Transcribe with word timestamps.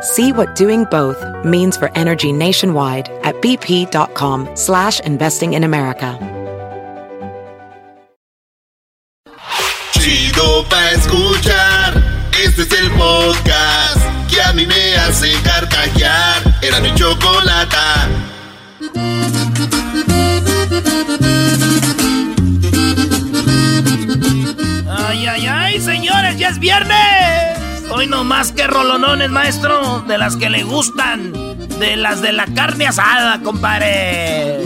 See 0.00 0.32
what 0.32 0.54
doing 0.54 0.84
both 0.84 1.18
means 1.44 1.76
for 1.76 1.90
energy 1.96 2.32
nationwide 2.32 3.08
at 3.24 3.34
bp.com 3.36 4.48
slash 4.54 5.00
investing 5.00 5.54
in 5.54 5.64
America. 5.64 6.16
Chido 9.92 10.64
pa 10.68 10.90
escuchar, 10.92 12.02
este 12.44 12.62
es 12.62 12.72
el 12.72 12.90
podcast 12.92 13.98
que 14.30 14.40
a 14.40 14.52
mí 14.52 14.66
me 14.66 14.94
hace 14.96 15.32
carcajear. 15.42 16.42
Era 16.62 16.80
mi 16.80 16.94
chocolata. 16.94 18.08
Ay, 24.88 25.26
ay, 25.26 25.46
ay, 25.46 25.80
señores, 25.80 26.38
ya 26.38 26.50
es 26.50 26.58
viernes. 26.60 27.47
Hoy 27.90 28.06
no 28.06 28.22
más 28.22 28.52
que 28.52 28.66
rolonones, 28.66 29.30
maestro, 29.30 30.02
de 30.06 30.18
las 30.18 30.36
que 30.36 30.50
le 30.50 30.62
gustan, 30.62 31.32
de 31.78 31.96
las 31.96 32.20
de 32.20 32.32
la 32.32 32.46
carne 32.46 32.86
asada, 32.86 33.40
compadre. 33.42 34.58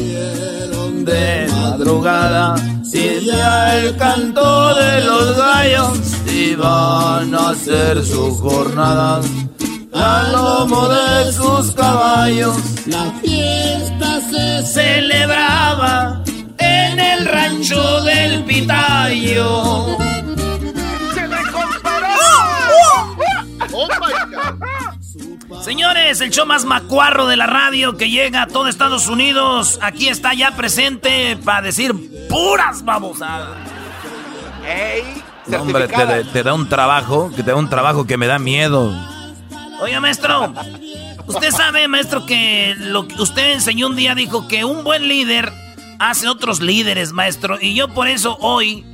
De 1.05 1.49
madrugada, 1.51 2.55
y 2.93 3.25
ya 3.27 3.79
el 3.79 3.97
canto 3.97 4.75
de 4.75 5.05
los 5.05 5.37
gallos, 5.37 5.99
iban 6.33 7.35
a 7.35 7.51
hacer 7.51 8.05
sus 8.05 8.39
jornadas. 8.41 9.27
Al 9.95 10.33
lomo 10.33 10.89
de 10.89 11.33
sus 11.33 11.73
caballos, 11.73 12.57
la 12.87 13.13
fiesta 13.23 14.21
se 14.31 14.67
celebraba 14.67 16.23
en 16.59 16.99
el 16.99 17.27
rancho 17.27 18.03
del 18.03 18.45
Pitayo. 18.45 20.02
Señores, 25.63 26.21
el 26.21 26.31
show 26.31 26.47
más 26.47 26.65
macuarro 26.65 27.27
de 27.27 27.37
la 27.37 27.47
radio 27.47 27.97
que 27.97 28.11
llega 28.11 28.43
a 28.43 28.47
todo 28.47 28.69
Estados 28.69 29.09
Unidos. 29.09 29.79
Aquí 29.83 30.09
está 30.09 30.35
ya 30.35 30.53
presente 30.53 31.37
para 31.37 31.63
decir 31.63 31.95
puras 32.29 32.85
babosadas. 32.85 33.57
¡Ey! 34.67 35.23
No, 35.47 35.63
hombre, 35.63 35.89
te, 35.89 36.25
te 36.25 36.43
da 36.43 36.55
un 36.55 36.69
trabajo, 36.69 37.31
que 37.35 37.43
te 37.43 37.51
da 37.51 37.57
un 37.57 37.69
trabajo 37.69 38.07
que 38.07 38.17
me 38.17 38.27
da 38.27 38.39
miedo. 38.39 38.93
Oiga, 39.81 40.01
maestro, 40.01 40.55
usted 41.27 41.51
sabe, 41.51 41.89
maestro, 41.89 42.25
que 42.25 42.75
lo 42.79 43.09
que 43.09 43.21
usted 43.21 43.53
enseñó 43.53 43.89
un 43.89 43.97
día 43.97 44.15
dijo 44.15 44.47
que 44.47 44.65
un 44.65 44.85
buen 44.85 45.09
líder 45.09 45.53
hace 45.99 46.29
otros 46.29 46.61
líderes, 46.61 47.13
maestro. 47.13 47.59
Y 47.61 47.75
yo 47.75 47.89
por 47.89 48.07
eso 48.07 48.37
hoy 48.41 48.85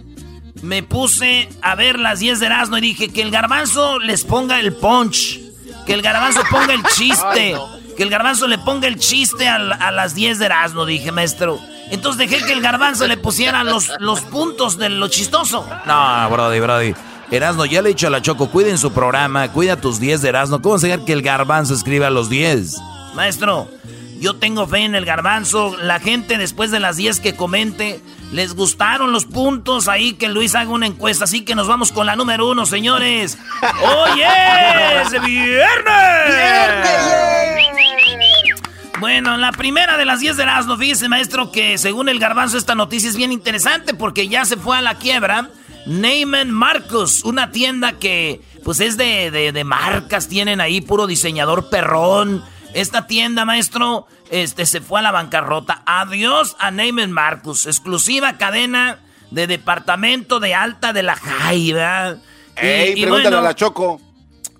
me 0.62 0.82
puse 0.82 1.48
a 1.62 1.74
ver 1.74 1.98
las 1.98 2.18
10 2.20 2.40
de 2.40 2.46
Erasmo 2.46 2.78
y 2.78 2.80
dije 2.80 3.08
que 3.08 3.22
el 3.22 3.30
garbanzo 3.30 3.98
les 3.98 4.24
ponga 4.24 4.60
el 4.60 4.74
punch. 4.74 5.40
Que 5.86 5.94
el 5.94 6.02
garbanzo 6.02 6.40
ponga 6.50 6.74
el 6.74 6.82
chiste. 6.96 7.56
Que 7.96 8.02
el 8.02 8.10
garbanzo 8.10 8.46
le 8.46 8.58
ponga 8.58 8.86
el 8.86 8.98
chiste 8.98 9.48
a, 9.48 9.56
a 9.56 9.90
las 9.90 10.14
10 10.14 10.38
de 10.38 10.46
Erasmo, 10.46 10.86
dije, 10.86 11.10
maestro. 11.12 11.58
Entonces 11.90 12.28
dejé 12.28 12.44
que 12.44 12.52
el 12.52 12.60
garbanzo 12.60 13.06
le 13.06 13.16
pusiera 13.16 13.64
los, 13.64 13.90
los 13.98 14.20
puntos 14.20 14.76
de 14.78 14.88
lo 14.90 15.08
chistoso. 15.08 15.66
No, 15.86 16.30
Brody, 16.30 16.60
Brody. 16.60 16.94
Erasno, 17.30 17.66
ya 17.66 17.82
le 17.82 17.90
he 17.90 17.92
dicho 17.92 18.06
a 18.06 18.10
la 18.10 18.22
Choco, 18.22 18.48
cuiden 18.50 18.78
su 18.78 18.92
programa, 18.92 19.48
cuida 19.52 19.76
tus 19.80 20.00
10 20.00 20.22
de 20.22 20.28
Erasno. 20.30 20.62
¿Cómo 20.62 20.76
enseñar 20.76 21.04
que 21.04 21.12
el 21.12 21.22
garbanzo 21.22 21.74
escriba 21.74 22.08
los 22.10 22.30
10? 22.30 22.76
Maestro, 23.14 23.68
yo 24.20 24.36
tengo 24.36 24.66
fe 24.66 24.84
en 24.84 24.94
el 24.94 25.04
garbanzo. 25.04 25.76
La 25.78 26.00
gente 26.00 26.38
después 26.38 26.70
de 26.70 26.80
las 26.80 26.96
10 26.96 27.20
que 27.20 27.36
comente, 27.36 28.00
les 28.32 28.54
gustaron 28.54 29.12
los 29.12 29.24
puntos 29.24 29.88
ahí 29.88 30.12
que 30.14 30.28
Luis 30.28 30.54
haga 30.54 30.70
una 30.70 30.86
encuesta. 30.86 31.24
Así 31.24 31.44
que 31.44 31.54
nos 31.54 31.66
vamos 31.66 31.92
con 31.92 32.06
la 32.06 32.16
número 32.16 32.48
uno, 32.48 32.66
señores. 32.66 33.38
¡Oye! 33.82 34.26
¡Es 35.02 35.10
viernes! 35.24 36.78
Bueno, 39.00 39.36
la 39.36 39.52
primera 39.52 39.96
de 39.96 40.04
las 40.04 40.20
10 40.20 40.36
de 40.36 40.42
Erasmo, 40.42 40.76
fíjese, 40.76 41.08
maestro, 41.08 41.52
que 41.52 41.78
según 41.78 42.08
el 42.08 42.18
garbanzo 42.18 42.58
esta 42.58 42.74
noticia 42.74 43.08
es 43.08 43.16
bien 43.16 43.30
interesante 43.30 43.94
porque 43.94 44.28
ya 44.28 44.44
se 44.44 44.56
fue 44.56 44.76
a 44.76 44.82
la 44.82 44.96
quiebra. 44.96 45.50
Neyman 45.86 46.50
Marcus, 46.50 47.22
una 47.24 47.50
tienda 47.52 47.92
que 47.92 48.42
pues 48.64 48.80
es 48.80 48.96
de, 48.96 49.30
de, 49.30 49.52
de 49.52 49.64
marcas, 49.64 50.28
tienen 50.28 50.60
ahí 50.60 50.80
puro 50.80 51.06
diseñador 51.06 51.70
perrón. 51.70 52.44
Esta 52.74 53.06
tienda, 53.06 53.44
maestro, 53.44 54.06
este, 54.30 54.66
se 54.66 54.80
fue 54.80 55.00
a 55.00 55.02
la 55.02 55.10
bancarrota. 55.10 55.82
Adiós 55.86 56.56
a 56.58 56.70
Neyman 56.70 57.12
Marcus, 57.12 57.66
exclusiva 57.66 58.38
cadena 58.38 59.00
de 59.30 59.46
departamento 59.46 60.40
de 60.40 60.54
alta 60.54 60.92
de 60.92 61.02
la 61.02 61.16
Jai, 61.16 61.72
¿verdad? 61.72 62.18
¡Ey! 62.56 63.00
pregúntale 63.00 63.36
a 63.36 63.40
la 63.40 63.54
Choco. 63.54 64.00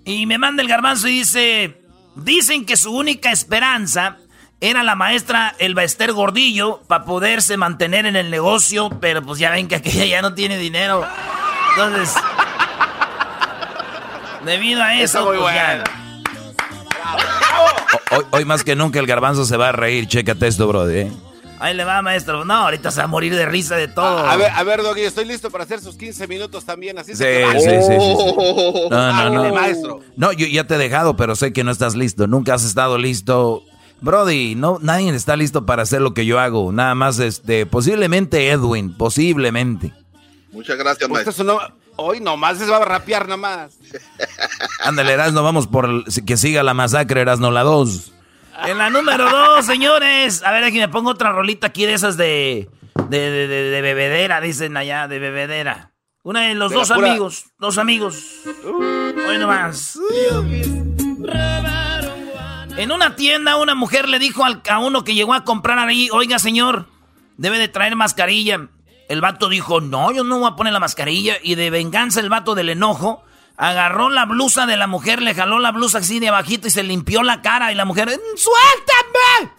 Y 0.05 0.25
me 0.25 0.37
manda 0.37 0.63
el 0.63 0.69
garbanzo 0.69 1.07
y 1.07 1.19
dice, 1.19 1.81
dicen 2.15 2.65
que 2.65 2.77
su 2.77 2.91
única 2.91 3.31
esperanza 3.31 4.17
era 4.61 4.83
la 4.83 4.95
maestra 4.95 5.55
Elba 5.59 5.83
Ester 5.83 6.11
Gordillo 6.11 6.81
para 6.87 7.05
poderse 7.05 7.57
mantener 7.57 8.05
en 8.05 8.15
el 8.15 8.29
negocio, 8.29 8.89
pero 8.99 9.21
pues 9.21 9.39
ya 9.39 9.51
ven 9.51 9.67
que 9.67 9.75
aquella 9.75 10.05
ya 10.05 10.21
no 10.21 10.33
tiene 10.33 10.57
dinero. 10.57 11.05
Entonces, 11.75 12.13
debido 14.45 14.83
a 14.83 14.95
eso, 14.95 15.25
muy 15.25 15.37
pues, 15.37 15.55
ya-. 15.55 15.83
Hoy, 18.11 18.23
hoy 18.31 18.45
más 18.45 18.63
que 18.63 18.75
nunca 18.75 18.99
el 18.99 19.05
garbanzo 19.07 19.45
se 19.45 19.57
va 19.57 19.69
a 19.69 19.71
reír. 19.71 20.07
Chécate 20.07 20.47
esto, 20.47 20.67
Brody. 20.67 20.97
¿eh? 20.99 21.11
ahí 21.59 21.75
le 21.75 21.83
va, 21.83 22.01
maestro. 22.01 22.45
No, 22.45 22.53
ahorita 22.53 22.89
se 22.91 22.99
va 22.99 23.03
a 23.03 23.07
morir 23.07 23.35
de 23.35 23.45
risa 23.45 23.75
de 23.75 23.87
todo. 23.89 24.05
A 24.05 24.35
ver, 24.37 24.49
a 24.51 24.63
ver, 24.63 24.81
Doggy, 24.81 25.01
estoy 25.01 25.25
listo 25.25 25.49
para 25.51 25.65
hacer 25.65 25.81
sus 25.81 25.95
15 25.97 26.27
minutos 26.27 26.63
también. 26.65 26.97
Así 26.97 27.11
Sí, 27.11 27.17
se 27.17 27.43
sí, 27.53 27.59
sí, 27.59 27.69
sí, 27.69 27.93
sí. 27.99 27.99
No, 28.89 28.89
no, 28.89 28.97
Ándale, 28.97 29.49
no. 29.49 29.55
maestro. 29.55 29.99
No, 30.15 30.31
yo 30.31 30.47
ya 30.47 30.63
te 30.65 30.75
he 30.75 30.77
dejado, 30.77 31.15
pero 31.17 31.35
sé 31.35 31.51
que 31.53 31.63
no 31.63 31.71
estás 31.71 31.95
listo. 31.95 32.27
Nunca 32.27 32.53
has 32.53 32.63
estado 32.63 32.97
listo. 32.97 33.63
Brody, 34.01 34.55
no, 34.55 34.79
nadie 34.81 35.13
está 35.13 35.35
listo 35.35 35.65
para 35.65 35.83
hacer 35.83 35.99
lo 36.01 36.13
que 36.13 36.25
yo 36.25 36.39
hago. 36.39 36.71
Nada 36.71 36.95
más, 36.95 37.19
este, 37.19 37.65
posiblemente 37.65 38.49
Edwin, 38.49 38.93
posiblemente. 38.93 39.91
Muchas 40.53 40.77
gracias, 40.77 41.09
Usted 41.09 41.25
maestro. 41.25 41.59
Hoy 42.01 42.19
nomás 42.19 42.57
se 42.57 42.65
va 42.65 42.77
a 42.77 42.85
rapear 42.85 43.27
nomás. 43.27 43.77
Ándale, 44.83 45.13
Erasno, 45.13 45.43
vamos 45.43 45.67
por 45.67 45.85
el- 45.85 46.03
que 46.25 46.37
siga 46.37 46.63
la 46.63 46.73
masacre, 46.73 47.21
Erasno, 47.21 47.51
la 47.51 47.63
2. 47.63 48.13
En 48.67 48.77
la 48.77 48.89
número 48.89 49.29
dos, 49.29 49.65
señores. 49.65 50.43
A 50.43 50.51
ver, 50.51 50.63
aquí 50.65 50.77
me 50.79 50.89
pongo 50.89 51.11
otra 51.11 51.31
rolita 51.31 51.67
aquí 51.67 51.85
de 51.85 51.93
esas 51.93 52.17
de. 52.17 52.69
De, 53.09 53.17
de, 53.31 53.47
de- 53.47 53.69
de 53.69 53.81
bebedera, 53.81 54.41
dicen 54.41 54.75
allá, 54.77 55.07
de 55.07 55.19
bebedera. 55.19 55.91
Una 56.23 56.41
de 56.41 56.55
los 56.55 56.71
dos 56.71 56.89
pura- 56.91 57.09
amigos, 57.09 57.45
dos 57.57 57.77
amigos. 57.77 58.15
Hoy 58.65 59.37
nomás. 59.37 59.97
En 62.77 62.91
una 62.91 63.15
tienda, 63.15 63.55
una 63.57 63.75
mujer 63.75 64.07
le 64.07 64.19
dijo 64.19 64.45
al, 64.45 64.61
a 64.69 64.79
uno 64.79 65.03
que 65.03 65.13
llegó 65.13 65.33
a 65.33 65.43
comprar 65.43 65.79
ahí, 65.79 66.09
oiga, 66.11 66.39
señor, 66.39 66.85
debe 67.37 67.57
de 67.57 67.67
traer 67.67 67.95
mascarilla. 67.95 68.67
El 69.09 69.21
vato 69.21 69.49
dijo, 69.49 69.81
no, 69.81 70.11
yo 70.11 70.23
no 70.23 70.37
voy 70.37 70.51
a 70.51 70.55
poner 70.55 70.71
la 70.71 70.79
mascarilla. 70.79 71.37
Y 71.41 71.55
de 71.55 71.71
venganza 71.71 72.19
el 72.19 72.29
vato 72.29 72.53
del 72.53 72.69
enojo 72.69 73.23
agarró 73.57 74.09
la 74.09 74.25
blusa 74.25 74.67
de 74.67 74.77
la 74.77 74.85
mujer, 74.85 75.21
le 75.21 75.33
jaló 75.33 75.59
la 75.59 75.71
blusa 75.71 75.97
así 75.97 76.19
de 76.19 76.29
abajito 76.29 76.67
y 76.67 76.71
se 76.71 76.83
limpió 76.83 77.23
la 77.23 77.41
cara. 77.41 77.71
Y 77.71 77.75
la 77.75 77.85
mujer, 77.85 78.07
¡suéltame! 78.07 79.51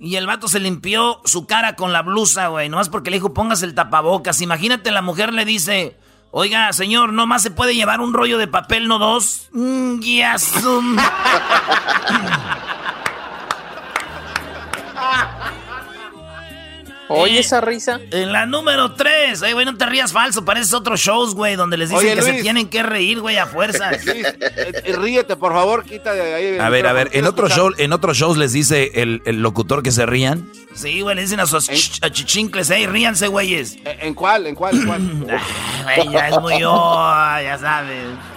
Y 0.00 0.16
el 0.16 0.26
vato 0.26 0.48
se 0.48 0.58
limpió 0.58 1.20
su 1.24 1.46
cara 1.46 1.76
con 1.76 1.92
la 1.92 2.02
blusa, 2.02 2.48
güey. 2.48 2.68
Nomás 2.68 2.88
porque 2.88 3.10
le 3.10 3.18
dijo, 3.18 3.32
póngase 3.32 3.66
el 3.66 3.74
tapabocas. 3.74 4.42
Imagínate, 4.42 4.90
la 4.90 5.00
mujer 5.00 5.32
le 5.32 5.44
dice, 5.44 5.96
oiga, 6.32 6.72
señor, 6.72 7.12
nomás 7.12 7.42
se 7.42 7.52
puede 7.52 7.74
llevar 7.74 8.00
un 8.00 8.14
rollo 8.14 8.36
de 8.36 8.48
papel, 8.48 8.88
no 8.88 8.98
dos. 8.98 9.48
Mm, 9.52 10.00
ya 10.00 10.34
Oye, 17.08 17.36
eh, 17.36 17.40
esa 17.40 17.60
risa. 17.60 18.00
En 18.10 18.32
la 18.32 18.46
número 18.46 18.92
3. 18.92 19.42
Ay, 19.42 19.52
güey, 19.52 19.64
no 19.64 19.76
te 19.76 19.86
rías 19.86 20.12
falso. 20.12 20.44
Pareces 20.44 20.74
otros 20.74 21.00
shows, 21.00 21.34
güey, 21.34 21.56
donde 21.56 21.76
les 21.76 21.90
dicen 21.90 22.16
que 22.16 22.22
se 22.22 22.42
tienen 22.42 22.68
que 22.68 22.82
reír, 22.82 23.20
güey, 23.20 23.36
a 23.38 23.46
fuerzas. 23.46 23.98
Eh, 24.56 24.94
ríete, 24.96 25.36
por 25.36 25.52
favor, 25.52 25.84
quita 25.84 26.12
de 26.12 26.34
ahí. 26.34 26.58
A 26.58 26.68
ver, 26.68 26.86
a 26.86 26.92
ver, 26.92 27.10
en 27.12 27.26
otros 27.26 27.52
show, 27.52 27.72
en 27.76 27.92
otros 27.92 28.16
shows 28.16 28.36
les 28.36 28.52
dice 28.52 28.92
el, 28.94 29.22
el, 29.24 29.42
locutor 29.42 29.82
que 29.82 29.90
se 29.90 30.06
rían. 30.06 30.50
Sí, 30.74 31.00
güey, 31.00 31.16
le 31.16 31.22
dicen 31.22 31.40
a 31.40 31.46
sus 31.46 31.68
chichincles, 31.68 32.70
hey, 32.70 32.86
ríanse, 32.86 33.28
güeyes. 33.28 33.76
¿En 33.84 34.14
cuál? 34.14 34.46
¿En 34.46 34.54
cuál? 34.54 34.76
¿En 34.76 34.86
cuál? 34.86 35.40
Ay, 35.86 36.08
ya 36.10 36.28
es 36.28 36.40
muy 36.40 36.62
oh, 36.64 37.40
ya 37.42 37.58
sabes. 37.58 38.35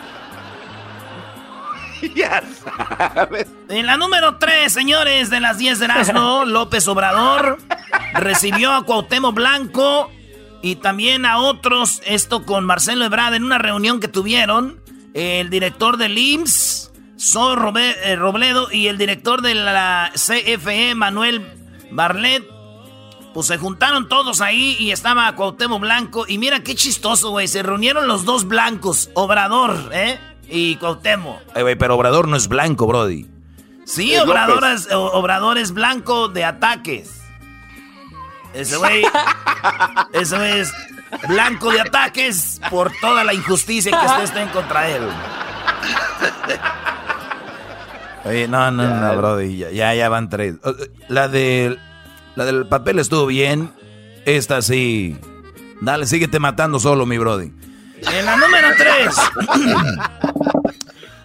Ya 2.16 2.44
sabes. 2.64 3.48
En 3.70 3.86
la 3.86 3.98
número 3.98 4.38
3, 4.38 4.72
señores, 4.72 5.30
de 5.30 5.40
las 5.40 5.58
10 5.58 5.80
de 5.80 5.86
Erasmo, 5.86 6.46
López 6.48 6.88
Obrador 6.88 7.58
recibió 8.14 8.74
a 8.74 8.84
Cuauhtémoc 8.84 9.36
Blanco 9.36 10.12
y 10.62 10.76
también 10.76 11.26
a 11.26 11.40
otros, 11.40 12.02
esto 12.06 12.46
con 12.46 12.66
Marcelo 12.66 13.06
Ebrard 13.06 13.36
en 13.36 13.44
una 13.44 13.58
reunión 13.58 14.00
que 14.00 14.08
tuvieron, 14.08 14.82
el 15.14 15.50
director 15.50 15.98
del 15.98 16.18
IMSS, 16.18 16.90
So 17.20 17.54
eh, 17.78 18.16
Robledo, 18.16 18.72
y 18.72 18.88
el 18.88 18.98
director 18.98 19.42
de 19.42 19.54
la 19.54 20.12
CFE, 20.14 20.96
Manuel 20.96 21.46
Barlet, 21.92 22.46
pues 23.34 23.48
se 23.48 23.58
juntaron 23.58 24.08
todos 24.08 24.40
ahí 24.40 24.78
y 24.80 24.92
estaba 24.92 25.36
Cuauhtémoc 25.36 25.82
Blanco. 25.82 26.26
Y 26.28 26.38
mira 26.38 26.64
qué 26.64 26.76
chistoso, 26.76 27.32
güey. 27.32 27.50
Se 27.50 27.62
reunieron 27.62 28.08
los 28.08 28.24
dos 28.24 28.48
blancos, 28.48 29.10
Obrador, 29.16 29.90
¿eh? 29.92 30.18
Y 30.50 30.76
Cuauhtémoc. 30.78 31.42
pero 31.78 31.96
Obrador 31.96 32.28
no 32.28 32.36
es 32.36 32.48
blanco, 32.48 32.88
Brody. 32.88 33.28
Sí, 33.86 34.16
Obrador 34.18 34.64
es, 34.66 34.88
Obrador 34.92 35.58
es 35.58 35.72
blanco 35.72 36.28
de 36.30 36.46
ataques. 36.46 37.22
Ese 38.54 38.78
güey. 38.78 39.04
ese 40.14 40.60
es 40.60 40.72
blanco 41.28 41.72
de 41.72 41.82
ataques 41.82 42.62
por 42.70 42.92
toda 43.00 43.24
la 43.24 43.34
injusticia 43.34 43.92
que 43.92 44.06
usted 44.06 44.24
está 44.24 44.42
en 44.42 44.50
contra 44.50 44.82
de 44.82 44.96
él. 44.98 45.04
Oye, 48.26 48.48
no, 48.48 48.70
no, 48.72 48.88
no, 48.88 49.18
Brody. 49.18 49.58
Ya, 49.58 49.94
ya 49.94 50.10
van 50.10 50.30
tres. 50.30 50.56
La 51.08 51.28
del, 51.28 51.80
la 52.36 52.46
del 52.46 52.68
papel 52.68 53.00
estuvo 53.00 53.26
bien. 53.26 53.72
Esta 54.26 54.62
sí. 54.62 55.18
Dale, 55.82 56.06
síguete 56.06 56.40
matando 56.40 56.80
solo, 56.80 57.06
mi 57.06 57.18
Brody. 57.18 57.52
En 58.02 58.26
la 58.26 58.38
número 58.38 58.70
3. 58.78 59.16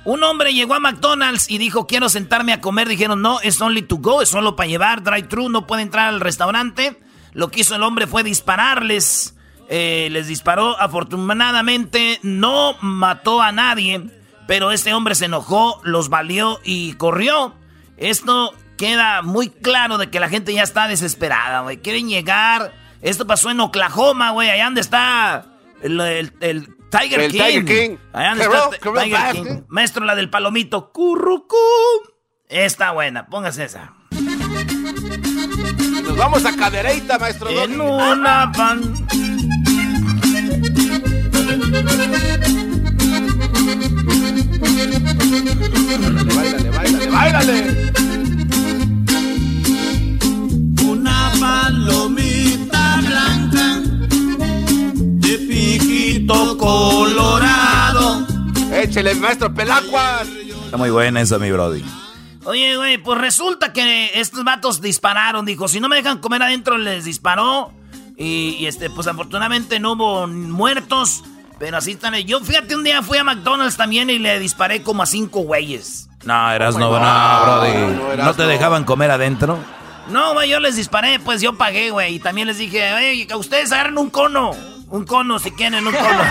Un 0.05 0.23
hombre 0.23 0.53
llegó 0.53 0.75
a 0.75 0.81
McDonald's 0.81 1.51
y 1.51 1.57
dijo, 1.57 1.87
quiero 1.87 2.11
sentarme 2.11 2.53
a 2.53 2.61
comer. 2.61 2.89
Dijeron, 2.89 3.23
no, 3.23 3.41
es 3.41 3.61
only 3.61 3.83
to 3.83 3.97
go, 3.97 4.21
es 4.21 4.29
solo 4.29 4.55
para 4.55 4.69
llevar, 4.69 5.03
drive-thru, 5.03 5.49
no 5.49 5.67
puede 5.67 5.83
entrar 5.83 6.09
al 6.09 6.21
restaurante. 6.21 7.01
Lo 7.33 7.51
que 7.51 7.61
hizo 7.61 7.75
el 7.75 7.83
hombre 7.83 8.07
fue 8.07 8.23
dispararles. 8.23 9.35
Eh, 9.71 10.09
les 10.11 10.27
disparó, 10.27 10.79
afortunadamente 10.79 12.21
no 12.23 12.77
mató 12.83 13.41
a 13.41 13.51
nadie, 13.51 14.11
pero 14.47 14.73
este 14.73 14.93
hombre 14.93 15.15
se 15.15 15.25
enojó, 15.25 15.81
los 15.85 16.11
valió 16.11 16.61
y 16.65 16.93
corrió. 16.95 17.55
Esto 17.97 18.53
queda 18.77 19.23
muy 19.23 19.49
claro 19.49 19.97
de 19.97 20.11
que 20.11 20.21
la 20.21 20.29
gente 20.29 20.53
ya 20.53 20.63
está 20.63 20.87
desesperada, 20.87 21.61
güey. 21.61 21.79
Quieren 21.79 22.09
llegar. 22.09 22.75
Esto 23.01 23.27
pasó 23.27 23.51
en 23.51 23.61
Oklahoma, 23.61 24.33
güey, 24.33 24.51
allá 24.51 24.67
donde 24.67 24.83
está 24.83 25.54
el, 25.85 26.33
Tiger 26.91 27.31
King. 27.31 27.39
Tiger 27.39 27.65
King. 27.65 27.97
Tiger 28.13 29.33
King. 29.33 29.63
Maestro, 29.69 30.05
la 30.05 30.15
del 30.15 30.31
palomito. 30.31 30.93
Currucú. 30.93 31.57
Está 32.49 32.93
buena, 32.93 33.27
póngase 33.27 33.65
esa. 33.65 33.95
Nos 36.03 36.17
vamos 36.17 36.45
a 36.47 36.57
cadereita, 36.57 37.19
maestro. 37.19 37.51
En 37.51 37.81
una 37.81 38.53
pan. 38.53 39.07
Báilale, 46.35 46.71
báilale, 46.71 47.07
báilale. 47.11 47.93
Una 50.87 51.33
palomita 51.41 53.01
blanca 53.01 53.83
colorado. 56.59 58.27
Échele, 58.73 59.15
maestro 59.15 59.53
Pelacuas. 59.53 60.29
Está 60.65 60.77
muy 60.77 60.91
buena 60.91 61.21
esa, 61.21 61.39
mi 61.39 61.51
brody. 61.51 61.85
Oye, 62.45 62.77
güey, 62.77 62.99
pues 62.99 63.19
resulta 63.21 63.73
que 63.73 64.11
estos 64.15 64.45
vatos 64.45 64.81
dispararon. 64.81 65.45
Dijo, 65.47 65.69
si 65.69 65.81
no 65.81 65.89
me 65.89 65.97
dejan 65.97 66.19
comer 66.19 66.43
adentro, 66.43 66.77
les 66.77 67.05
disparó. 67.05 67.73
Y, 68.17 68.67
este, 68.67 68.91
pues 68.91 69.07
afortunadamente 69.07 69.81
no 69.81 69.93
hubo 69.93 70.27
muertos. 70.27 71.25
Pero 71.59 71.79
así 71.79 71.93
están. 71.93 72.15
Yo, 72.15 72.41
fíjate, 72.41 72.75
un 72.77 72.85
día 72.85 73.03
fui 73.03 73.19
a 73.19 73.25
McDonald's 73.25 73.77
también 73.77 74.11
y 74.11 74.19
le 74.19 74.39
disparé 74.39 74.83
como 74.83 75.03
a 75.03 75.07
cinco 75.07 75.41
güeyes. 75.41 76.09
No, 76.25 76.53
eras 76.53 76.77
no, 76.77 76.91
no, 76.91 76.91
brody. 76.91 78.23
No, 78.23 78.35
te 78.35 78.47
dejaban 78.47 78.85
comer 78.85 79.11
adentro? 79.11 79.59
No, 80.09 80.35
güey, 80.35 80.51
yo 80.51 80.61
les 80.61 80.77
disparé, 80.77 81.19
pues 81.19 81.41
yo 81.41 81.57
pagué, 81.57 81.91
güey. 81.91 82.17
Y 82.17 82.19
también 82.19 82.47
les 82.47 82.59
dije, 82.59 82.93
oye, 82.93 83.27
ustedes 83.37 83.73
agarren 83.73 83.97
un 83.97 84.11
cono. 84.11 84.53
Un 84.95 85.05
cono 85.05 85.41
si 85.41 85.51
quieren, 85.51 85.85
un 85.85 85.93
cono. 85.93 86.23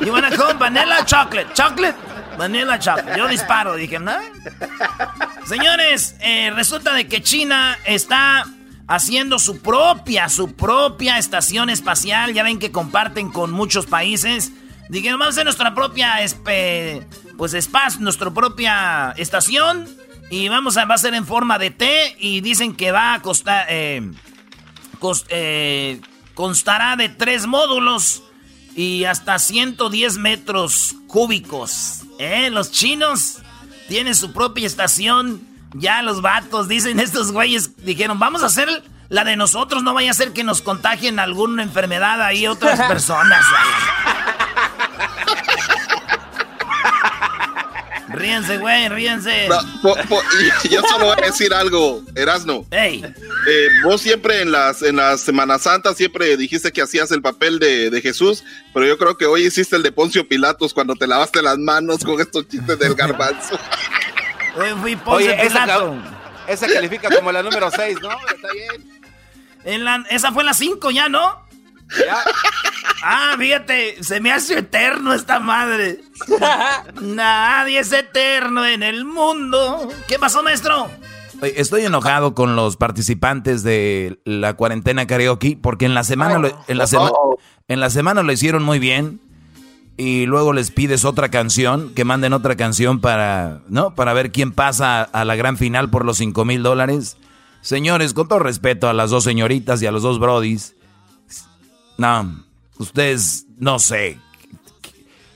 y 0.00 0.08
van 0.08 0.24
a 0.24 0.36
comer 0.36 0.56
vanilla 0.56 1.04
chocolate. 1.04 1.52
Chocolate, 1.52 1.98
vanilla 2.38 2.78
chocolate. 2.78 3.18
Yo 3.18 3.26
disparo. 3.26 3.74
Dije, 3.74 3.98
¿no? 3.98 4.12
Señores, 5.44 6.14
eh, 6.20 6.52
resulta 6.54 6.94
de 6.94 7.08
que 7.08 7.24
China 7.24 7.76
está 7.86 8.46
haciendo 8.86 9.40
su 9.40 9.60
propia, 9.60 10.28
su 10.28 10.54
propia 10.54 11.18
estación 11.18 11.70
espacial. 11.70 12.34
Ya 12.34 12.44
ven 12.44 12.60
que 12.60 12.70
comparten 12.70 13.32
con 13.32 13.50
muchos 13.50 13.86
países. 13.86 14.52
Dijeron, 14.88 15.18
vamos 15.18 15.34
a 15.34 15.34
hacer 15.34 15.44
nuestra 15.44 15.74
propia, 15.74 16.18
pues, 17.36 17.52
espacio, 17.52 18.00
nuestra 18.00 18.30
propia 18.30 19.12
estación. 19.16 19.88
Y 20.30 20.48
vamos 20.48 20.76
a, 20.76 20.84
va 20.84 20.94
a 20.94 20.98
ser 20.98 21.14
en 21.14 21.26
forma 21.26 21.58
de 21.58 21.72
T. 21.72 22.14
Y 22.20 22.42
dicen 22.42 22.76
que 22.76 22.92
va 22.92 23.14
a 23.14 23.22
costar, 23.22 23.66
eh, 23.70 24.08
eh 25.30 26.00
Constará 26.34 26.96
de 26.96 27.08
tres 27.08 27.46
módulos 27.46 28.22
y 28.74 29.04
hasta 29.04 29.38
110 29.38 30.18
metros 30.18 30.96
cúbicos. 31.06 32.02
¿Eh? 32.18 32.50
Los 32.50 32.70
chinos 32.70 33.38
tienen 33.88 34.14
su 34.14 34.32
propia 34.32 34.66
estación. 34.66 35.42
Ya 35.74 36.02
los 36.02 36.22
vatos, 36.22 36.68
dicen 36.68 37.00
estos 37.00 37.32
güeyes, 37.32 37.84
dijeron, 37.84 38.18
vamos 38.18 38.42
a 38.42 38.46
hacer 38.46 38.82
la 39.08 39.24
de 39.24 39.36
nosotros, 39.36 39.82
no 39.82 39.94
vaya 39.94 40.10
a 40.10 40.14
ser 40.14 40.32
que 40.32 40.44
nos 40.44 40.62
contagien 40.62 41.18
alguna 41.18 41.62
enfermedad 41.62 42.22
ahí 42.22 42.46
otras 42.46 42.80
personas. 42.88 43.44
Ríense, 48.14 48.58
güey, 48.58 48.88
ríense. 48.88 49.48
yo 50.70 50.82
solo 50.82 51.06
voy 51.06 51.16
a 51.22 51.26
decir 51.26 51.52
algo, 51.52 52.02
Erasno. 52.14 52.66
Hey. 52.70 53.04
Eh, 53.48 53.68
vos 53.84 54.00
siempre 54.00 54.42
en 54.42 54.52
las, 54.52 54.82
en 54.82 54.96
la 54.96 55.16
Semana 55.18 55.58
Santa 55.58 55.94
siempre 55.94 56.36
dijiste 56.36 56.72
que 56.72 56.82
hacías 56.82 57.10
el 57.10 57.22
papel 57.22 57.58
de, 57.58 57.90
de, 57.90 58.00
Jesús, 58.00 58.44
pero 58.72 58.86
yo 58.86 58.98
creo 58.98 59.16
que 59.16 59.26
hoy 59.26 59.46
hiciste 59.46 59.76
el 59.76 59.82
de 59.82 59.92
Poncio 59.92 60.26
Pilatos 60.26 60.72
cuando 60.72 60.94
te 60.94 61.06
lavaste 61.06 61.42
las 61.42 61.58
manos 61.58 62.04
con 62.04 62.20
estos 62.20 62.48
chistes 62.48 62.78
del 62.78 62.94
garbanzo. 62.94 63.58
Hoy 64.56 64.70
fui 64.80 64.96
Poncio 64.96 65.32
Oye, 65.32 65.48
Pilato. 65.48 65.96
Esa, 66.46 66.66
califica 66.68 67.10
como 67.10 67.32
la 67.32 67.42
número 67.42 67.70
6, 67.70 67.98
¿no? 68.00 68.10
Está 68.10 68.52
bien. 68.52 69.02
En 69.64 69.84
la, 69.84 70.04
esa 70.10 70.30
fue 70.30 70.44
la 70.44 70.54
5 70.54 70.90
ya, 70.90 71.08
¿no? 71.08 71.43
Ah, 73.02 73.36
fíjate, 73.38 74.02
se 74.02 74.20
me 74.20 74.32
hace 74.32 74.58
eterno 74.58 75.12
esta 75.12 75.38
madre. 75.38 76.00
Nadie 77.02 77.80
es 77.80 77.92
eterno 77.92 78.64
en 78.64 78.82
el 78.82 79.04
mundo. 79.04 79.90
¿Qué 80.08 80.18
pasó, 80.18 80.42
maestro? 80.42 80.88
Estoy 81.42 81.84
enojado 81.84 82.34
con 82.34 82.56
los 82.56 82.76
participantes 82.76 83.62
de 83.62 84.18
la 84.24 84.54
cuarentena 84.54 85.06
karaoke 85.06 85.58
porque 85.60 85.84
en 85.84 85.92
la 85.92 86.04
semana 86.04 86.38
lo, 86.38 86.48
en 86.66 86.78
la 86.78 86.86
en 87.68 87.80
la 87.80 87.90
semana 87.90 88.22
lo 88.22 88.32
hicieron 88.32 88.62
muy 88.62 88.78
bien 88.78 89.20
y 89.96 90.26
luego 90.26 90.52
les 90.52 90.70
pides 90.70 91.04
otra 91.04 91.28
canción, 91.28 91.92
que 91.94 92.04
manden 92.04 92.32
otra 92.32 92.56
canción 92.56 93.00
para, 93.00 93.60
¿no? 93.68 93.94
Para 93.94 94.12
ver 94.12 94.32
quién 94.32 94.52
pasa 94.52 95.02
a 95.02 95.24
la 95.24 95.36
gran 95.36 95.56
final 95.56 95.90
por 95.90 96.04
los 96.04 96.16
5 96.16 96.44
mil 96.44 96.62
dólares. 96.62 97.16
Señores, 97.60 98.12
con 98.12 98.28
todo 98.28 98.40
respeto 98.40 98.88
a 98.88 98.92
las 98.92 99.10
dos 99.10 99.24
señoritas 99.24 99.80
y 99.82 99.86
a 99.86 99.92
los 99.92 100.02
dos 100.02 100.18
brodis, 100.18 100.74
no, 101.96 102.44
ustedes, 102.78 103.46
no 103.58 103.78
sé. 103.78 104.18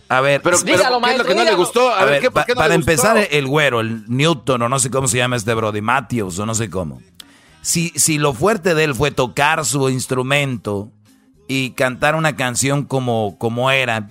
A 0.09 0.21
ver, 0.21 0.41
pero, 0.41 0.57
¿qué 0.65 0.73
es 0.73 0.83
lo 1.19 1.25
que 1.25 1.35
no 1.35 1.45
le 1.45 1.55
gustó? 1.55 1.93
A, 1.93 2.05
ver, 2.05 2.31
para 2.33 2.75
empezar, 2.75 3.29
el 3.31 3.47
güero, 3.47 3.81
el 3.81 4.05
Newton, 4.09 4.63
o 4.63 4.69
no 4.69 4.79
sé 4.79 4.91
cómo 4.91 5.07
se 5.07 5.19
llama 5.19 5.37
este 5.37 5.53
Brody, 5.53 5.83
Matthews, 5.83 6.39
o 6.39 6.47
no 6.47 6.55
sé 6.55 6.71
cómo. 6.71 7.03
Si, 7.61 7.91
si 7.91 8.19
lo 8.19 8.33
fuerte 8.33 8.75
de 8.75 8.85
él 8.85 8.95
fue 8.95 9.11
tocar 9.11 9.65
su 9.67 9.91
instrumento 9.91 10.91
y 11.47 11.71
cantar 11.71 12.15
una 12.15 12.37
canción 12.37 12.85
como, 12.85 13.37
como 13.39 13.71
era, 13.71 14.09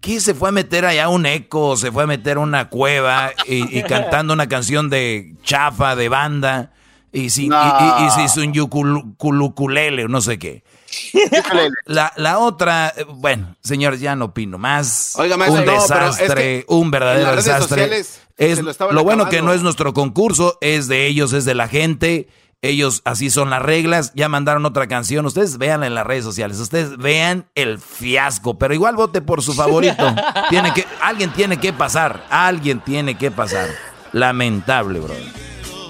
¿qué 0.00 0.20
se 0.20 0.34
fue 0.34 0.50
a 0.50 0.52
meter 0.52 0.84
allá 0.84 1.08
un 1.08 1.26
eco? 1.26 1.76
¿Se 1.76 1.90
fue 1.90 2.04
a 2.04 2.06
meter 2.06 2.38
una 2.38 2.68
cueva 2.68 3.32
y, 3.48 3.78
y 3.78 3.82
cantando 3.88 4.32
una 4.32 4.48
canción 4.48 4.88
de 4.88 5.34
chafa, 5.42 5.96
de 5.96 6.08
banda? 6.08 6.70
Y 7.14 7.30
si, 7.30 7.46
y, 7.46 8.10
si 8.10 8.22
es 8.22 8.36
un 8.36 8.52
yukulukulele, 8.52 10.08
no 10.08 10.20
sé 10.20 10.36
qué. 10.36 10.64
La, 11.86 12.12
la 12.16 12.38
otra, 12.38 12.94
bueno, 13.08 13.56
señores, 13.62 14.00
ya 14.00 14.16
no 14.16 14.26
opino 14.26 14.58
más. 14.58 15.14
Oiga, 15.16 15.36
un 15.36 15.64
desastre, 15.64 16.64
un 16.68 16.90
verdadero 16.90 17.36
desastre. 17.36 18.04
Es, 18.36 18.60
lo, 18.60 19.04
bueno 19.04 19.28
que 19.28 19.42
no 19.42 19.52
es 19.52 19.62
nuestro 19.62 19.92
concurso, 19.94 20.58
es 20.60 20.88
de 20.88 21.06
ellos, 21.06 21.32
es 21.32 21.44
de 21.44 21.54
la 21.54 21.68
gente. 21.68 22.28
Ellos, 22.62 23.02
así 23.04 23.28
son 23.28 23.50
las 23.50 23.60
reglas. 23.60 24.12
Ya 24.14 24.30
mandaron 24.30 24.64
otra 24.64 24.86
canción. 24.86 25.26
Ustedes 25.26 25.58
vean 25.58 25.84
en 25.84 25.94
las 25.94 26.06
redes 26.06 26.24
sociales. 26.24 26.58
Ustedes 26.58 26.96
vean 26.96 27.46
el 27.54 27.78
fiasco. 27.78 28.58
Pero 28.58 28.72
igual 28.72 28.96
vote 28.96 29.20
por 29.20 29.42
su 29.42 29.52
favorito. 29.52 30.14
tiene 30.48 30.72
que, 30.72 30.86
alguien 31.02 31.30
tiene 31.34 31.58
que 31.58 31.74
pasar. 31.74 32.26
Alguien 32.30 32.80
tiene 32.80 33.18
que 33.18 33.30
pasar. 33.30 33.68
Lamentable, 34.12 34.98
bro. 34.98 35.14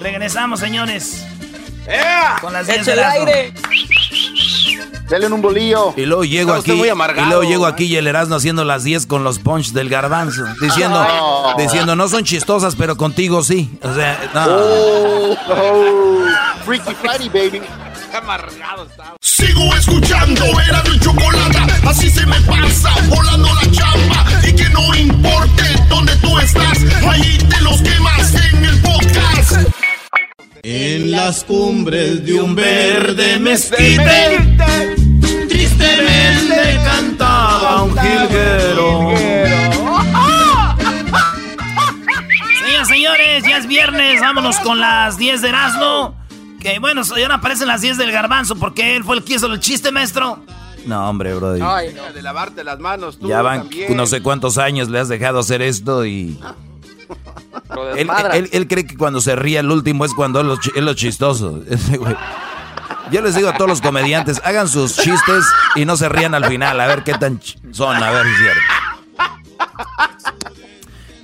Regresamos, 0.01 0.59
señores. 0.59 1.25
Con 2.41 2.53
las 2.53 2.67
10 2.67 2.87
de 2.87 3.05
aire. 3.05 3.55
Dale 5.09 5.27
un 5.27 5.43
bolillo. 5.43 5.93
Y 5.97 6.07
luego 6.07 6.25
llego 6.25 6.55
aquí. 6.55 6.73
y 6.73 7.25
luego 7.27 7.43
llego 7.43 7.67
aquí 7.67 7.85
y 7.85 7.97
el 7.97 8.07
Erasmo 8.07 8.37
haciendo 8.37 8.65
las 8.65 8.85
10 8.85 9.07
con 9.07 9.23
los 9.23 9.39
punch 9.39 9.73
del 9.73 9.89
garbanzo. 9.89 10.45
Diciendo, 10.61 11.05
no. 11.57 11.63
diciendo, 11.63 11.95
no 11.95 12.09
son 12.09 12.25
chistosas, 12.25 12.75
pero 12.75 12.97
contigo 12.97 13.43
sí. 13.43 13.79
O 13.83 13.95
sea, 13.95 14.31
no. 14.35 14.47
Oh, 14.49 15.37
oh. 15.51 16.65
Freaky 16.65 16.95
Friday, 16.95 17.29
baby. 17.29 17.63
Amargado 18.17 18.85
está. 18.85 19.15
Sigo 19.21 19.75
escuchando, 19.75 20.45
era 20.61 20.83
mi 20.85 20.99
chocolate. 21.01 21.59
Así 21.87 22.09
se 22.09 22.25
me 22.25 22.41
pasa, 22.43 22.91
volando 23.09 23.49
la 23.55 23.71
chamba. 23.71 24.25
Y 24.49 24.55
que 24.55 24.69
no 24.71 24.95
importe 24.95 25.65
dónde 25.89 26.17
tú 26.17 26.39
estás, 26.39 26.79
ahí 27.09 27.39
te 27.39 27.61
los 27.61 27.83
quemas 27.83 28.35
en 28.35 28.65
el 28.65 28.81
podcast. 28.81 29.84
En 30.66 31.11
las 31.11 31.44
cumbres 31.44 32.25
de 32.25 32.40
un 32.40 32.54
verde 32.54 33.38
mezquite, 33.38 34.56
tristemente 35.47 36.80
cantaba 36.83 37.83
un 37.83 37.90
jilguero. 37.90 39.11
Señoras, 42.64 42.88
señores, 42.88 43.44
ya 43.44 43.59
es 43.59 43.66
viernes, 43.66 44.23
vámonos 44.23 44.59
con 44.61 44.80
las 44.80 45.18
10 45.18 45.42
de 45.42 45.49
Erasmo. 45.50 46.16
Que 46.59 46.78
bueno, 46.78 47.02
ya 47.02 47.28
no 47.28 47.35
aparecen 47.35 47.68
las 47.68 47.83
10 47.83 47.99
del 47.99 48.11
garbanzo 48.11 48.56
porque 48.56 48.97
él 48.97 49.04
fue 49.04 49.16
el 49.16 49.23
que 49.23 49.35
hizo 49.35 49.52
el 49.52 49.61
chiste, 49.61 49.92
maestro. 49.92 50.38
No, 50.87 51.11
hombre, 51.11 51.35
bro. 51.35 51.56
Ay, 51.62 51.92
no. 51.94 52.11
De 52.11 52.23
lavarte 52.23 52.64
las 52.64 52.78
manos, 52.78 53.18
tú 53.18 53.28
Ya 53.28 53.42
van 53.42 53.68
no 53.90 54.06
sé 54.06 54.23
cuántos 54.23 54.56
años 54.56 54.88
le 54.88 54.99
has 54.99 55.09
dejado 55.09 55.40
hacer 55.40 55.61
esto 55.61 56.06
y... 56.06 56.38
Él, 57.97 58.69
cree 58.69 58.87
que 58.87 58.97
cuando 58.97 59.21
se 59.21 59.37
ríe 59.37 59.59
el 59.59 59.71
último 59.71 60.05
es 60.05 60.15
cuando 60.15 60.41
es 60.41 60.47
lo, 60.77 60.95
chistoso. 60.95 61.63
Yo 63.11 63.21
les 63.21 63.35
digo 63.35 63.49
a 63.49 63.55
todos 63.55 63.69
los 63.69 63.81
comediantes, 63.81 64.41
hagan 64.45 64.69
sus 64.69 64.97
chistes 64.97 65.45
y 65.75 65.85
no 65.85 65.97
se 65.97 66.09
rían 66.09 66.35
al 66.35 66.47
final, 66.47 66.81
a 66.81 66.87
ver 66.87 67.05
qué 67.05 67.15
tan 67.15 67.41
son, 67.73 68.03
a 68.03 68.11
ver 68.11 68.27
si 68.27 68.33
es 68.33 68.39
cierto. 68.39 68.61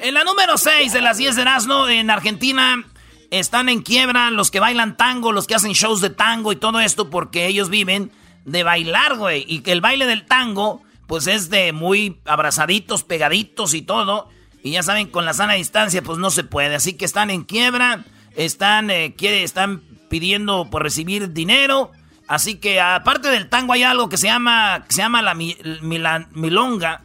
En 0.00 0.14
la 0.14 0.24
número 0.24 0.56
6 0.56 0.92
de 0.92 1.00
las 1.00 1.18
10 1.18 1.36
de 1.36 1.42
Erasmo, 1.42 1.88
en 1.88 2.10
Argentina, 2.10 2.84
están 3.30 3.68
en 3.68 3.82
quiebra 3.82 4.30
los 4.30 4.50
que 4.50 4.60
bailan 4.60 4.96
tango, 4.96 5.32
los 5.32 5.46
que 5.46 5.54
hacen 5.54 5.72
shows 5.72 6.00
de 6.00 6.10
tango 6.10 6.52
y 6.52 6.56
todo 6.56 6.80
esto, 6.80 7.10
porque 7.10 7.46
ellos 7.46 7.68
viven 7.70 8.10
de 8.44 8.62
bailar, 8.62 9.16
güey. 9.16 9.44
Y 9.46 9.60
que 9.60 9.72
el 9.72 9.80
baile 9.80 10.06
del 10.06 10.26
tango, 10.26 10.82
pues 11.06 11.26
es 11.26 11.50
de 11.50 11.72
muy 11.72 12.18
abrazaditos, 12.24 13.04
pegaditos 13.04 13.74
y 13.74 13.82
todo. 13.82 14.28
Y 14.62 14.72
ya 14.72 14.82
saben, 14.82 15.08
con 15.08 15.24
la 15.24 15.32
sana 15.32 15.54
distancia, 15.54 16.02
pues 16.02 16.18
no 16.18 16.30
se 16.30 16.44
puede. 16.44 16.74
Así 16.74 16.94
que 16.94 17.04
están 17.04 17.30
en 17.30 17.44
quiebra, 17.44 18.04
están, 18.36 18.90
eh, 18.90 19.14
quiere, 19.16 19.42
están 19.42 19.82
pidiendo 20.08 20.68
por 20.70 20.82
recibir 20.82 21.32
dinero. 21.32 21.92
Así 22.26 22.56
que 22.56 22.80
aparte 22.80 23.28
del 23.28 23.48
tango 23.48 23.72
hay 23.72 23.82
algo 23.82 24.08
que 24.08 24.16
se 24.16 24.26
llama, 24.26 24.84
se 24.88 24.98
llama 24.98 25.22
la, 25.22 25.34
milonga. 25.34 27.02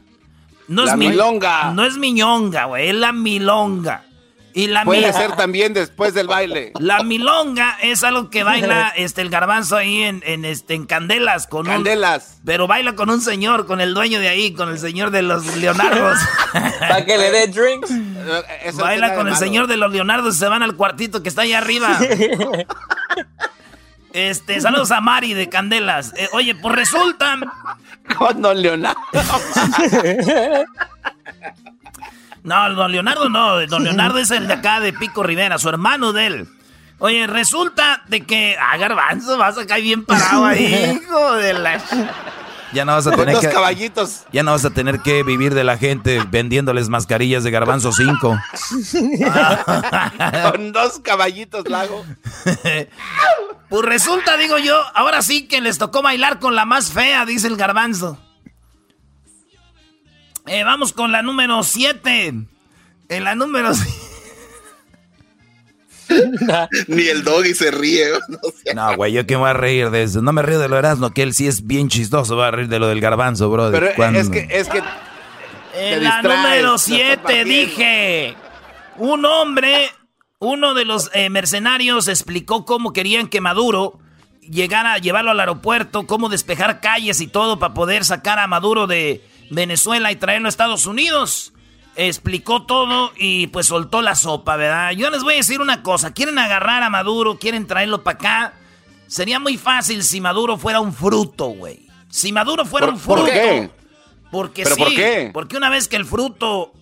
No 0.67 0.83
es 0.83 0.95
milonga. 0.95 1.71
No 1.71 1.85
es 1.85 1.97
miñonga, 1.97 2.65
güey, 2.65 2.89
es 2.89 2.95
la 2.95 3.11
milonga. 3.11 4.04
Y 4.55 4.67
la 4.67 4.85
Puede 4.85 5.11
ser 5.11 5.35
también 5.35 5.73
después 5.73 6.13
del 6.13 6.27
baile. 6.27 6.71
La 6.79 7.03
milonga 7.03 7.77
es 7.81 8.05
algo 8.05 8.29
que 8.29 8.43
baila 8.43 8.87
este 8.95 9.21
el 9.21 9.29
garbanzo 9.29 9.75
ahí 9.75 10.03
en, 10.03 10.23
en 10.25 10.45
este 10.45 10.75
en 10.75 10.85
Candelas 10.85 11.45
con 11.45 11.65
Candelas. 11.65 12.39
pero 12.45 12.65
baila 12.65 12.95
con 12.95 13.09
un 13.09 13.19
señor, 13.19 13.67
con 13.67 13.81
el 13.81 13.93
dueño 13.93 14.17
de 14.21 14.29
ahí, 14.29 14.53
con 14.53 14.69
el 14.69 14.79
señor 14.79 15.11
de 15.11 15.23
los 15.23 15.57
Leonardos. 15.57 16.17
Para 16.79 17.05
que 17.05 17.17
le 17.17 17.31
dé 17.31 17.47
drinks. 17.47 17.91
baila 18.77 19.15
con 19.15 19.27
el 19.27 19.35
señor 19.35 19.67
de 19.67 19.75
los 19.75 19.91
Leonardos 19.91 20.37
y 20.37 20.39
se 20.39 20.47
van 20.47 20.63
al 20.63 20.77
cuartito 20.77 21.21
que 21.21 21.27
está 21.27 21.41
ahí 21.41 21.53
arriba. 21.53 21.99
Este, 24.13 24.61
saludos 24.61 24.91
a 24.91 25.01
Mari 25.01 25.33
de 25.33 25.49
Candelas. 25.49 26.13
Eh, 26.15 26.29
oye, 26.31 26.55
pues 26.55 26.73
resulta. 26.73 27.37
Con 28.17 28.41
don 28.41 28.61
Leonardo. 28.61 28.97
No, 32.45 32.73
don 32.75 32.91
Leonardo 32.91 33.27
no. 33.27 33.65
Don 33.65 33.83
Leonardo 33.83 34.19
es 34.19 34.29
el 34.29 34.47
de 34.47 34.53
acá 34.53 34.79
de 34.79 34.93
Pico 34.93 35.23
Rivera, 35.23 35.57
su 35.57 35.67
hermano 35.67 36.13
de 36.13 36.27
él. 36.27 36.47
Oye, 36.99 37.25
resulta 37.27 38.03
de 38.07 38.21
que. 38.21 38.55
Ah, 38.59 38.77
garbanzo, 38.77 39.37
vas 39.37 39.57
a 39.57 39.65
caer 39.65 39.83
bien 39.83 40.05
parado 40.05 40.45
ahí, 40.45 41.01
hijo 41.03 41.33
de 41.33 41.53
la. 41.53 41.81
Ya 42.71 42.85
no 42.85 42.93
vas 42.93 43.07
a 43.07 43.11
tener 43.11 43.37
que. 43.39 43.49
caballitos. 43.49 44.25
Ya 44.31 44.43
no 44.43 44.51
vas 44.51 44.63
a 44.63 44.69
tener 44.69 44.99
que 44.99 45.23
vivir 45.23 45.55
de 45.55 45.63
la 45.63 45.77
gente 45.77 46.21
vendiéndoles 46.29 46.87
mascarillas 46.87 47.43
de 47.43 47.49
garbanzo 47.49 47.91
5. 47.91 48.39
Con 50.51 50.71
dos 50.71 50.99
caballitos 50.99 51.67
lago. 51.67 52.05
pues 53.69 53.85
resulta, 53.85 54.37
digo 54.37 54.59
yo, 54.59 54.79
ahora 54.93 55.23
sí 55.23 55.47
que 55.47 55.61
les 55.61 55.79
tocó 55.79 56.03
bailar 56.03 56.39
con 56.39 56.55
la 56.55 56.65
más 56.65 56.91
fea, 56.91 57.25
dice 57.25 57.47
el 57.47 57.57
garbanzo. 57.57 58.19
Eh, 60.47 60.63
vamos 60.63 60.93
con 60.93 61.11
la 61.11 61.21
número 61.21 61.63
7. 61.63 62.33
En 63.09 63.23
la 63.23 63.35
número 63.35 63.71
Ni 66.87 67.03
el 67.07 67.23
doggy 67.23 67.53
se 67.53 67.71
ríe. 67.71 68.05
No, 68.75 68.95
güey, 68.95 69.13
yo 69.13 69.25
que 69.25 69.35
me 69.35 69.41
voy 69.41 69.49
a 69.49 69.53
reír 69.53 69.89
de 69.89 70.03
eso. 70.03 70.21
No 70.21 70.33
me 70.33 70.41
río 70.41 70.59
de 70.59 70.67
lo 70.67 70.77
Erasmo, 70.77 71.11
que 71.11 71.23
él 71.23 71.33
sí 71.33 71.47
es 71.47 71.65
bien 71.65 71.87
chistoso. 71.87 72.35
Va 72.35 72.49
a 72.49 72.51
reír 72.51 72.67
de 72.67 72.79
lo 72.79 72.87
del 72.87 72.99
garbanzo, 72.99 73.49
bro. 73.49 73.71
Pero 73.71 73.87
es 73.87 74.29
que, 74.29 74.47
es 74.49 74.67
que. 74.69 74.81
En 75.77 76.03
la 76.03 76.21
número 76.21 76.77
7 76.77 77.45
dije: 77.45 78.35
Un 78.97 79.25
hombre, 79.25 79.89
uno 80.39 80.73
de 80.73 80.85
los 80.85 81.09
eh, 81.13 81.29
mercenarios 81.29 82.07
explicó 82.07 82.65
cómo 82.65 82.91
querían 82.91 83.27
que 83.27 83.39
Maduro 83.39 83.99
llegara 84.41 84.93
a 84.93 84.97
llevarlo 84.97 85.31
al 85.31 85.39
aeropuerto, 85.39 86.05
cómo 86.05 86.29
despejar 86.29 86.81
calles 86.81 87.21
y 87.21 87.27
todo 87.27 87.59
para 87.59 87.73
poder 87.73 88.03
sacar 88.05 88.39
a 88.39 88.47
Maduro 88.47 88.87
de 88.87 89.23
Venezuela 89.49 90.11
y 90.11 90.15
traerlo 90.15 90.47
a 90.47 90.49
Estados 90.49 90.85
Unidos. 90.85 91.53
Explicó 91.95 92.63
todo 92.63 93.11
y 93.15 93.47
pues 93.47 93.67
soltó 93.67 94.01
la 94.01 94.15
sopa, 94.15 94.57
¿verdad? 94.57 94.91
Yo 94.91 95.09
les 95.09 95.23
voy 95.23 95.35
a 95.35 95.37
decir 95.37 95.61
una 95.61 95.81
cosa, 95.81 96.13
quieren 96.13 96.37
agarrar 96.39 96.83
a 96.83 96.89
Maduro, 96.89 97.39
quieren 97.39 97.67
traerlo 97.67 98.03
para 98.03 98.17
acá. 98.17 98.53
Sería 99.07 99.39
muy 99.39 99.57
fácil 99.57 100.03
si 100.03 100.19
Maduro 100.19 100.57
fuera 100.57 100.81
un 100.81 100.93
fruto, 100.93 101.45
güey. 101.45 101.87
Si 102.09 102.31
Maduro 102.31 102.65
fuera 102.65 102.87
un 102.87 102.99
fruto. 102.99 103.21
¿Por 103.21 103.31
qué? 103.31 103.69
Porque 104.31 104.65
sí, 104.65 104.73
por 104.77 104.89
qué? 104.89 105.29
porque 105.33 105.55
una 105.55 105.69
vez 105.69 105.87
que 105.87 105.95
el 105.95 106.05
fruto 106.05 106.73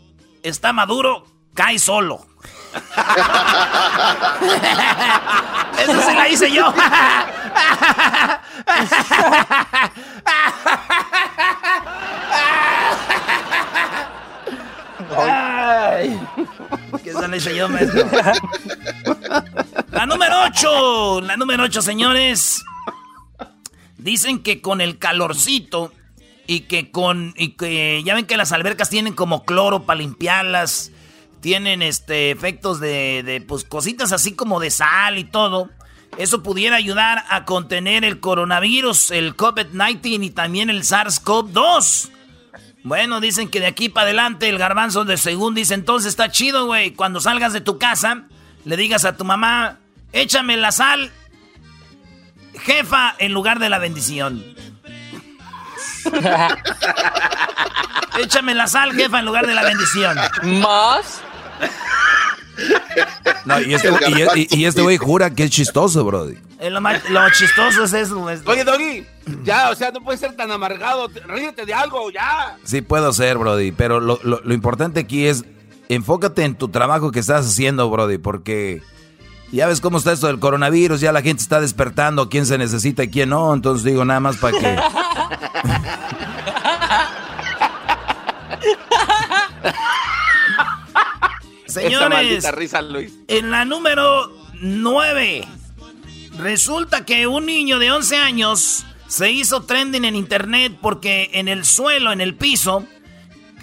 está 0.41 0.73
maduro, 0.73 1.27
cae 1.53 1.77
solo. 1.77 2.25
Eso 5.77 6.01
se 6.01 6.13
la 6.15 6.29
hice 6.29 6.51
yo. 6.51 6.73
Ay, 15.17 16.19
¿Qué 17.03 17.13
yo, 17.55 17.69
maestro? 17.69 18.09
La 19.91 20.05
número 20.05 20.35
8. 20.45 21.21
La 21.21 21.37
número 21.37 21.63
8, 21.63 21.81
señores. 21.81 22.63
Dicen 23.97 24.43
que 24.43 24.61
con 24.61 24.81
el 24.81 24.97
calorcito 24.97 25.91
y 26.47 26.61
que 26.61 26.91
con. 26.91 27.33
Y 27.37 27.49
que 27.49 28.01
ya 28.03 28.15
ven 28.15 28.25
que 28.25 28.37
las 28.37 28.51
albercas 28.51 28.89
tienen 28.89 29.13
como 29.13 29.45
cloro 29.45 29.83
para 29.83 29.99
limpiarlas 29.99 30.91
tienen 31.43 31.81
este 31.81 32.31
efectos 32.31 32.79
de, 32.79 33.21
de 33.21 33.41
pues, 33.41 33.65
cositas 33.65 34.13
así 34.13 34.31
como 34.31 34.61
de 34.61 34.71
sal 34.71 35.17
y 35.17 35.25
todo. 35.25 35.69
Eso 36.17 36.41
pudiera 36.41 36.77
ayudar 36.77 37.25
a 37.29 37.43
contener 37.43 38.05
el 38.05 38.21
coronavirus, 38.21 39.11
el 39.11 39.35
COVID-19 39.35 40.23
y 40.23 40.29
también 40.29 40.69
el 40.69 40.83
SARS-CoV-2. 40.83 42.11
Bueno, 42.83 43.21
dicen 43.21 43.49
que 43.49 43.61
de 43.61 43.67
aquí 43.67 43.87
para 43.87 44.05
adelante 44.05 44.49
el 44.49 44.57
garbanzo 44.57 45.05
de 45.05 45.15
según 45.17 45.55
dice 45.55 45.73
entonces 45.73 46.09
está 46.09 46.29
chido, 46.29 46.65
güey. 46.65 46.91
Cuando 46.91 47.21
salgas 47.21 47.53
de 47.53 47.61
tu 47.61 47.77
casa, 47.77 48.23
le 48.65 48.77
digas 48.77 49.05
a 49.05 49.15
tu 49.15 49.23
mamá, 49.23 49.77
échame 50.11 50.57
la 50.57 50.73
sal, 50.73 51.11
jefa, 52.61 53.15
en 53.19 53.31
lugar 53.33 53.59
de 53.59 53.69
la 53.69 53.79
bendición. 53.79 54.43
échame 58.19 58.53
la 58.53 58.67
sal, 58.67 58.93
jefa, 58.93 59.19
en 59.19 59.25
lugar 59.25 59.47
de 59.47 59.53
la 59.53 59.63
bendición. 59.63 60.17
¿Más? 60.43 61.21
No, 63.45 63.59
y 63.59 63.73
este, 63.73 63.89
y, 64.51 64.65
este 64.65 64.81
güey 64.81 64.97
jura 64.97 65.31
que 65.31 65.43
es 65.43 65.49
chistoso, 65.49 66.05
Brody. 66.05 66.37
Eh, 66.59 66.69
lo, 66.69 66.79
lo, 66.79 67.29
chistoso 67.31 67.83
es 67.83 67.93
eso. 67.93 68.25
Oye, 68.45 68.63
Doggy, 68.63 69.05
ya, 69.43 69.69
o 69.69 69.75
sea, 69.75 69.91
no 69.91 70.01
puedes 70.01 70.21
ser 70.21 70.35
tan 70.35 70.49
amargado. 70.51 71.09
Ríete 71.27 71.65
de 71.65 71.73
algo, 71.73 72.09
ya. 72.09 72.57
Sí, 72.63 72.81
puedo 72.81 73.11
ser, 73.11 73.37
Brody, 73.37 73.73
pero 73.73 73.99
lo, 73.99 74.19
lo, 74.23 74.39
lo 74.41 74.53
importante 74.53 75.01
aquí 75.01 75.25
es 75.25 75.43
enfócate 75.89 76.43
en 76.43 76.55
tu 76.55 76.69
trabajo 76.69 77.11
que 77.11 77.19
estás 77.19 77.45
haciendo, 77.45 77.89
Brody, 77.89 78.17
porque 78.17 78.81
ya 79.51 79.67
ves 79.67 79.81
cómo 79.81 79.97
está 79.97 80.13
esto 80.13 80.27
del 80.27 80.39
coronavirus, 80.39 81.01
ya 81.01 81.11
la 81.11 81.21
gente 81.21 81.43
está 81.43 81.61
despertando 81.61 82.29
quién 82.29 82.45
se 82.45 82.57
necesita 82.57 83.03
y 83.03 83.09
quién 83.09 83.29
no, 83.29 83.53
entonces 83.53 83.83
digo 83.83 84.05
nada 84.05 84.19
más 84.19 84.37
para 84.37 84.57
que... 84.57 84.75
Señores, 91.73 92.45
en 93.27 93.49
la 93.49 93.65
número 93.65 94.31
9, 94.61 95.47
resulta 96.37 97.03
que 97.03 97.25
un 97.25 97.47
niño 97.47 97.79
de 97.79 97.91
11 97.91 98.17
años 98.17 98.85
se 99.07 99.31
hizo 99.31 99.63
trending 99.63 100.05
en 100.05 100.15
internet 100.15 100.77
porque 100.81 101.31
en 101.33 101.47
el 101.47 101.65
suelo, 101.65 102.11
en 102.11 102.21
el 102.21 102.35
piso, 102.35 102.85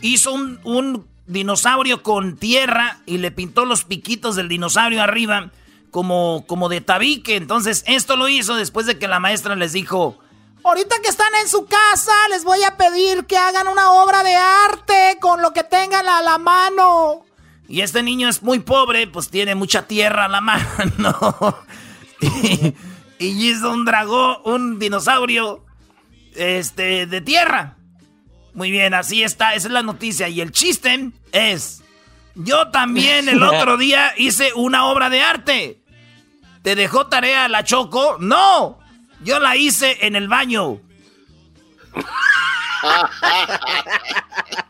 hizo 0.03 0.33
un, 0.33 0.59
un 0.65 1.07
dinosaurio 1.27 2.03
con 2.03 2.37
tierra 2.37 2.99
y 3.07 3.19
le 3.19 3.31
pintó 3.31 3.65
los 3.65 3.85
piquitos 3.85 4.35
del 4.35 4.49
dinosaurio 4.49 5.03
arriba 5.03 5.53
como, 5.93 6.45
como 6.49 6.69
de 6.69 6.81
tabique. 6.81 7.37
Entonces, 7.37 7.85
esto 7.87 8.17
lo 8.17 8.29
hizo 8.29 8.57
después 8.57 8.87
de 8.87 8.99
que 8.99 9.07
la 9.07 9.21
maestra 9.21 9.55
les 9.55 9.73
dijo: 9.73 10.19
Ahorita 10.65 10.97
que 11.01 11.09
están 11.09 11.33
en 11.41 11.49
su 11.49 11.67
casa, 11.67 12.13
les 12.31 12.43
voy 12.43 12.63
a 12.65 12.77
pedir 12.77 13.25
que 13.27 13.39
hagan 13.39 13.69
una 13.69 13.93
obra 13.93 14.25
de 14.25 14.35
arte 14.35 15.19
con 15.21 15.43
lo 15.43 15.53
que 15.53 15.63
tengan 15.63 16.09
a 16.09 16.23
la 16.23 16.39
mano. 16.39 17.25
Y 17.71 17.83
este 17.83 18.03
niño 18.03 18.29
es 18.29 18.43
muy 18.43 18.59
pobre, 18.59 19.07
pues 19.07 19.31
tiene 19.31 19.55
mucha 19.55 19.87
tierra 19.87 20.25
a 20.25 20.29
la 20.29 20.41
mano. 20.43 21.57
y, 22.21 22.75
y 23.21 23.49
hizo 23.49 23.71
un 23.71 23.85
dragón, 23.85 24.39
un 24.45 24.79
dinosaurio 24.81 25.65
este, 26.35 27.07
de 27.07 27.21
tierra. 27.21 27.77
Muy 28.55 28.73
bien, 28.73 28.93
así 28.93 29.23
está, 29.23 29.55
esa 29.55 29.69
es 29.69 29.73
la 29.73 29.85
noticia. 29.85 30.29
Y 30.29 30.41
el 30.41 30.51
chiste 30.51 31.13
es, 31.31 31.85
yo 32.35 32.73
también 32.73 33.29
el 33.29 33.41
otro 33.45 33.77
día 33.77 34.15
hice 34.17 34.53
una 34.55 34.87
obra 34.87 35.09
de 35.09 35.23
arte. 35.23 35.81
¿Te 36.63 36.75
dejó 36.75 37.07
tarea 37.07 37.49
la 37.49 37.63
Choco? 37.63 38.17
No, 38.19 38.81
yo 39.23 39.39
la 39.39 39.57
hice 39.57 40.05
en 40.05 40.17
el 40.17 40.27
baño. 40.27 40.81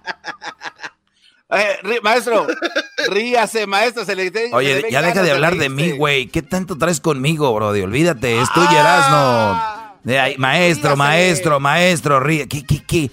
Eh, 1.52 2.00
maestro, 2.02 2.46
ríase, 3.08 3.66
maestro. 3.66 4.04
Se 4.04 4.14
le, 4.14 4.30
Oye, 4.52 4.84
ya 4.90 5.02
deja 5.02 5.22
de 5.22 5.30
hablar 5.32 5.56
de 5.56 5.68
mí, 5.68 5.90
güey. 5.92 6.26
¿Qué 6.26 6.42
tanto 6.42 6.78
traes 6.78 7.00
conmigo, 7.00 7.52
brody? 7.54 7.82
Olvídate, 7.82 8.40
estoy 8.40 8.66
ah, 8.70 9.96
De 10.04 10.36
maestro, 10.38 10.96
maestro, 10.96 11.60
maestro, 11.60 12.20
ríe. 12.20 12.46
¿Qué, 12.48 12.64
qué, 12.64 12.82
qué? 12.86 13.10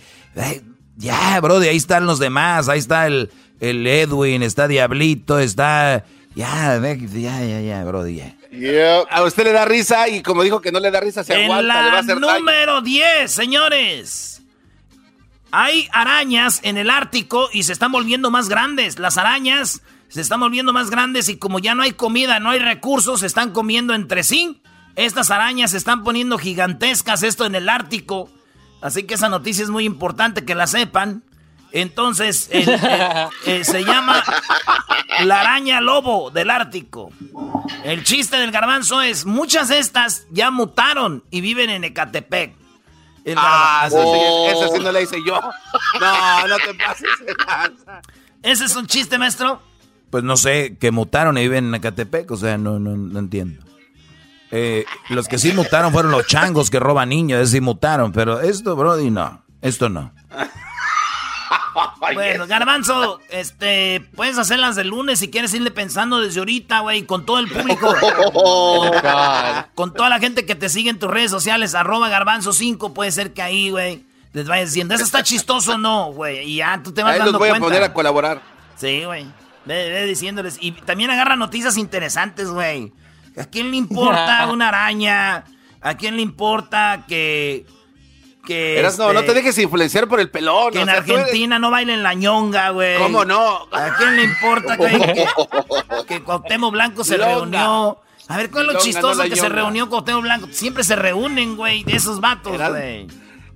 ya, 0.97 1.39
brody, 1.41 1.67
ahí 1.67 1.77
están 1.77 2.05
los 2.05 2.19
demás. 2.19 2.69
Ahí 2.69 2.79
está 2.79 3.07
el, 3.07 3.31
el 3.59 3.87
Edwin, 3.87 4.43
está 4.43 4.67
Diablito, 4.67 5.39
está. 5.39 6.05
Ya, 6.35 6.79
ya, 6.79 7.43
ya, 7.43 7.61
ya, 7.61 7.83
brody, 7.83 8.21
A 9.09 9.23
usted 9.23 9.45
le 9.45 9.51
da 9.51 9.65
risa 9.65 10.07
y 10.07 10.21
como 10.21 10.43
dijo 10.43 10.61
que 10.61 10.71
no 10.71 10.79
le 10.79 10.91
da 10.91 10.99
risa, 10.99 11.23
se 11.23 11.33
aguanta. 11.33 11.81
le 11.83 11.89
va 11.89 11.97
a 11.97 11.99
hacer 11.99 12.19
número 12.19 12.81
10, 12.81 13.31
señores. 13.31 14.36
Hay 15.51 15.87
arañas 15.91 16.59
en 16.63 16.77
el 16.77 16.89
Ártico 16.89 17.49
y 17.53 17.63
se 17.63 17.73
están 17.73 17.91
volviendo 17.91 18.31
más 18.31 18.49
grandes. 18.49 18.99
Las 18.99 19.17
arañas 19.17 19.81
se 20.09 20.21
están 20.21 20.39
volviendo 20.39 20.73
más 20.73 20.89
grandes 20.89 21.29
y 21.29 21.37
como 21.37 21.59
ya 21.59 21.75
no 21.75 21.83
hay 21.83 21.93
comida, 21.93 22.39
no 22.39 22.49
hay 22.49 22.59
recursos, 22.59 23.21
se 23.21 23.25
están 23.25 23.51
comiendo 23.51 23.93
entre 23.93 24.23
sí. 24.23 24.61
Estas 24.95 25.31
arañas 25.31 25.71
se 25.71 25.77
están 25.77 26.03
poniendo 26.03 26.37
gigantescas, 26.37 27.23
esto 27.23 27.45
en 27.45 27.55
el 27.55 27.69
Ártico. 27.69 28.29
Así 28.81 29.03
que 29.03 29.13
esa 29.13 29.29
noticia 29.29 29.63
es 29.63 29.69
muy 29.69 29.85
importante 29.85 30.43
que 30.43 30.55
la 30.55 30.67
sepan. 30.67 31.23
Entonces, 31.71 32.49
eh, 32.51 33.63
se 33.63 33.83
llama 33.83 34.23
la 35.23 35.41
araña 35.41 35.81
lobo 35.81 36.31
del 36.31 36.49
Ártico. 36.49 37.11
El 37.83 38.03
chiste 38.03 38.37
del 38.37 38.51
garbanzo 38.51 39.01
es, 39.01 39.25
muchas 39.25 39.67
de 39.67 39.79
estas 39.79 40.25
ya 40.31 40.51
mutaron 40.51 41.23
y 41.31 41.41
viven 41.41 41.69
en 41.69 41.83
Ecatepec. 41.83 42.55
Ah, 43.35 43.87
ese, 43.87 44.69
sí 44.69 44.83
no 44.83 44.91
le 44.91 45.03
hice 45.03 45.17
yo. 45.25 45.39
No, 45.99 46.47
no 46.47 46.55
te 46.57 46.73
pases. 46.75 47.09
¿Ese 48.43 48.65
es 48.65 48.75
un 48.75 48.87
chiste, 48.87 49.17
maestro? 49.17 49.61
Pues 50.09 50.23
no 50.23 50.37
sé, 50.37 50.77
que 50.79 50.91
mutaron 50.91 51.37
y 51.37 51.41
viven 51.41 51.65
en 51.65 51.75
Ecatepec, 51.75 52.31
o 52.31 52.37
sea, 52.37 52.57
no, 52.57 52.79
no, 52.79 52.95
no 52.95 53.19
entiendo. 53.19 53.65
Eh, 54.51 54.85
los 55.09 55.27
que 55.27 55.37
sí 55.37 55.51
mutaron 55.51 55.91
fueron 55.91 56.11
los 56.11 56.25
changos 56.25 56.69
que 56.69 56.79
roban 56.79 57.09
niños, 57.09 57.41
esos 57.41 57.51
sí 57.51 57.61
mutaron, 57.61 58.13
pero 58.13 58.39
esto, 58.39 58.75
Brody, 58.77 59.11
no, 59.11 59.43
esto 59.61 59.89
no. 59.89 60.13
Bueno, 62.13 62.47
Garbanzo, 62.47 63.19
este, 63.29 64.01
puedes 64.15 64.37
hacerlas 64.37 64.75
de 64.75 64.83
lunes 64.83 65.19
si 65.19 65.29
quieres 65.29 65.53
irle 65.53 65.71
pensando 65.71 66.19
desde 66.19 66.39
ahorita, 66.39 66.79
güey, 66.79 67.03
con 67.03 67.25
todo 67.25 67.39
el 67.39 67.47
público. 67.47 67.93
Oh, 68.33 68.91
con 69.75 69.93
toda 69.93 70.09
la 70.09 70.19
gente 70.19 70.45
que 70.45 70.55
te 70.55 70.69
sigue 70.69 70.89
en 70.89 70.99
tus 70.99 71.09
redes 71.09 71.31
sociales, 71.31 71.75
arroba 71.75 72.09
Garbanzo5, 72.09 72.93
puede 72.93 73.11
ser 73.11 73.33
que 73.33 73.41
ahí, 73.41 73.69
güey, 73.69 74.05
les 74.33 74.47
vayas 74.47 74.69
diciendo, 74.69 74.95
¿eso 74.95 75.03
está 75.03 75.23
chistoso 75.23 75.73
o 75.73 75.77
no, 75.77 76.11
güey? 76.13 76.39
Y 76.49 76.57
ya 76.57 76.81
tú 76.83 76.91
te 76.91 77.03
vas 77.03 77.13
ahí 77.13 77.19
dando 77.19 77.33
los 77.33 77.39
voy 77.39 77.49
a 77.49 77.55
poner 77.55 77.83
a 77.83 77.93
colaborar. 77.93 78.41
Sí, 78.75 79.03
güey. 79.03 79.25
Ve, 79.65 79.89
ve 79.89 80.05
diciéndoles. 80.05 80.57
Y 80.61 80.71
también 80.71 81.09
agarra 81.09 81.35
noticias 81.35 81.77
interesantes, 81.77 82.49
güey. 82.49 82.93
¿A 83.37 83.45
quién 83.45 83.71
le 83.71 83.77
importa 83.77 84.47
una 84.51 84.69
araña? 84.69 85.43
¿A 85.81 85.95
quién 85.95 86.15
le 86.15 86.21
importa 86.21 87.05
que... 87.07 87.65
que 88.47 88.81
no, 88.97 89.11
no 89.11 89.19
te 89.19 89.25
este, 89.25 89.33
dejes 89.33 89.57
influenciar 89.57 90.07
por 90.07 90.21
el 90.21 90.29
pelón. 90.29 90.71
Que 90.71 90.79
en 90.79 90.89
Argentina 90.89 91.59
no 91.59 91.69
bailen 91.69 92.01
la 92.01 92.13
ñonga, 92.13 92.69
güey. 92.69 92.97
¿Cómo 92.97 93.25
no? 93.25 93.67
¿A 93.73 93.93
quién 93.97 94.15
le 94.15 94.23
importa 94.23 94.77
que, 94.77 95.27
que, 96.07 96.23
Cuauhtémoc 96.23 96.71
Blanco 96.71 97.03
se 97.03 97.17
reunió? 97.17 97.99
A 98.29 98.37
ver, 98.37 98.49
¿cuál 98.49 98.67
es 98.67 98.73
lo 98.73 98.79
chistoso 98.79 99.23
que 99.23 99.35
se 99.35 99.49
reunió 99.49 99.89
Cuauhtémoc 99.89 100.21
Blanco? 100.23 100.47
Siempre 100.51 100.85
se 100.85 100.95
reúnen, 100.95 101.57
güey, 101.57 101.83
de 101.83 101.97
esos 101.97 102.21
vatos, 102.21 102.57
güey. 102.57 103.07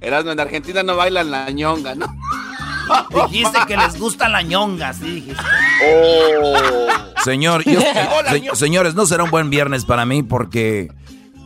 Erasmo, 0.01 0.31
en 0.31 0.39
Argentina 0.39 0.83
no 0.83 0.97
bailan 0.97 1.31
la 1.31 1.49
ñonga, 1.51 1.95
¿no? 1.95 2.07
Dijiste 3.31 3.59
que 3.67 3.77
les 3.77 3.97
gusta 3.97 4.27
la 4.27 4.41
ñonga, 4.41 4.93
sí 4.93 5.09
dijiste. 5.09 5.43
Oh. 5.85 6.87
Señor, 7.23 7.63
señores, 8.53 8.95
no 8.95 9.05
será 9.05 9.23
un 9.23 9.31
buen 9.31 9.49
viernes 9.49 9.85
para 9.85 10.05
mí 10.05 10.23
porque 10.23 10.89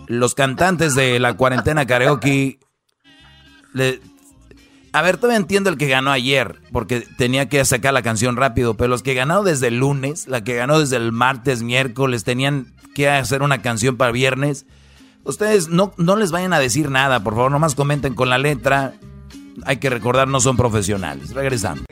los 0.08 0.34
cantantes 0.34 0.95
de 0.95 1.19
la 1.19 1.36
cuarentena 1.36 1.86
karaoke... 1.86 2.60
a 4.93 5.01
ver, 5.01 5.17
todavía 5.17 5.38
entiendo 5.38 5.69
el 5.69 5.77
que 5.77 5.88
ganó 5.88 6.11
ayer, 6.11 6.61
porque 6.71 7.07
tenía 7.17 7.49
que 7.49 7.63
sacar 7.65 7.93
la 7.93 8.01
canción 8.01 8.35
rápido, 8.38 8.75
pero 8.75 8.89
los 8.89 9.03
que 9.03 9.13
ganó 9.13 9.43
desde 9.43 9.67
el 9.67 9.79
lunes, 9.79 10.27
la 10.27 10.43
que 10.43 10.55
ganó 10.55 10.79
desde 10.79 10.97
el 10.97 11.11
martes, 11.11 11.63
miércoles, 11.63 12.23
tenían 12.23 12.73
que 12.93 13.09
hacer 13.09 13.41
una 13.41 13.61
canción 13.61 13.97
para 13.97 14.11
viernes. 14.11 14.65
Ustedes 15.23 15.69
no, 15.69 15.93
no 15.97 16.15
les 16.15 16.31
vayan 16.31 16.53
a 16.53 16.59
decir 16.59 16.89
nada, 16.89 17.21
por 17.21 17.35
favor, 17.35 17.51
nomás 17.51 17.75
comenten 17.75 18.13
con 18.13 18.29
la 18.29 18.38
letra 18.38 18.93
hay 19.63 19.77
que 19.77 19.89
recordar, 19.89 20.27
no 20.27 20.39
son 20.39 20.57
profesionales. 20.57 21.33
Regresamos. 21.33 21.85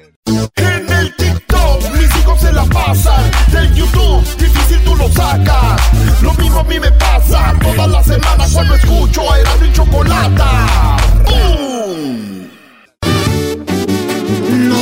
En 0.56 0.90
el 0.90 1.16
TikTok, 1.16 1.94
mis 1.94 2.18
hijos 2.18 2.42
se 2.42 2.52
la 2.52 2.66
pasan. 2.66 3.32
Del 3.52 3.74
YouTube, 3.74 4.24
difícil 4.38 4.84
tú 4.84 4.96
lo 4.96 5.08
sacas. 5.10 6.22
Lo 6.22 6.34
mismo 6.34 6.60
a 6.60 6.64
mí 6.64 6.80
me 6.80 6.92
pasa. 6.92 7.54
Todas 7.62 7.90
las 7.90 8.06
semanas 8.06 8.52
cuando 8.54 8.76
escucho 8.76 9.22
a 9.32 9.74
Chocolata. 9.74 10.94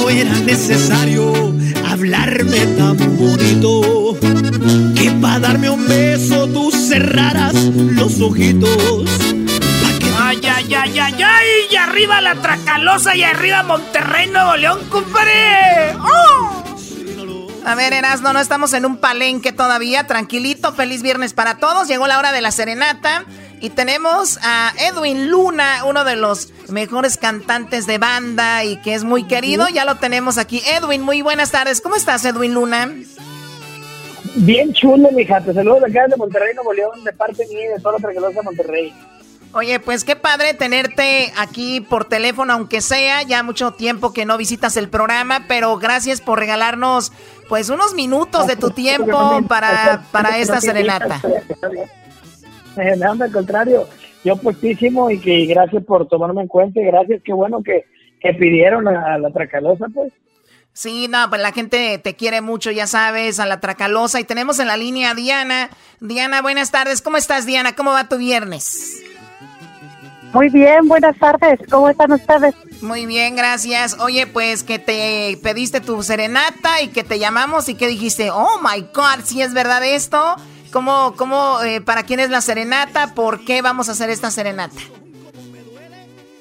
No 0.02 0.10
era 0.10 0.34
necesario 0.40 1.32
hablarme 1.88 2.66
tan 2.76 2.98
bonito. 3.18 4.18
Que 4.96 5.12
para 5.22 5.40
darme 5.40 5.70
un 5.70 5.88
beso 5.88 6.48
tú 6.48 6.72
cerraras 6.72 7.54
los 7.54 8.20
ojitos 8.20 9.06
Ay, 10.18 10.42
ay, 10.44 10.74
ay, 10.74 11.00
ay, 11.00 11.24
ay. 11.24 11.48
Y 11.70 11.76
arriba 11.76 12.20
la 12.20 12.34
Tracalosa 12.34 13.16
y 13.16 13.24
arriba 13.24 13.62
Monterrey, 13.62 14.28
Nuevo 14.28 14.56
León, 14.56 14.80
compadre. 14.90 15.94
¡Oh! 16.00 16.64
A 17.64 17.76
ver, 17.76 17.94
Erasno, 17.94 18.34
no 18.34 18.40
estamos 18.40 18.74
en 18.74 18.88
un 18.88 18.98
palenque 18.98 19.52
todavía. 19.52 20.08
Tranquilito, 20.08 20.74
feliz 20.74 21.04
viernes 21.04 21.34
para 21.34 21.60
todos. 21.60 21.88
Llegó 21.88 22.08
la 22.08 22.18
hora 22.18 22.32
de 22.32 22.42
la 22.42 22.52
serenata. 22.52 23.24
Y 23.62 23.70
tenemos 23.70 24.40
a 24.42 24.74
Edwin 24.80 25.30
Luna, 25.30 25.86
uno 25.86 26.04
de 26.04 26.16
los 26.16 26.52
mejores 26.70 27.18
cantantes 27.18 27.86
de 27.86 28.00
banda 28.00 28.64
y 28.64 28.78
que 28.82 28.96
es 28.96 29.04
muy 29.04 29.26
querido. 29.26 29.70
Ya 29.70 29.86
lo 29.86 29.98
tenemos 29.98 30.40
aquí. 30.40 30.64
Edwin, 30.66 31.04
muy 31.04 31.22
buenas 31.22 31.52
tardes. 31.52 31.80
¿Cómo 31.80 31.96
estás, 31.96 32.26
Edwin 32.26 32.56
Luna? 32.56 32.92
Bien 34.36 34.74
chulo, 34.74 35.12
mija. 35.12 35.40
Te 35.42 35.54
saludo 35.54 35.82
de 35.82 35.92
acá 35.92 36.08
de 36.08 36.16
Monterrey, 36.16 36.56
Nuevo 36.56 36.74
León, 36.74 37.04
de 37.04 37.14
parte 37.14 37.46
mía 37.48 37.66
y 37.66 37.68
de 37.68 37.80
toda 37.80 37.94
la 37.94 38.00
Tracalosa 38.00 38.40
de 38.40 38.44
Monterrey. 38.44 38.94
Oye, 39.54 39.80
pues 39.80 40.06
qué 40.06 40.16
padre 40.16 40.56
tenerte 40.56 41.32
aquí 41.38 41.82
por 41.82 42.06
teléfono, 42.06 42.54
aunque 42.54 42.82
sea 42.82 43.22
ya 43.22 43.44
mucho 43.44 43.74
tiempo 43.74 44.12
que 44.12 44.26
no 44.26 44.38
visitas 44.38 44.76
el 44.76 44.90
programa, 44.90 45.46
pero 45.48 45.78
gracias 45.78 46.20
por 46.22 46.40
regalarnos 46.40 47.12
pues 47.48 47.70
unos 47.70 47.94
minutos 47.94 48.48
de 48.48 48.56
tu 48.56 48.70
tiempo 48.72 49.44
para, 49.48 50.06
para 50.12 50.40
esta 50.40 50.62
serenata. 50.62 51.22
Nada, 52.98 53.26
al 53.26 53.32
contrario, 53.32 53.88
yo 54.24 54.36
puestísimo 54.38 55.10
y 55.10 55.20
que 55.20 55.46
gracias 55.46 55.84
por 55.84 56.08
tomarme 56.08 56.42
en 56.42 56.48
cuenta 56.48 56.80
y 56.80 56.86
gracias, 56.86 57.22
qué 57.24 57.34
bueno 57.34 57.62
que, 57.64 57.86
que 58.20 58.34
pidieron 58.34 58.88
a, 58.88 59.18
la 59.18 59.30
Tracalosa, 59.32 59.88
pues. 59.94 60.14
Sí, 60.74 61.08
no, 61.10 61.30
pues 61.30 61.42
la 61.42 61.52
gente 61.52 61.98
te 61.98 62.16
quiere 62.16 62.40
mucho, 62.40 62.72
ya 62.72 62.88
sabes, 62.88 63.42
a 63.42 63.46
la 63.46 63.60
Tracalosa. 63.60 64.22
Y 64.22 64.24
tenemos 64.24 64.58
en 64.60 64.68
la 64.68 64.78
línea 64.78 65.12
a 65.12 65.16
Diana. 65.16 65.70
Diana, 66.00 66.42
buenas 66.42 66.72
tardes. 66.72 67.02
¿Cómo 67.02 67.18
estás, 67.18 67.46
Diana? 67.46 67.76
¿Cómo 67.76 67.92
va 67.92 68.08
tu 68.08 68.18
viernes? 68.18 69.04
Muy 70.34 70.48
bien, 70.48 70.88
buenas 70.88 71.18
tardes. 71.18 71.60
¿Cómo 71.70 71.90
están 71.90 72.14
ustedes? 72.14 72.56
Muy 72.82 73.06
bien, 73.06 73.36
gracias. 73.36 74.00
Oye, 74.00 74.28
pues 74.28 74.64
que 74.64 74.80
te 74.80 75.38
pediste 75.44 75.82
tu 75.82 76.02
serenata 76.04 76.82
y 76.82 76.88
que 76.88 77.04
te 77.04 77.20
llamamos 77.20 77.68
y 77.68 77.76
que 77.76 77.88
dijiste, 77.88 78.32
oh 78.32 78.62
my 78.64 78.82
God, 78.94 79.26
si 79.26 79.42
es 79.42 79.54
verdad 79.54 79.84
esto. 79.84 80.38
¿Cómo, 80.72 81.14
cómo, 81.18 81.62
eh, 81.64 81.82
para 81.82 82.04
quién 82.04 82.20
es 82.20 82.30
la 82.30 82.42
serenata? 82.42 83.14
¿Por 83.14 83.44
qué 83.44 83.62
vamos 83.62 83.90
a 83.90 83.92
hacer 83.92 84.10
esta 84.10 84.32
serenata? 84.32 84.78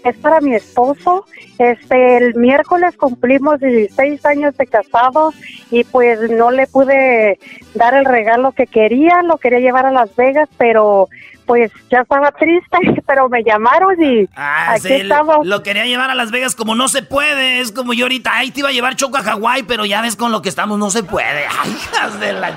Es 0.05 0.17
para 0.17 0.41
mi 0.41 0.55
esposo. 0.55 1.27
Este, 1.59 2.17
el 2.17 2.35
miércoles 2.37 2.97
cumplimos 2.97 3.61
16 3.61 4.25
años 4.25 4.57
de 4.57 4.67
casados 4.67 5.35
y 5.71 5.85
pues 5.85 6.31
no 6.31 6.51
le 6.51 6.67
pude 6.67 7.39
dar 7.75 7.95
el 7.95 8.07
regalo 8.07 8.53
que 8.53 8.67
quería, 8.67 9.23
lo 9.23 9.37
quería 9.37 9.59
llevar 9.59 9.85
a 9.85 9.91
Las 9.91 10.15
Vegas, 10.17 10.49
pero 10.57 11.09
pues 11.45 11.73
ya 11.91 12.03
estaba 12.03 12.31
triste, 12.31 12.79
pero 13.07 13.29
me 13.29 13.43
llamaron 13.43 14.03
y 14.03 14.29
ah, 14.37 14.75
aquí 14.75 14.93
estamos. 14.93 15.47
Lo 15.47 15.63
quería 15.63 15.85
llevar 15.85 16.09
a 16.09 16.15
Las 16.15 16.31
Vegas 16.31 16.55
como 16.55 16.75
no 16.75 16.89
se 16.89 17.03
puede, 17.03 17.61
es 17.61 17.73
como 17.73 17.93
yo 17.93 18.05
ahorita, 18.07 18.31
ay, 18.33 18.53
te 18.53 18.61
iba 18.61 18.69
a 18.69 18.73
llevar 18.73 18.97
Choco 18.97 19.19
a 19.19 19.23
Hawái, 19.23 19.65
pero 19.65 19.85
ya 19.85 20.01
ves 20.01 20.17
con 20.17 20.33
lo 20.33 20.41
que 20.41 20.49
estamos, 20.49 20.79
no 20.79 20.91
se 20.91 21.03
puede. 21.03 21.45
Ay, 21.63 21.71
hijas 21.73 22.21
de 22.21 22.33
la... 22.35 22.55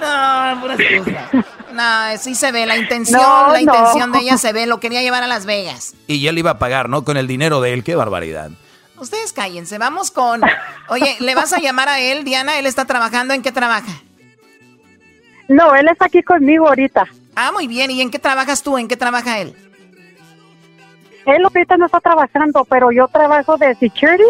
No, 0.00 0.60
pura 0.60 0.76
No, 1.72 2.18
sí 2.18 2.34
se 2.34 2.52
ve, 2.52 2.66
la 2.66 2.76
intención, 2.76 3.52
la 3.52 3.60
intención 3.60 4.12
de 4.12 4.18
ella 4.20 4.38
se 4.38 4.52
ve, 4.52 4.66
lo 4.66 4.80
quería 4.80 5.02
llevar 5.02 5.22
a 5.22 5.26
Las 5.26 5.46
Vegas. 5.46 5.94
Y 6.06 6.20
ya 6.20 6.32
le 6.32 6.40
iba 6.40 6.52
a 6.52 6.58
pagar, 6.58 6.88
¿no? 6.88 7.04
Con 7.04 7.16
el 7.16 7.26
dinero 7.26 7.60
de 7.60 7.72
él, 7.72 7.84
qué 7.84 7.94
barbaridad. 7.94 8.50
Ustedes 8.98 9.32
cállense, 9.32 9.76
vamos 9.76 10.10
con... 10.10 10.42
Oye, 10.88 11.16
¿le 11.20 11.34
vas 11.34 11.52
a 11.52 11.60
llamar 11.60 11.88
a 11.88 12.00
él, 12.00 12.24
Diana? 12.24 12.58
¿Él 12.58 12.66
está 12.66 12.86
trabajando? 12.86 13.34
¿En 13.34 13.42
qué 13.42 13.52
trabaja? 13.52 13.92
No, 15.48 15.74
él 15.74 15.88
está 15.88 16.06
aquí 16.06 16.22
conmigo 16.22 16.66
ahorita. 16.68 17.06
Ah, 17.34 17.52
muy 17.52 17.66
bien. 17.66 17.90
¿Y 17.90 18.00
en 18.00 18.10
qué 18.10 18.18
trabajas 18.18 18.62
tú? 18.62 18.78
¿En 18.78 18.88
qué 18.88 18.96
trabaja 18.96 19.38
él? 19.38 19.54
Él 21.26 21.44
ahorita 21.44 21.76
no 21.76 21.86
está 21.86 22.00
trabajando, 22.00 22.64
pero 22.64 22.90
yo 22.90 23.08
trabajo 23.08 23.56
de 23.58 23.74
security. 23.74 24.24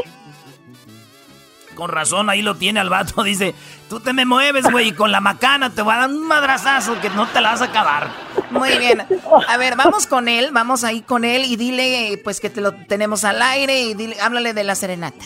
Con 1.76 1.90
razón, 1.90 2.30
ahí 2.30 2.42
lo 2.42 2.56
tiene 2.56 2.80
al 2.80 2.88
vato. 2.88 3.22
Dice, 3.22 3.54
tú 3.88 4.00
te 4.00 4.12
me 4.12 4.24
mueves, 4.24 4.68
güey, 4.72 4.88
y 4.88 4.92
con 4.92 5.12
la 5.12 5.20
macana 5.20 5.70
te 5.70 5.82
voy 5.82 5.94
a 5.94 5.98
dar 5.98 6.10
un 6.10 6.26
madrazazo 6.26 7.00
que 7.00 7.10
no 7.10 7.28
te 7.28 7.40
la 7.40 7.50
vas 7.50 7.62
a 7.62 7.66
acabar. 7.66 8.08
Muy 8.50 8.76
bien. 8.78 9.02
A 9.46 9.56
ver, 9.58 9.76
vamos 9.76 10.06
con 10.06 10.26
él, 10.26 10.48
vamos 10.52 10.82
ahí 10.82 11.02
con 11.02 11.24
él 11.24 11.44
y 11.44 11.56
dile, 11.56 12.18
pues, 12.24 12.40
que 12.40 12.50
te 12.50 12.60
lo 12.60 12.72
tenemos 12.72 13.24
al 13.24 13.40
aire 13.42 13.82
y 13.82 13.94
dile, 13.94 14.16
háblale 14.20 14.54
de 14.54 14.64
la 14.64 14.74
serenata. 14.74 15.24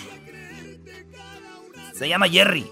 Se 1.94 2.08
llama 2.08 2.28
Jerry. 2.28 2.66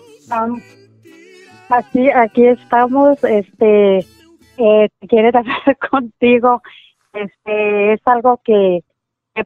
aquí, 1.69 2.11
aquí 2.11 2.47
estamos, 2.47 3.23
este 3.23 3.99
eh, 4.59 4.89
quiere 5.09 5.29
hablar 5.35 5.79
contigo. 5.91 6.61
Este 7.13 7.93
es 7.93 8.01
algo 8.07 8.41
que, 8.45 8.81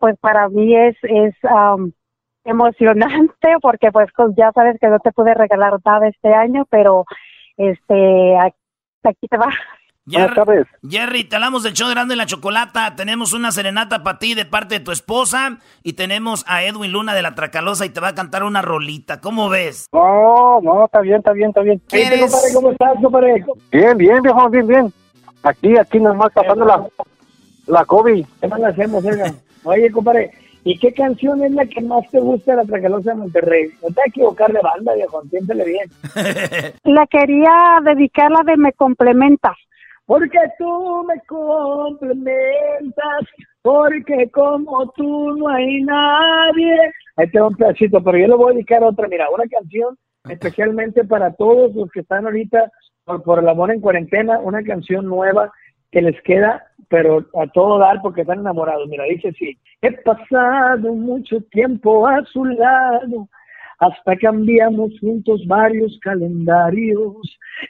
pues 0.00 0.16
para 0.20 0.48
mí 0.48 0.74
es 0.74 0.96
es 1.02 1.34
emocionante 2.44 3.48
porque 3.60 3.90
pues 3.92 4.08
ya 4.36 4.50
sabes 4.52 4.76
que 4.80 4.88
no 4.88 4.98
te 4.98 5.12
pude 5.12 5.34
regalar 5.34 5.78
nada 5.84 6.08
este 6.08 6.34
año, 6.34 6.66
pero 6.70 7.04
este 7.56 8.38
aquí, 8.38 9.28
te 9.28 9.36
va. 9.36 9.50
Jerry, 10.04 10.64
Jerry, 10.88 11.24
te 11.24 11.36
hablamos 11.36 11.62
del 11.62 11.74
show 11.74 11.86
de 11.86 11.94
Grande 11.94 12.16
la 12.16 12.26
Chocolata. 12.26 12.96
Tenemos 12.96 13.32
una 13.34 13.52
serenata 13.52 14.02
para 14.02 14.18
ti 14.18 14.34
de 14.34 14.44
parte 14.44 14.78
de 14.78 14.84
tu 14.84 14.90
esposa. 14.90 15.58
Y 15.84 15.92
tenemos 15.92 16.44
a 16.48 16.64
Edwin 16.64 16.90
Luna 16.90 17.14
de 17.14 17.22
la 17.22 17.36
Tracalosa 17.36 17.86
y 17.86 17.90
te 17.90 18.00
va 18.00 18.08
a 18.08 18.14
cantar 18.14 18.42
una 18.42 18.62
rolita. 18.62 19.20
¿Cómo 19.20 19.48
ves? 19.48 19.86
No, 19.92 20.60
no, 20.60 20.86
está 20.86 21.02
bien, 21.02 21.18
está 21.18 21.32
bien, 21.32 21.50
está 21.50 21.62
bien. 21.62 21.80
¿Cómo 22.52 22.72
estás, 22.72 22.94
compadre? 23.00 23.44
Bien, 23.70 23.96
bien, 23.96 24.22
viejo, 24.22 24.50
bien, 24.50 24.66
bien. 24.66 24.92
Aquí, 25.44 25.76
aquí 25.78 26.00
nomás 26.00 26.32
pasando 26.32 26.64
la, 26.64 26.84
la 27.66 27.84
COVID. 27.84 28.26
¿Qué 28.40 28.48
más 28.48 28.62
hacemos, 28.64 29.04
oiga? 29.04 29.32
Oye, 29.64 29.90
compadre, 29.92 30.32
¿y 30.64 30.78
qué 30.78 30.92
canción 30.92 31.42
es 31.44 31.52
la 31.52 31.66
que 31.66 31.80
más 31.80 32.08
te 32.10 32.20
gusta 32.20 32.52
de 32.52 32.56
la 32.58 32.64
Tracalosa 32.64 33.10
de 33.10 33.16
Monterrey? 33.16 33.70
No 33.82 33.88
te 33.88 33.94
vas 33.94 34.06
a 34.06 34.08
equivocar 34.08 34.52
de 34.52 34.60
banda, 34.60 34.94
viejo, 34.94 35.22
piénsale 35.30 35.64
bien. 35.64 35.88
la 36.84 37.06
quería 37.06 37.80
dedicar 37.84 38.30
la 38.30 38.42
de 38.44 38.56
Me 38.56 38.72
Complementas. 38.72 39.56
Porque 40.06 40.38
tú 40.58 41.04
me 41.06 41.20
complementas, 41.26 42.34
porque 43.62 44.28
como 44.30 44.90
tú 44.92 45.36
no 45.36 45.48
hay 45.48 45.82
nadie. 45.82 46.92
Ahí 47.16 47.30
tengo 47.30 47.48
un 47.48 47.56
pedacito, 47.56 48.02
pero 48.02 48.18
yo 48.18 48.26
le 48.26 48.34
voy 48.34 48.50
a 48.50 48.54
dedicar 48.54 48.82
otra. 48.82 49.06
Mira, 49.08 49.30
una 49.30 49.44
canción 49.48 49.96
especialmente 50.28 51.04
para 51.04 51.32
todos 51.32 51.74
los 51.74 51.90
que 51.90 52.00
están 52.00 52.26
ahorita 52.26 52.70
por, 53.04 53.38
el 53.38 53.48
amor 53.48 53.70
en 53.72 53.80
cuarentena, 53.80 54.38
una 54.38 54.62
canción 54.62 55.06
nueva 55.06 55.52
que 55.90 56.02
les 56.02 56.20
queda, 56.22 56.64
pero 56.92 57.24
a 57.40 57.46
todo 57.46 57.78
dar 57.78 58.02
porque 58.02 58.20
están 58.20 58.40
enamorados. 58.40 58.86
Mira, 58.86 59.04
dice 59.04 59.28
así, 59.28 59.58
he 59.80 59.92
pasado 60.02 60.92
mucho 60.92 61.40
tiempo 61.50 62.06
a 62.06 62.22
su 62.26 62.44
lado, 62.44 63.26
hasta 63.78 64.14
cambiamos 64.18 64.92
juntos 65.00 65.40
varios 65.46 65.98
calendarios, 66.02 67.16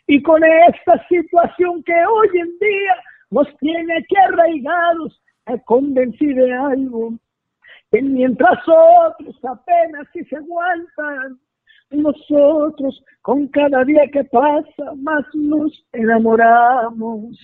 y 0.09 0.21
con 0.23 0.43
esta 0.43 1.07
situación 1.07 1.85
que 1.85 1.95
hoy 2.05 2.29
en 2.35 2.59
día 2.59 2.95
nos 3.31 3.47
tiene 3.59 3.99
aquí 3.99 4.17
arraigados, 4.27 5.23
me 5.47 5.63
convencí 5.63 6.35
de 6.35 6.53
algo, 6.53 7.13
que 7.93 8.03
mientras 8.03 8.59
otros 8.67 9.37
apenas 9.45 10.09
si 10.13 10.25
se 10.25 10.37
aguantan, 10.37 11.39
nosotros 11.91 13.05
con 13.21 13.47
cada 13.49 13.85
día 13.85 14.03
que 14.13 14.25
pasa 14.25 14.95
más 14.97 15.25
nos 15.33 15.87
enamoramos. 15.93 17.39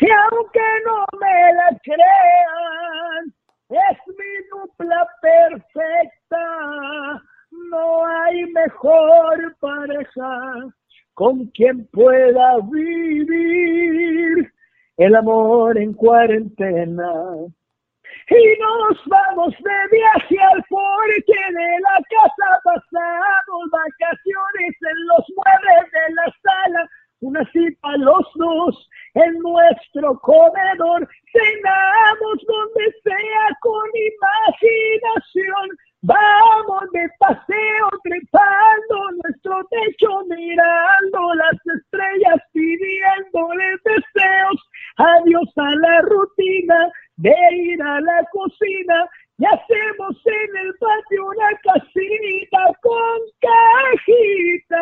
Y 0.00 0.10
aunque 0.10 0.60
no 0.84 1.06
me 1.18 1.52
la 1.54 1.70
crean, 1.82 3.32
es 3.68 3.98
mi 4.08 4.48
dupla 4.50 5.08
perfecta. 5.22 7.22
No 7.50 8.06
hay 8.06 8.44
mejor 8.46 9.56
pareja 9.60 10.72
con 11.14 11.46
quien 11.48 11.86
pueda 11.86 12.58
vivir 12.70 14.52
el 14.96 15.14
amor 15.14 15.78
en 15.78 15.94
cuarentena. 15.94 17.12
Y 18.30 18.58
nos 18.58 19.04
vamos 19.06 19.54
de 19.58 19.88
viaje 19.96 20.38
al 20.52 20.62
porche 20.68 21.40
de 21.50 21.80
la 21.80 22.02
casa, 22.10 22.60
pasamos 22.64 23.70
vacaciones 23.70 24.76
en 24.80 25.06
los 25.08 25.24
muebles 25.36 25.92
de 25.92 26.14
la 26.14 26.26
sala, 26.42 26.90
una 27.20 27.44
cita 27.52 27.96
los 27.98 28.26
dos 28.34 28.88
en 29.14 29.32
nuestro 29.38 30.18
comedor, 30.20 31.08
cenamos 31.32 32.36
donde 32.46 32.94
sea 33.02 33.46
con 33.60 33.88
imaginación, 33.94 35.78
vamos 36.02 36.82
de 36.92 37.08
paseo 37.18 37.88
trepando 38.02 39.10
nuestro 39.22 39.64
techo, 39.70 40.08
mirando 40.28 41.34
las 41.34 41.76
estrellas, 41.76 42.42
pidiéndoles 42.52 43.80
deseos, 43.84 44.68
adiós 44.96 45.52
a 45.56 45.70
la 45.76 46.00
rutina, 46.02 46.90
de 47.16 47.34
ir 47.52 47.80
a 47.80 48.00
la 48.00 48.24
cocina 48.32 49.08
y 49.36 49.44
hacemos 49.44 50.16
en 50.26 50.56
el 50.56 50.74
patio 50.74 51.26
una 51.26 51.48
casita 51.62 52.58
con 52.80 53.20
cajitas. 54.00 54.80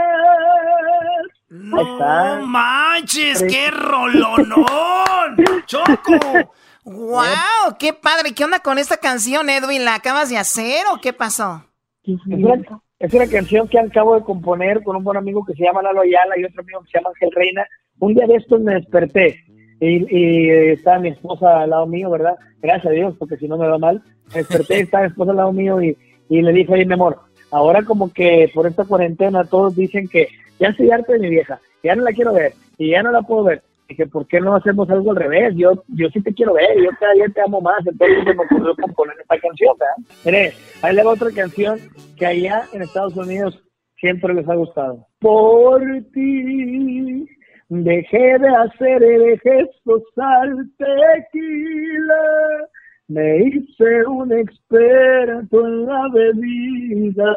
No 1.48 2.46
manches, 2.46 3.42
qué 3.48 3.70
rolonón, 3.70 5.36
Choco. 5.66 6.52
¡Wow! 6.84 7.76
¡Qué 7.78 7.92
padre! 7.92 8.34
¿Qué 8.34 8.44
onda 8.44 8.58
con 8.58 8.76
esta 8.78 8.96
canción, 8.96 9.48
Edwin? 9.48 9.84
¿La 9.84 9.94
acabas 9.94 10.28
de 10.30 10.36
hacer 10.36 10.84
o 10.92 11.00
qué 11.00 11.12
pasó? 11.12 11.64
Es 12.02 13.14
una, 13.14 13.26
canción 13.28 13.68
que 13.68 13.78
acabo 13.78 14.16
de 14.16 14.22
componer 14.22 14.82
con 14.82 14.96
un 14.96 15.04
buen 15.04 15.16
amigo 15.16 15.44
que 15.44 15.54
se 15.54 15.62
llama 15.64 15.82
Lalo 15.82 16.00
Ayala 16.00 16.36
y 16.36 16.44
otro 16.44 16.62
amigo 16.62 16.82
que 16.82 16.90
se 16.90 16.98
llama 16.98 17.10
Ángel 17.10 17.30
Reina. 17.32 17.66
Un 18.00 18.14
día 18.14 18.26
de 18.26 18.34
estos 18.34 18.60
me 18.60 18.74
desperté 18.74 19.44
y, 19.82 20.06
y 20.16 20.50
está 20.70 21.00
mi 21.00 21.08
esposa 21.08 21.62
al 21.62 21.70
lado 21.70 21.86
mío, 21.86 22.08
¿verdad? 22.08 22.36
Gracias 22.60 22.86
a 22.86 22.90
Dios, 22.94 23.16
porque 23.18 23.36
si 23.36 23.48
no 23.48 23.58
me 23.58 23.66
va 23.66 23.78
mal. 23.78 24.00
Me 24.32 24.38
desperté, 24.38 24.78
está 24.80 25.00
mi 25.00 25.08
esposa 25.08 25.32
al 25.32 25.38
lado 25.38 25.52
mío 25.52 25.82
y, 25.82 25.96
y 26.28 26.40
le 26.40 26.52
dije, 26.52 26.72
oye, 26.72 26.86
mi 26.86 26.94
amor, 26.94 27.18
ahora 27.50 27.82
como 27.82 28.12
que 28.12 28.48
por 28.54 28.68
esta 28.68 28.84
cuarentena 28.84 29.44
todos 29.44 29.74
dicen 29.74 30.06
que 30.06 30.28
ya 30.60 30.68
estoy 30.68 30.92
harto 30.92 31.12
de 31.12 31.18
mi 31.18 31.30
vieja, 31.30 31.60
ya 31.82 31.96
no 31.96 32.04
la 32.04 32.12
quiero 32.12 32.32
ver 32.32 32.54
y 32.78 32.90
ya 32.90 33.02
no 33.02 33.10
la 33.10 33.22
puedo 33.22 33.42
ver. 33.44 33.62
Dije, 33.88 34.06
¿por 34.06 34.26
qué 34.28 34.40
no 34.40 34.54
hacemos 34.54 34.88
algo 34.88 35.10
al 35.10 35.16
revés? 35.16 35.52
Yo, 35.56 35.72
yo 35.88 36.08
sí 36.10 36.22
te 36.22 36.32
quiero 36.32 36.54
ver, 36.54 36.70
yo 36.80 36.90
cada 37.00 37.14
día 37.14 37.26
te 37.34 37.40
amo 37.40 37.60
más, 37.60 37.84
entonces 37.84 38.18
se 38.24 38.34
me 38.34 38.44
ocurrió 38.44 38.76
componer 38.76 39.16
esta 39.20 39.36
canción, 39.38 39.74
¿verdad? 39.78 40.12
Mire, 40.24 40.52
ahí 40.82 40.94
le 40.94 41.02
va 41.02 41.10
otra 41.10 41.30
canción 41.32 41.80
que 42.16 42.24
allá 42.24 42.62
en 42.72 42.82
Estados 42.82 43.16
Unidos 43.16 43.60
siempre 43.98 44.32
les 44.32 44.48
ha 44.48 44.54
gustado. 44.54 45.04
por 45.18 45.82
ti. 46.14 47.26
Dejé 47.74 48.38
de 48.38 48.48
hacer 48.48 49.02
el 49.02 49.40
gesto 49.40 50.02
al 50.18 50.70
tequila. 50.76 52.68
Me 53.08 53.44
hice 53.44 54.06
un 54.06 54.30
experto 54.30 55.66
en 55.66 55.86
la 55.86 56.06
bebida. 56.12 57.34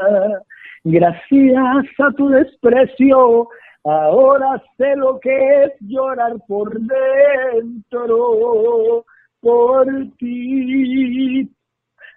Gracias 0.84 1.86
a 2.00 2.12
tu 2.18 2.28
desprecio, 2.28 3.48
ahora 3.86 4.62
sé 4.76 4.98
lo 4.98 5.22
que 5.22 5.64
es 5.64 5.72
llorar 5.80 6.34
por 6.50 6.82
dentro 6.82 9.06
por 9.40 9.88
ti. 10.18 11.50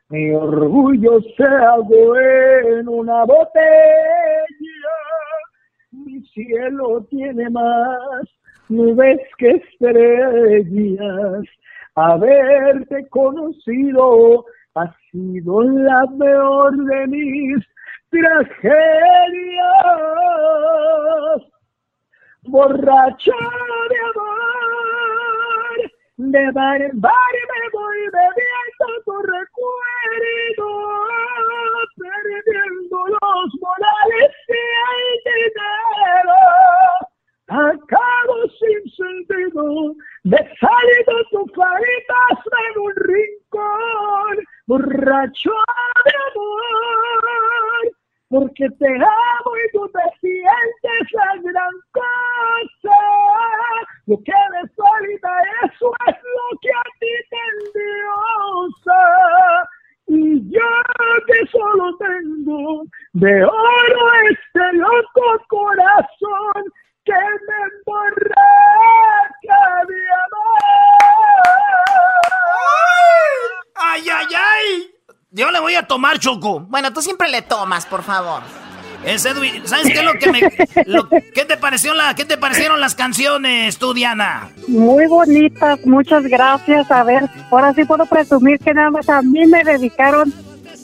Mi 0.09 0.31
orgullo 0.33 1.21
se 1.37 1.45
ahogó 1.45 2.19
en 2.19 2.89
una 2.89 3.25
botella. 3.25 3.69
Mi 6.09 6.23
cielo 6.29 7.05
tiene 7.11 7.51
más 7.51 8.23
nubes 8.71 9.21
que 9.37 9.51
estrellas. 9.51 11.45
Haberte 11.97 13.07
conocido 13.11 14.47
ha 14.75 14.97
sido 15.11 15.63
la 15.65 16.07
peor 16.19 16.75
de 16.77 17.07
mis 17.09 17.59
tragedias. 18.09 18.73
Borracho 22.45 23.33
de 23.91 23.99
amor, 24.15 24.78
de 26.19 26.51
bar 26.51 26.83
en 26.83 27.01
bar 27.01 27.13
me 27.13 27.71
voy 27.73 27.99
bebiendo 28.11 28.87
tu 29.05 29.23
recuerdo, 29.23 30.69
perdiendo 31.97 33.07
los 33.07 33.55
morales 33.61 34.33
y 34.49 34.53
el 34.91 35.45
dinero. 35.47 36.39
Acabo 37.47 38.37
sin 38.59 38.83
sentido, 38.91 39.95
de 40.25 40.39
salido 40.59 41.15
tu 41.31 41.47
caritas 41.53 42.39
en 42.67 42.81
un 42.81 42.95
rincón, 42.97 44.45
borracho 44.67 45.53
de 46.05 46.13
amor, 46.33 47.93
porque 48.29 48.69
te 48.71 48.89
amo 48.89 49.57
y 49.57 49.73
tú 49.73 49.89
te 49.89 50.19
sientes 50.19 51.13
la 51.13 51.31
gran 51.45 51.75
cosa. 51.93 52.99
Lo 54.07 54.17
que 54.25 54.33
lo 55.91 56.59
que 56.61 56.69
a 56.71 56.83
ti 57.01 57.13
te 57.31 57.37
endiosa. 57.53 59.01
Y 60.11 60.51
yo 60.51 60.71
que 61.27 61.47
solo 61.51 61.97
tengo 61.99 62.85
de 63.13 63.45
oro 63.45 64.13
este 64.31 64.73
loco 64.75 65.45
corazón 65.49 66.65
que 67.05 67.13
me 67.13 67.59
emborracha 67.79 69.61
de 69.87 70.01
amor. 70.25 70.63
¡Ay, 73.77 74.09
ay, 74.11 74.27
ay! 74.35 74.91
Yo 75.31 75.51
le 75.51 75.61
voy 75.61 75.75
a 75.75 75.87
tomar, 75.87 76.19
Choco. 76.19 76.61
Bueno, 76.61 76.93
tú 76.93 77.03
siempre 77.03 77.29
le 77.29 77.43
tomas, 77.43 77.85
por 77.87 78.03
favor. 78.03 78.43
Es 79.05 79.25
Edwin. 79.27 79.67
¿Sabes 79.69 79.87
qué 79.93 79.99
es 80.01 80.05
lo 80.05 80.15
que 80.15 80.33
me. 80.33 80.41
lo- 80.87 81.09
¿qué, 81.09 81.45
te 81.45 81.57
pareció 81.57 81.95
la, 81.95 82.15
¿Qué 82.15 82.25
te 82.25 82.37
parecieron 82.39 82.81
las 82.81 82.95
canciones, 82.95 83.79
tú, 83.79 83.95
Diana? 83.95 84.49
Muy 84.69 85.07
bonitas, 85.07 85.85
muchas 85.87 86.25
gracias. 86.25 86.91
A 86.91 87.03
ver, 87.03 87.25
ahora 87.51 87.73
sí 87.73 87.85
puedo 87.85 88.05
presumir 88.07 88.59
que 88.59 88.75
nada 88.75 88.91
más 88.91 89.09
a 89.09 89.23
mí 89.23 89.47
me 89.47 89.65
dedicaron 89.65 90.33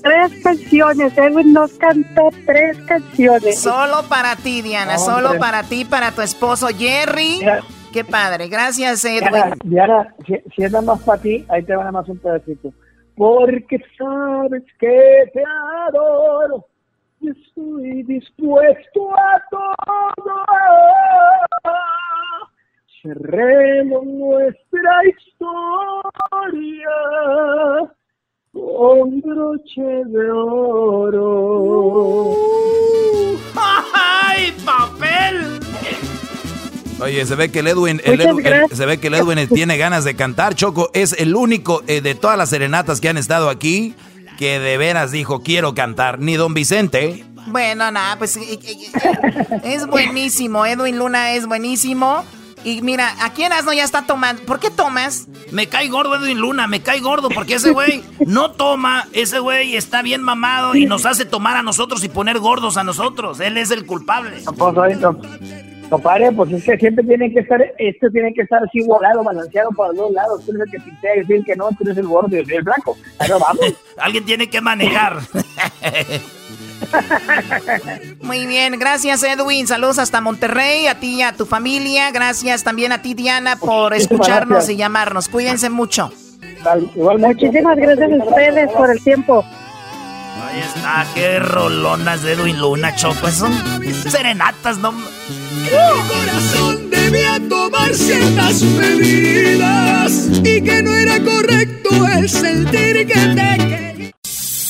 tres 0.03 0.43
canciones. 0.43 1.17
Edwin 1.17 1.53
nos 1.53 1.73
cantó 1.75 2.31
tres 2.47 2.79
canciones. 2.87 3.61
Solo 3.61 4.03
para 4.09 4.37
ti, 4.37 4.63
Diana, 4.63 4.97
Hombre. 4.97 5.15
solo 5.15 5.39
para 5.39 5.63
ti, 5.65 5.85
para 5.85 6.13
tu 6.13 6.23
esposo 6.23 6.69
Jerry. 6.69 7.41
Qué 7.93 8.05
padre, 8.05 8.49
gracias, 8.49 9.05
Edwin. 9.05 9.55
Diana, 9.65 10.15
si, 10.27 10.35
si 10.55 10.65
es 10.65 10.73
nada 10.73 10.85
más 10.85 11.01
para 11.03 11.21
ti, 11.21 11.45
ahí 11.49 11.63
te 11.63 11.77
va 11.77 11.83
nada 11.83 11.93
más 11.93 12.09
un 12.09 12.19
pedacito. 12.19 12.73
Porque 13.17 13.79
sabes 13.97 14.65
que 14.81 15.31
te 15.33 15.43
adoro 15.87 16.67
y 17.21 17.29
estoy 17.29 18.03
dispuesto 18.03 19.11
a 19.17 19.43
todo. 19.51 20.45
Cerremos 23.05 24.03
nuestra 24.07 24.93
historia 25.07 26.89
con 28.55 29.21
broche 29.21 29.83
de 30.07 30.31
oro. 30.31 32.35
¡Ay, 33.95 34.55
papel! 34.65 35.61
Oye, 37.03 37.27
se 37.27 37.35
ve 37.35 37.51
que 37.53 37.59
el 37.59 37.67
Edwin, 37.67 38.01
el 38.07 38.23
el- 38.23 38.71
se 38.75 38.87
ve 38.87 38.99
que 38.99 39.09
el 39.09 39.15
Edwin 39.17 39.47
tiene 39.49 39.77
ganas 39.77 40.05
de 40.05 40.17
cantar, 40.17 40.55
Choco. 40.55 40.89
Es 40.95 41.13
el 41.13 41.37
único 41.37 41.83
eh, 41.87 42.01
de 42.01 42.15
todas 42.15 42.39
las 42.39 42.49
serenatas 42.49 43.03
que 43.03 43.11
han 43.11 43.19
estado 43.19 43.51
aquí 43.51 43.95
que 44.39 44.59
de 44.59 44.79
veras 44.79 45.13
dijo 45.13 45.43
quiero 45.43 45.75
cantar. 45.75 46.21
Ni 46.21 46.37
Don 46.37 46.55
Vicente. 46.55 47.23
Bueno, 47.49 47.91
nada, 47.91 48.17
pues 48.17 48.39
es 49.63 49.87
buenísimo. 49.89 50.65
Edwin 50.65 50.99
Luna 50.99 51.33
es 51.33 51.47
buenísimo. 51.47 52.25
Y 52.65 52.81
mira, 52.81 53.15
aquí 53.21 53.43
en 53.43 53.53
Asno 53.53 53.73
ya 53.73 53.85
está 53.85 54.07
tomando. 54.07 54.43
¿Por 54.43 54.59
qué 54.59 54.71
tomas? 54.71 55.29
Me 55.53 55.67
cae 55.69 55.89
gordo 55.89 56.17
Edwin 56.17 56.39
Luna, 56.39 56.67
me 56.67 56.81
cae 56.81 57.01
gordo 57.01 57.29
porque 57.29 57.55
ese 57.55 57.73
güey 57.73 58.03
no 58.27 58.53
toma, 58.53 59.07
ese 59.13 59.39
güey 59.39 59.77
está 59.77 60.01
bien 60.01 60.23
mamado 60.23 60.75
y 60.75 60.87
nos 60.87 61.05
hace 61.05 61.27
tomar 61.27 61.57
a 61.57 61.63
nosotros 61.63 62.03
y 62.05 62.09
poner 62.09 62.39
gordos 62.39 62.79
a 62.79 62.85
nosotros. 62.85 63.41
Él 63.41 63.59
es 63.59 63.71
el 63.71 63.85
culpable. 63.85 64.39
Pues, 64.57 64.99
compadre, 65.91 66.33
pues 66.33 66.53
es 66.53 66.65
que 66.65 66.79
siempre 66.79 67.05
tiene 67.05 67.33
que 67.33 67.41
estar, 67.41 67.61
esto 67.79 68.09
tiene 68.11 68.33
que 68.33 68.43
estar 68.43 68.63
así 68.63 68.79
igualado, 68.79 69.23
balanceado 69.23 69.71
para 69.71 69.91
los 69.91 69.99
dos 69.99 70.13
lados. 70.13 70.45
Tú 70.45 70.53
eres 70.53 70.63
el 70.63 70.71
que 70.71 70.81
pintea 70.81 71.17
y 71.17 71.19
decir 71.21 71.45
que 71.45 71.57
no, 71.57 71.69
tú 71.69 71.85
eres 71.85 71.99
el 71.99 72.07
gordo 72.07 72.35
y 72.35 72.39
el 72.39 72.63
blanco. 72.63 72.97
Pero 73.19 73.39
vamos. 73.39 73.67
Alguien 73.99 74.25
tiene 74.25 74.49
que 74.49 74.61
manejar. 74.61 75.19
Muy 78.23 78.47
bien, 78.47 78.79
gracias 78.79 79.23
Edwin. 79.23 79.67
Saludos 79.67 79.99
hasta 79.99 80.21
Monterrey, 80.21 80.87
a 80.87 80.99
ti 80.99 81.17
y 81.17 81.23
a 81.23 81.33
tu 81.33 81.47
familia. 81.47 82.11
Gracias 82.11 82.65
también 82.65 82.93
a 82.93 83.03
ti, 83.03 83.15
Diana, 83.15 83.57
por 83.57 83.95
escucharnos 83.95 84.49
gracias. 84.49 84.71
y 84.71 84.77
llamarnos. 84.77 85.29
Cuídense 85.29 85.71
mucho. 85.71 86.13
Muchísimas 87.19 87.77
gracias 87.77 88.11
a 88.11 88.25
ustedes 88.25 88.71
por 88.73 88.91
el 88.91 89.03
tiempo. 89.03 89.45
Ahí 89.45 90.61
está, 90.61 91.07
qué 91.15 91.39
rolonas 91.39 92.23
de 92.23 92.33
Edwin 92.33 92.59
Luna, 92.61 92.95
Choco. 92.95 93.31
Son 93.31 93.53
serenatas, 94.09 94.79
¿no? 94.79 94.93
Mi 94.93 95.69
corazón 96.09 96.91
debía 96.91 97.41
tomar 97.49 97.95
ciertas 97.95 98.63
medidas 98.63 100.29
y 100.43 100.63
que 100.63 100.83
no 100.83 100.95
era 100.95 101.21
correcto 101.23 102.07
el 102.09 102.29
sentir 102.29 103.07
que 103.07 103.15
te 103.15 103.57
quería. 103.59 103.94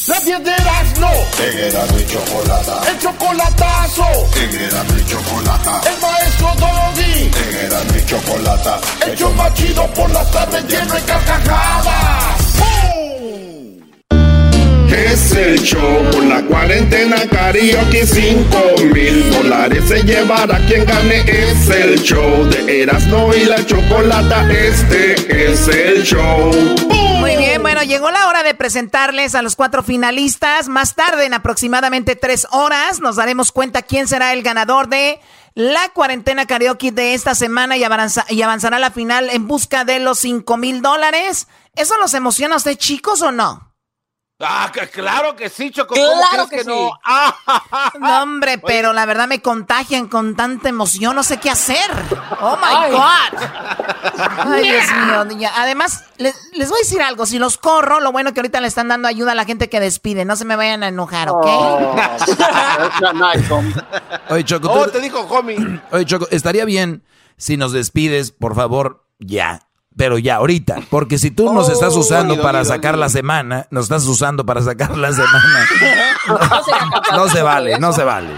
La 0.07 0.21
piedras 0.21 0.99
no. 1.01 1.11
En 1.43 1.59
Erasmo 1.59 1.99
y 1.99 2.07
Chocolata. 2.07 2.83
El 2.91 2.99
chocolatazo. 2.99 4.05
En 4.37 4.61
Erasmo 4.61 4.99
y 4.99 5.05
Chocolata. 5.07 5.81
El 5.89 6.01
maestro 6.03 6.55
Doggy. 6.59 7.31
En 7.49 7.65
Erasmo 7.65 7.97
y 7.97 8.05
Chocolata. 8.05 8.81
El 9.07 9.55
chido 9.55 9.87
por 9.95 10.11
las 10.11 10.31
tardes 10.31 10.65
lleno 10.67 10.95
de 10.95 11.03
carcajadas. 11.05 12.44
Es 14.95 15.33
el 15.33 15.61
show 15.61 16.09
por 16.13 16.25
la 16.25 16.41
cuarentena 16.43 17.17
karaoke 17.29 18.07
5 18.07 18.75
mil 18.93 19.29
dólares 19.33 19.89
se 19.89 20.05
llevará 20.05 20.59
quien 20.69 20.85
gane 20.85 21.19
es 21.27 21.69
el 21.69 22.01
show 22.01 22.45
de 22.45 22.83
Erasmo 22.83 23.35
y 23.35 23.45
la 23.45 23.67
Chocolata 23.67 24.49
este 24.53 25.51
es 25.51 25.67
el 25.67 26.05
show 26.05 26.53
Muy 27.19 27.37
bien, 27.37 27.61
bueno, 27.61 27.83
llegó 27.83 28.13
la 28.13 28.29
hora 28.29 28.45
de 28.45 28.55
presentarles 28.55 29.35
a 29.35 29.43
los 29.43 29.57
cuatro 29.57 29.83
finalistas. 29.83 30.69
Más 30.69 30.95
tarde, 30.95 31.25
en 31.25 31.35
aproximadamente 31.35 32.15
tres 32.15 32.47
horas, 32.53 33.01
nos 33.01 33.17
daremos 33.17 33.51
cuenta 33.51 33.83
quién 33.83 34.07
será 34.07 34.33
el 34.33 34.43
ganador 34.43 34.89
de 34.89 35.19
la 35.55 35.89
cuarentena 35.89 36.47
karaoke 36.47 36.93
de 36.93 37.15
esta 37.15 37.35
semana 37.35 37.77
y, 37.77 37.81
y 37.81 38.43
avanzará 38.43 38.77
a 38.77 38.81
la 38.81 38.91
final 38.91 39.29
en 39.31 39.49
busca 39.49 39.85
de 39.85 39.99
los 39.99 40.21
cinco 40.21 40.57
mil 40.57 40.83
dólares. 40.83 41.49
¿Eso 41.75 41.97
los 41.99 42.15
emociona 42.15 42.55
a 42.55 42.59
usted, 42.59 42.77
chicos, 42.77 43.23
o 43.23 43.33
no? 43.33 43.74
Ah, 44.41 44.69
que- 44.75 44.89
claro 44.89 45.37
que 45.37 45.49
sí, 45.49 45.71
Choco. 45.71 45.95
Claro 45.95 46.11
¿Cómo 46.33 46.49
que 46.49 46.63
crees 46.63 46.67
sí. 46.67 46.73
no? 46.73 46.91
Ah, 47.05 47.93
No, 48.01 48.23
hombre, 48.25 48.59
pero 48.59 48.93
la 48.93 49.07
verdad 49.07 49.29
me 49.29 49.41
contagian 49.41 50.09
con 50.09 50.35
tanta 50.35 50.69
emoción, 50.69 51.15
no 51.15 51.23
sé 51.23 51.39
qué 51.39 51.51
hacer. 51.51 51.89
Oh 52.41 52.57
my 52.57 52.75
Ay. 52.77 52.91
God. 52.93 53.39
Ay, 54.47 54.63
Dios 54.65 54.85
mío. 55.07 55.25
niña. 55.25 55.53
Además, 55.57 56.05
le- 56.19 56.35
les 56.53 56.69
voy 56.69 56.79
a 56.79 56.83
decir 56.83 57.01
algo. 57.01 57.27
Si 57.27 57.39
los 57.39 57.57
corro, 57.59 58.01
lo 58.01 58.11
bueno 58.13 58.35
que 58.35 58.41
ahorita 58.41 58.61
le 58.61 58.67
están 58.67 58.89
dando 58.89 59.07
ayuda 59.09 59.33
a 59.33 59.37
la 59.37 59.45
gente 59.45 59.69
que 59.71 59.79
despide. 59.81 60.25
No 60.25 60.35
se 60.37 60.45
me 60.45 60.57
vayan 60.57 60.83
a 60.83 60.89
enojar, 60.89 61.29
¿ok? 61.31 61.47
Oye, 64.31 64.45
Choco, 64.45 64.71
Oh, 64.73 64.89
te 64.89 65.01
dijo, 65.01 65.21
homie. 65.21 65.81
Oye, 65.93 66.05
Choco, 66.07 66.27
estaría 66.31 66.65
bien 66.65 67.05
si 67.37 67.57
nos 67.57 67.73
despides, 67.73 68.33
por 68.33 68.55
favor, 68.55 69.07
ya. 69.19 69.61
Pero 69.97 70.19
ya, 70.19 70.37
ahorita. 70.37 70.81
Porque 70.91 71.19
si 71.19 71.31
tú 71.31 71.53
nos 71.53 71.69
estás 71.69 71.95
usando 71.95 72.35
dolido, 72.35 72.43
para 72.43 72.65
sacar 72.65 72.99
la 72.99 73.09
semana, 73.09 73.67
nos 73.71 73.85
estás 73.85 74.05
usando 74.07 74.45
para 74.45 74.61
sacar 74.63 74.97
la 74.97 75.13
semana. 75.13 75.69
No 77.13 77.29
se 77.29 77.43
vale, 77.43 77.79
no 77.79 77.93
se 77.93 78.03
vale. 78.03 78.31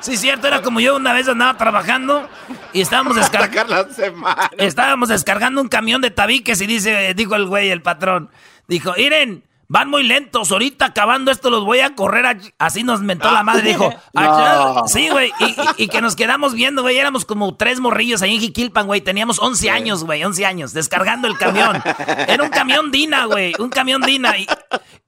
Sí, 0.00 0.16
cierto, 0.16 0.46
era 0.46 0.62
como 0.62 0.80
yo 0.80 0.96
una 0.96 1.12
vez 1.12 1.26
andaba 1.28 1.56
trabajando 1.56 2.28
y 2.72 2.82
estábamos 2.82 3.16
descargando. 3.16 3.86
estábamos 4.58 5.08
descargando 5.08 5.60
un 5.60 5.68
camión 5.68 6.00
de 6.00 6.10
tabiques 6.10 6.60
y 6.60 6.66
dice, 6.66 7.14
dijo 7.14 7.34
el 7.34 7.46
güey, 7.46 7.70
el 7.70 7.82
patrón. 7.82 8.30
Dijo, 8.68 8.96
Iren, 8.96 9.44
van 9.68 9.90
muy 9.90 10.02
lentos, 10.02 10.50
ahorita 10.50 10.86
acabando 10.86 11.30
esto 11.30 11.50
los 11.50 11.64
voy 11.64 11.80
a 11.80 11.94
correr. 11.94 12.54
Así 12.58 12.82
nos 12.82 13.00
mentó 13.00 13.30
la 13.30 13.42
madre, 13.42 13.68
dijo. 13.68 13.92
Sí, 14.86 15.08
güey, 15.08 15.32
y, 15.76 15.88
que 15.88 16.00
nos 16.00 16.16
quedamos 16.16 16.54
viendo, 16.54 16.82
güey, 16.82 16.96
éramos 16.96 17.24
como 17.24 17.56
tres 17.56 17.80
morrillos 17.80 18.22
ahí 18.22 18.34
en 18.34 18.40
Jiquilpan, 18.40 18.86
güey, 18.86 19.00
teníamos 19.00 19.38
11 19.38 19.70
años, 19.70 20.04
güey, 20.04 20.24
11 20.24 20.46
años, 20.46 20.72
descargando 20.72 21.28
el 21.28 21.38
camión. 21.38 21.82
Era 22.28 22.42
un 22.42 22.50
camión 22.50 22.90
Dina, 22.90 23.26
güey, 23.26 23.54
un 23.58 23.70
camión 23.70 24.02
Dina. 24.02 24.36
Y, 24.38 24.46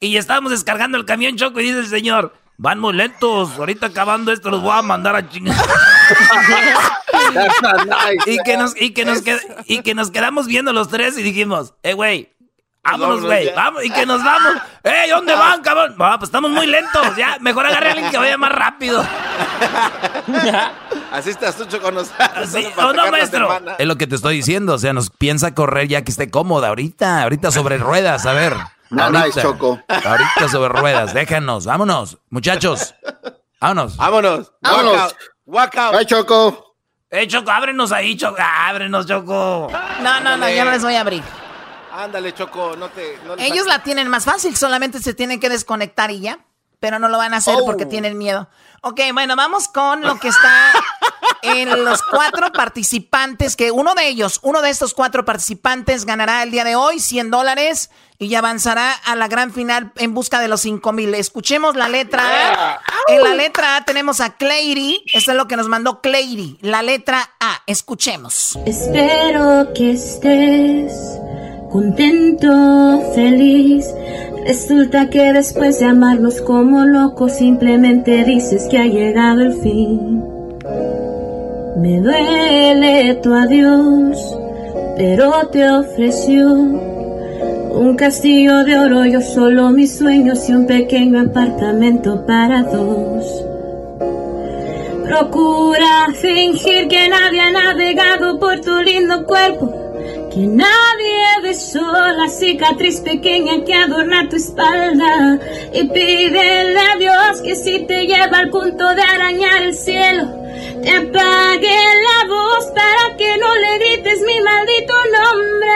y 0.00 0.16
estábamos 0.16 0.50
descargando 0.50 0.98
el 0.98 1.04
camión 1.04 1.36
Choco 1.36 1.60
y 1.60 1.64
dice 1.64 1.80
el 1.80 1.86
señor, 1.86 2.32
van 2.58 2.78
muy 2.78 2.94
lentos, 2.94 3.58
ahorita 3.58 3.86
acabando 3.86 4.32
esto 4.32 4.50
los 4.50 4.62
voy 4.62 4.72
a 4.72 4.82
mandar 4.82 5.16
a 5.16 5.28
chingar. 5.28 5.56
y, 8.26 8.38
que 8.38 8.56
nos, 8.56 8.80
y, 8.80 8.92
que 8.92 9.04
nos 9.04 9.22
y 9.66 9.82
que 9.82 9.94
nos 9.94 10.10
quedamos 10.10 10.46
viendo 10.46 10.72
los 10.72 10.88
tres 10.88 11.18
y 11.18 11.22
dijimos, 11.22 11.74
eh, 11.82 11.92
güey, 11.92 12.34
Vámonos, 12.90 13.22
güey. 13.22 13.52
Vamos, 13.54 13.84
y 13.84 13.90
que 13.90 14.06
nos 14.06 14.22
vamos. 14.22 14.54
¡Ey, 14.82 15.10
¿dónde 15.10 15.34
van, 15.34 15.62
cabrón? 15.62 15.96
pues 15.96 16.22
estamos 16.22 16.50
muy 16.50 16.66
lentos. 16.66 17.16
Ya, 17.16 17.38
mejor 17.40 17.66
agarre 17.66 17.88
a 17.88 17.92
alguien 17.92 18.10
que 18.10 18.18
vaya 18.18 18.36
más 18.36 18.52
rápido. 18.52 19.04
Así 21.12 21.30
estás 21.30 21.56
tú 21.56 21.66
con 21.80 21.94
nosotros. 21.94 22.54
¿O 22.76 22.92
no, 22.92 23.10
maestro? 23.10 23.48
Es 23.78 23.86
lo 23.86 23.96
que 23.96 24.06
te 24.06 24.16
estoy 24.16 24.36
diciendo. 24.36 24.74
O 24.74 24.78
sea, 24.78 24.92
nos 24.92 25.10
piensa 25.10 25.54
correr 25.54 25.88
ya 25.88 26.02
que 26.02 26.10
esté 26.10 26.30
cómoda. 26.30 26.68
Ahorita, 26.68 27.22
ahorita 27.22 27.50
sobre 27.50 27.78
ruedas, 27.78 28.26
a 28.26 28.32
ver. 28.32 28.56
No, 28.90 29.04
ahorita, 29.04 29.42
Choco. 29.42 29.80
Ahorita 29.88 30.48
sobre 30.48 30.68
ruedas. 30.68 31.12
Déjanos. 31.12 31.66
Vámonos, 31.66 32.18
muchachos. 32.30 32.94
Vámonos. 33.60 33.96
Vámonos. 33.96 34.52
Vámonos. 34.60 35.16
Walk 35.46 35.76
out. 35.76 35.94
Ay, 35.94 36.06
Choco. 36.06 36.76
Eh, 37.10 37.26
Choco, 37.26 37.50
ábrenos 37.50 37.92
ahí, 37.92 38.16
Choco. 38.16 38.36
Ábrenos, 38.38 39.06
Choco. 39.06 39.68
No, 40.02 40.20
no, 40.20 40.36
no, 40.36 40.48
ya 40.48 40.64
no 40.64 40.70
les 40.72 40.82
voy 40.82 40.94
a 40.94 41.00
abrir. 41.00 41.22
Ándale, 41.96 42.34
Choco, 42.34 42.76
no 42.76 42.90
te... 42.90 43.18
Ellos 43.38 43.66
la 43.66 43.82
tienen 43.82 44.08
más 44.08 44.26
fácil, 44.26 44.54
solamente 44.54 45.00
se 45.00 45.14
tienen 45.14 45.40
que 45.40 45.48
desconectar 45.48 46.10
y 46.10 46.20
ya. 46.20 46.40
Pero 46.78 46.98
no 46.98 47.08
lo 47.08 47.16
van 47.16 47.32
a 47.32 47.38
hacer 47.38 47.56
porque 47.64 47.84
oh. 47.84 47.88
tienen 47.88 48.18
miedo. 48.18 48.50
Ok, 48.82 49.00
bueno, 49.14 49.34
vamos 49.34 49.66
con 49.68 50.02
lo 50.02 50.16
que 50.20 50.28
está 50.28 50.72
en 51.42 51.84
los 51.84 52.02
cuatro 52.02 52.52
participantes, 52.52 53.56
que 53.56 53.70
uno 53.70 53.94
de 53.94 54.08
ellos, 54.08 54.40
uno 54.42 54.60
de 54.60 54.68
estos 54.68 54.92
cuatro 54.92 55.24
participantes 55.24 56.04
ganará 56.04 56.42
el 56.42 56.50
día 56.50 56.64
de 56.64 56.76
hoy 56.76 57.00
100 57.00 57.30
dólares 57.30 57.90
y 58.18 58.34
avanzará 58.34 58.92
a 58.92 59.16
la 59.16 59.26
gran 59.26 59.50
final 59.50 59.90
en 59.96 60.12
busca 60.12 60.38
de 60.38 60.48
los 60.48 60.60
5 60.60 60.92
mil. 60.92 61.14
Escuchemos 61.14 61.76
la 61.76 61.88
letra 61.88 62.74
A. 62.74 62.80
En 63.08 63.22
la 63.22 63.34
letra 63.34 63.76
A 63.76 63.84
tenemos 63.86 64.20
a 64.20 64.36
Clary. 64.36 65.02
Esto 65.14 65.30
es 65.30 65.36
lo 65.36 65.48
que 65.48 65.56
nos 65.56 65.68
mandó 65.68 66.02
Clary. 66.02 66.58
La 66.60 66.82
letra 66.82 67.30
A. 67.40 67.62
Escuchemos. 67.66 68.58
Espero 68.66 69.72
que 69.74 69.92
estés 69.92 70.92
contento, 71.68 73.02
feliz. 73.14 73.94
Resulta 74.46 75.10
que 75.10 75.32
después 75.32 75.80
de 75.80 75.86
amarnos 75.86 76.40
como 76.40 76.84
locos, 76.84 77.32
simplemente 77.32 78.24
dices 78.24 78.68
que 78.70 78.78
ha 78.78 78.86
llegado 78.86 79.42
el 79.42 79.52
fin. 79.54 80.22
Me 81.78 82.00
duele 82.00 83.14
tu 83.22 83.34
adiós, 83.34 84.38
pero 84.96 85.48
te 85.50 85.68
ofreció 85.68 86.48
un 86.52 87.96
castillo 87.96 88.64
de 88.64 88.78
oro, 88.78 89.04
yo 89.04 89.20
solo 89.20 89.70
mis 89.70 89.96
sueños 89.98 90.48
y 90.48 90.52
un 90.52 90.66
pequeño 90.66 91.20
apartamento 91.20 92.24
para 92.24 92.62
dos. 92.62 93.44
Procura 95.04 96.08
fingir 96.14 96.88
que 96.88 97.08
nadie 97.08 97.40
ha 97.40 97.50
navegado 97.52 98.38
por 98.38 98.60
tu 98.60 98.80
lindo 98.82 99.24
cuerpo 99.26 99.85
que 100.36 100.46
nadie 100.46 101.40
besó 101.42 101.80
la 101.80 102.28
cicatriz 102.28 103.00
pequeña 103.00 103.64
que 103.64 103.72
adorna 103.72 104.28
tu 104.28 104.36
espalda. 104.36 105.38
Y 105.72 105.84
pídele 105.84 106.78
a 106.78 106.96
Dios 106.98 107.40
que 107.42 107.56
si 107.56 107.86
te 107.86 108.06
lleva 108.06 108.40
al 108.40 108.50
punto 108.50 108.94
de 108.94 109.00
arañar 109.00 109.62
el 109.62 109.74
cielo, 109.74 110.26
te 110.82 110.90
apague 110.90 111.78
la 112.08 112.28
voz 112.28 112.66
para 112.66 113.16
que 113.16 113.38
no 113.38 113.54
le 113.54 113.78
grites 113.78 114.20
mi 114.26 114.38
maldito 114.42 114.92
nombre. 115.16 115.72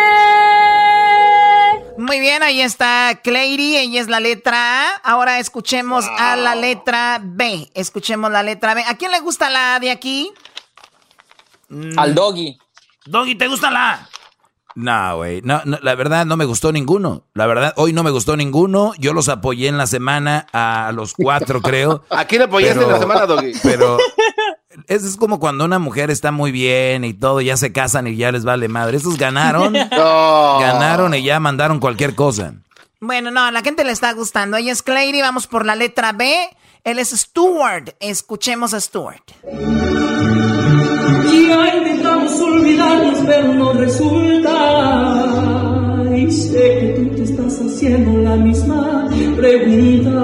Muy 1.96 2.20
bien, 2.20 2.42
ahí 2.42 2.60
está 2.60 3.18
Clary, 3.22 3.78
ella 3.78 3.98
es 4.02 4.08
la 4.08 4.20
letra 4.20 4.58
A. 4.58 4.96
Ahora 5.04 5.38
escuchemos 5.38 6.04
a 6.18 6.36
la 6.36 6.54
letra 6.54 7.18
B. 7.22 7.70
Escuchemos 7.72 8.30
la 8.30 8.42
letra 8.42 8.74
B. 8.74 8.84
¿A 8.86 8.98
quién 8.98 9.10
le 9.10 9.20
gusta 9.20 9.48
la 9.48 9.80
de 9.80 9.90
aquí? 9.90 10.30
Al 11.96 12.14
doggy. 12.14 12.58
Doggy, 13.06 13.36
¿te 13.36 13.48
gusta 13.48 13.70
la 13.70 13.92
A? 13.92 14.10
No, 14.74 15.16
güey. 15.16 15.42
No, 15.42 15.60
la 15.64 15.94
verdad 15.94 16.26
no 16.26 16.36
me 16.36 16.44
gustó 16.44 16.72
ninguno. 16.72 17.24
La 17.34 17.46
verdad, 17.46 17.72
hoy 17.76 17.92
no 17.92 18.02
me 18.02 18.10
gustó 18.10 18.36
ninguno. 18.36 18.92
Yo 18.98 19.12
los 19.12 19.28
apoyé 19.28 19.68
en 19.68 19.78
la 19.78 19.86
semana 19.86 20.46
a 20.52 20.92
los 20.94 21.14
cuatro, 21.14 21.60
creo. 21.62 22.04
¿A 22.10 22.24
quién 22.24 22.42
apoyaste 22.42 22.82
en 22.82 22.90
la 22.90 22.98
semana, 22.98 23.26
Doggy? 23.26 23.52
Pero 23.62 23.98
es, 24.86 25.16
como 25.16 25.40
cuando 25.40 25.64
una 25.64 25.78
mujer 25.78 26.10
está 26.10 26.32
muy 26.32 26.52
bien 26.52 27.04
y 27.04 27.14
todo, 27.14 27.40
ya 27.40 27.56
se 27.56 27.72
casan 27.72 28.06
y 28.06 28.16
ya 28.16 28.32
les 28.32 28.44
vale 28.44 28.68
madre. 28.68 28.96
Estos 28.96 29.18
ganaron. 29.18 29.72
Ganaron 29.90 31.14
y 31.14 31.22
ya 31.22 31.40
mandaron 31.40 31.80
cualquier 31.80 32.14
cosa. 32.14 32.54
Bueno, 33.00 33.30
no, 33.30 33.44
a 33.44 33.50
la 33.50 33.62
gente 33.62 33.84
le 33.84 33.92
está 33.92 34.12
gustando. 34.12 34.56
Ella 34.56 34.72
es 34.72 34.82
Clary, 34.82 35.20
vamos 35.20 35.46
por 35.46 35.64
la 35.64 35.74
letra 35.74 36.12
B. 36.12 36.34
Él 36.84 36.98
es 36.98 37.10
Stuart. 37.10 37.94
Escuchemos 38.00 38.74
a 38.74 38.80
Stuart. 38.80 39.22
Olvidarnos, 42.80 43.18
pero 43.26 43.52
no 43.54 43.72
resulta. 43.74 44.56
Y 46.16 46.30
sé 46.30 46.78
que 46.80 46.92
tú 46.96 47.04
te 47.16 47.22
estás 47.22 47.60
haciendo 47.60 48.20
la 48.22 48.36
misma 48.36 49.08
pregunta. 49.36 50.20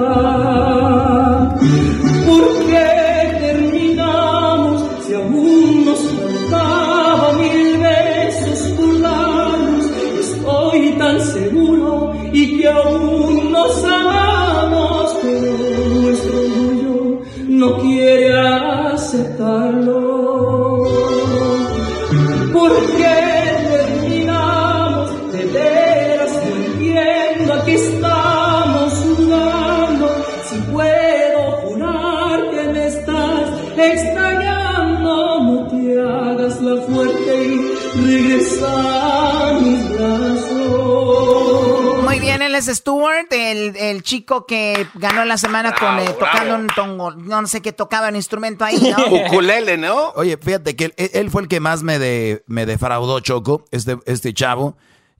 ¿Por 2.27 2.65
qué 2.65 3.37
terminamos 3.39 4.83
si 5.05 5.13
aún 5.13 5.85
nos 5.85 5.99
faltaba 5.99 7.33
mil 7.33 7.77
besos 7.77 8.59
por 8.75 9.01
darnos? 9.01 9.85
Estoy 10.19 10.91
tan 10.97 11.21
seguro 11.21 12.13
y 12.33 12.57
que 12.57 12.67
aún 12.67 13.51
nos 13.51 13.83
amamos, 13.83 15.15
pero 15.21 15.53
nuestro 16.01 16.39
orgullo 16.39 17.21
no 17.47 17.77
quiere 17.81 18.39
aceptarlo. 18.93 20.07
Brazos. 42.57 42.83
Muy 42.85 43.01
bien, 43.01 43.17
él 43.17 43.27
es 43.27 43.27
Stuart, 43.27 43.27
el, 43.31 43.75
el 43.75 44.03
chico 44.03 44.45
que 44.45 44.87
ganó 44.95 45.25
la 45.25 45.37
semana 45.37 45.73
con 45.73 45.99
eh, 45.99 46.15
tocando 46.19 46.55
un 46.55 46.67
tongo, 46.67 47.11
no 47.11 47.47
sé 47.47 47.61
qué 47.61 47.73
tocaba 47.73 48.09
un 48.09 48.15
instrumento 48.15 48.65
ahí, 48.65 48.93
¿no? 48.95 49.05
Ukulele, 49.27 49.77
¿no? 49.77 50.11
Oye, 50.15 50.37
fíjate 50.37 50.75
que 50.75 50.93
él, 50.97 51.29
fue 51.29 51.43
el 51.43 51.47
que 51.47 51.59
más 51.59 51.83
me, 51.83 51.99
de, 51.99 52.43
me 52.47 52.65
defraudó, 52.65 53.19
Choco, 53.19 53.65
este, 53.71 53.97
este 54.05 54.33
chavo. 54.33 54.77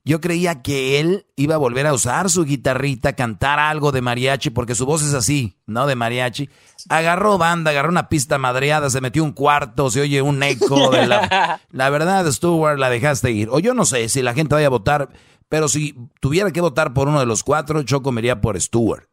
Yo 0.08 0.22
creía 0.22 0.62
que 0.62 1.02
él 1.02 1.26
iba 1.36 1.56
a 1.56 1.58
volver 1.58 1.86
a 1.86 1.94
usar 1.94 2.30
su 2.30 2.46
guitarrita, 2.46 3.12
cantar 3.12 3.60
algo 3.60 3.92
de 3.92 4.00
mariachi, 4.02 4.52
porque 4.52 4.74
su 4.74 4.86
voz 4.86 5.04
es 5.04 5.14
así, 5.14 5.58
¿no? 5.66 5.86
De 5.86 5.96
mariachi. 5.96 6.50
Agarró 6.88 7.38
banda, 7.38 7.72
agarró 7.72 7.90
una 7.90 8.08
pista 8.08 8.38
madreada, 8.38 8.90
se 8.90 9.02
metió 9.02 9.22
un 9.22 9.34
cuarto, 9.34 9.92
se 9.92 10.00
oye 10.00 10.22
un 10.22 10.42
eco 10.44 10.92
de 10.92 11.08
la... 11.08 11.60
La 11.72 11.90
verdad, 11.90 12.26
Stuart, 12.32 12.80
la 12.80 12.90
dejaste 12.90 13.32
ir. 13.32 13.50
O 13.52 13.60
yo 13.60 13.74
no 13.74 13.84
sé 13.84 14.08
si 14.08 14.22
la 14.22 14.34
gente 14.34 14.56
vaya 14.56 14.68
a 14.68 14.70
votar, 14.70 15.10
pero 15.50 15.68
si 15.68 15.96
tuviera 16.20 16.52
que 16.52 16.62
votar 16.62 16.94
por 16.94 17.08
uno 17.08 17.20
de 17.20 17.26
los 17.26 17.44
cuatro, 17.44 17.82
yo 17.82 18.02
comería 18.02 18.42
por 18.42 18.60
Stuart. 18.60 19.08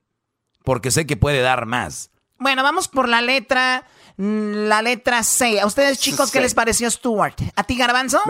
Porque 0.63 0.91
sé 0.91 1.07
que 1.07 1.17
puede 1.17 1.41
dar 1.41 1.67
más. 1.67 2.11
Bueno, 2.39 2.63
vamos 2.63 2.89
por 2.89 3.09
la 3.09 3.21
letra, 3.21 3.87
mm, 4.17 4.67
la 4.67 4.83
letra 4.83 5.23
C. 5.23 5.61
¿A 5.61 5.67
ustedes, 5.67 5.99
chicos, 5.99 6.31
qué 6.31 6.41
les 6.41 6.55
pareció 6.55 6.91
Stuart? 6.91 7.41
¿A 7.55 7.65
ti, 7.65 7.77
Garbanzo? 7.77 8.21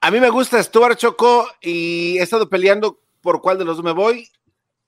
A 0.00 0.10
mí 0.10 0.20
me 0.20 0.30
gusta 0.30 0.62
Stuart 0.62 0.98
Choco 0.98 1.46
y 1.60 2.18
he 2.18 2.22
estado 2.22 2.48
peleando 2.48 2.98
por 3.20 3.40
cuál 3.40 3.58
de 3.58 3.64
los 3.64 3.76
dos 3.76 3.84
me 3.84 3.92
voy. 3.92 4.28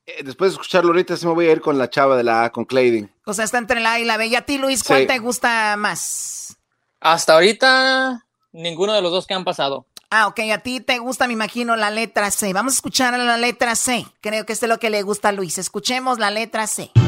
Eh, 0.07 0.23
después 0.25 0.51
de 0.51 0.55
escucharlo 0.55 0.91
ahorita 0.91 1.17
sí 1.17 1.27
me 1.27 1.33
voy 1.33 1.47
a 1.47 1.53
ir 1.53 1.61
con 1.61 1.79
la 1.79 1.89
chava 1.89 2.17
de 2.17 2.25
la 2.25 2.45
A, 2.45 2.51
con 2.51 2.65
Clayding. 2.65 3.11
O 3.25 3.33
sea, 3.33 3.45
está 3.45 3.59
entre 3.59 3.81
la 3.81 3.93
A 3.93 4.01
y 4.01 4.05
la 4.05 4.17
B. 4.17 4.27
¿Y 4.27 4.37
a 4.37 4.43
ti, 4.43 4.59
Luis, 4.59 4.83
cuál 4.83 5.07
te 5.07 5.19
gusta 5.19 5.77
más? 5.77 6.57
Hasta 7.01 7.35
ahorita, 7.35 8.27
ninguno 8.53 8.93
de 8.93 9.03
los 9.03 9.13
dos 9.13 9.27
que 9.27 9.35
han 9.35 9.45
pasado. 9.45 9.87
Ah, 10.17 10.29
ok, 10.29 10.39
a 10.55 10.59
ti 10.59 10.79
te 10.79 11.01
gusta, 11.01 11.27
me 11.27 11.33
imagino, 11.33 11.75
la 11.75 11.91
letra 11.91 12.31
C. 12.31 12.53
Vamos 12.53 12.75
a 12.75 12.77
escuchar 12.77 13.19
la 13.19 13.37
letra 13.37 13.75
C. 13.75 14.07
Creo 14.21 14.47
que 14.47 14.53
esto 14.53 14.67
es 14.67 14.71
lo 14.71 14.79
que 14.79 14.89
le 14.89 15.03
gusta 15.03 15.31
a 15.31 15.33
Luis. 15.33 15.59
Escuchemos 15.59 16.21
la 16.21 16.31
letra 16.31 16.69
C. 16.69 16.93
No 16.95 17.03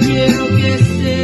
quiero 0.00 0.56
que 0.56 0.72
ahí 0.72 1.19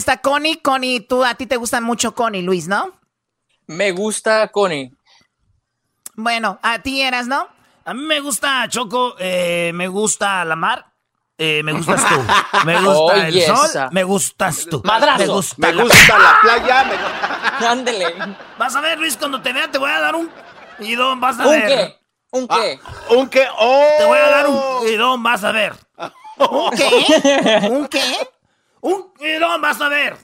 está 0.00 0.18
Connie. 0.18 0.60
Connie, 0.60 1.00
tú, 1.00 1.24
a 1.24 1.34
ti 1.34 1.46
te 1.46 1.56
gusta 1.56 1.80
mucho 1.80 2.14
Connie, 2.14 2.42
Luis, 2.42 2.66
¿no? 2.68 2.92
Me 3.66 3.92
gusta 3.92 4.48
Connie. 4.48 4.92
Bueno, 6.16 6.58
a 6.62 6.80
ti 6.80 7.00
eras, 7.02 7.26
¿no? 7.26 7.46
A 7.84 7.94
mí 7.94 8.02
me 8.02 8.20
gusta 8.20 8.66
Choco, 8.68 9.14
eh, 9.18 9.70
me 9.74 9.88
gusta 9.88 10.44
la 10.44 10.56
mar. 10.56 10.86
Eh, 11.38 11.62
me 11.62 11.72
gustas 11.72 12.06
tú. 12.06 12.22
Me 12.66 12.78
gusta 12.82 13.26
el 13.28 13.42
sol. 13.42 13.88
Me 13.92 14.04
gustas 14.04 14.66
tú. 14.70 14.82
Madrazo. 14.84 15.18
Me 15.20 15.26
gusta, 15.28 15.54
Me 15.58 15.72
la- 15.72 15.82
gusta 15.84 16.18
la 16.18 16.38
playa. 16.42 16.84
me- 16.84 17.66
Ándele. 17.66 18.14
Vas 18.58 18.76
a 18.76 18.80
ver, 18.82 18.98
Luis, 18.98 19.16
cuando 19.16 19.40
te 19.40 19.50
vea 19.54 19.70
te 19.70 19.78
voy 19.78 19.90
a 19.90 20.00
dar 20.00 20.14
un 20.16 20.30
idón, 20.80 21.18
vas 21.18 21.38
a 21.40 21.46
¿Un 21.46 21.50
ver. 21.52 21.66
qué? 21.66 21.98
¿Un 22.32 22.46
qué? 22.46 22.78
Un 23.16 23.28
que. 23.30 23.46
¡Oh! 23.58 23.86
Te 23.96 24.04
voy 24.04 24.18
a 24.18 24.28
dar 24.28 24.46
un 24.48 24.86
idón, 24.88 25.22
vas 25.22 25.42
a 25.42 25.52
ver. 25.52 25.74
¿Un 26.36 26.70
qué? 26.76 27.68
¿Un 27.70 27.88
qué? 27.88 28.02
Un 28.80 29.12
idón, 29.20 29.60
vas 29.60 29.80
a 29.80 29.88
ver. 29.88 30.16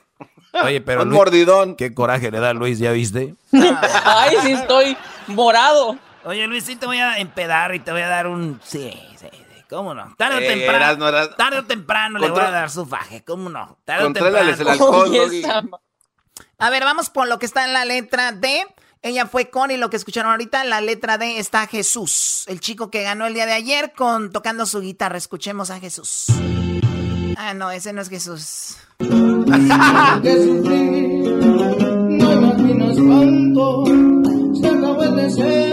Oye, 0.65 0.81
pero 0.81 1.03
Un 1.03 1.09
Luis, 1.09 1.19
mordidón. 1.19 1.77
qué 1.77 1.93
coraje 1.95 2.31
le 2.31 2.39
da 2.41 2.55
Luis, 2.55 2.79
¿ya 2.79 2.93
viste? 2.93 3.35
Ay, 3.53 4.37
sí 4.43 4.53
estoy 4.53 4.97
morado. 5.27 5.99
Oye, 6.25 6.47
Luis, 6.47 6.65
sí 6.65 6.77
te 6.77 6.87
voy 6.87 6.99
a 6.99 7.19
empedar 7.19 7.75
y 7.75 7.81
te 7.81 7.93
voy 7.93 8.01
a 8.01 8.09
dar 8.09 8.27
un... 8.27 8.59
Sí, 8.65 8.91
sí, 9.19 9.29
sí, 9.31 9.63
¿cómo 9.69 9.95
no? 9.95 10.15
Tarde 10.17 10.37
o 10.37 10.41
Eh, 10.41 10.47
temprano, 10.49 10.77
eras, 10.77 10.99
no 10.99 11.09
eras- 11.09 11.37
tarde 11.37 11.59
o 11.59 11.65
temprano 11.65 12.19
le 12.19 12.31
voy 12.31 12.41
a 12.41 12.51
dar 12.51 12.71
su 12.71 12.87
faje, 12.87 13.23
¿cómo 13.23 13.49
no? 13.51 13.79
Tarde 13.85 14.05
o 14.05 14.07
el 14.09 14.13
temprano. 14.15 14.71
alcohol, 14.71 15.09
Oye, 15.09 15.21
Doggy. 15.21 15.39
esa- 15.41 15.63
A 16.59 16.71
ver, 16.71 16.85
vamos 16.85 17.11
por 17.11 17.29
lo 17.29 17.39
que 17.39 17.47
está 17.47 17.65
en 17.65 17.73
la 17.75 17.85
letra 17.85 18.33
D. 18.33 18.67
Ella 19.03 19.27
fue 19.27 19.51
Connie, 19.51 19.77
lo 19.77 19.89
que 19.91 19.97
escucharon 19.99 20.33
ahorita. 20.33 20.65
La 20.65 20.81
letra 20.81 21.17
D 21.19 21.39
está 21.39 21.67
Jesús, 21.67 22.45
el 22.49 22.61
chico 22.61 22.91
que 22.91 23.03
ganó 23.03 23.27
el 23.27 23.35
día 23.35 23.47
de 23.47 23.53
ayer 23.53 23.93
con 23.97 24.33
tocando 24.33 24.65
su 24.67 24.81
guitarra. 24.81 25.19
Escuchemos 25.19 25.71
a 25.71 25.79
Jesús. 25.79 26.27
Ah, 27.39 27.53
no, 27.53 27.70
ese 27.70 27.93
no 27.93 28.01
es 28.01 28.09
Jesús. 28.09 28.76
que 28.99 29.07
sufrí, 29.07 31.20
no 32.18 32.32
imaginas 32.32 32.97
cuánto 32.97 33.84
se 34.59 34.66
acabó 34.66 35.03
el 35.03 35.16
deseo 35.16 35.66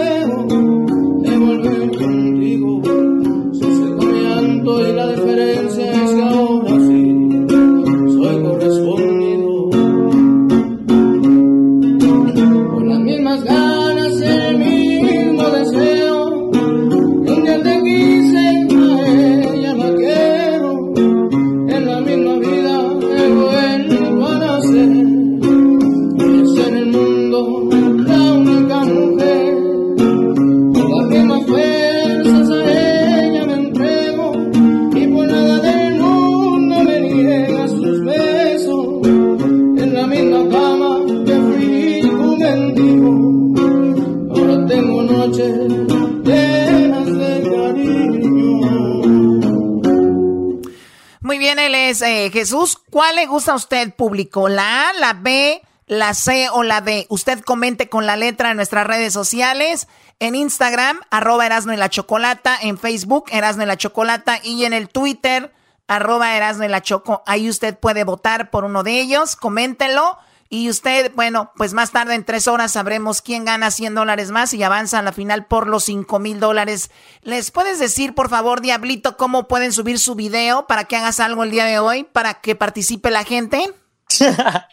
es 51.90 52.02
eh, 52.02 52.30
Jesús. 52.32 52.78
¿Cuál 52.90 53.16
le 53.16 53.26
gusta 53.26 53.52
a 53.52 53.56
usted, 53.56 53.94
público? 53.94 54.48
¿La 54.48 54.90
A, 54.90 54.92
la 54.94 55.12
B, 55.14 55.62
la 55.86 56.14
C 56.14 56.48
o 56.50 56.62
la 56.62 56.80
D? 56.80 57.06
Usted 57.08 57.40
comente 57.40 57.88
con 57.88 58.06
la 58.06 58.16
letra 58.16 58.50
en 58.50 58.56
nuestras 58.56 58.86
redes 58.86 59.12
sociales. 59.12 59.88
En 60.20 60.34
Instagram, 60.34 61.00
arroba 61.10 61.46
Erasno 61.46 61.72
y 61.72 61.76
la 61.76 61.88
Chocolata. 61.88 62.56
En 62.60 62.78
Facebook, 62.78 63.26
Erasno 63.30 63.62
y 63.62 63.66
la 63.66 63.76
Chocolata. 63.76 64.38
Y 64.42 64.64
en 64.64 64.72
el 64.72 64.88
Twitter, 64.88 65.52
arroba 65.86 66.36
Erasno 66.36 66.64
y 66.64 66.68
la 66.68 66.82
Choco. 66.82 67.22
Ahí 67.26 67.48
usted 67.48 67.78
puede 67.78 68.04
votar 68.04 68.50
por 68.50 68.64
uno 68.64 68.82
de 68.82 69.00
ellos. 69.00 69.36
Coméntelo. 69.36 70.18
Y 70.54 70.70
usted, 70.70 71.10
bueno, 71.16 71.50
pues 71.56 71.74
más 71.74 71.90
tarde 71.90 72.14
en 72.14 72.24
tres 72.24 72.46
horas 72.46 72.70
sabremos 72.70 73.22
quién 73.22 73.44
gana 73.44 73.72
100 73.72 73.96
dólares 73.96 74.30
más 74.30 74.54
y 74.54 74.62
avanza 74.62 75.00
a 75.00 75.02
la 75.02 75.12
final 75.12 75.46
por 75.46 75.66
los 75.66 75.82
5 75.82 76.20
mil 76.20 76.38
dólares. 76.38 76.92
¿Les 77.22 77.50
puedes 77.50 77.80
decir, 77.80 78.14
por 78.14 78.30
favor, 78.30 78.60
Diablito, 78.60 79.16
cómo 79.16 79.48
pueden 79.48 79.72
subir 79.72 79.98
su 79.98 80.14
video 80.14 80.68
para 80.68 80.84
que 80.84 80.94
hagas 80.94 81.18
algo 81.18 81.42
el 81.42 81.50
día 81.50 81.64
de 81.64 81.80
hoy, 81.80 82.04
para 82.04 82.34
que 82.34 82.54
participe 82.54 83.10
la 83.10 83.24
gente? 83.24 83.68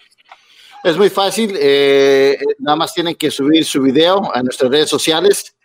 Es 0.84 0.98
muy 0.98 1.10
fácil, 1.12 1.56
eh, 1.60 2.40
nada 2.58 2.76
más 2.76 2.94
tienen 2.94 3.16
que 3.16 3.30
subir 3.30 3.64
su 3.66 3.84
video 3.84 4.36
a 4.36 4.42
nuestras 4.42 4.72
redes 4.72 4.90
sociales 4.90 5.56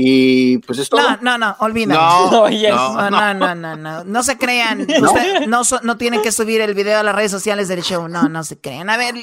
y 0.00 0.58
pues 0.58 0.78
es 0.78 0.88
todo. 0.88 1.00
No, 1.00 1.16
no, 1.22 1.38
no, 1.38 1.56
olvídalo. 1.60 2.30
No, 2.30 3.10
no, 3.10 3.10
no, 3.10 3.34
no, 3.34 3.54
no, 3.56 3.76
no, 3.76 4.04
no 4.04 4.22
se 4.22 4.38
crean. 4.38 4.82
Usted- 5.02 5.46
no, 5.48 5.64
so- 5.64 5.80
no 5.82 5.96
tienen 5.96 6.22
que 6.22 6.30
subir 6.30 6.60
el 6.60 6.74
video 6.74 7.00
a 7.00 7.02
las 7.02 7.16
redes 7.16 7.32
sociales 7.32 7.66
del 7.66 7.82
show. 7.82 8.06
No, 8.06 8.28
no 8.28 8.44
se 8.44 8.60
crean. 8.60 8.90
A 8.90 8.96
ver, 8.96 9.16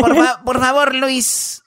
por, 0.00 0.14
fa- 0.16 0.42
por 0.44 0.60
favor, 0.60 0.94
Luis. 0.94 1.62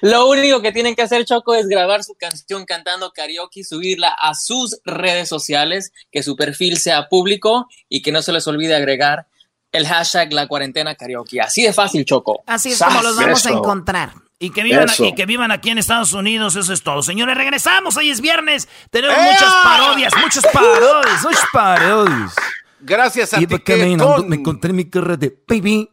Lo 0.00 0.30
único 0.30 0.62
que 0.62 0.72
tienen 0.72 0.94
que 0.94 1.02
hacer, 1.02 1.26
Choco, 1.26 1.54
es 1.54 1.68
grabar 1.68 2.02
su 2.02 2.14
canción 2.14 2.64
cantando 2.64 3.12
karaoke 3.12 3.60
y 3.60 3.64
subirla 3.64 4.08
a 4.08 4.34
sus 4.34 4.78
redes 4.86 5.28
sociales, 5.28 5.92
que 6.10 6.22
su 6.22 6.34
perfil 6.36 6.78
sea 6.78 7.10
público 7.10 7.68
y 7.90 8.00
que 8.00 8.12
no 8.12 8.22
se 8.22 8.32
les 8.32 8.46
olvide 8.46 8.74
agregar 8.74 9.26
el 9.70 9.86
hashtag 9.86 10.32
la 10.32 10.46
cuarentena 10.46 10.94
karaoke. 10.94 11.42
Así 11.42 11.62
de 11.62 11.74
fácil, 11.74 12.06
Choco. 12.06 12.42
Así 12.46 12.72
es 12.72 12.78
como 12.82 13.02
los 13.02 13.16
vamos 13.16 13.44
a 13.44 13.50
encontrar. 13.50 14.14
Y 14.42 14.50
que, 14.50 14.64
vivan, 14.64 14.88
Eso. 14.88 15.04
y 15.04 15.14
que 15.14 15.24
vivan 15.24 15.52
aquí 15.52 15.70
en 15.70 15.78
Estados 15.78 16.12
Unidos, 16.14 16.56
eso 16.56 16.72
es 16.72 16.82
todo. 16.82 17.00
Señores, 17.04 17.36
regresamos, 17.36 17.96
hoy 17.96 18.10
es 18.10 18.20
viernes. 18.20 18.68
Tenemos 18.90 19.16
muchas 19.16 19.52
parodias, 19.62 20.12
muchas 20.20 20.44
parodias, 20.52 21.22
muchas 21.22 21.44
parodias. 21.52 22.34
Gracias 22.80 23.34
a 23.34 23.40
Iba 23.40 23.56
ti. 23.58 23.62
caminando, 23.62 24.24
me 24.26 24.34
encontré 24.34 24.72
mi 24.72 24.86
carrera 24.86 25.16
de 25.16 25.32
baby, 25.46 25.88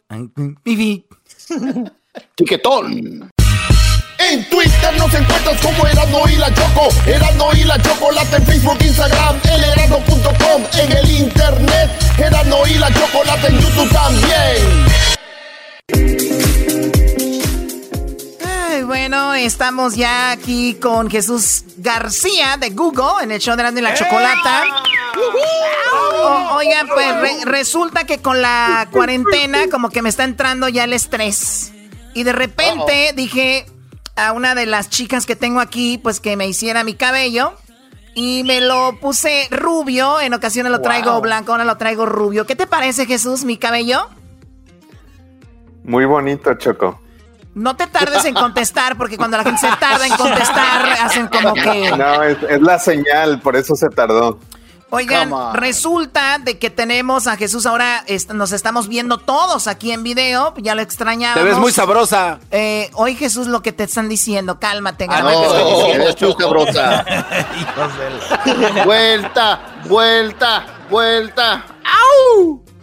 baby. 0.66 1.06
Tiquetón. 2.36 3.30
En 4.18 4.50
Twitter 4.50 4.98
nos 4.98 5.14
encuentras 5.14 5.62
como 5.62 5.88
Erasmo 5.88 6.28
y 6.28 6.36
la 6.36 6.54
Choco. 6.54 6.90
Erasmo 7.06 7.52
y 7.54 7.64
la 7.64 7.80
Chocolate 7.82 8.36
en 8.36 8.46
Facebook, 8.48 8.78
Instagram, 8.82 9.36
elerasmo.com. 9.44 10.64
En 10.74 10.92
el 10.98 11.12
internet, 11.12 11.90
Erasmo 12.18 12.66
y 12.68 12.74
la 12.80 12.92
Chocolate 12.94 13.48
en 13.48 13.60
YouTube 13.60 13.90
estamos 19.46 19.96
ya 19.96 20.32
aquí 20.32 20.76
con 20.76 21.10
Jesús 21.10 21.64
García 21.78 22.58
de 22.58 22.70
Google 22.72 23.24
en 23.24 23.32
el 23.32 23.40
show 23.40 23.56
de 23.56 23.62
Erasmo 23.62 23.80
y 23.80 23.82
la 23.82 23.94
Chocolata. 23.94 24.64
O- 26.24 26.56
oigan, 26.58 26.88
pues 26.88 27.16
re- 27.22 27.46
resulta 27.46 28.06
que 28.06 28.20
con 28.20 28.42
la 28.42 28.88
cuarentena 28.92 29.70
como 29.72 29.90
que 29.90 30.02
me 30.02 30.10
está 30.10 30.24
entrando 30.24 30.68
ya 30.70 30.84
el 30.84 30.94
estrés. 30.94 31.72
Y 32.14 32.24
de 32.24 32.34
repente 32.34 33.14
dije 33.16 33.66
a 34.16 34.32
una 34.34 34.56
de 34.56 34.66
las 34.66 34.90
chicas 34.90 35.26
que 35.26 35.36
tengo 35.36 35.60
aquí, 35.60 35.98
pues 35.98 36.20
que 36.20 36.36
me 36.36 36.48
hiciera 36.48 36.84
mi 36.84 36.94
cabello. 36.96 37.54
Y 38.16 38.44
me 38.44 38.60
lo 38.60 39.00
puse 39.00 39.48
rubio, 39.52 40.20
en 40.20 40.34
ocasiones 40.34 40.72
lo 40.72 40.82
traigo 40.82 41.22
blanco, 41.22 41.52
ahora 41.54 41.64
lo 41.64 41.78
traigo 41.78 42.06
rubio. 42.06 42.46
¿Qué 42.46 42.56
te 42.56 42.68
parece, 42.68 43.06
Jesús, 43.06 43.46
mi 43.46 43.56
cabello? 43.58 44.10
Muy 45.84 46.06
bonito, 46.06 46.54
Choco. 46.56 47.00
No 47.60 47.76
te 47.76 47.88
tardes 47.88 48.26
en 48.26 48.34
contestar, 48.34 48.98
porque 48.98 49.18
cuando 49.18 49.38
la 49.38 49.44
gente 49.44 49.60
se 49.60 49.76
tarda 49.78 50.06
en 50.08 50.16
contestar, 50.16 50.90
hacen 51.04 51.28
como 51.28 51.54
que... 51.54 51.92
No, 51.98 52.24
es, 52.24 52.38
es 52.50 52.62
la 52.62 52.80
señal, 52.80 53.40
por 53.42 53.56
eso 53.56 53.76
se 53.76 53.90
tardó. 53.90 54.40
Oigan, 54.92 55.30
resulta 55.54 56.40
de 56.40 56.58
que 56.58 56.72
tenemos 56.72 57.28
a 57.28 57.36
Jesús 57.38 57.68
ahora, 57.68 58.04
est- 58.08 58.32
nos 58.32 58.52
estamos 58.54 58.88
viendo 58.88 59.20
todos 59.20 59.68
aquí 59.68 59.92
en 59.92 60.02
video, 60.02 60.54
ya 60.58 60.74
lo 60.74 60.82
extrañábamos. 60.82 61.44
Te 61.44 61.48
ves 61.50 61.60
muy 61.60 61.72
sabrosa. 61.72 62.40
Eh, 62.50 62.90
hoy 62.94 63.16
Jesús, 63.16 63.46
lo 63.46 63.62
que 63.62 63.72
te 63.72 63.84
están 63.84 64.10
diciendo, 64.10 64.60
cálmate. 64.60 65.06
Ah, 65.08 65.22
no, 65.22 65.30
eres 65.30 66.20
muy 66.20 66.34
sabrosa. 66.40 67.06
Hijos 67.60 68.86
Vuelta, 68.86 69.60
vuelta, 69.88 70.66
vuelta. 70.90 71.66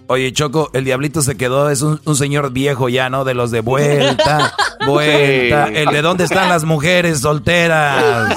Oye, 0.09 0.33
Choco, 0.33 0.71
el 0.73 0.85
diablito 0.85 1.21
se 1.21 1.37
quedó, 1.37 1.69
es 1.69 1.83
un, 1.83 2.01
un 2.05 2.15
señor 2.17 2.53
viejo 2.53 2.89
ya, 2.89 3.11
¿no? 3.11 3.25
De 3.25 3.35
los 3.35 3.51
de 3.51 3.61
vuelta, 3.61 4.55
vuelta. 4.87 5.67
Sí. 5.67 5.73
El 5.75 5.89
de 5.89 6.01
dónde 6.03 6.23
están 6.25 6.49
las 6.49 6.63
mujeres 6.65 7.21
solteras. 7.21 8.33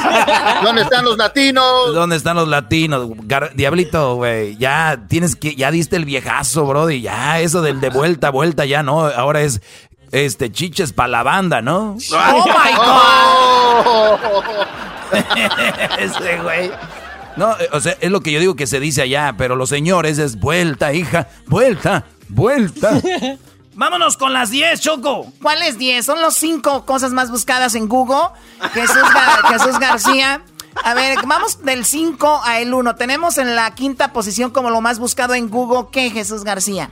¿Dónde 0.63 0.81
están 0.81 1.05
los 1.05 1.15
latinos? 1.17 1.93
¿Dónde 1.93 2.15
están 2.15 2.37
los 2.37 2.47
latinos? 2.47 3.07
Gar- 3.27 3.53
Diablito, 3.53 4.15
güey, 4.15 4.57
ya 4.57 4.99
tienes 5.07 5.35
que, 5.35 5.53
ya 5.55 5.69
diste 5.69 5.95
el 5.95 6.05
viejazo, 6.05 6.65
brody. 6.65 7.01
Ya, 7.01 7.39
eso 7.39 7.61
del 7.61 7.79
de 7.81 7.89
vuelta, 7.91 8.31
vuelta, 8.31 8.65
ya 8.65 8.81
no. 8.81 9.05
Ahora 9.05 9.41
es, 9.41 9.61
este, 10.11 10.51
chiches 10.51 10.91
para 10.91 11.09
la 11.09 11.21
banda, 11.23 11.61
¿no? 11.61 11.97
¡Oh, 12.13 12.45
my 12.47 12.75
God! 12.75 13.85
Oh. 13.85 14.19
Ese 15.99 16.37
güey. 16.41 16.71
No, 17.39 17.57
eh, 17.57 17.69
o 17.71 17.79
sea, 17.79 17.95
es 18.01 18.11
lo 18.11 18.19
que 18.19 18.33
yo 18.33 18.39
digo 18.41 18.57
que 18.57 18.67
se 18.67 18.81
dice 18.81 19.01
allá, 19.01 19.35
pero 19.37 19.55
los 19.55 19.69
señores 19.69 20.17
es 20.17 20.37
vuelta, 20.37 20.91
hija, 20.91 21.29
vuelta, 21.47 22.05
vuelta. 22.27 23.01
Vámonos 23.75 24.17
con 24.17 24.33
las 24.33 24.49
10, 24.49 24.81
Choco. 24.81 25.31
¿Cuáles 25.41 25.77
10? 25.77 26.05
Son 26.05 26.21
los 26.21 26.35
5 26.35 26.85
cosas 26.85 27.13
más 27.13 27.31
buscadas 27.31 27.75
en 27.75 27.87
Google. 27.87 28.27
Jesús, 28.73 28.97
Jesús 29.49 29.79
García. 29.79 30.43
A 30.83 30.93
ver, 30.93 31.17
vamos 31.25 31.63
del 31.63 31.85
5 31.85 32.41
a 32.43 32.59
el 32.59 32.73
1. 32.73 32.95
Tenemos 32.95 33.37
en 33.37 33.55
la 33.55 33.73
quinta 33.73 34.11
posición 34.11 34.51
como 34.51 34.69
lo 34.69 34.81
más 34.81 34.99
buscado 34.99 35.33
en 35.33 35.49
Google. 35.49 35.87
¿Qué, 35.93 36.09
Jesús 36.09 36.43
García? 36.43 36.91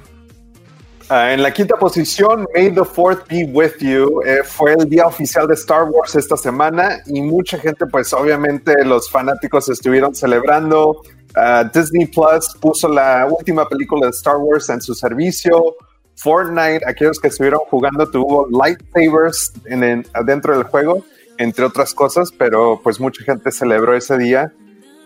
Uh, 1.09 1.31
en 1.31 1.41
la 1.41 1.53
quinta 1.53 1.77
posición, 1.77 2.45
May 2.53 2.69
the 2.69 2.83
Fourth 2.83 3.29
Be 3.29 3.45
With 3.45 3.77
You, 3.79 4.21
eh, 4.25 4.43
fue 4.43 4.73
el 4.73 4.89
día 4.89 5.07
oficial 5.07 5.47
de 5.47 5.53
Star 5.53 5.85
Wars 5.85 6.15
esta 6.15 6.35
semana 6.35 6.97
y 7.05 7.21
mucha 7.21 7.57
gente, 7.57 7.85
pues 7.85 8.11
obviamente 8.11 8.83
los 8.83 9.09
fanáticos 9.09 9.69
estuvieron 9.69 10.13
celebrando. 10.13 11.01
Uh, 11.33 11.63
Disney 11.73 12.07
Plus 12.07 12.53
puso 12.59 12.89
la 12.89 13.25
última 13.25 13.69
película 13.69 14.07
de 14.07 14.11
Star 14.11 14.35
Wars 14.35 14.67
en 14.67 14.81
su 14.81 14.93
servicio. 14.93 15.77
Fortnite, 16.17 16.81
aquellos 16.85 17.21
que 17.21 17.29
estuvieron 17.29 17.61
jugando, 17.69 18.09
tuvo 18.11 18.45
lightsabers 18.49 19.53
en, 19.67 20.05
dentro 20.25 20.57
del 20.57 20.63
juego, 20.63 21.05
entre 21.37 21.63
otras 21.63 21.93
cosas, 21.93 22.33
pero 22.37 22.81
pues 22.83 22.99
mucha 22.99 23.23
gente 23.23 23.49
celebró 23.53 23.95
ese 23.95 24.17
día 24.17 24.51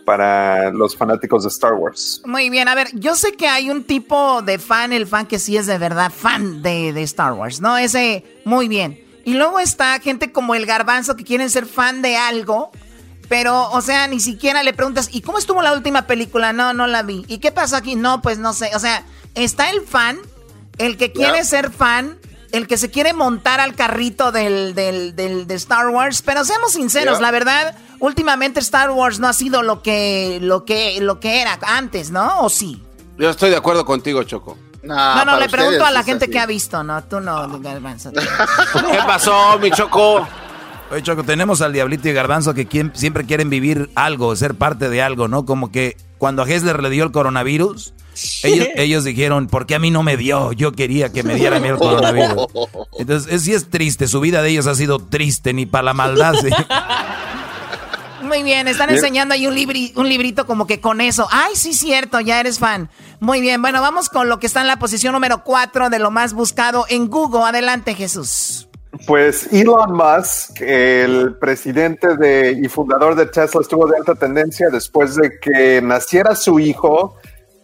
para 0.05 0.71
los 0.71 0.95
fanáticos 0.95 1.43
de 1.43 1.49
Star 1.49 1.73
Wars. 1.73 2.21
Muy 2.25 2.49
bien, 2.49 2.67
a 2.67 2.75
ver, 2.75 2.89
yo 2.93 3.15
sé 3.15 3.33
que 3.33 3.47
hay 3.47 3.69
un 3.69 3.83
tipo 3.83 4.41
de 4.41 4.59
fan, 4.59 4.93
el 4.93 5.07
fan 5.07 5.25
que 5.25 5.39
sí 5.39 5.57
es 5.57 5.67
de 5.67 5.77
verdad 5.77 6.11
fan 6.11 6.61
de, 6.61 6.93
de 6.93 7.03
Star 7.03 7.33
Wars, 7.33 7.61
¿no? 7.61 7.77
Ese, 7.77 8.23
muy 8.45 8.67
bien. 8.67 8.99
Y 9.23 9.35
luego 9.35 9.59
está 9.59 9.99
gente 9.99 10.31
como 10.31 10.55
el 10.55 10.65
garbanzo 10.65 11.15
que 11.15 11.23
quieren 11.23 11.49
ser 11.49 11.65
fan 11.65 12.01
de 12.01 12.17
algo, 12.17 12.71
pero, 13.29 13.69
o 13.71 13.81
sea, 13.81 14.07
ni 14.07 14.19
siquiera 14.19 14.63
le 14.63 14.73
preguntas, 14.73 15.09
¿y 15.11 15.21
cómo 15.21 15.37
estuvo 15.37 15.61
la 15.61 15.73
última 15.73 16.07
película? 16.07 16.51
No, 16.51 16.73
no 16.73 16.87
la 16.87 17.03
vi. 17.03 17.23
¿Y 17.27 17.37
qué 17.37 17.51
pasó 17.51 17.77
aquí? 17.77 17.95
No, 17.95 18.21
pues 18.21 18.39
no 18.39 18.51
sé. 18.51 18.71
O 18.75 18.79
sea, 18.79 19.05
está 19.35 19.69
el 19.69 19.81
fan 19.81 20.19
el 20.77 20.97
que 20.97 21.11
quiere 21.11 21.43
ser 21.45 21.71
fan, 21.71 22.17
el 22.51 22.67
que 22.67 22.77
se 22.77 22.91
quiere 22.91 23.13
montar 23.13 23.59
al 23.59 23.75
carrito 23.75 24.31
del, 24.31 24.75
del, 24.75 25.15
del 25.15 25.47
de 25.47 25.55
Star 25.55 25.87
Wars, 25.89 26.21
pero 26.21 26.43
seamos 26.43 26.73
sinceros, 26.73 27.21
la 27.21 27.31
verdad, 27.31 27.75
últimamente 27.99 28.59
Star 28.59 28.91
Wars 28.91 29.19
no 29.19 29.27
ha 29.27 29.33
sido 29.33 29.63
lo 29.63 29.81
que, 29.81 30.39
lo 30.41 30.65
que, 30.65 30.99
lo 31.01 31.19
que 31.19 31.41
era 31.41 31.57
antes, 31.61 32.11
¿no? 32.11 32.41
¿O 32.41 32.49
sí? 32.49 32.81
Yo 33.17 33.29
estoy 33.29 33.49
de 33.49 33.57
acuerdo 33.57 33.85
contigo, 33.85 34.23
Choco. 34.23 34.57
No, 34.83 35.25
no, 35.25 35.39
le 35.39 35.47
pregunto 35.47 35.85
a 35.85 35.91
la 35.91 36.03
gente 36.03 36.29
que 36.29 36.39
ha 36.39 36.45
visto, 36.45 36.83
no, 36.83 37.03
tú 37.03 37.19
no, 37.19 37.59
Garbanzo. 37.59 38.11
¿Qué 38.11 38.97
pasó, 39.05 39.59
mi 39.59 39.69
Choco? 39.71 40.27
Oye, 40.89 41.03
Choco, 41.03 41.23
tenemos 41.23 41.61
al 41.61 41.71
Diablito 41.71 42.09
y 42.09 42.13
Garbanzo 42.13 42.53
que 42.53 42.67
siempre 42.93 43.25
quieren 43.25 43.49
vivir 43.49 43.89
algo, 43.95 44.35
ser 44.35 44.55
parte 44.55 44.89
de 44.89 45.01
algo, 45.01 45.27
¿no? 45.27 45.45
Como 45.45 45.71
que 45.71 45.97
cuando 46.17 46.43
a 46.43 46.49
Hessler 46.49 46.81
le 46.81 46.89
dio 46.89 47.03
el 47.03 47.11
coronavirus, 47.11 47.93
ellos, 48.43 49.03
dijeron, 49.03 49.47
¿por 49.47 49.65
qué 49.65 49.75
a 49.75 49.79
mí 49.79 49.91
no 49.91 50.03
me 50.03 50.17
dio? 50.17 50.51
Yo 50.51 50.71
quería 50.71 51.11
que 51.11 51.23
me 51.23 51.35
diera 51.35 51.57
a 51.57 51.59
mí 51.59 51.67
el 51.67 51.77
coronavirus. 51.77 52.47
Entonces, 52.99 53.41
sí 53.43 53.53
es 53.53 53.69
triste, 53.69 54.07
su 54.07 54.19
vida 54.19 54.41
de 54.41 54.49
ellos 54.49 54.67
ha 54.67 54.75
sido 54.75 54.99
triste, 54.99 55.53
ni 55.53 55.65
para 55.65 55.83
la 55.83 55.93
maldad. 55.93 56.33
Muy 58.23 58.43
bien, 58.43 58.67
están 58.67 58.89
enseñando 58.89 59.33
ahí 59.33 59.45
un, 59.47 59.55
un 59.95 60.09
librito 60.09 60.45
como 60.45 60.65
que 60.65 60.79
con 60.79 61.01
eso. 61.01 61.27
Ay, 61.31 61.55
sí, 61.55 61.73
cierto, 61.73 62.19
ya 62.19 62.39
eres 62.39 62.59
fan. 62.59 62.89
Muy 63.19 63.41
bien, 63.41 63.61
bueno, 63.61 63.81
vamos 63.81 64.09
con 64.09 64.29
lo 64.29 64.39
que 64.39 64.47
está 64.47 64.61
en 64.61 64.67
la 64.67 64.77
posición 64.77 65.13
número 65.13 65.43
4 65.43 65.89
de 65.89 65.99
lo 65.99 66.11
más 66.11 66.33
buscado 66.33 66.85
en 66.87 67.07
Google. 67.07 67.43
Adelante, 67.43 67.93
Jesús. 67.93 68.69
Pues 69.07 69.51
Elon 69.51 69.93
Musk, 69.93 70.61
el 70.61 71.35
presidente 71.35 72.15
de, 72.17 72.51
y 72.61 72.67
fundador 72.67 73.15
de 73.15 73.25
Tesla, 73.25 73.61
estuvo 73.61 73.87
de 73.87 73.97
alta 73.97 74.15
tendencia 74.15 74.69
después 74.69 75.15
de 75.15 75.39
que 75.39 75.81
naciera 75.81 76.35
su 76.35 76.59
hijo 76.59 77.17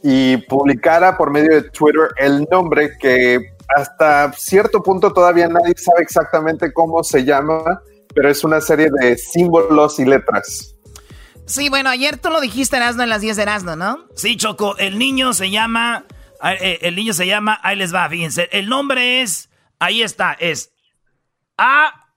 y 0.03 0.37
publicara 0.37 1.17
por 1.17 1.31
medio 1.31 1.61
de 1.61 1.69
Twitter 1.69 2.09
el 2.17 2.47
nombre 2.51 2.97
que 2.99 3.39
hasta 3.75 4.31
cierto 4.33 4.81
punto 4.81 5.11
todavía 5.11 5.47
nadie 5.47 5.73
sabe 5.75 6.01
exactamente 6.01 6.71
cómo 6.71 7.03
se 7.03 7.25
llama, 7.25 7.81
pero 8.13 8.29
es 8.29 8.43
una 8.43 8.61
serie 8.61 8.89
de 8.99 9.17
símbolos 9.17 9.99
y 9.99 10.05
letras. 10.05 10.75
Sí, 11.45 11.69
bueno, 11.69 11.89
ayer 11.89 12.17
tú 12.17 12.29
lo 12.29 12.41
dijiste 12.41 12.75
Erasno 12.75 13.03
en 13.03 13.09
las 13.09 13.21
10 13.21 13.37
de 13.37 13.43
Erasno, 13.43 13.75
¿no? 13.75 14.05
Sí, 14.15 14.35
Choco, 14.35 14.77
el 14.77 14.99
niño 14.99 15.33
se 15.33 15.49
llama, 15.49 16.05
eh, 16.43 16.79
el 16.81 16.95
niño 16.95 17.13
se 17.13 17.25
llama, 17.25 17.59
ahí 17.63 17.77
les 17.77 17.93
va, 17.93 18.07
fíjense, 18.09 18.49
el 18.51 18.67
nombre 18.67 19.21
es, 19.21 19.49
ahí 19.79 20.01
está, 20.01 20.33
es 20.33 20.73
A, 21.57 22.07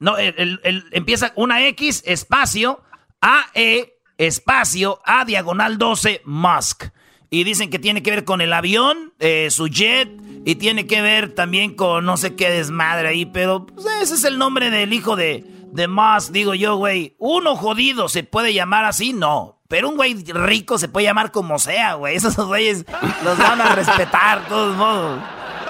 no, 0.00 0.18
el, 0.18 0.60
empieza 0.90 1.32
una 1.36 1.64
X, 1.68 2.02
espacio, 2.06 2.82
A, 3.20 3.46
E, 3.54 4.00
espacio, 4.18 5.00
A, 5.04 5.24
diagonal 5.24 5.78
12, 5.78 6.22
Musk. 6.24 6.86
Y 7.30 7.44
dicen 7.44 7.70
que 7.70 7.78
tiene 7.78 8.02
que 8.02 8.10
ver 8.10 8.24
con 8.24 8.40
el 8.40 8.52
avión, 8.52 9.12
eh, 9.18 9.48
su 9.50 9.68
jet, 9.68 10.08
y 10.44 10.54
tiene 10.54 10.86
que 10.86 11.02
ver 11.02 11.34
también 11.34 11.74
con 11.74 12.04
no 12.04 12.16
sé 12.16 12.36
qué 12.36 12.50
desmadre 12.50 13.08
ahí, 13.08 13.26
pero 13.26 13.66
pues, 13.66 13.86
ese 14.00 14.14
es 14.14 14.24
el 14.24 14.38
nombre 14.38 14.70
del 14.70 14.92
hijo 14.92 15.16
de, 15.16 15.44
de 15.72 15.88
Musk, 15.88 16.30
digo 16.30 16.54
yo, 16.54 16.76
güey. 16.76 17.16
Uno 17.18 17.56
jodido 17.56 18.08
se 18.08 18.22
puede 18.22 18.54
llamar 18.54 18.84
así, 18.84 19.12
no. 19.12 19.58
Pero 19.68 19.88
un 19.88 19.96
güey 19.96 20.14
rico 20.14 20.78
se 20.78 20.88
puede 20.88 21.06
llamar 21.06 21.32
como 21.32 21.58
sea, 21.58 21.94
güey. 21.94 22.16
Esos 22.16 22.36
güeyes 22.36 22.84
los 23.24 23.38
van 23.38 23.60
a 23.60 23.74
respetar, 23.74 24.42
de 24.42 24.48
todos 24.48 24.76
modos. 24.76 25.20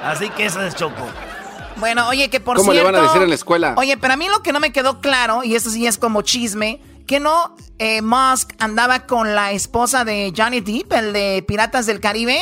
Así 0.03 0.29
que 0.31 0.47
eso 0.47 0.61
es 0.63 0.75
Choco. 0.77 1.07
Bueno, 1.77 2.09
oye, 2.09 2.31
que 2.31 2.41
por 2.41 2.57
¿Cómo 2.57 2.73
cierto... 2.73 2.91
le 2.91 2.97
van 2.97 3.03
a 3.03 3.07
decir 3.07 3.23
en 3.23 3.29
la 3.29 3.35
escuela? 3.35 3.75
Oye, 3.77 3.97
pero 3.97 4.15
a 4.15 4.17
mí 4.17 4.29
lo 4.29 4.43
que 4.43 4.53
no 4.53 4.61
me 4.61 4.73
quedó 4.73 5.01
claro, 5.01 5.45
y 5.45 5.55
eso 5.55 5.71
sí 5.71 5.87
es 5.87 5.99
como 5.99 6.23
chisme, 6.23 6.81
que 7.07 7.21
no 7.21 7.55
eh, 7.79 8.03
Musk 8.03 8.53
andaba 8.59 9.07
con 9.07 9.35
la 9.35 9.53
esposa 9.53 10.05
de 10.05 10.33
Johnny 10.37 10.61
Depp, 10.61 10.93
el 10.93 11.13
de 11.13 11.45
Piratas 11.47 11.87
del 11.87 12.01
Caribe. 12.01 12.39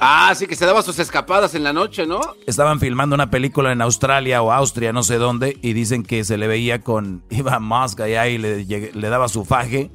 Ah, 0.00 0.34
sí, 0.34 0.48
que 0.48 0.56
se 0.56 0.66
daba 0.66 0.82
sus 0.82 0.98
escapadas 0.98 1.54
en 1.54 1.62
la 1.62 1.72
noche, 1.72 2.06
¿no? 2.06 2.20
Estaban 2.46 2.80
filmando 2.80 3.14
una 3.14 3.30
película 3.30 3.70
en 3.70 3.80
Australia 3.80 4.42
o 4.42 4.50
Austria, 4.50 4.92
no 4.92 5.04
sé 5.04 5.16
dónde, 5.16 5.56
y 5.62 5.74
dicen 5.74 6.02
que 6.02 6.24
se 6.24 6.36
le 6.36 6.48
veía 6.48 6.80
con. 6.80 7.22
Iba 7.30 7.60
Musk 7.60 8.00
allá 8.00 8.26
y 8.26 8.38
le, 8.38 8.64
le 8.64 9.08
daba 9.08 9.28
su 9.28 9.44
faje. 9.44 9.90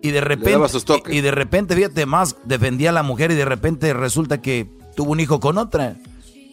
Y 0.00 0.10
de 0.10 0.20
repente. 0.22 0.58
Y, 1.10 1.18
y, 1.18 1.20
de 1.20 1.30
repente, 1.30 1.76
fíjate, 1.76 2.06
Musk 2.06 2.38
defendía 2.44 2.90
a 2.90 2.94
la 2.94 3.02
mujer 3.02 3.30
y 3.30 3.34
de 3.34 3.44
repente 3.44 3.92
resulta 3.92 4.40
que 4.40 4.66
tuvo 4.96 5.12
un 5.12 5.20
hijo 5.20 5.38
con 5.38 5.58
otra. 5.58 5.96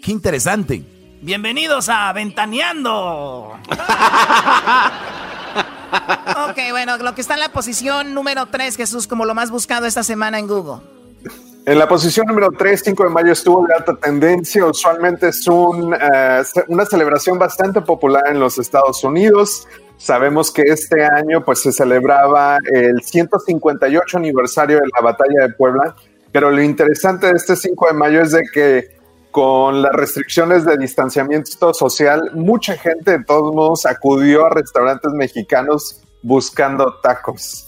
Qué 0.03 0.11
interesante. 0.11 0.83
Bienvenidos 1.21 1.89
a 1.89 2.11
Ventaneando. 2.13 3.57
ok, 6.49 6.57
bueno, 6.71 6.97
lo 6.97 7.15
que 7.15 7.21
está 7.21 7.35
en 7.35 7.39
la 7.41 7.49
posición 7.49 8.13
número 8.13 8.47
3, 8.47 8.75
Jesús, 8.75 9.07
como 9.07 9.25
lo 9.25 9.35
más 9.35 9.51
buscado 9.51 9.85
esta 9.85 10.03
semana 10.03 10.39
en 10.39 10.47
Google. 10.47 10.81
En 11.65 11.77
la 11.77 11.87
posición 11.87 12.25
número 12.25 12.49
3, 12.57 12.81
5 12.83 13.03
de 13.03 13.09
mayo 13.09 13.31
estuvo 13.31 13.67
de 13.67 13.73
alta 13.75 13.95
tendencia. 13.95 14.65
Usualmente 14.65 15.27
es 15.27 15.45
eh, 15.47 16.63
una 16.67 16.85
celebración 16.85 17.37
bastante 17.37 17.81
popular 17.81 18.23
en 18.27 18.39
los 18.39 18.57
Estados 18.57 19.03
Unidos. 19.03 19.67
Sabemos 19.97 20.49
que 20.49 20.63
este 20.63 21.03
año 21.03 21.43
pues, 21.43 21.61
se 21.61 21.71
celebraba 21.71 22.57
el 22.73 23.01
158 23.03 24.17
aniversario 24.17 24.77
de 24.77 24.87
la 24.95 25.01
Batalla 25.01 25.47
de 25.47 25.53
Puebla, 25.53 25.95
pero 26.31 26.49
lo 26.49 26.61
interesante 26.61 27.27
de 27.27 27.33
este 27.33 27.55
5 27.55 27.87
de 27.87 27.93
mayo 27.93 28.21
es 28.21 28.31
de 28.31 28.43
que 28.51 28.98
con 29.31 29.81
las 29.81 29.91
restricciones 29.93 30.65
de 30.65 30.77
distanciamiento 30.77 31.73
social, 31.73 32.31
mucha 32.33 32.77
gente 32.77 33.17
de 33.17 33.23
todos 33.23 33.53
modos 33.53 33.85
acudió 33.85 34.45
a 34.45 34.49
restaurantes 34.49 35.11
mexicanos 35.11 36.01
buscando 36.21 36.95
tacos. 37.01 37.67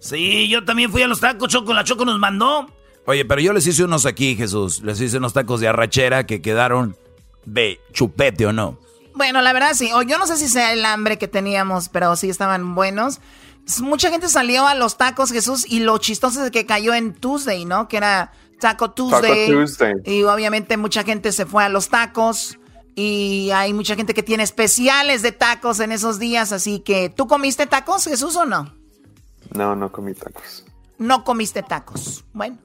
Sí, 0.00 0.48
yo 0.48 0.64
también 0.64 0.90
fui 0.90 1.02
a 1.02 1.08
los 1.08 1.20
tacos, 1.20 1.48
Choco, 1.48 1.72
la 1.72 1.82
Choco 1.82 2.04
nos 2.04 2.18
mandó. 2.18 2.66
Oye, 3.06 3.24
pero 3.24 3.40
yo 3.40 3.52
les 3.52 3.66
hice 3.66 3.84
unos 3.84 4.06
aquí, 4.06 4.34
Jesús. 4.36 4.82
Les 4.82 5.00
hice 5.00 5.18
unos 5.18 5.32
tacos 5.32 5.60
de 5.60 5.68
arrachera 5.68 6.26
que 6.26 6.40
quedaron 6.40 6.96
de 7.44 7.80
chupete 7.92 8.46
o 8.46 8.52
no. 8.52 8.78
Bueno, 9.14 9.42
la 9.42 9.52
verdad 9.52 9.72
sí. 9.74 9.90
O 9.92 10.02
yo 10.02 10.18
no 10.18 10.26
sé 10.26 10.36
si 10.36 10.48
sea 10.48 10.72
el 10.72 10.84
hambre 10.84 11.18
que 11.18 11.28
teníamos, 11.28 11.88
pero 11.88 12.16
sí 12.16 12.30
estaban 12.30 12.74
buenos. 12.74 13.20
Mucha 13.80 14.10
gente 14.10 14.28
salió 14.28 14.66
a 14.66 14.74
los 14.74 14.96
tacos, 14.96 15.32
Jesús, 15.32 15.64
y 15.66 15.80
lo 15.80 15.96
chistoso 15.98 16.44
es 16.44 16.50
que 16.50 16.66
cayó 16.66 16.92
en 16.94 17.14
Tuesday, 17.14 17.64
¿no? 17.64 17.88
Que 17.88 17.96
era 17.96 18.32
Taco 18.60 18.92
Tuesday. 18.92 19.94
Y 20.04 20.22
obviamente 20.24 20.76
mucha 20.76 21.02
gente 21.04 21.32
se 21.32 21.46
fue 21.46 21.64
a 21.64 21.68
los 21.68 21.88
tacos. 21.88 22.58
Y 22.96 23.50
hay 23.52 23.72
mucha 23.72 23.96
gente 23.96 24.14
que 24.14 24.22
tiene 24.22 24.44
especiales 24.44 25.22
de 25.22 25.32
tacos 25.32 25.80
en 25.80 25.90
esos 25.92 26.18
días. 26.18 26.52
Así 26.52 26.80
que, 26.80 27.08
¿tú 27.10 27.26
comiste 27.26 27.66
tacos, 27.66 28.04
Jesús, 28.04 28.36
o 28.36 28.46
no? 28.46 28.72
No, 29.52 29.74
no 29.74 29.90
comí 29.90 30.14
tacos. 30.14 30.64
No 30.98 31.24
comiste 31.24 31.62
tacos. 31.62 32.24
Bueno. 32.32 32.58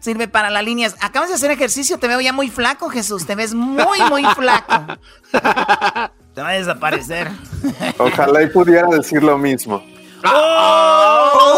Sirve 0.00 0.26
para 0.26 0.50
las 0.50 0.64
líneas. 0.64 0.96
Acabas 1.00 1.28
de 1.28 1.36
hacer 1.36 1.52
ejercicio, 1.52 1.96
te 1.98 2.08
veo 2.08 2.20
ya 2.20 2.32
muy 2.32 2.50
flaco, 2.50 2.90
Jesús. 2.90 3.24
Te 3.24 3.36
ves 3.36 3.54
muy, 3.54 4.02
muy 4.10 4.24
flaco. 4.34 4.98
Te 6.34 6.40
va 6.40 6.48
a 6.48 6.52
desaparecer. 6.54 7.30
Ojalá 7.98 8.42
y 8.42 8.48
pudiera 8.48 8.88
decir 8.88 9.22
lo 9.22 9.36
mismo. 9.38 9.80
¡Oh! 10.24 11.52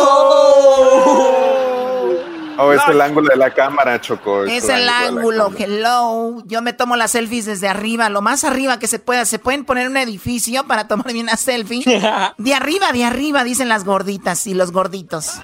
Oh, 2.59 2.73
es 2.73 2.83
el 2.89 3.01
ángulo 3.01 3.29
de 3.29 3.37
la 3.37 3.53
cámara, 3.53 4.01
Choco. 4.01 4.45
Es, 4.45 4.69
el, 4.69 4.89
ángulo, 4.89 5.53
hello. 5.57 6.43
Yo 6.47 6.63
me 6.63 6.73
tomo 6.73 6.97
las 6.97 7.13
selfies 7.13 7.47
desde 7.47 7.69
arriba, 7.69 8.09
lo 8.09 8.23
más 8.23 8.45
arriba 8.45 8.79
que 8.79 8.87
se 8.87 8.99
pueda. 8.99 9.25
Se 9.25 9.39
pueden 9.39 9.65
poner 9.65 9.89
un 9.89 9.97
edificio 9.97 10.65
para 10.67 10.89
tomarme 10.89 11.21
una 11.21 11.37
selfie. 11.37 11.85
De 12.39 12.55
arriba, 12.55 12.93
de 12.93 13.05
arriba, 13.05 13.45
dicen 13.45 13.69
las 13.69 13.85
gorditas 13.85 14.47
y 14.47 14.55
los 14.55 14.73
gorditos. 14.73 15.35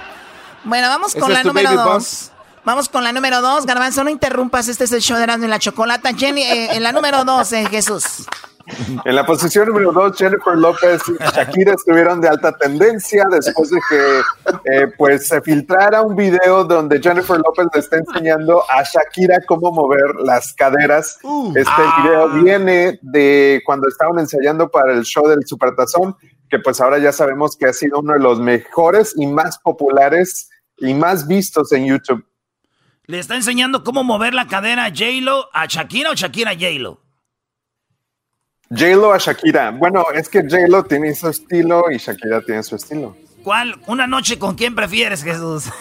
Bueno, 0.65 0.89
vamos 0.89 1.15
con 1.15 1.33
la 1.33 1.43
número 1.43 1.73
dos. 1.73 2.31
Vamos 2.65 2.89
con 2.89 3.05
la 3.05 3.13
número 3.13 3.41
dos. 3.41 3.67
Garbanzo, 3.67 4.05
no 4.05 4.11
interrumpas. 4.11 4.69
Este 4.69 4.85
es 4.85 4.93
el 4.93 5.01
show 5.01 5.17
de 5.17 5.25
Erasmo 5.25 5.47
y 5.47 5.49
la 5.49 5.59
Chocolata. 5.59 6.13
Jenny, 6.15 6.43
eh, 6.43 6.77
en 6.77 6.83
la 6.83 6.93
número 6.93 7.25
dos, 7.25 7.53
eh, 7.53 7.67
Jesús. 7.71 8.27
En 9.05 9.15
la 9.15 9.25
posición 9.25 9.69
número 9.69 9.93
dos, 9.93 10.17
Jennifer 10.17 10.57
López 10.57 11.03
y 11.09 11.23
Shakira 11.35 11.75
estuvieron 11.75 12.21
de 12.21 12.29
alta 12.29 12.53
tendencia 12.57 13.25
después 13.31 13.71
de 13.71 13.79
que 13.89 14.21
eh, 14.73 14.87
pues 14.97 15.29
se 15.29 15.41
filtrara 15.41 16.03
un 16.03 16.17
video 16.17 16.65
donde 16.65 17.01
Jennifer 17.01 17.39
López 17.39 17.67
le 17.73 17.81
está 17.81 17.97
enseñando 17.97 18.63
a 18.71 18.83
Shakira 18.83 19.41
cómo 19.47 19.73
mover 19.73 20.15
las 20.25 20.53
caderas. 20.55 21.19
este 21.55 21.83
video 22.03 22.29
viene 22.43 22.99
de 23.03 23.63
cuando 23.65 23.89
estaban 23.89 24.19
ensayando 24.19 24.71
para 24.71 24.93
el 24.93 25.03
show 25.05 25.29
del 25.29 25.47
Supertazón, 25.47 26.17
que 26.49 26.59
pues 26.59 26.81
ahora 26.81 26.99
ya 26.99 27.13
sabemos 27.13 27.57
que 27.57 27.67
ha 27.67 27.73
sido 27.73 28.01
uno 28.01 28.15
de 28.15 28.21
los 28.21 28.41
mejores 28.41 29.15
y 29.17 29.27
más 29.27 29.59
populares 29.59 30.51
y 30.79 30.95
más 30.95 31.27
vistos 31.27 31.73
en 31.73 31.87
YouTube. 31.87 32.25
¿Le 33.07 33.19
está 33.19 33.35
enseñando 33.35 33.83
cómo 33.83 34.05
mover 34.05 34.35
la 34.35 34.47
cadera 34.47 34.85
a 34.85 34.91
J-Lo, 34.91 35.49
a 35.53 35.67
Shakira 35.67 36.11
o 36.11 36.15
Shakira 36.15 36.53
a 36.53 36.55
J-Lo? 36.55 37.10
J-Lo 38.71 39.13
a 39.13 39.19
Shakira. 39.19 39.73
Bueno, 39.73 40.05
es 40.15 40.29
que 40.29 40.43
J-Lo 40.43 40.85
tiene 40.85 41.13
su 41.15 41.29
estilo 41.29 41.91
y 41.91 41.99
Shakira 41.99 42.41
tiene 42.41 42.63
su 42.63 42.77
estilo. 42.77 43.17
¿Cuál? 43.43 43.81
¿Una 43.87 44.07
noche 44.07 44.39
con 44.39 44.55
quién 44.55 44.77
prefieres, 44.77 45.25
Jesús? 45.25 45.65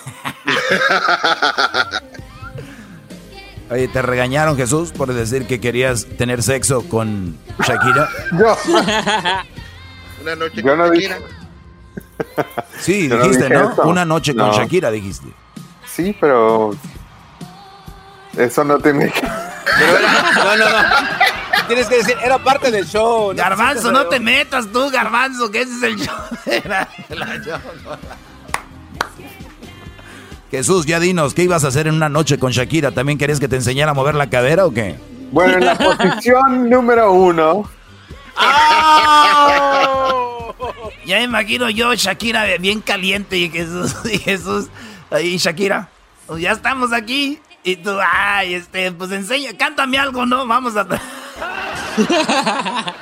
Oye, 3.70 3.88
¿te 3.90 4.02
regañaron, 4.02 4.58
Jesús, 4.58 4.92
por 4.92 5.14
decir 5.14 5.46
que 5.46 5.62
querías 5.62 6.08
tener 6.18 6.42
sexo 6.42 6.82
con 6.90 7.38
Shakira? 7.60 8.10
Yo. 8.40 8.58
Una 10.22 10.36
noche 10.36 10.56
Yo 10.56 10.64
con 10.64 10.78
no 10.80 10.88
Shakira. 10.88 11.20
Sí, 12.80 13.08
Yo 13.08 13.22
dijiste, 13.22 13.50
¿no? 13.50 13.76
Una 13.84 14.04
noche 14.04 14.36
con. 14.36 14.50
Shakira, 14.52 14.90
dijiste. 14.90 15.28
Sí, 15.86 16.18
pero 16.20 16.72
eso 18.36 18.64
no 18.64 18.80
tiene 18.80 19.12
que... 19.12 19.22
No, 19.22 20.58
no, 20.58 20.70
no. 20.70 21.39
Tienes 21.68 21.88
que 21.88 21.98
decir, 21.98 22.16
era 22.24 22.38
parte 22.40 22.72
del 22.72 22.86
show. 22.86 23.34
Garbanzo, 23.36 23.92
no 23.92 24.08
te 24.08 24.20
metas 24.20 24.68
tú, 24.72 24.90
Garbanzo, 24.90 25.52
que 25.52 25.62
ese 25.62 25.74
es 25.76 25.84
el 25.84 25.98
show 26.00 26.16
de 26.46 26.64
la-. 26.66 26.88
Jesús, 30.52 30.86
ya 30.86 31.00
dinos, 31.00 31.34
¿qué 31.36 31.44
ibas 31.44 31.64
a 31.64 31.68
hacer 31.68 31.88
en 31.88 31.94
una 31.94 32.10
noche 32.10 32.40
con 32.40 32.52
Shakira? 32.52 32.92
¿También 32.92 33.20
querías 33.20 33.40
que 33.40 33.48
te 33.48 33.56
enseñara 33.56 33.92
a 33.92 33.94
mover 33.94 34.16
la 34.16 34.30
cadera 34.30 34.66
o 34.66 34.74
qué? 34.74 34.96
Bueno, 35.32 35.54
en 35.54 35.66
la 35.66 35.76
posición 35.78 36.70
número 36.70 37.12
uno, 37.14 37.70
Ya 41.06 41.18
me 41.18 41.24
imagino 41.24 41.70
yo, 41.70 41.94
Shakira, 41.94 42.46
bien 42.60 42.82
caliente 42.82 43.38
y 43.38 43.50
Jesús, 43.50 43.96
y 44.12 44.18
Jesús, 44.18 44.68
ahí 45.12 45.38
Shakira, 45.38 45.90
pues 46.26 46.42
ya 46.42 46.52
estamos 46.52 46.94
aquí. 46.94 47.40
Y 47.64 47.76
tú, 47.76 47.92
ay, 48.02 48.56
este, 48.56 48.92
pues 48.92 49.12
enseña, 49.12 49.52
cántame 49.58 49.98
algo, 49.98 50.26
¿no? 50.26 50.48
Vamos 50.48 50.76
a... 50.78 50.88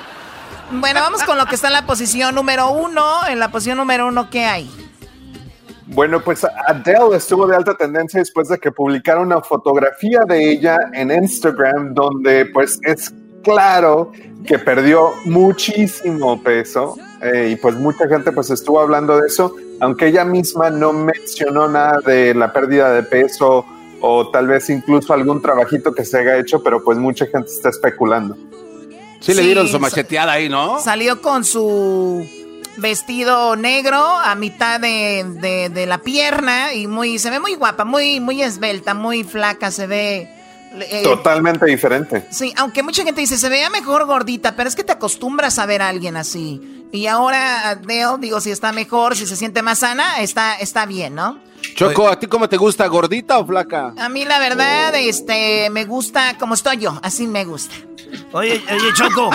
Bueno, 0.69 0.99
vamos 0.99 1.23
con 1.23 1.37
lo 1.37 1.45
que 1.45 1.55
está 1.55 1.67
en 1.67 1.73
la 1.73 1.85
posición 1.85 2.35
número 2.35 2.71
uno. 2.71 3.25
En 3.29 3.39
la 3.39 3.49
posición 3.49 3.77
número 3.77 4.05
uno, 4.05 4.29
¿qué 4.29 4.43
hay? 4.43 4.69
bueno, 5.87 6.19
pues 6.19 6.45
Adele 6.67 7.15
estuvo 7.15 7.47
de 7.47 7.55
alta 7.55 7.75
tendencia 7.75 8.19
después 8.19 8.49
de 8.49 8.57
que 8.57 8.71
publicara 8.71 9.21
una 9.21 9.41
fotografía 9.41 10.21
de 10.27 10.51
ella 10.51 10.77
en 10.93 11.11
Instagram 11.11 11.93
donde 11.93 12.45
pues 12.47 12.77
es 12.83 13.13
claro 13.43 14.11
que 14.45 14.59
perdió 14.59 15.13
muchísimo 15.25 16.41
peso 16.43 16.97
eh, 17.21 17.51
y 17.51 17.55
pues 17.55 17.75
mucha 17.75 18.07
gente 18.07 18.31
pues 18.33 18.49
estuvo 18.49 18.81
hablando 18.81 19.17
de 19.17 19.27
eso, 19.27 19.55
aunque 19.79 20.07
ella 20.07 20.25
misma 20.25 20.69
no 20.69 20.91
mencionó 20.91 21.69
nada 21.69 21.99
de 22.05 22.33
la 22.33 22.51
pérdida 22.51 22.91
de 22.91 23.03
peso 23.03 23.65
o 24.01 24.29
tal 24.29 24.47
vez 24.47 24.69
incluso 24.69 25.13
algún 25.13 25.41
trabajito 25.41 25.93
que 25.93 26.03
se 26.03 26.19
haya 26.19 26.37
hecho, 26.37 26.61
pero 26.61 26.83
pues 26.83 26.97
mucha 26.97 27.25
gente 27.25 27.47
está 27.47 27.69
especulando. 27.69 28.37
Sí, 29.19 29.33
le 29.33 29.41
dieron 29.41 29.67
su 29.67 29.79
macheteada 29.79 30.33
ahí, 30.33 30.47
¿no? 30.49 30.79
Salió 30.79 31.21
con 31.21 31.43
su 31.43 32.25
vestido 32.77 33.55
negro 33.55 33.97
a 33.97 34.35
mitad 34.35 34.79
de, 34.79 35.23
de- 35.41 35.69
de 35.69 35.85
la 35.85 35.97
pierna 35.99 36.73
y 36.73 36.87
muy 36.87 37.17
se 37.19 37.29
ve 37.29 37.39
muy 37.39 37.55
guapa, 37.55 37.85
muy 37.85 38.19
muy 38.19 38.41
esbelta, 38.41 38.93
muy 38.93 39.23
flaca, 39.23 39.71
se 39.71 39.87
ve. 39.87 40.29
eh, 40.79 41.01
Totalmente 41.03 41.65
diferente. 41.65 42.27
Sí, 42.29 42.53
aunque 42.57 42.83
mucha 42.83 43.03
gente 43.03 43.21
dice 43.21 43.37
se 43.37 43.49
veía 43.49 43.69
mejor 43.69 44.05
gordita, 44.05 44.55
pero 44.55 44.69
es 44.69 44.75
que 44.75 44.83
te 44.83 44.91
acostumbras 44.91 45.57
a 45.59 45.65
ver 45.65 45.81
a 45.81 45.89
alguien 45.89 46.15
así. 46.17 46.85
Y 46.91 47.07
ahora 47.07 47.69
Adele, 47.69 48.17
digo, 48.19 48.39
si 48.39 48.51
está 48.51 48.71
mejor, 48.71 49.15
si 49.17 49.25
se 49.25 49.35
siente 49.35 49.61
más 49.61 49.79
sana, 49.79 50.21
está, 50.21 50.55
está 50.55 50.85
bien, 50.85 51.15
¿no? 51.15 51.39
Choco, 51.75 52.07
¿a 52.07 52.19
ti 52.19 52.27
cómo 52.27 52.49
te 52.49 52.57
gusta? 52.57 52.87
¿Gordita 52.87 53.39
o 53.39 53.45
flaca? 53.45 53.93
A 53.97 54.09
mí 54.09 54.25
la 54.25 54.39
verdad, 54.39 54.95
este, 54.95 55.69
me 55.69 55.85
gusta 55.85 56.37
como 56.37 56.53
estoy 56.53 56.77
yo, 56.77 56.99
así 57.03 57.27
me 57.27 57.45
gusta. 57.45 57.75
Oye, 58.31 58.63
oye, 58.71 58.93
Choco. 58.93 59.29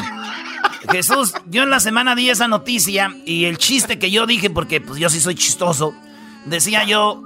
Jesús, 0.90 1.34
yo 1.46 1.62
en 1.62 1.70
la 1.70 1.80
semana 1.80 2.14
di 2.14 2.30
esa 2.30 2.48
noticia 2.48 3.14
y 3.24 3.44
el 3.44 3.58
chiste 3.58 3.98
que 3.98 4.10
yo 4.10 4.26
dije, 4.26 4.50
porque 4.50 4.80
pues 4.80 4.98
yo 4.98 5.08
sí 5.08 5.20
soy 5.20 5.34
chistoso, 5.34 5.94
decía 6.46 6.84
yo 6.84 7.22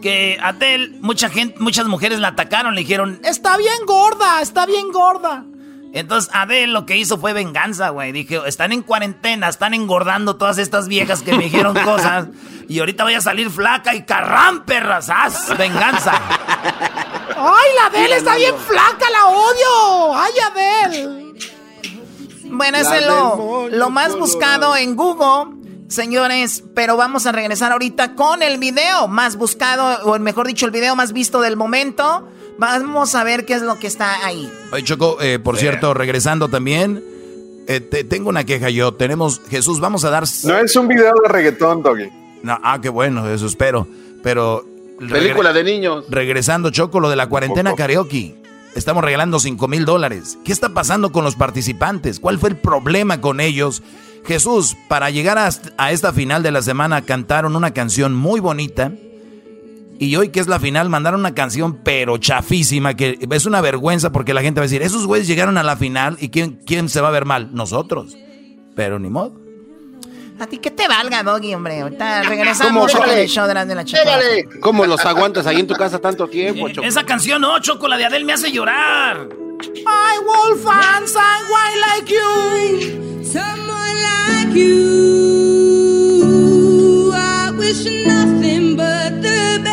que 0.00 0.38
Adele, 0.42 0.96
mucha 1.00 1.28
gente, 1.30 1.56
muchas 1.60 1.86
mujeres 1.86 2.18
la 2.18 2.28
atacaron, 2.28 2.74
le 2.74 2.80
dijeron, 2.80 3.20
está 3.24 3.56
bien 3.56 3.86
gorda, 3.86 4.40
está 4.42 4.66
bien 4.66 4.90
gorda. 4.90 5.44
Entonces 5.92 6.30
Adele 6.32 6.68
lo 6.68 6.86
que 6.86 6.96
hizo 6.96 7.18
fue 7.18 7.32
venganza, 7.34 7.90
güey. 7.90 8.12
Dije, 8.12 8.40
están 8.46 8.72
en 8.72 8.82
cuarentena, 8.82 9.48
están 9.48 9.74
engordando 9.74 10.36
todas 10.36 10.58
estas 10.58 10.88
viejas 10.88 11.22
que 11.22 11.36
me 11.36 11.44
dijeron 11.44 11.74
cosas. 11.84 12.28
Y 12.68 12.80
ahorita 12.80 13.04
voy 13.04 13.14
a 13.14 13.20
salir 13.20 13.50
flaca 13.50 13.94
y 13.94 14.04
carrán, 14.04 14.64
perras. 14.64 15.08
Venganza. 15.58 16.12
¡Ay, 17.36 17.70
la 17.76 17.86
Adele 17.86 18.16
está 18.16 18.36
bien 18.36 18.54
flaca, 18.56 19.10
la 19.10 19.26
odio! 19.26 20.16
¡Ay, 20.16 20.32
Adele! 20.50 21.34
Bueno, 22.44 22.78
ese 22.78 22.98
es 22.98 23.06
lo, 23.06 23.68
lo 23.68 23.90
más 23.90 24.16
buscado 24.16 24.76
en 24.76 24.94
Google, 24.96 25.56
señores. 25.88 26.62
Pero 26.74 26.96
vamos 26.96 27.26
a 27.26 27.32
regresar 27.32 27.72
ahorita 27.72 28.14
con 28.14 28.42
el 28.42 28.58
video 28.58 29.08
más 29.08 29.36
buscado, 29.36 30.04
o 30.04 30.18
mejor 30.18 30.46
dicho, 30.46 30.64
el 30.64 30.72
video 30.72 30.96
más 30.96 31.12
visto 31.12 31.40
del 31.40 31.56
momento. 31.56 32.28
Vamos 32.58 33.14
a 33.14 33.24
ver 33.24 33.44
qué 33.44 33.54
es 33.54 33.62
lo 33.62 33.78
que 33.78 33.86
está 33.86 34.24
ahí. 34.24 34.50
Oye, 34.72 34.84
Choco, 34.84 35.18
eh, 35.20 35.38
por 35.38 35.56
cierto, 35.56 35.94
regresando 35.94 36.48
también, 36.48 37.02
eh, 37.66 37.80
te- 37.80 38.04
tengo 38.04 38.28
una 38.28 38.44
queja 38.44 38.70
yo. 38.70 38.94
Tenemos, 38.94 39.40
Jesús, 39.50 39.80
vamos 39.80 40.04
a 40.04 40.10
dar... 40.10 40.24
No 40.44 40.58
es 40.58 40.76
un 40.76 40.86
video 40.88 41.12
de 41.22 41.28
reggaetón, 41.28 41.82
Doggy. 41.82 42.08
No, 42.42 42.58
ah, 42.62 42.78
qué 42.80 42.88
bueno, 42.88 43.28
eso 43.28 43.46
espero. 43.46 43.86
Pero... 44.22 44.64
Película 44.98 45.52
de 45.52 45.64
niños. 45.64 46.04
Regresando, 46.08 46.70
Choco, 46.70 47.00
lo 47.00 47.10
de 47.10 47.16
la 47.16 47.28
cuarentena 47.28 47.74
karaoke. 47.74 48.36
Estamos 48.76 49.02
regalando 49.02 49.40
5 49.40 49.66
mil 49.68 49.84
dólares. 49.84 50.38
¿Qué 50.44 50.52
está 50.52 50.68
pasando 50.68 51.10
con 51.10 51.24
los 51.24 51.34
participantes? 51.34 52.20
¿Cuál 52.20 52.38
fue 52.38 52.50
el 52.50 52.56
problema 52.56 53.20
con 53.20 53.40
ellos? 53.40 53.82
Jesús, 54.24 54.76
para 54.88 55.10
llegar 55.10 55.38
a, 55.38 55.50
a 55.76 55.90
esta 55.92 56.12
final 56.12 56.44
de 56.44 56.52
la 56.52 56.62
semana 56.62 57.02
cantaron 57.02 57.56
una 57.56 57.72
canción 57.72 58.14
muy 58.14 58.38
bonita. 58.38 58.92
Y 60.02 60.16
hoy 60.16 60.30
que 60.30 60.40
es 60.40 60.48
la 60.48 60.58
final 60.58 60.88
mandaron 60.88 61.20
una 61.20 61.32
canción 61.32 61.76
pero 61.84 62.18
chafísima, 62.18 62.94
que 62.94 63.20
es 63.30 63.46
una 63.46 63.60
vergüenza 63.60 64.10
porque 64.10 64.34
la 64.34 64.42
gente 64.42 64.58
va 64.58 64.64
a 64.64 64.66
decir, 64.66 64.82
esos 64.82 65.06
güeyes 65.06 65.28
llegaron 65.28 65.58
a 65.58 65.62
la 65.62 65.76
final 65.76 66.16
y 66.18 66.30
¿quién, 66.30 66.58
quién 66.66 66.88
se 66.88 67.00
va 67.00 67.06
a 67.06 67.12
ver 67.12 67.24
mal? 67.24 67.54
Nosotros. 67.54 68.16
Pero 68.74 68.98
ni 68.98 69.08
modo. 69.10 69.40
A 70.40 70.46
ti 70.48 70.58
que 70.58 70.72
te 70.72 70.88
valga, 70.88 71.22
Doggy, 71.22 71.54
hombre. 71.54 71.82
Ahorita 71.82 72.22
regresamos 72.28 72.90
¿Cómo? 72.90 73.04
el 73.04 73.28
show 73.28 73.46
de 73.46 73.54
la, 73.54 73.64
de 73.64 73.76
la. 73.76 73.84
¿Cómo 74.60 74.86
los 74.86 75.06
aguantas 75.06 75.46
ahí 75.46 75.60
en 75.60 75.68
tu 75.68 75.74
casa 75.74 76.00
tanto 76.00 76.26
tiempo, 76.26 76.68
Choco? 76.68 76.84
Esa 76.84 77.04
canción 77.04 77.40
no, 77.40 77.60
Choco, 77.60 77.86
la 77.86 77.96
de 77.96 78.06
Adele 78.06 78.24
me 78.24 78.32
hace 78.32 78.50
llorar. 78.50 79.28
I 79.86 80.18
will 80.26 80.56
find 80.58 81.08
someone 81.08 81.80
like 81.92 82.12
you. 82.12 83.22
Someone 83.24 84.02
like 84.02 84.52
you. 84.52 84.72
I 87.14 87.52
wish 87.56 87.84
nothing 88.04 88.74
but 88.74 89.22
the 89.22 89.60
best 89.62 89.71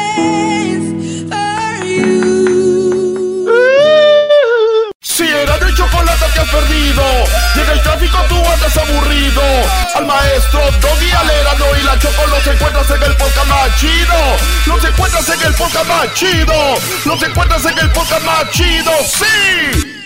Si 5.20 5.28
era 5.28 5.58
de 5.58 5.74
chocolate 5.74 6.26
que 6.34 6.40
has 6.40 6.50
perdido 6.50 7.04
Y 7.54 7.60
en 7.60 7.70
el 7.70 7.82
tráfico 7.84 8.18
tú 8.30 8.38
andas 8.38 8.78
aburrido. 8.78 9.42
Al 9.96 10.06
maestro 10.06 10.62
Doggy 10.80 11.12
Alerano 11.12 11.66
y 11.78 11.84
la 11.84 12.00
Choco 12.00 12.26
los 12.28 12.48
encuentras 12.48 12.90
en 12.90 13.04
el 13.04 13.18
podcast 13.18 13.48
más 13.50 13.76
chido. 13.78 14.14
Los 14.66 14.82
encuentras 14.86 15.28
en 15.28 15.42
el 15.42 15.54
podcast 15.56 15.88
más 15.90 16.14
chido. 16.14 16.54
Los 17.04 17.22
encuentras 17.22 17.66
en 17.66 17.80
el 17.80 17.92
podcast 17.92 18.26
más 18.26 18.50
chido 18.52 18.92
¡Sí! 19.04 20.00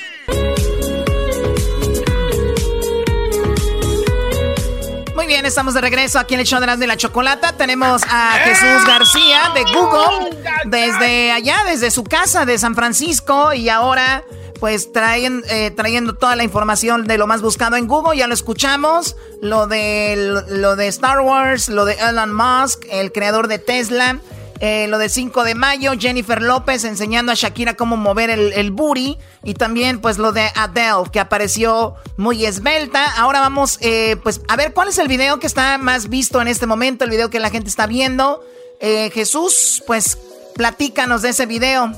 Muy 5.14 5.28
bien, 5.28 5.46
estamos 5.46 5.76
de 5.76 5.82
regreso 5.82 6.18
aquí 6.18 6.34
en 6.34 6.40
el 6.40 6.48
show 6.48 6.60
de 6.60 6.66
las 6.66 6.80
de 6.80 6.88
la 6.88 6.98
chocolata. 6.98 7.56
Tenemos 7.56 8.02
a 8.10 8.32
Jesús 8.46 8.84
García 8.88 9.52
de 9.54 9.64
Google 9.66 10.36
desde 10.66 11.32
allá, 11.32 11.58
desde 11.68 11.92
su 11.92 12.04
casa 12.04 12.48
de 12.48 12.58
San 12.58 12.74
Francisco 12.74 13.54
y 13.54 13.70
ahora 13.70 14.24
pues 14.60 14.92
traen, 14.92 15.44
eh, 15.50 15.72
trayendo 15.72 16.14
toda 16.16 16.36
la 16.36 16.44
información 16.44 17.06
de 17.06 17.18
lo 17.18 17.28
más 17.28 17.42
buscado 17.42 17.76
en 17.76 17.88
Google. 17.88 18.18
Ya 18.18 18.28
lo 18.28 18.34
escuchamos, 18.34 19.16
lo 19.42 19.68
de, 19.68 20.16
lo 20.48 20.76
de 20.76 20.88
Star 20.88 21.22
Wars, 21.22 21.70
lo 21.70 21.86
de 21.86 21.94
Elon 21.94 22.34
Musk, 22.34 22.86
el 22.90 23.12
creador 23.12 23.48
de 23.48 23.60
Tesla. 23.60 24.20
eh, 24.60 24.88
lo 24.88 24.98
de 24.98 25.10
5 25.10 25.44
de 25.44 25.56
mayo, 25.56 25.92
Jennifer 26.00 26.42
López 26.42 26.86
enseñando 26.86 27.34
a 27.34 27.36
Shakira 27.36 27.76
cómo 27.76 27.98
mover 27.98 28.30
el, 28.30 28.54
el 28.54 28.72
booty. 28.72 29.18
Y 29.44 29.56
también 29.56 30.00
pues 30.00 30.18
lo 30.18 30.32
de 30.32 30.50
Adele, 30.56 31.10
que 31.12 31.20
apareció 31.20 31.96
muy 32.16 32.46
esbelta. 32.46 33.06
Ahora 33.18 33.42
vamos 33.42 33.78
eh, 33.82 34.16
pues 34.24 34.40
a 34.48 34.56
ver 34.56 34.74
cuál 34.74 34.88
es 34.88 34.98
el 35.00 35.10
video 35.10 35.40
que 35.40 35.48
está 35.48 35.78
más 35.78 36.08
visto 36.08 36.42
en 36.42 36.48
este 36.48 36.66
momento, 36.66 37.04
el 37.04 37.10
video 37.10 37.30
que 37.30 37.40
la 37.40 37.50
gente 37.50 37.70
está 37.70 37.88
viendo. 37.88 38.42
Jesús, 38.80 39.82
pues 39.88 40.18
platícanos 40.56 41.22
de 41.22 41.30
ese 41.30 41.46
video. 41.46 41.94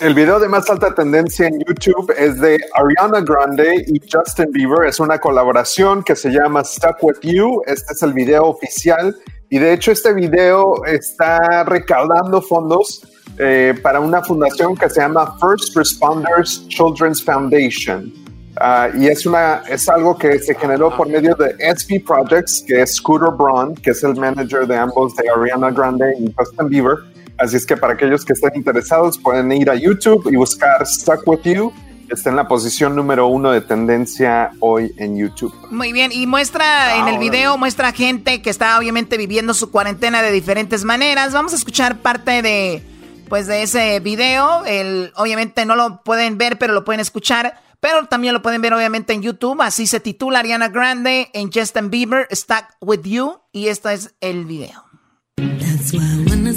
El 0.00 0.12
video 0.12 0.40
de 0.40 0.48
más 0.48 0.68
alta 0.68 0.92
tendencia 0.92 1.46
en 1.46 1.60
YouTube 1.60 2.12
es 2.18 2.40
de 2.40 2.58
Ariana 2.74 3.20
Grande 3.20 3.84
y 3.86 4.00
Justin 4.10 4.50
Bieber. 4.50 4.88
Es 4.88 4.98
una 4.98 5.20
colaboración 5.20 6.02
que 6.02 6.16
se 6.16 6.30
llama 6.30 6.64
Stuck 6.64 7.00
With 7.00 7.20
You. 7.22 7.62
Este 7.66 7.92
es 7.92 8.02
el 8.02 8.12
video 8.12 8.44
oficial 8.46 9.14
y 9.50 9.58
de 9.58 9.72
hecho 9.72 9.92
este 9.92 10.12
video 10.12 10.84
está 10.84 11.62
recaudando 11.62 12.42
fondos 12.42 13.06
eh, 13.38 13.72
para 13.82 14.00
una 14.00 14.20
fundación 14.20 14.76
que 14.76 14.90
se 14.90 15.00
llama 15.00 15.38
First 15.38 15.76
Responders 15.76 16.66
Children's 16.66 17.22
Foundation. 17.22 18.12
Ah, 18.56 18.88
y 18.96 19.06
es, 19.06 19.24
una, 19.26 19.62
es 19.68 19.88
algo 19.88 20.18
que 20.18 20.40
se 20.40 20.56
generó 20.56 20.94
por 20.96 21.08
medio 21.08 21.36
de 21.36 21.54
SP 21.58 22.02
Projects, 22.04 22.64
que 22.66 22.82
es 22.82 22.96
Scooter 22.96 23.30
Braun, 23.30 23.74
que 23.76 23.90
es 23.90 24.02
el 24.02 24.16
manager 24.16 24.66
de 24.66 24.76
ambos, 24.76 25.14
de 25.16 25.24
Ariana 25.28 25.70
Grande 25.70 26.16
y 26.18 26.32
Justin 26.36 26.68
Bieber. 26.68 27.13
Así 27.38 27.56
es 27.56 27.66
que 27.66 27.76
para 27.76 27.94
aquellos 27.94 28.24
que 28.24 28.32
estén 28.32 28.52
interesados 28.54 29.18
pueden 29.18 29.50
ir 29.52 29.70
a 29.70 29.74
YouTube 29.74 30.30
y 30.32 30.36
buscar 30.36 30.86
Stuck 30.86 31.26
With 31.26 31.42
You 31.42 31.72
está 32.14 32.30
en 32.30 32.36
la 32.36 32.48
posición 32.48 32.96
número 32.96 33.26
uno 33.26 33.50
de 33.50 33.60
tendencia 33.60 34.52
hoy 34.60 34.94
en 34.96 35.16
YouTube. 35.16 35.54
Muy 35.70 35.92
bien, 35.92 36.12
y 36.12 36.26
muestra 36.26 36.96
en 36.96 37.08
el 37.08 37.18
video, 37.18 37.58
muestra 37.58 37.92
gente 37.92 38.42
que 38.42 38.50
está 38.50 38.78
obviamente 38.78 39.16
viviendo 39.16 39.54
su 39.54 39.70
cuarentena 39.70 40.22
de 40.22 40.32
diferentes 40.32 40.84
maneras. 40.84 41.32
Vamos 41.32 41.52
a 41.52 41.56
escuchar 41.56 41.98
parte 41.98 42.42
de, 42.42 42.82
pues, 43.28 43.46
de 43.46 43.62
ese 43.62 44.00
video. 44.00 44.64
El, 44.64 45.12
obviamente 45.16 45.66
no 45.66 45.76
lo 45.76 46.02
pueden 46.02 46.38
ver, 46.38 46.58
pero 46.58 46.72
lo 46.72 46.84
pueden 46.84 47.00
escuchar. 47.00 47.60
Pero 47.80 48.06
también 48.06 48.32
lo 48.32 48.40
pueden 48.40 48.62
ver 48.62 48.72
obviamente 48.72 49.12
en 49.12 49.20
YouTube. 49.20 49.60
Así 49.60 49.86
se 49.86 50.00
titula 50.00 50.38
Ariana 50.38 50.68
Grande 50.68 51.28
en 51.34 51.52
Justin 51.52 51.90
Bieber, 51.90 52.26
Stuck 52.32 52.64
With 52.80 53.02
You. 53.02 53.40
Y 53.52 53.68
este 53.68 53.92
es 53.92 54.14
el 54.20 54.46
video. 54.46 54.84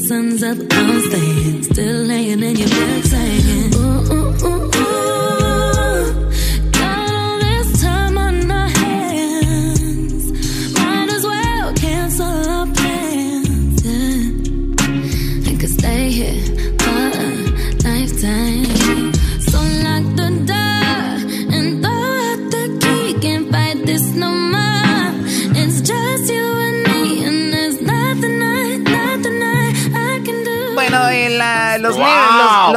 sun's 0.08 0.42
up, 0.42 0.58
I'm 0.72 1.02
staying. 1.02 1.64
Still 1.64 2.04
laying 2.04 2.42
in 2.42 2.56
your 2.56 2.70
bed, 2.70 3.04
saying. 3.04 3.77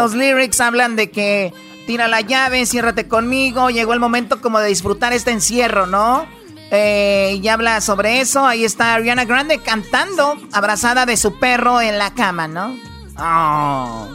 Los, 0.00 0.14
lyrics 0.14 0.60
hablan 0.60 0.96
de 0.96 1.10
que 1.10 1.52
tira 1.86 2.08
la 2.08 2.20
llave, 2.20 2.60
enciérrate 2.60 3.08
conmigo. 3.08 3.70
Llegó 3.70 3.92
el 3.92 4.00
momento 4.00 4.40
como 4.40 4.58
de 4.60 4.68
disfrutar 4.68 5.12
este 5.12 5.30
encierro, 5.30 5.86
¿no? 5.86 6.26
Eh, 6.70 7.38
y 7.42 7.48
habla 7.48 7.80
sobre 7.80 8.20
eso. 8.20 8.46
Ahí 8.46 8.64
está 8.64 8.94
Ariana 8.94 9.24
Grande 9.24 9.58
cantando, 9.58 10.36
abrazada 10.52 11.06
de 11.06 11.16
su 11.16 11.38
perro 11.38 11.80
en 11.80 11.98
la 11.98 12.14
cama, 12.14 12.48
¿no? 12.48 12.76
Oh. 13.18 14.08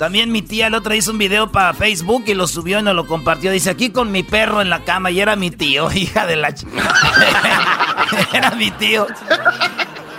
También 0.00 0.32
mi 0.32 0.40
tía 0.40 0.68
el 0.68 0.74
otro 0.74 0.94
hizo 0.94 1.10
un 1.10 1.18
video 1.18 1.52
para 1.52 1.74
Facebook 1.74 2.24
y 2.26 2.32
lo 2.32 2.46
subió 2.46 2.78
y 2.78 2.82
nos 2.82 2.94
lo 2.94 3.06
compartió. 3.06 3.52
Dice, 3.52 3.68
aquí 3.68 3.90
con 3.90 4.10
mi 4.10 4.22
perro 4.22 4.62
en 4.62 4.70
la 4.70 4.82
cama 4.82 5.10
y 5.10 5.20
era 5.20 5.36
mi 5.36 5.50
tío, 5.50 5.92
hija 5.94 6.26
de 6.26 6.36
la... 6.36 6.48
era 8.32 8.52
mi 8.52 8.70
tío. 8.70 9.06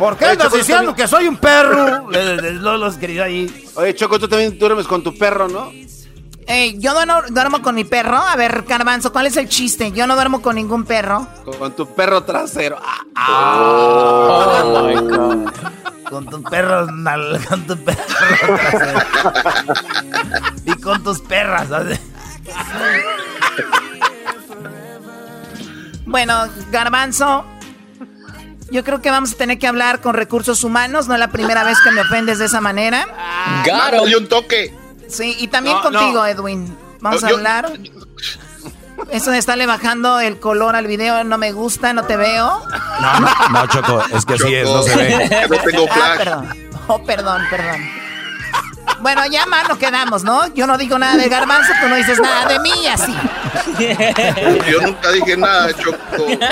¿Por 0.01 0.17
qué 0.17 0.25
andas 0.25 0.51
diciendo 0.51 0.95
que 0.95 1.07
soy 1.07 1.27
un 1.27 1.37
perro? 1.37 2.09
No 2.61 2.75
los 2.77 2.95
querido 2.95 3.23
ahí. 3.23 3.69
Oye, 3.75 3.93
Choco, 3.93 4.17
tú 4.17 4.27
también 4.27 4.57
duermes 4.57 4.87
con 4.87 5.03
tu 5.03 5.15
perro, 5.15 5.47
¿no? 5.47 5.71
Ey, 6.47 6.79
yo 6.79 7.05
no 7.05 7.21
duermo 7.29 7.61
con 7.61 7.75
mi 7.75 7.83
perro. 7.83 8.17
A 8.17 8.35
ver, 8.35 8.65
Carbanzo, 8.65 9.13
¿cuál 9.13 9.27
es 9.27 9.37
el 9.37 9.47
chiste? 9.47 9.91
Yo 9.91 10.07
no 10.07 10.15
duermo 10.15 10.41
con 10.41 10.55
ningún 10.55 10.85
perro. 10.85 11.27
Con 11.59 11.75
tu 11.75 11.85
perro 11.93 12.23
trasero. 12.23 12.79
Ah, 13.15 14.63
oh, 14.65 14.87
my 14.87 14.95
God. 15.07 15.51
Con 16.09 16.25
tu 16.25 16.41
perro, 16.41 16.87
con 17.47 17.67
tu 17.67 17.77
perro 17.77 18.03
trasero. 18.57 18.99
y 20.65 20.81
con 20.81 21.03
tus 21.03 21.19
perras. 21.21 21.69
bueno, 26.07 26.47
Garbanzo, 26.71 27.45
yo 28.71 28.83
creo 28.83 29.01
que 29.01 29.11
vamos 29.11 29.33
a 29.33 29.37
tener 29.37 29.59
que 29.59 29.67
hablar 29.67 30.01
con 30.01 30.15
recursos 30.15 30.63
humanos. 30.63 31.07
No 31.07 31.13
es 31.13 31.19
la 31.19 31.29
primera 31.29 31.63
vez 31.63 31.77
que 31.83 31.91
me 31.91 32.01
ofendes 32.01 32.39
de 32.39 32.45
esa 32.45 32.61
manera. 32.61 33.05
Claro, 33.63 34.07
y 34.07 34.15
un 34.15 34.27
toque. 34.27 34.73
Sí, 35.07 35.35
y 35.39 35.47
también 35.49 35.77
contigo, 35.79 36.25
Edwin. 36.25 36.75
Vamos 37.01 37.23
a 37.23 37.27
hablar. 37.27 37.73
Eso 39.09 39.31
de 39.31 39.39
estarle 39.39 39.65
bajando 39.65 40.19
el 40.19 40.39
color 40.39 40.75
al 40.75 40.87
video 40.87 41.23
no 41.23 41.37
me 41.37 41.51
gusta, 41.51 41.91
no 41.91 42.03
te 42.03 42.15
veo. 42.17 42.61
No, 43.01 43.19
no, 43.19 43.49
no 43.49 43.67
Choco, 43.67 44.03
es 44.13 44.25
que 44.25 44.35
así 44.35 44.53
es, 44.53 44.69
no 44.69 44.83
se 44.83 44.95
ve. 44.95 45.47
No 45.49 45.57
tengo 45.57 45.85
ah, 45.89 45.93
flash. 45.93 46.17
perdón. 46.17 46.49
Oh, 46.87 47.03
perdón, 47.03 47.41
perdón. 47.49 47.81
Bueno, 49.01 49.21
ya 49.31 49.45
más 49.45 49.67
nos 49.67 49.77
quedamos, 49.77 50.23
¿no? 50.23 50.53
Yo 50.53 50.67
no 50.67 50.77
digo 50.77 50.97
nada 50.99 51.17
de 51.17 51.27
garbanzo, 51.27 51.73
tú 51.81 51.89
no 51.89 51.95
dices 51.95 52.19
nada 52.19 52.47
de 52.47 52.59
mí, 52.59 52.87
así. 52.87 53.13
Yo 54.71 54.81
nunca 54.81 55.11
dije 55.11 55.37
nada, 55.37 55.73
Choco. 55.73 55.97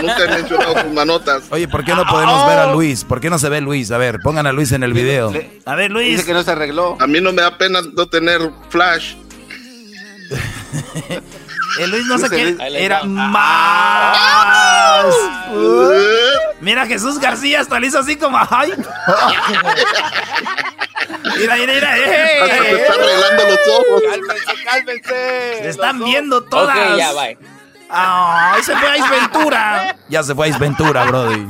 Nunca 0.02 0.24
he 0.24 0.28
mencionado 0.28 0.74
tus 0.76 0.94
manotas. 0.94 1.44
Oye, 1.52 1.68
¿por 1.68 1.84
qué 1.84 1.94
no 1.94 2.06
podemos 2.06 2.48
ver 2.48 2.60
a 2.60 2.72
Luis? 2.72 3.04
¿Por 3.04 3.20
qué 3.20 3.30
no 3.30 3.38
se 3.38 3.50
ve 3.50 3.62
Luis? 3.62 3.92
A 3.92 3.98
ver, 3.98 4.20
pongan 4.20 4.48
a 4.48 4.52
Luis 4.52 4.72
en 4.72 4.84
el 4.84 4.94
video. 4.94 5.32
A 5.66 5.76
ver, 5.76 5.92
Luis. 5.92 6.10
Dice 6.10 6.26
que 6.26 6.34
no 6.34 6.44
se 6.44 6.52
arregló. 6.52 6.98
A 7.00 7.08
mí 7.08 7.22
no 7.22 7.32
me 7.32 7.42
da 7.42 7.58
pena 7.58 7.82
no 7.82 8.08
tener 8.08 8.52
flash. 8.70 9.16
El 11.78 11.92
Luis 11.92 12.06
no 12.08 12.18
sé 12.20 12.30
qué 12.30 12.58
era 12.74 13.04
más. 13.04 14.18
Mira, 16.62 16.86
Jesús 16.86 17.20
García 17.20 17.62
hasta 17.62 17.80
le 17.80 17.88
hizo 17.88 18.00
así 18.00 18.16
como. 18.16 18.38
¡Ay! 18.50 18.74
Mira, 21.38 21.56
mira, 21.56 21.74
mira. 21.74 21.98
¡eh! 21.98 22.40
Se 22.70 22.72
está 22.82 22.94
arreglando 22.94 23.44
los 23.44 23.60
ojos. 23.80 24.02
Cálmense, 24.10 24.64
cálmense. 24.66 25.60
Se 25.62 25.70
están 25.70 26.04
viendo 26.04 26.44
todas. 26.44 26.78
Ok, 26.78 26.98
ya, 26.98 27.12
bye. 27.14 27.38
¡Ay, 27.92 28.64
se 28.64 28.76
fue 28.76 28.88
a 28.90 28.98
Isventura! 28.98 29.96
Ya 30.10 30.22
se 30.24 30.36
fue 30.36 30.46
a 30.46 30.50
Isventura, 30.50 31.06
Brody. 31.06 31.48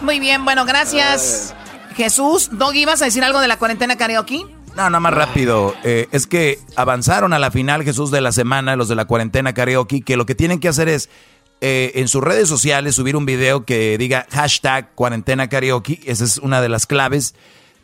Muy 0.00 0.18
bien, 0.18 0.44
bueno, 0.44 0.64
gracias. 0.64 1.54
Jesús, 1.96 2.48
Doggy, 2.52 2.80
¿ibas 2.82 3.02
a 3.02 3.04
decir 3.04 3.22
algo 3.22 3.40
de 3.40 3.46
la 3.48 3.56
cuarentena 3.56 3.96
karaoke? 3.96 4.46
No, 4.80 4.88
nada 4.88 5.00
más 5.00 5.12
rápido. 5.12 5.74
Eh, 5.84 6.08
es 6.10 6.26
que 6.26 6.58
avanzaron 6.74 7.34
a 7.34 7.38
la 7.38 7.50
final, 7.50 7.84
Jesús, 7.84 8.10
de 8.10 8.22
la 8.22 8.32
semana, 8.32 8.76
los 8.76 8.88
de 8.88 8.94
la 8.94 9.04
cuarentena 9.04 9.52
karaoke, 9.52 10.00
que 10.00 10.16
lo 10.16 10.24
que 10.24 10.34
tienen 10.34 10.58
que 10.58 10.68
hacer 10.68 10.88
es 10.88 11.10
eh, 11.60 11.92
en 11.96 12.08
sus 12.08 12.24
redes 12.24 12.48
sociales 12.48 12.94
subir 12.94 13.14
un 13.14 13.26
video 13.26 13.66
que 13.66 13.98
diga 13.98 14.26
hashtag 14.30 14.94
cuarentena 14.94 15.50
karaoke. 15.50 16.00
Esa 16.06 16.24
es 16.24 16.38
una 16.38 16.62
de 16.62 16.70
las 16.70 16.86
claves. 16.86 17.34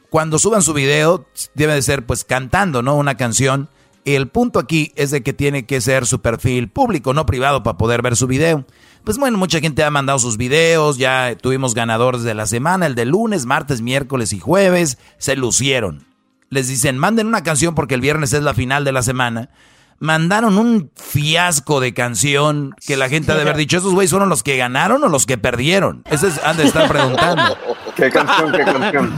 Cuando 0.08 0.38
suban 0.38 0.62
su 0.62 0.72
video, 0.72 1.26
debe 1.52 1.74
de 1.74 1.82
ser 1.82 2.06
pues 2.06 2.24
cantando, 2.24 2.80
¿no? 2.80 2.96
Una 2.96 3.18
canción. 3.18 3.68
Y 4.06 4.14
el 4.14 4.28
punto 4.28 4.58
aquí 4.58 4.94
es 4.96 5.10
de 5.10 5.22
que 5.22 5.34
tiene 5.34 5.66
que 5.66 5.82
ser 5.82 6.06
su 6.06 6.22
perfil 6.22 6.70
público, 6.70 7.12
no 7.12 7.26
privado, 7.26 7.62
para 7.62 7.76
poder 7.76 8.00
ver 8.00 8.16
su 8.16 8.26
video. 8.26 8.64
Pues 9.04 9.18
bueno, 9.18 9.36
mucha 9.36 9.60
gente 9.60 9.84
ha 9.84 9.90
mandado 9.90 10.18
sus 10.18 10.38
videos, 10.38 10.96
ya 10.96 11.36
tuvimos 11.36 11.74
ganadores 11.74 12.22
de 12.22 12.32
la 12.32 12.46
semana, 12.46 12.86
el 12.86 12.94
de 12.94 13.04
lunes, 13.04 13.44
martes, 13.44 13.82
miércoles 13.82 14.32
y 14.32 14.40
jueves, 14.40 14.96
se 15.18 15.36
lucieron 15.36 16.15
les 16.50 16.68
dicen, 16.68 16.98
manden 16.98 17.26
una 17.26 17.42
canción 17.42 17.74
porque 17.74 17.94
el 17.94 18.00
viernes 18.00 18.32
es 18.32 18.42
la 18.42 18.54
final 18.54 18.84
de 18.84 18.92
la 18.92 19.02
semana. 19.02 19.50
Mandaron 19.98 20.58
un 20.58 20.90
fiasco 20.94 21.80
de 21.80 21.94
canción 21.94 22.74
que 22.86 22.96
la 22.96 23.08
gente 23.08 23.32
ha 23.32 23.34
de 23.34 23.42
haber 23.42 23.56
dicho, 23.56 23.78
¿esos 23.78 23.94
güeyes 23.94 24.10
fueron 24.10 24.28
los 24.28 24.42
que 24.42 24.56
ganaron 24.56 25.02
o 25.02 25.08
los 25.08 25.24
que 25.24 25.38
perdieron? 25.38 26.02
Ese 26.10 26.28
es, 26.28 26.44
han 26.44 26.56
de 26.56 26.64
estar 26.64 26.86
preguntando. 26.88 27.56
¿Qué 27.96 28.10
canción, 28.10 28.52
qué 28.52 28.64
canción? 28.64 29.12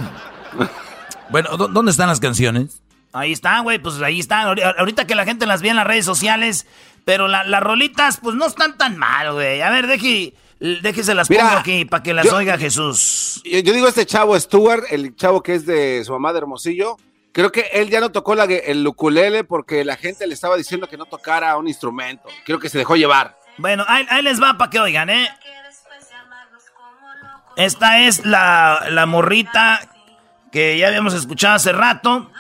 Bueno, 1.31 1.59
¿dónde 1.59 1.91
están 1.91 2.09
las 2.09 2.21
canciones? 2.21 2.81
Ahí 3.13 3.33
están, 3.33 3.63
güey, 3.63 3.79
pues 3.79 4.01
ahí 4.01 4.19
están. 4.19 4.47
Ahorita 4.79 5.07
que 5.07 5.15
la 5.15 5.27
gente 5.27 5.45
las 5.45 5.61
ve 5.61 5.69
en 5.69 5.77
las 5.77 5.87
redes 5.87 6.07
sociales, 6.07 6.67
pero 7.05 7.29
las 7.29 7.63
rolitas, 7.63 8.19
pues 8.23 8.35
no 8.35 8.47
están 8.47 8.79
tan 8.79 8.97
mal, 8.97 9.35
güey. 9.35 9.61
A 9.61 9.69
ver, 9.69 9.87
deje, 9.87 10.33
déjese 10.61 11.15
las 11.15 11.29
pongo 11.29 11.43
aquí 11.43 11.85
para 11.85 12.03
que 12.03 12.15
las 12.15 12.33
oiga 12.33 12.57
Jesús. 12.57 13.43
Yo, 13.45 13.59
yo 13.61 13.75
digo 13.75 13.89
este 13.89 14.07
chavo 14.07 14.39
Stuart, 14.39 14.85
el 14.91 15.15
chavo 15.17 15.43
que 15.43 15.55
es 15.55 15.67
de 15.67 16.03
su 16.05 16.13
mamá 16.13 16.33
de 16.33 16.39
Hermosillo, 16.39 16.97
Creo 17.33 17.53
que 17.53 17.69
él 17.73 17.91
ya 17.91 18.01
no 18.01 18.11
tocó 18.11 18.35
la, 18.35 18.45
el 18.45 18.87
ukulele 18.87 19.45
porque 19.45 19.85
la 19.85 19.97
gente 19.97 20.27
le 20.27 20.35
estaba 20.35 20.57
diciendo 20.57 20.89
que 20.89 20.97
no 20.97 21.05
tocara 21.05 21.57
un 21.57 21.69
instrumento. 21.69 22.29
Creo 22.45 22.59
que 22.59 22.69
se 22.69 22.79
dejó 22.79 22.97
llevar. 22.97 23.39
Bueno, 23.59 23.85
ahí, 23.89 24.23
les 24.23 24.41
va 24.41 24.57
para 24.57 24.71
que 24.71 24.81
oigan, 24.81 25.11
¿eh? 25.11 25.29
Esta 27.57 28.01
es 28.01 28.25
la, 28.25 28.87
la 28.91 29.07
morrita 29.07 29.81
que 30.53 30.79
ya 30.79 30.89
habíamos 30.89 31.15
escuchado 31.15 31.57
hace 31.57 31.73
rato. 31.73 32.31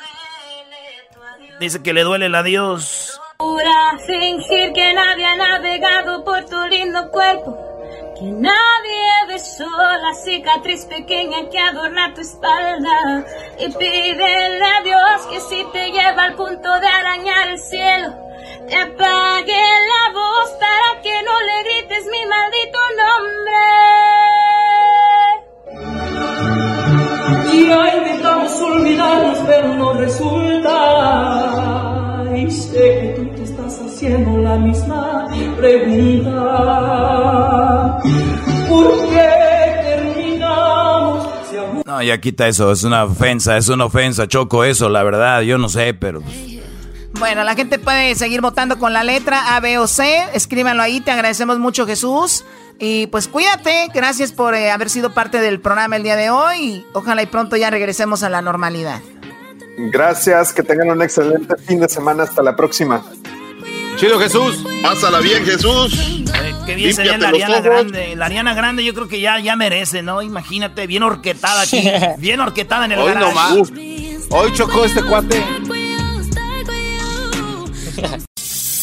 Dice 1.61 1.82
que 1.82 1.93
le 1.93 2.03
duele 2.05 2.26
el 2.26 2.34
adiós. 2.34 3.20
Pura 3.36 3.99
fingir 4.07 4.72
que 4.72 4.93
nadie 4.95 5.26
ha 5.26 5.36
navegado 5.36 6.24
por 6.24 6.45
tu 6.47 6.61
lindo 6.66 7.11
cuerpo. 7.11 7.78
Que 8.18 8.24
nadie 8.24 9.26
besó 9.28 9.68
la 9.78 10.12
cicatriz 10.14 10.84
pequeña 10.86 11.49
que 11.51 11.59
adorna 11.59 12.12
tu 12.14 12.20
espalda. 12.20 13.24
Y 13.59 13.72
pídele 13.72 14.64
a 14.64 14.82
Dios 14.82 15.26
que 15.30 15.41
si 15.41 15.64
te 15.72 15.93
lleva 15.93 16.24
al 16.24 16.34
punto 16.34 16.80
de 16.80 16.86
arañar 16.89 17.49
el 17.49 17.59
cielo, 17.59 18.14
te 18.68 18.76
apague 18.76 19.62
la 19.93 20.12
voz 20.12 20.51
para 20.59 21.01
que 21.03 21.22
no 21.22 21.41
le 21.41 21.62
grites 21.62 22.07
mi 22.11 22.26
maldito 22.26 22.78
nombre. 23.03 23.59
Y 27.53 27.70
hoy 27.70 27.91
intentamos 27.99 28.61
olvidarnos, 28.61 29.39
pero 29.47 29.74
no 29.74 29.93
resulta. 29.95 30.74
Y 32.34 32.47
que 32.72 33.32
tú 33.36 33.38
estás 33.69 33.87
haciendo 33.87 34.39
la 34.39 34.57
misma 34.57 35.29
pregunta. 35.57 36.31
¿Por 38.69 39.09
qué 39.09 39.29
terminamos? 39.85 41.29
Si 41.49 41.57
aún 41.57 41.83
No, 41.85 42.03
ya 42.03 42.19
quita 42.19 42.49
eso, 42.49 42.73
es 42.73 42.85
una 42.85 43.05
ofensa, 43.05 43.57
es 43.57 43.69
una 43.69 43.85
ofensa, 43.85 44.27
Choco, 44.27 44.64
eso, 44.64 44.89
la 44.89 45.03
verdad, 45.03 45.43
yo 45.43 45.59
no 45.59 45.69
sé, 45.69 45.95
pero... 45.95 46.23
Bueno, 47.19 47.43
la 47.43 47.55
gente 47.55 47.79
puede 47.79 48.14
seguir 48.14 48.41
votando 48.41 48.79
con 48.79 48.93
la 48.93 49.03
letra 49.03 49.57
A, 49.57 49.61
B 49.61 49.79
o 49.79 49.89
C. 49.89 50.25
Escríbanlo 50.35 50.83
ahí, 50.83 51.01
te 51.01 51.11
agradecemos 51.11 51.59
mucho 51.59 51.85
Jesús. 51.85 52.45
Y 52.79 53.09
pues 53.09 53.27
cuídate, 53.27 53.89
gracias 53.93 54.31
por 54.31 54.55
eh, 54.55 54.71
haber 54.71 54.89
sido 54.89 55.12
parte 55.12 55.41
del 55.41 55.59
programa 55.61 55.97
el 55.97 56.05
día 56.05 56.14
de 56.14 56.31
hoy. 56.31 56.59
Y 56.61 56.87
ojalá 56.93 57.23
y 57.23 57.27
pronto 57.27 57.57
ya 57.57 57.71
regresemos 57.71 58.23
a 58.23 58.29
la 58.29 58.41
normalidad. 58.41 59.01
Gracias, 59.91 60.53
que 60.53 60.62
tengan 60.62 60.91
un 60.93 61.03
excelente 61.03 61.57
fin 61.57 61.81
de 61.81 61.89
semana. 61.89 62.23
Hasta 62.23 62.41
la 62.41 62.55
próxima. 62.55 63.03
Chido 63.99 64.19
Jesús. 64.21 64.65
Pásala 64.83 65.19
bien, 65.21 65.45
Jesús. 65.45 65.93
Eh, 65.95 66.55
qué 66.67 66.75
bien 66.77 66.95
sería 66.95 67.19
la 67.19 67.31
Límpiate 67.33 67.49
los 67.53 67.59
Ariana. 67.59 67.61
Grande. 67.61 68.17
La 68.17 68.27
Ariana 68.27 68.55
Grande 68.55 68.85
yo 68.85 68.95
creo 68.95 69.09
que 69.09 69.21
ya, 69.21 69.41
ya 69.41 69.57
merece, 69.57 70.03
¿no? 70.03 70.23
Imagínate, 70.23 70.87
bien 70.87 71.03
orquetada 71.03 71.63
aquí. 71.63 71.83
bien 72.19 72.41
orquetada 72.41 72.85
en 72.85 72.93
el 72.93 72.99
Hoy 73.01 73.13
garage. 73.13 73.29
nomás. 73.29 73.73
Hoy 74.31 74.53
chocó 74.55 74.85
este 74.85 75.03
cuate. 75.03 75.43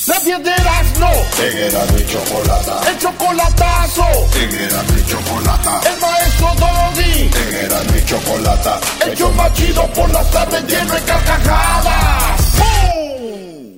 La 0.08 0.20
piedras 0.20 1.00
no. 1.00 1.10
En 1.44 1.58
Erasmo 1.58 1.98
y 1.98 2.06
Chocolata. 2.06 2.82
El 2.92 2.98
chocolatazo. 3.00 4.06
En 4.36 4.54
Erasmo 4.54 4.98
y 4.98 5.06
Chocolata. 5.10 5.82
El 5.94 6.02
maestro 6.02 6.48
Doggy. 6.60 7.22
En 7.22 7.66
Erasmo 7.66 7.98
y 7.98 8.06
Chocolata. 8.06 8.80
El 9.06 9.18
show 9.18 9.32
más 9.34 9.54
chido 9.54 9.88
por 9.94 10.10
las 10.12 10.30
tardes 10.32 10.64
lleno 10.68 10.94
de 10.94 11.02
carcajadas. 11.02 12.25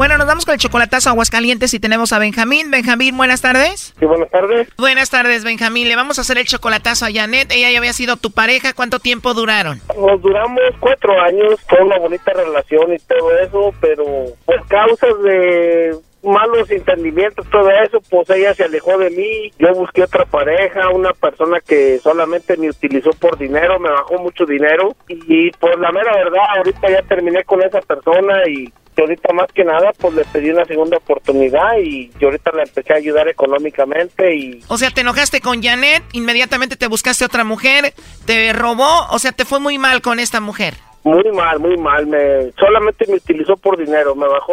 Bueno, 0.00 0.16
nos 0.16 0.26
vamos 0.26 0.46
con 0.46 0.54
el 0.54 0.58
chocolatazo 0.58 1.10
a 1.10 1.12
Aguascalientes 1.12 1.74
y 1.74 1.78
tenemos 1.78 2.14
a 2.14 2.18
Benjamín. 2.18 2.70
Benjamín, 2.70 3.18
buenas 3.18 3.42
tardes. 3.42 3.92
Sí, 4.00 4.06
buenas 4.06 4.30
tardes. 4.30 4.66
Buenas 4.78 5.10
tardes, 5.10 5.44
Benjamín. 5.44 5.88
Le 5.88 5.94
vamos 5.94 6.16
a 6.16 6.22
hacer 6.22 6.38
el 6.38 6.46
chocolatazo 6.46 7.04
a 7.04 7.12
Janet. 7.12 7.52
Ella 7.52 7.70
ya 7.70 7.76
había 7.76 7.92
sido 7.92 8.16
tu 8.16 8.30
pareja. 8.30 8.72
¿Cuánto 8.72 8.98
tiempo 8.98 9.34
duraron? 9.34 9.78
Nos 9.98 10.22
duramos 10.22 10.62
cuatro 10.80 11.20
años, 11.20 11.60
fue 11.68 11.82
una 11.82 11.98
bonita 11.98 12.32
relación 12.32 12.94
y 12.94 12.98
todo 13.00 13.38
eso, 13.40 13.74
pero 13.82 14.04
por 14.46 14.66
causas 14.68 15.22
de 15.22 15.94
malos 16.22 16.70
entendimientos, 16.70 17.46
todo 17.50 17.70
eso, 17.70 18.00
pues 18.08 18.28
ella 18.30 18.54
se 18.54 18.64
alejó 18.64 18.96
de 18.96 19.10
mí, 19.10 19.52
yo 19.58 19.74
busqué 19.74 20.02
otra 20.02 20.24
pareja, 20.24 20.88
una 20.90 21.12
persona 21.12 21.60
que 21.60 21.98
solamente 21.98 22.56
me 22.56 22.70
utilizó 22.70 23.10
por 23.10 23.38
dinero, 23.38 23.78
me 23.78 23.90
bajó 23.90 24.18
mucho 24.18 24.44
dinero 24.44 24.94
y 25.08 25.50
pues 25.52 25.78
la 25.78 25.92
mera 25.92 26.14
verdad, 26.14 26.42
ahorita 26.56 26.90
ya 26.90 27.02
terminé 27.02 27.44
con 27.44 27.62
esa 27.62 27.80
persona 27.80 28.46
y 28.48 28.70
ahorita 29.02 29.32
más 29.32 29.48
que 29.52 29.64
nada 29.64 29.92
pues 29.98 30.14
le 30.14 30.24
pedí 30.24 30.50
una 30.50 30.64
segunda 30.64 30.96
oportunidad 30.96 31.78
y 31.82 32.10
yo 32.18 32.28
ahorita 32.28 32.50
la 32.52 32.62
empecé 32.62 32.92
a 32.92 32.96
ayudar 32.96 33.28
económicamente 33.28 34.34
y 34.34 34.62
O 34.68 34.78
sea, 34.78 34.90
te 34.90 35.02
enojaste 35.02 35.40
con 35.40 35.62
Janet, 35.62 36.02
inmediatamente 36.12 36.76
te 36.76 36.86
buscaste 36.86 37.24
otra 37.24 37.44
mujer, 37.44 37.94
te 38.26 38.52
robó, 38.52 39.06
o 39.10 39.18
sea, 39.18 39.32
te 39.32 39.44
fue 39.44 39.60
muy 39.60 39.78
mal 39.78 40.02
con 40.02 40.18
esta 40.18 40.40
mujer. 40.40 40.74
Muy 41.02 41.32
mal, 41.32 41.58
muy 41.58 41.78
mal. 41.78 42.06
Me 42.06 42.52
solamente 42.58 43.06
me 43.08 43.14
utilizó 43.14 43.56
por 43.56 43.78
dinero. 43.78 44.14
Me 44.14 44.28
bajó 44.28 44.52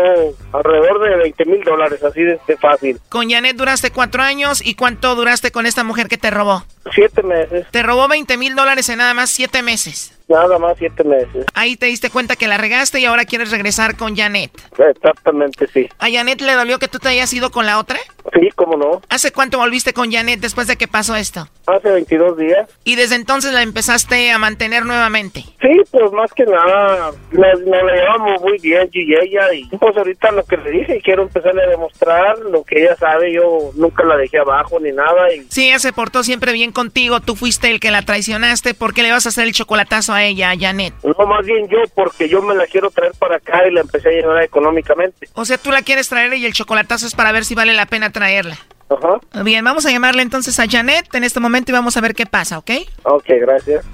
alrededor 0.53 1.01
de 1.01 1.17
20 1.17 1.45
mil 1.45 1.61
dólares, 1.63 2.01
así 2.03 2.23
de, 2.23 2.39
de 2.47 2.57
fácil. 2.57 2.99
Con 3.09 3.29
Janet 3.29 3.57
duraste 3.57 3.91
cuatro 3.91 4.23
años 4.23 4.65
y 4.65 4.75
¿cuánto 4.75 5.13
duraste 5.15 5.51
con 5.51 5.65
esta 5.65 5.83
mujer 5.83 6.07
que 6.07 6.17
te 6.17 6.31
robó? 6.31 6.63
Siete 6.93 7.21
meses. 7.21 7.67
Te 7.71 7.83
robó 7.83 8.07
20 8.07 8.37
mil 8.37 8.55
dólares 8.55 8.87
en 8.87 8.99
nada 8.99 9.13
más 9.13 9.29
siete 9.29 9.61
meses. 9.61 10.16
Nada 10.27 10.59
más 10.59 10.77
siete 10.77 11.03
meses. 11.03 11.45
Ahí 11.53 11.77
te 11.77 11.85
diste 11.85 12.09
cuenta 12.09 12.35
que 12.35 12.47
la 12.47 12.57
regaste 12.57 12.99
y 12.99 13.05
ahora 13.05 13.25
quieres 13.25 13.51
regresar 13.51 13.95
con 13.95 14.15
Janet. 14.15 14.51
Exactamente, 14.77 15.67
sí. 15.73 15.87
¿A 15.99 16.09
Janet 16.11 16.41
le 16.41 16.53
dolió 16.53 16.79
que 16.79 16.87
tú 16.87 16.99
te 16.99 17.09
hayas 17.09 17.31
ido 17.33 17.49
con 17.51 17.65
la 17.65 17.79
otra? 17.79 17.97
Sí, 18.33 18.49
cómo 18.55 18.75
no. 18.75 19.01
¿Hace 19.09 19.31
cuánto 19.31 19.57
volviste 19.57 19.93
con 19.93 20.11
Janet 20.11 20.41
después 20.41 20.67
de 20.67 20.75
que 20.75 20.87
pasó 20.87 21.15
esto? 21.15 21.47
Hace 21.65 21.89
22 21.91 22.37
días. 22.37 22.69
Y 22.83 22.95
desde 22.95 23.15
entonces 23.15 23.53
la 23.53 23.61
empezaste 23.61 24.31
a 24.31 24.37
mantener 24.37 24.85
nuevamente. 24.85 25.45
Sí, 25.61 25.81
pues 25.91 26.11
más 26.11 26.31
que 26.33 26.43
nada, 26.45 27.11
nos, 27.31 27.59
nos 27.61 27.91
llevamos 27.91 28.41
muy 28.41 28.57
bien 28.59 28.89
yo 28.91 28.99
y 29.01 29.15
ella. 29.15 29.53
Y 29.53 29.65
pues 29.77 29.95
ahorita 29.95 30.31
lo 30.31 30.43
que 30.43 30.57
le 30.57 30.71
dije, 30.71 31.01
quiero 31.03 31.23
empezarle 31.23 31.63
a 31.63 31.69
demostrar 31.69 32.37
lo 32.39 32.63
que 32.63 32.83
ella 32.83 32.95
sabe. 32.97 33.31
Yo 33.31 33.71
nunca 33.75 34.03
la 34.03 34.17
dejé 34.17 34.39
abajo 34.39 34.77
ni 34.79 34.91
nada. 34.91 35.33
Y 35.33 35.47
Sí, 35.49 35.67
ella 35.69 35.79
se 35.79 35.93
portó 35.93 36.23
siempre 36.23 36.51
bien 36.51 36.73
contigo. 36.73 37.21
Tú 37.21 37.35
fuiste 37.35 37.69
el 37.71 37.79
que 37.79 37.91
la 37.91 38.01
traicionaste. 38.01 38.73
¿Por 38.73 38.93
qué 38.93 39.03
le 39.03 39.11
vas 39.11 39.25
a 39.25 39.29
hacer 39.29 39.45
el 39.45 39.53
chocolatazo 39.53 40.13
a 40.13 40.16
ella, 40.23 40.51
a 40.51 40.57
Janet? 40.57 40.93
no, 41.03 41.25
más 41.25 41.45
bien 41.45 41.67
yo, 41.67 41.79
porque 41.95 42.29
yo 42.29 42.41
me 42.41 42.55
la 42.55 42.65
quiero 42.67 42.89
traer 42.91 43.13
para 43.17 43.37
acá 43.37 43.67
y 43.67 43.71
la 43.71 43.81
empecé 43.81 44.09
a 44.09 44.11
llevar 44.11 44.43
económicamente. 44.43 45.27
O 45.33 45.45
sea, 45.45 45.57
tú 45.57 45.71
la 45.71 45.81
quieres 45.81 46.09
traer 46.09 46.33
y 46.33 46.45
el 46.45 46.53
chocolatazo 46.53 47.07
es 47.07 47.15
para 47.15 47.31
ver 47.31 47.45
si 47.45 47.55
vale 47.55 47.73
la 47.73 47.85
pena 47.85 48.11
traerla. 48.11 48.57
Ajá. 48.89 49.43
Bien, 49.43 49.63
vamos 49.65 49.85
a 49.85 49.91
llamarle 49.91 50.21
entonces 50.21 50.59
a 50.59 50.65
Janet 50.67 51.13
en 51.13 51.23
este 51.23 51.39
momento 51.39 51.71
y 51.71 51.73
vamos 51.73 51.97
a 51.97 52.01
ver 52.01 52.13
qué 52.13 52.25
pasa, 52.25 52.57
¿ok? 52.57 52.71
Ok, 53.03 53.25
gracias. 53.41 53.85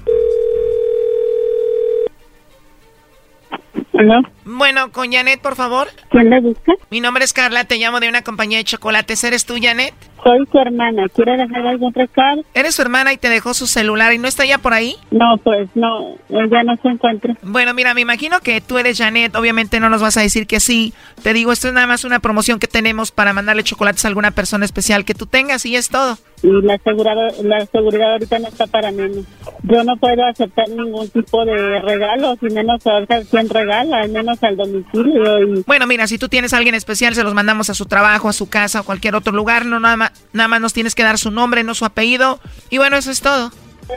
¿Aló? 3.97 4.21
Bueno, 4.45 4.91
con 4.91 5.11
Janet, 5.11 5.39
por 5.41 5.55
favor. 5.55 5.87
¿Quién 6.09 6.29
la 6.29 6.39
busca? 6.39 6.73
Mi 6.89 6.99
nombre 6.99 7.23
es 7.23 7.33
Carla, 7.33 7.63
te 7.65 7.77
llamo 7.77 7.99
de 7.99 8.09
una 8.09 8.23
compañía 8.23 8.57
de 8.57 8.63
chocolates. 8.63 9.23
¿Eres 9.23 9.45
tú, 9.45 9.55
Janet? 9.61 9.93
Soy 10.23 10.47
su 10.51 10.57
hermana. 10.57 11.07
¿Quiere 11.09 11.37
dejar 11.37 11.67
algún 11.67 11.93
recado? 11.93 12.43
¿Eres 12.53 12.75
su 12.75 12.81
hermana 12.81 13.13
y 13.13 13.17
te 13.17 13.29
dejó 13.29 13.53
su 13.53 13.67
celular 13.67 14.13
y 14.13 14.17
no 14.17 14.27
está 14.27 14.45
ya 14.45 14.57
por 14.57 14.73
ahí? 14.73 14.95
No, 15.11 15.37
pues 15.43 15.69
no, 15.75 16.15
ella 16.29 16.63
no 16.63 16.75
se 16.81 16.87
encuentra. 16.87 17.35
Bueno, 17.41 17.73
mira, 17.73 17.93
me 17.93 18.01
imagino 18.01 18.39
que 18.39 18.61
tú 18.61 18.77
eres 18.77 18.97
Janet, 18.97 19.35
obviamente 19.35 19.79
no 19.79 19.89
nos 19.89 20.01
vas 20.01 20.17
a 20.17 20.21
decir 20.21 20.47
que 20.47 20.59
sí. 20.59 20.93
Te 21.21 21.33
digo, 21.33 21.51
esto 21.51 21.67
es 21.67 21.73
nada 21.73 21.87
más 21.87 22.03
una 22.03 22.19
promoción 22.19 22.59
que 22.59 22.67
tenemos 22.67 23.11
para 23.11 23.33
mandarle 23.33 23.63
chocolates 23.63 24.05
a 24.05 24.07
alguna 24.07 24.31
persona 24.31 24.65
especial 24.65 25.05
que 25.05 25.13
tú 25.13 25.25
tengas 25.25 25.65
y 25.65 25.75
es 25.75 25.89
todo. 25.89 26.17
Y 26.43 26.51
la 26.61 26.77
seguridad, 26.77 27.15
la 27.41 27.65
seguridad 27.67 28.11
ahorita 28.11 28.39
no 28.39 28.49
está 28.49 28.67
para 28.67 28.91
mí. 28.91 29.25
Yo 29.63 29.83
no 29.85 29.95
puedo 29.95 30.25
aceptar 30.25 30.67
ningún 30.67 31.09
tipo 31.09 31.45
de 31.45 31.79
regalo, 31.79 32.37
y 32.41 32.53
menos 32.53 32.85
a 32.85 33.05
quien 33.31 33.47
regala, 33.47 34.01
al 34.01 34.09
menos 34.09 34.43
al 34.43 34.57
domicilio. 34.57 35.39
Y... 35.41 35.63
Bueno, 35.65 35.87
mira, 35.87 36.05
si 36.05 36.17
tú 36.17 36.27
tienes 36.27 36.53
a 36.53 36.57
alguien 36.57 36.75
especial, 36.75 37.15
se 37.15 37.23
los 37.23 37.33
mandamos 37.33 37.69
a 37.69 37.73
su 37.73 37.85
trabajo, 37.85 38.27
a 38.27 38.33
su 38.33 38.49
casa 38.49 38.81
o 38.81 38.83
cualquier 38.83 39.15
otro 39.15 39.31
lugar. 39.31 39.65
No, 39.65 39.79
nada 39.79 39.95
más, 39.95 40.11
nada 40.31 40.47
más 40.47 40.61
nos 40.61 40.73
tienes 40.73 40.95
que 40.95 41.03
dar 41.03 41.17
su 41.17 41.31
nombre, 41.31 41.63
no 41.63 41.75
su 41.75 41.85
apellido. 41.85 42.39
Y 42.69 42.77
bueno, 42.77 42.97
eso 42.97 43.11
es 43.11 43.21
todo. 43.21 43.51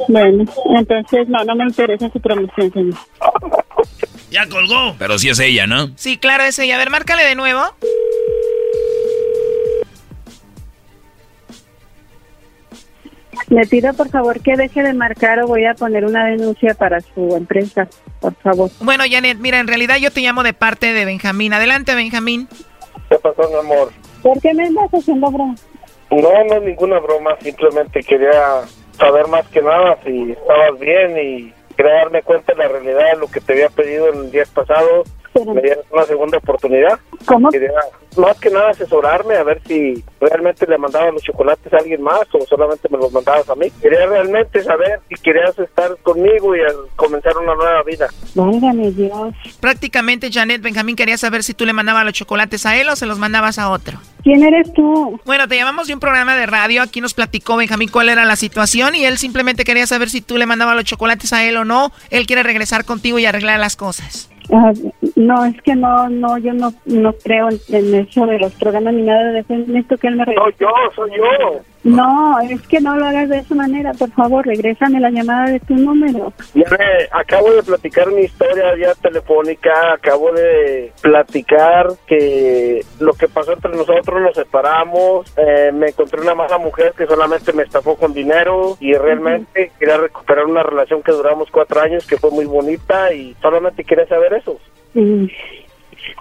Bueno, 0.08 0.44
entonces 0.76 1.28
no, 1.28 1.44
no 1.44 1.54
me 1.54 1.64
interesa 1.64 2.10
su 2.10 2.20
promoción, 2.20 2.72
señor. 2.72 2.94
Ya 4.30 4.48
colgó. 4.48 4.94
Pero 4.98 5.18
sí 5.18 5.28
es 5.28 5.38
ella, 5.38 5.66
¿no? 5.66 5.90
Sí, 5.96 6.18
claro, 6.18 6.44
es 6.44 6.58
ella. 6.58 6.74
A 6.74 6.78
ver, 6.78 6.90
márcale 6.90 7.24
de 7.24 7.34
nuevo. 7.34 7.62
Le 13.48 13.64
pido 13.66 13.94
por 13.94 14.08
favor 14.08 14.40
que 14.40 14.56
deje 14.56 14.82
de 14.82 14.92
marcar 14.92 15.40
o 15.40 15.46
voy 15.46 15.64
a 15.66 15.74
poner 15.74 16.04
una 16.04 16.26
denuncia 16.26 16.74
para 16.74 17.00
su 17.00 17.36
empresa, 17.36 17.86
por 18.20 18.34
favor. 18.36 18.70
Bueno, 18.80 19.04
Janet, 19.08 19.38
mira, 19.38 19.60
en 19.60 19.68
realidad 19.68 19.98
yo 19.98 20.10
te 20.10 20.20
llamo 20.20 20.42
de 20.42 20.52
parte 20.52 20.92
de 20.92 21.04
Benjamín. 21.04 21.52
Adelante, 21.52 21.94
Benjamín. 21.94 22.48
¿Qué 23.08 23.16
pasó, 23.16 23.48
mi 23.48 23.58
amor? 23.58 23.92
¿Por 24.22 24.40
qué 24.40 24.52
me 24.52 24.64
estás 24.64 24.90
haciendo 24.92 25.30
broma? 25.30 25.54
No, 26.10 26.44
no 26.44 26.54
es 26.54 26.62
ninguna 26.62 26.98
broma, 27.00 27.36
simplemente 27.40 28.02
quería 28.02 28.62
saber 28.92 29.26
más 29.28 29.46
que 29.48 29.60
nada 29.60 29.98
si 30.04 30.32
estabas 30.32 30.78
bien 30.78 31.18
y 31.18 31.52
quería 31.76 31.94
darme 31.94 32.22
cuenta 32.22 32.52
de 32.52 32.58
la 32.58 32.68
realidad 32.68 33.12
de 33.12 33.18
lo 33.18 33.28
que 33.28 33.40
te 33.40 33.52
había 33.52 33.68
pedido 33.68 34.12
en 34.12 34.30
días 34.30 34.48
pasados. 35.40 35.54
Me 35.54 35.62
dieron 35.62 35.84
una 35.90 36.04
segunda 36.04 36.38
oportunidad. 36.38 36.98
¿Cómo? 37.26 37.50
Quería 37.50 37.70
más 38.16 38.38
que 38.38 38.50
nada 38.50 38.70
asesorarme 38.70 39.36
a 39.36 39.42
ver 39.42 39.60
si 39.66 40.02
realmente 40.20 40.66
le 40.66 40.78
mandaba 40.78 41.10
los 41.10 41.22
chocolates 41.22 41.72
a 41.72 41.76
alguien 41.78 42.02
más 42.02 42.22
o 42.32 42.44
solamente 42.46 42.88
me 42.90 42.98
los 42.98 43.12
mandabas 43.12 43.48
a 43.50 43.54
mí. 43.54 43.70
Quería 43.82 44.06
realmente 44.06 44.62
saber 44.62 45.00
si 45.08 45.14
querías 45.16 45.58
estar 45.58 45.96
conmigo 46.02 46.56
y 46.56 46.60
comenzar 46.96 47.36
una 47.36 47.54
nueva 47.54 47.82
vida. 47.82 48.08
Válgame 48.34 48.90
Dios. 48.92 49.34
Prácticamente, 49.60 50.30
Janet 50.32 50.62
Benjamín 50.62 50.96
quería 50.96 51.18
saber 51.18 51.42
si 51.42 51.54
tú 51.54 51.66
le 51.66 51.72
mandabas 51.72 52.04
los 52.04 52.14
chocolates 52.14 52.64
a 52.66 52.76
él 52.76 52.88
o 52.88 52.96
se 52.96 53.06
los 53.06 53.18
mandabas 53.18 53.58
a 53.58 53.70
otro. 53.70 53.98
¿Quién 54.22 54.42
eres 54.42 54.72
tú? 54.72 55.20
Bueno, 55.24 55.46
te 55.46 55.56
llamamos 55.56 55.86
de 55.86 55.94
un 55.94 56.00
programa 56.00 56.34
de 56.36 56.46
radio. 56.46 56.82
Aquí 56.82 57.00
nos 57.00 57.14
platicó 57.14 57.56
Benjamín 57.56 57.88
cuál 57.88 58.08
era 58.08 58.24
la 58.24 58.36
situación 58.36 58.94
y 58.94 59.04
él 59.04 59.18
simplemente 59.18 59.64
quería 59.64 59.86
saber 59.86 60.10
si 60.10 60.20
tú 60.20 60.36
le 60.36 60.46
mandabas 60.46 60.74
los 60.74 60.84
chocolates 60.84 61.32
a 61.32 61.44
él 61.44 61.56
o 61.56 61.64
no. 61.64 61.92
Él 62.10 62.26
quiere 62.26 62.42
regresar 62.42 62.84
contigo 62.84 63.18
y 63.18 63.26
arreglar 63.26 63.60
las 63.60 63.76
cosas. 63.76 64.30
No, 65.16 65.44
es 65.44 65.60
que 65.62 65.74
no, 65.74 66.08
no, 66.08 66.38
yo 66.38 66.52
no, 66.52 66.72
no 66.84 67.12
creo 67.14 67.48
en, 67.48 67.58
en 67.68 67.94
eso 67.94 68.26
de 68.26 68.38
los 68.38 68.52
programas 68.54 68.94
ni 68.94 69.02
nada 69.02 69.32
de 69.32 69.40
eso. 69.40 69.54
Necesito 69.54 69.96
que 69.96 70.08
él 70.08 70.16
me 70.16 70.24
No, 70.24 70.50
yo, 70.58 70.68
soy 70.94 71.10
yo. 71.16 71.60
No, 71.86 72.40
es 72.40 72.60
que 72.66 72.80
no 72.80 72.96
lo 72.96 73.06
hagas 73.06 73.28
de 73.28 73.38
esa 73.38 73.54
manera, 73.54 73.92
por 73.92 74.10
favor, 74.10 74.44
regrésame 74.44 74.98
la 75.00 75.10
llamada 75.10 75.50
de 75.52 75.60
tu 75.60 75.74
número. 75.74 76.32
Ya 76.54 76.64
me- 76.70 77.08
acabo 77.12 77.52
de 77.52 77.62
platicar 77.62 78.10
mi 78.10 78.22
historia 78.22 78.76
ya 78.76 78.94
telefónica, 78.96 79.92
acabo 79.94 80.32
de 80.32 80.92
platicar 81.00 81.88
que 82.06 82.80
lo 82.98 83.12
que 83.14 83.28
pasó 83.28 83.52
entre 83.52 83.70
nosotros, 83.70 84.20
nos 84.20 84.34
separamos, 84.34 85.32
eh, 85.36 85.70
me 85.72 85.88
encontré 85.88 86.20
una 86.20 86.34
mala 86.34 86.58
mujer 86.58 86.92
que 86.96 87.06
solamente 87.06 87.52
me 87.52 87.62
estafó 87.62 87.96
con 87.96 88.12
dinero 88.12 88.76
y 88.80 88.94
realmente 88.94 89.70
quería 89.78 89.96
recuperar 89.98 90.46
una 90.46 90.62
relación 90.64 91.02
que 91.02 91.12
duramos 91.12 91.50
cuatro 91.50 91.80
años, 91.80 92.06
que 92.06 92.16
fue 92.16 92.30
muy 92.30 92.46
bonita 92.46 93.12
y 93.12 93.34
solamente 93.40 93.84
quería 93.84 94.06
saber 94.06 94.34
eso. 94.34 94.58
Mm. 94.94 95.26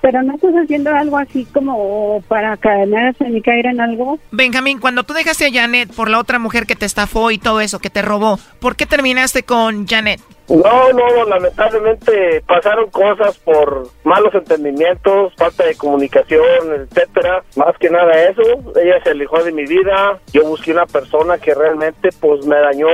Pero 0.01 0.23
no 0.23 0.35
estás 0.35 0.53
haciendo 0.53 0.93
algo 0.93 1.17
así 1.17 1.45
como 1.45 2.21
para 2.27 2.57
cadenar 2.57 3.15
ni 3.19 3.41
caer 3.41 3.67
en 3.67 3.81
algo. 3.81 4.19
Benjamín, 4.31 4.79
cuando 4.79 5.03
tú 5.03 5.13
dejaste 5.13 5.47
a 5.47 5.51
Janet 5.51 5.93
por 5.93 6.09
la 6.09 6.19
otra 6.19 6.39
mujer 6.39 6.65
que 6.65 6.75
te 6.75 6.85
estafó 6.85 7.31
y 7.31 7.37
todo 7.37 7.61
eso, 7.61 7.79
que 7.79 7.89
te 7.89 8.01
robó, 8.01 8.39
¿por 8.59 8.75
qué 8.75 8.85
terminaste 8.85 9.43
con 9.43 9.87
Janet? 9.87 10.21
No, 10.47 10.93
no, 10.93 11.25
lamentablemente 11.25 12.43
pasaron 12.47 12.89
cosas 12.91 13.37
por 13.39 13.87
malos 14.03 14.33
entendimientos, 14.35 15.33
falta 15.37 15.65
de 15.65 15.75
comunicación, 15.75 16.45
etcétera. 16.73 17.43
Más 17.55 17.75
que 17.79 17.89
nada 17.89 18.11
eso, 18.29 18.41
ella 18.79 19.01
se 19.03 19.11
alejó 19.11 19.43
de 19.43 19.51
mi 19.51 19.65
vida. 19.65 20.19
Yo 20.31 20.45
busqué 20.45 20.71
una 20.71 20.85
persona 20.85 21.37
que 21.37 21.53
realmente 21.53 22.09
pues 22.19 22.45
me 22.45 22.57
dañó 22.57 22.87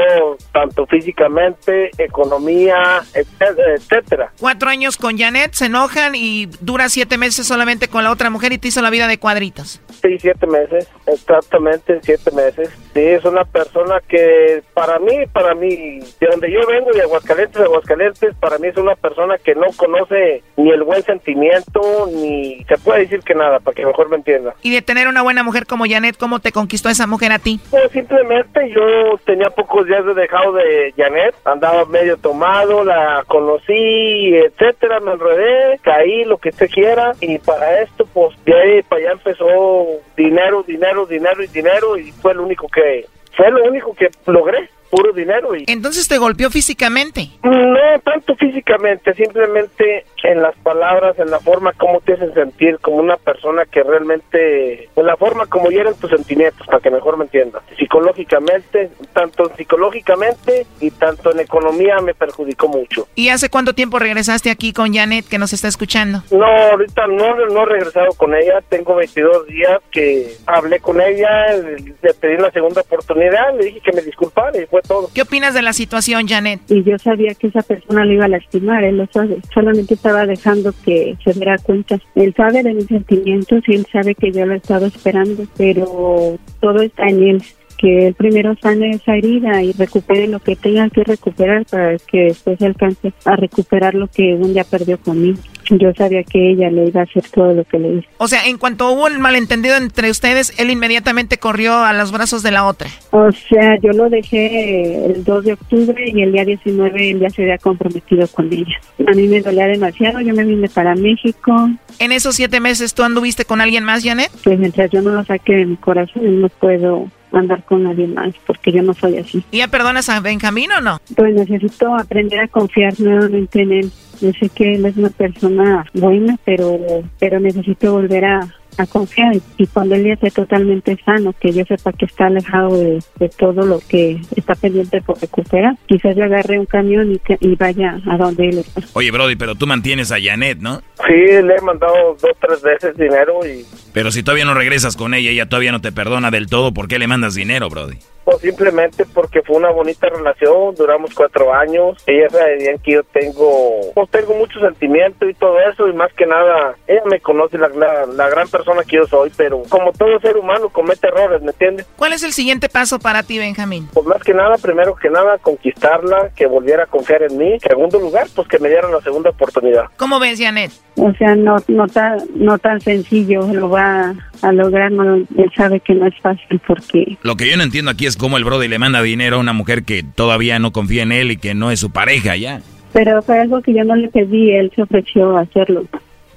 tanto 0.53 0.85
físicamente, 0.85 1.91
economía, 1.97 3.01
etcétera. 3.13 4.31
Cuatro 4.39 4.69
años 4.69 4.97
con 4.97 5.17
Janet, 5.17 5.53
se 5.53 5.65
enojan 5.65 6.15
y 6.15 6.47
dura 6.61 6.87
siete 6.89 7.17
meses 7.17 7.47
solamente 7.47 7.87
con 7.89 8.03
la 8.03 8.11
otra 8.11 8.29
mujer 8.29 8.53
y 8.53 8.57
te 8.57 8.69
hizo 8.69 8.81
la 8.81 8.89
vida 8.89 9.07
de 9.07 9.17
cuadritos. 9.17 9.81
Sí, 10.01 10.17
siete 10.19 10.47
meses, 10.47 10.87
exactamente 11.05 11.99
siete 12.01 12.31
meses. 12.31 12.69
Sí, 12.93 13.01
es 13.01 13.23
una 13.25 13.43
persona 13.45 14.01
que 14.07 14.63
para 14.73 14.99
mí, 14.99 15.25
para 15.31 15.53
mí, 15.53 15.99
de 16.19 16.27
donde 16.27 16.51
yo 16.51 16.59
vengo, 16.67 16.91
de 16.91 17.01
Aguascalientes, 17.01 17.40
de 17.49 17.63
Aguascalientes, 17.63 18.35
para 18.35 18.57
mí 18.57 18.67
es 18.67 18.77
una 18.77 18.95
persona 18.95 19.37
que 19.37 19.55
no 19.55 19.67
conoce 19.75 20.43
ni 20.57 20.69
el 20.71 20.83
buen 20.83 21.01
sentimiento, 21.03 22.07
ni 22.13 22.63
se 22.65 22.77
puede 22.77 23.01
decir 23.01 23.21
que 23.21 23.33
nada, 23.33 23.59
para 23.59 23.75
que 23.75 23.85
mejor 23.85 24.09
me 24.09 24.17
entienda. 24.17 24.53
Y 24.61 24.71
de 24.71 24.81
tener 24.81 25.07
una 25.07 25.21
buena 25.21 25.43
mujer 25.43 25.65
como 25.65 25.85
Janet, 25.85 26.17
¿cómo 26.17 26.39
te 26.39 26.51
conquistó 26.51 26.89
esa 26.89 27.07
mujer 27.07 27.31
a 27.31 27.39
ti? 27.39 27.59
Pues 27.69 27.91
simplemente 27.91 28.69
yo 28.69 29.17
tenía 29.25 29.49
pocos 29.49 29.87
días 29.87 30.05
de 30.05 30.13
dejado 30.13 30.53
de 30.53 30.93
Janet, 30.95 31.35
andaba 31.45 31.85
medio 31.85 32.17
tomado, 32.17 32.83
la 32.83 33.23
conocí, 33.27 34.35
etcétera, 34.35 34.99
me 34.99 35.13
enredé, 35.13 35.79
caí, 35.81 36.25
lo 36.25 36.37
que 36.37 36.49
usted 36.49 36.69
quiera, 36.69 37.13
y 37.21 37.37
para 37.39 37.81
esto, 37.81 38.05
pues 38.13 38.35
de 38.45 38.53
ahí 38.53 38.81
para 38.83 39.01
allá 39.01 39.11
empezó 39.13 39.85
dinero, 40.15 40.63
dinero, 40.63 41.05
dinero 41.05 41.43
y 41.43 41.47
dinero, 41.47 41.97
y 41.97 42.11
fue 42.11 42.33
lo 42.33 42.43
único 42.43 42.67
que, 42.67 43.05
fue 43.35 43.49
lo 43.51 43.63
único 43.63 43.93
que 43.93 44.09
logré, 44.25 44.69
puro 44.91 45.13
dinero 45.13 45.55
y... 45.55 45.63
Entonces 45.67 46.07
te 46.07 46.17
golpeó 46.17 46.51
físicamente. 46.51 47.29
No 47.43 47.99
tanto 48.03 48.35
físicamente, 48.35 49.13
simplemente 49.13 50.05
en 50.23 50.41
las 50.41 50.55
palabras, 50.57 51.17
en 51.19 51.29
la 51.29 51.39
forma 51.39 51.73
como 51.73 51.99
te 52.01 52.13
hacen 52.13 52.33
sentir 52.33 52.77
como 52.79 52.97
una 52.97 53.17
persona 53.17 53.65
que 53.65 53.83
realmente, 53.83 54.89
en 54.95 55.05
la 55.05 55.17
forma 55.17 55.45
como 55.45 55.69
hieren 55.69 55.95
tus 55.95 56.09
sentimientos, 56.09 56.65
para 56.67 56.79
que 56.79 56.89
mejor 56.91 57.17
me 57.17 57.25
entiendas. 57.25 57.63
Psicológicamente, 57.77 58.89
tanto 59.13 59.51
psicológicamente 59.55 60.65
y 60.79 60.91
tanto 60.91 61.31
en 61.31 61.39
economía 61.39 61.97
me 62.01 62.13
perjudicó 62.13 62.67
mucho. 62.67 63.07
¿Y 63.15 63.29
hace 63.29 63.49
cuánto 63.49 63.73
tiempo 63.73 63.99
regresaste 63.99 64.49
aquí 64.49 64.73
con 64.73 64.93
Janet 64.93 65.27
que 65.27 65.37
nos 65.37 65.53
está 65.53 65.67
escuchando? 65.67 66.23
No, 66.31 66.45
ahorita 66.45 67.07
no, 67.07 67.35
no 67.47 67.63
he 67.63 67.65
regresado 67.65 68.09
con 68.17 68.35
ella, 68.35 68.61
tengo 68.69 68.95
22 68.95 69.47
días 69.47 69.79
que 69.91 70.35
hablé 70.45 70.79
con 70.79 71.01
ella, 71.01 71.55
le 71.55 72.13
pedí 72.13 72.37
la 72.37 72.51
segunda 72.51 72.81
oportunidad, 72.81 73.55
le 73.57 73.65
dije 73.65 73.81
que 73.81 73.91
me 73.91 74.01
disculpara 74.01 74.57
y 74.57 74.65
fue 74.65 74.81
todo. 74.81 75.09
¿Qué 75.13 75.21
opinas 75.21 75.53
de 75.53 75.61
la 75.61 75.73
situación, 75.73 76.27
Janet? 76.27 76.61
Y 76.69 76.83
yo 76.83 76.97
sabía 76.97 77.33
que 77.35 77.47
esa 77.47 77.61
persona 77.61 78.05
le 78.05 78.15
iba 78.15 78.25
a 78.25 78.29
lastimar, 78.29 78.83
él 78.83 78.97
lo 78.97 79.07
sabe. 79.07 79.37
Solamente 79.53 79.93
estaba 79.93 80.10
dejando 80.25 80.73
que 80.83 81.17
se 81.23 81.33
diera 81.33 81.57
cuenta. 81.57 81.99
Él 82.15 82.33
sabe 82.35 82.63
de 82.63 82.73
mis 82.73 82.85
sentimientos 82.85 83.63
y 83.67 83.75
él 83.75 83.87
sabe 83.91 84.15
que 84.15 84.31
yo 84.31 84.45
lo 84.45 84.53
he 84.53 84.57
estado 84.57 84.85
esperando, 84.85 85.45
pero 85.57 86.37
todo 86.59 86.81
está 86.81 87.07
en 87.07 87.23
él. 87.23 87.43
Que 87.77 88.07
él 88.07 88.13
primero 88.13 88.55
sane 88.61 88.91
esa 88.91 89.15
herida 89.15 89.63
y 89.63 89.71
recupere 89.71 90.27
lo 90.27 90.39
que 90.39 90.55
tenga 90.55 90.87
que 90.89 91.03
recuperar 91.03 91.65
para 91.65 91.97
que 91.97 92.25
después 92.25 92.61
alcance 92.61 93.11
a 93.25 93.35
recuperar 93.35 93.95
lo 93.95 94.07
que 94.07 94.35
un 94.35 94.53
día 94.53 94.63
perdió 94.63 94.99
conmigo. 94.99 95.39
Yo 95.69 95.93
sabía 95.93 96.23
que 96.23 96.51
ella 96.51 96.69
le 96.69 96.87
iba 96.87 97.01
a 97.01 97.03
hacer 97.03 97.23
todo 97.33 97.53
lo 97.53 97.63
que 97.63 97.79
le 97.79 97.95
hizo. 97.95 98.07
O 98.17 98.27
sea, 98.27 98.45
en 98.45 98.57
cuanto 98.57 98.91
hubo 98.91 99.05
un 99.05 99.21
malentendido 99.21 99.77
entre 99.77 100.09
ustedes, 100.09 100.53
él 100.57 100.69
inmediatamente 100.69 101.37
corrió 101.37 101.77
a 101.77 101.93
los 101.93 102.11
brazos 102.11 102.43
de 102.43 102.51
la 102.51 102.65
otra. 102.65 102.89
O 103.11 103.31
sea, 103.31 103.77
yo 103.81 103.91
lo 103.91 104.09
dejé 104.09 105.05
el 105.05 105.23
2 105.23 105.45
de 105.45 105.53
octubre 105.53 106.11
y 106.13 106.21
el 106.21 106.31
día 106.31 106.45
19 106.45 107.11
él 107.11 107.19
ya 107.19 107.29
se 107.29 107.43
había 107.43 107.57
comprometido 107.57 108.27
con 108.27 108.51
ella. 108.51 108.79
A 109.07 109.11
mí 109.11 109.27
me 109.27 109.41
dolía 109.41 109.67
demasiado, 109.67 110.19
yo 110.21 110.33
me 110.33 110.43
vine 110.43 110.69
para 110.69 110.95
México. 110.95 111.69
En 111.99 112.11
esos 112.11 112.35
siete 112.35 112.59
meses, 112.59 112.93
¿tú 112.93 113.03
anduviste 113.03 113.45
con 113.45 113.61
alguien 113.61 113.83
más, 113.83 114.03
Janet? 114.03 114.31
Pues 114.43 114.59
mientras 114.59 114.89
yo 114.91 115.01
no 115.01 115.11
lo 115.11 115.23
saque 115.23 115.53
de 115.53 115.65
mi 115.65 115.75
corazón, 115.77 116.41
no 116.41 116.49
puedo 116.49 117.07
andar 117.31 117.63
con 117.63 117.83
nadie 117.83 118.07
más 118.07 118.33
porque 118.45 118.71
yo 118.71 118.81
no 118.81 118.93
soy 118.93 119.17
así. 119.17 119.43
¿Y 119.51 119.59
ya 119.59 119.67
perdonas 119.67 120.09
a 120.09 120.19
Benjamín 120.19 120.71
o 120.71 120.81
no? 120.81 120.99
Pues 121.15 121.33
necesito 121.33 121.95
aprender 121.95 122.39
a 122.41 122.47
confiar 122.47 122.99
nuevamente 122.99 123.61
en 123.61 123.71
él. 123.71 123.91
Yo 124.21 124.31
sé 124.39 124.49
que 124.49 124.75
él 124.75 124.85
es 124.85 124.95
una 124.97 125.09
persona 125.09 125.85
buena, 125.93 126.37
pero 126.45 126.79
pero 127.19 127.39
necesito 127.39 127.93
volver 127.93 128.25
a, 128.25 128.39
a 128.77 128.85
confiar 128.85 129.33
y 129.57 129.67
cuando 129.67 129.95
él 129.95 130.05
ya 130.05 130.13
esté 130.13 130.31
totalmente 130.31 130.97
sano, 131.03 131.33
que 131.39 131.51
yo 131.51 131.65
sepa 131.65 131.91
que 131.91 132.05
está 132.05 132.27
alejado 132.27 132.77
de, 132.77 132.99
de 133.19 133.29
todo 133.29 133.65
lo 133.65 133.79
que 133.79 134.21
está 134.35 134.55
pendiente 134.55 135.01
por 135.01 135.19
recuperar, 135.19 135.75
quizás 135.87 136.15
yo 136.15 136.23
agarre 136.23 136.59
un 136.59 136.65
camión 136.65 137.11
y, 137.11 137.19
que- 137.19 137.37
y 137.41 137.55
vaya 137.55 137.99
a 138.09 138.17
donde 138.17 138.49
él 138.49 138.57
está. 138.59 138.81
Oye, 138.93 139.11
Brody, 139.11 139.35
pero 139.35 139.55
tú 139.55 139.67
mantienes 139.67 140.11
a 140.11 140.17
Janet, 140.21 140.59
¿no? 140.59 140.81
Sí, 141.07 141.13
le 141.13 141.55
he 141.55 141.61
mandado 141.61 141.93
dos, 142.21 142.31
tres 142.39 142.61
veces 142.61 142.95
dinero 142.95 143.39
y 143.45 143.65
Pero 143.93 144.11
si 144.11 144.23
todavía 144.23 144.45
no 144.45 144.53
regresas 144.53 144.95
con 144.95 145.13
ella, 145.13 145.31
ella 145.31 145.47
todavía 145.49 145.71
no 145.71 145.81
te 145.81 145.91
perdona 145.91 146.29
del 146.31 146.47
todo, 146.47 146.73
¿por 146.73 146.87
qué 146.87 146.99
le 146.99 147.07
mandas 147.07 147.33
dinero, 147.35 147.69
Brody? 147.69 147.97
Pues 148.23 148.39
simplemente 148.39 149.05
porque 149.05 149.41
fue 149.41 149.57
una 149.57 149.71
bonita 149.71 150.07
relación, 150.09 150.75
duramos 150.75 151.13
cuatro 151.13 151.53
años, 151.53 151.97
ella 152.05 152.29
sabe 152.29 152.57
bien 152.57 152.79
que 152.79 152.93
yo 152.93 153.03
tengo, 153.03 153.79
pues 153.93 154.09
tengo 154.09 154.33
mucho 154.35 154.59
sentimiento 154.59 155.27
y 155.27 155.33
todo 155.33 155.59
eso 155.59 155.87
y 155.87 155.93
más 155.93 156.11
que 156.13 156.25
nada, 156.25 156.75
ella 156.87 157.01
me 157.09 157.19
conoce 157.19 157.57
la, 157.57 157.69
la, 157.69 158.05
la 158.05 158.29
gran 158.29 158.47
persona 158.47 158.83
que 158.83 158.97
yo 158.97 159.07
soy, 159.07 159.31
pero 159.35 159.63
como 159.69 159.91
todo 159.93 160.19
ser 160.19 160.37
humano 160.37 160.69
comete 160.69 161.07
errores, 161.07 161.41
¿me 161.41 161.51
entiendes? 161.51 161.87
¿Cuál 161.95 162.13
es 162.13 162.23
el 162.23 162.33
siguiente 162.33 162.69
paso 162.69 162.99
para 162.99 163.23
ti, 163.23 163.37
Benjamín? 163.37 163.87
Pues 163.93 164.05
más 164.05 164.21
que 164.23 164.33
nada, 164.33 164.57
primero 164.57 164.95
que 164.95 165.09
nada, 165.09 165.37
conquistarla, 165.37 166.29
que 166.35 166.45
volviera 166.45 166.83
a 166.83 166.87
confiar 166.87 167.23
en 167.23 167.37
mí. 167.37 167.59
Segundo 167.59 167.99
lugar, 167.99 168.27
pues 168.35 168.47
que 168.47 168.59
me 168.59 168.69
dieran 168.69 168.91
la 168.91 169.01
segunda 169.01 169.29
oportunidad. 169.29 169.85
¿Cómo 169.97 170.19
ves, 170.19 170.39
Janet? 170.39 170.71
O 170.95 171.11
sea, 171.13 171.35
no 171.35 171.57
no 171.67 171.87
tan 171.87 172.19
no 172.35 172.59
tan 172.59 172.81
sencillo 172.81 173.41
lo 173.53 173.69
va 173.69 174.13
a 174.41 174.51
lograr, 174.51 174.91
no, 174.91 175.15
él 175.15 175.51
sabe 175.55 175.79
que 175.79 175.93
no 175.93 176.07
es 176.07 176.17
fácil 176.19 176.59
porque 176.67 177.17
Lo 177.21 177.35
que 177.35 177.49
yo 177.49 177.55
no 177.57 177.63
entiendo 177.63 177.91
aquí 177.91 178.05
es 178.05 178.10
cómo 178.17 178.37
el 178.37 178.43
Brody 178.43 178.67
le 178.67 178.79
manda 178.79 179.01
dinero 179.01 179.37
a 179.37 179.39
una 179.39 179.53
mujer 179.53 179.83
que 179.83 180.03
todavía 180.03 180.59
no 180.59 180.71
confía 180.71 181.03
en 181.03 181.11
él 181.11 181.31
y 181.31 181.37
que 181.37 181.53
no 181.53 181.71
es 181.71 181.79
su 181.79 181.91
pareja 181.91 182.35
ya. 182.35 182.61
pero 182.93 183.21
fue 183.21 183.39
algo 183.39 183.61
que 183.61 183.73
yo 183.73 183.83
no 183.83 183.95
le 183.95 184.09
pedí, 184.09 184.51
él 184.51 184.71
se 184.75 184.81
ofreció 184.83 185.37
a 185.37 185.41
hacerlo. 185.41 185.85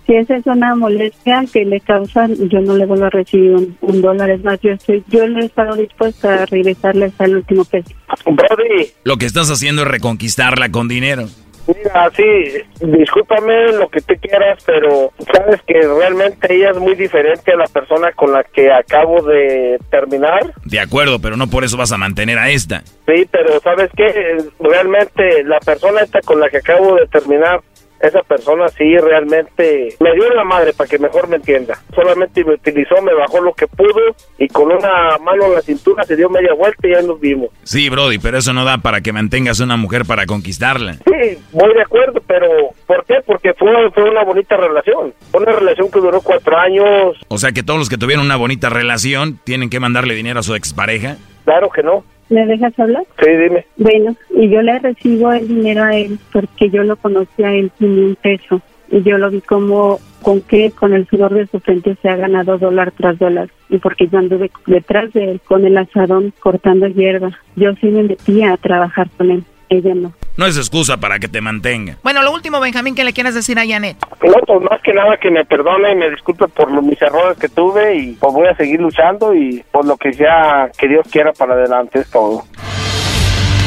Si 0.06 0.14
esa 0.14 0.36
es 0.36 0.46
una 0.46 0.74
molestia 0.74 1.44
que 1.50 1.64
le 1.64 1.80
causa, 1.80 2.26
yo 2.28 2.60
no 2.60 2.76
le 2.76 2.84
vuelvo 2.84 3.06
a 3.06 3.10
recibir 3.10 3.52
un, 3.52 3.76
un 3.80 4.02
dólar. 4.02 4.28
Es 4.28 4.44
más, 4.44 4.60
yo 4.60 4.72
estoy, 4.72 5.02
yo 5.08 5.26
no 5.26 5.40
he 5.40 5.46
estado 5.46 5.76
dispuesta 5.76 6.42
a 6.42 6.46
regresarle 6.46 7.06
hasta 7.06 7.24
el 7.24 7.36
último 7.36 7.64
peso. 7.64 7.90
Brody, 8.26 8.88
Lo 9.04 9.16
que 9.16 9.24
estás 9.24 9.50
haciendo 9.50 9.80
es 9.82 9.88
reconquistarla 9.88 10.70
con 10.70 10.88
dinero. 10.88 11.26
Mira, 11.66 12.10
sí, 12.14 12.62
discúlpame 12.80 13.72
lo 13.72 13.88
que 13.88 14.00
tú 14.00 14.14
quieras, 14.20 14.62
pero 14.66 15.12
sabes 15.32 15.62
que 15.62 15.80
realmente 15.80 16.54
ella 16.54 16.70
es 16.70 16.78
muy 16.78 16.94
diferente 16.94 17.52
a 17.52 17.56
la 17.56 17.66
persona 17.66 18.12
con 18.12 18.32
la 18.32 18.44
que 18.44 18.70
acabo 18.70 19.22
de 19.22 19.78
terminar. 19.90 20.52
De 20.64 20.80
acuerdo, 20.80 21.20
pero 21.20 21.36
no 21.36 21.48
por 21.48 21.64
eso 21.64 21.76
vas 21.76 21.92
a 21.92 21.98
mantener 21.98 22.38
a 22.38 22.50
esta. 22.50 22.82
Sí, 23.06 23.26
pero 23.30 23.60
sabes 23.60 23.90
que 23.96 24.38
realmente 24.60 25.42
la 25.44 25.58
persona 25.60 26.02
esta 26.02 26.20
con 26.20 26.40
la 26.40 26.50
que 26.50 26.58
acabo 26.58 26.96
de 26.96 27.06
terminar 27.06 27.60
esa 28.06 28.22
persona 28.22 28.68
sí 28.68 28.96
realmente 28.98 29.94
me 30.00 30.12
dio 30.12 30.28
la 30.34 30.44
madre 30.44 30.72
para 30.72 30.88
que 30.88 30.98
mejor 30.98 31.28
me 31.28 31.36
entienda. 31.36 31.78
Solamente 31.94 32.44
me 32.44 32.54
utilizó, 32.54 33.00
me 33.02 33.14
bajó 33.14 33.40
lo 33.40 33.52
que 33.54 33.66
pudo 33.66 34.14
y 34.38 34.48
con 34.48 34.70
una 34.70 35.18
mano 35.18 35.46
en 35.46 35.54
la 35.54 35.62
cintura 35.62 36.04
se 36.04 36.16
dio 36.16 36.28
media 36.28 36.54
vuelta 36.54 36.86
y 36.86 36.92
ya 36.92 37.02
nos 37.02 37.20
vimos. 37.20 37.50
Sí, 37.62 37.88
Brody, 37.88 38.18
pero 38.18 38.38
eso 38.38 38.52
no 38.52 38.64
da 38.64 38.78
para 38.78 39.00
que 39.00 39.12
mantengas 39.12 39.60
una 39.60 39.76
mujer 39.76 40.04
para 40.04 40.26
conquistarla. 40.26 40.94
Sí, 40.94 41.38
voy 41.52 41.74
de 41.74 41.82
acuerdo, 41.82 42.20
pero 42.26 42.46
¿por 42.86 43.04
qué? 43.04 43.16
Porque 43.24 43.54
fue, 43.54 43.90
fue 43.92 44.10
una 44.10 44.24
bonita 44.24 44.56
relación. 44.56 45.14
Fue 45.30 45.42
una 45.42 45.52
relación 45.52 45.90
que 45.90 46.00
duró 46.00 46.20
cuatro 46.20 46.56
años. 46.58 47.16
O 47.28 47.38
sea 47.38 47.52
que 47.52 47.62
todos 47.62 47.78
los 47.78 47.88
que 47.88 47.98
tuvieron 47.98 48.24
una 48.24 48.36
bonita 48.36 48.68
relación 48.68 49.38
tienen 49.44 49.70
que 49.70 49.80
mandarle 49.80 50.14
dinero 50.14 50.40
a 50.40 50.42
su 50.42 50.54
expareja. 50.54 51.16
Claro 51.44 51.70
que 51.70 51.82
no. 51.82 52.04
¿Me 52.28 52.46
dejas 52.46 52.78
hablar? 52.78 53.04
Sí, 53.18 53.30
dime. 53.30 53.66
Bueno, 53.76 54.16
y 54.34 54.48
yo 54.48 54.62
le 54.62 54.78
recibo 54.78 55.32
el 55.32 55.46
dinero 55.46 55.84
a 55.84 55.96
él 55.96 56.18
porque 56.32 56.70
yo 56.70 56.82
lo 56.82 56.96
conocí 56.96 57.42
a 57.42 57.52
él 57.52 57.70
sin 57.78 57.98
un 57.98 58.16
peso. 58.16 58.60
Y 58.90 59.02
yo 59.02 59.18
lo 59.18 59.30
vi 59.30 59.40
como 59.40 59.98
con 60.22 60.40
que 60.40 60.70
con 60.70 60.94
el 60.94 61.06
sudor 61.06 61.34
de 61.34 61.46
su 61.46 61.60
frente 61.60 61.96
se 62.00 62.08
ha 62.08 62.16
ganado 62.16 62.58
dólar 62.58 62.92
tras 62.92 63.18
dólar. 63.18 63.48
Y 63.68 63.78
porque 63.78 64.08
yo 64.08 64.18
anduve 64.18 64.50
detrás 64.66 65.12
de 65.12 65.32
él 65.32 65.40
con 65.44 65.64
el 65.64 65.76
asadón 65.76 66.32
cortando 66.38 66.86
hierba. 66.86 67.38
Yo 67.56 67.74
sí 67.80 67.86
me 67.88 68.02
metía 68.02 68.52
a 68.52 68.56
trabajar 68.56 69.08
con 69.16 69.30
él. 69.30 69.44
Ella 69.68 69.94
no. 69.94 70.12
No 70.36 70.46
es 70.46 70.56
excusa 70.56 70.96
para 70.98 71.18
que 71.18 71.28
te 71.28 71.40
mantenga. 71.40 71.96
Bueno, 72.02 72.22
lo 72.22 72.32
último, 72.32 72.60
Benjamín, 72.60 72.94
¿qué 72.94 73.04
le 73.04 73.12
quieres 73.12 73.34
decir 73.34 73.58
a 73.58 73.66
Janet? 73.66 73.96
No, 74.22 74.34
pues 74.46 74.60
más 74.62 74.80
que 74.82 74.92
nada 74.92 75.16
que 75.16 75.30
me 75.30 75.44
perdone 75.44 75.92
y 75.92 75.96
me 75.96 76.10
disculpe 76.10 76.48
por 76.48 76.70
los, 76.70 76.82
mis 76.82 77.00
errores 77.00 77.38
que 77.38 77.48
tuve 77.48 77.96
y 77.96 78.12
pues 78.12 78.32
voy 78.32 78.48
a 78.48 78.56
seguir 78.56 78.80
luchando 78.80 79.34
y 79.34 79.64
por 79.70 79.86
lo 79.86 79.96
que 79.96 80.12
sea 80.12 80.70
que 80.76 80.88
Dios 80.88 81.06
quiera 81.10 81.32
para 81.32 81.54
adelante 81.54 82.00
es 82.00 82.10
todo. 82.10 82.44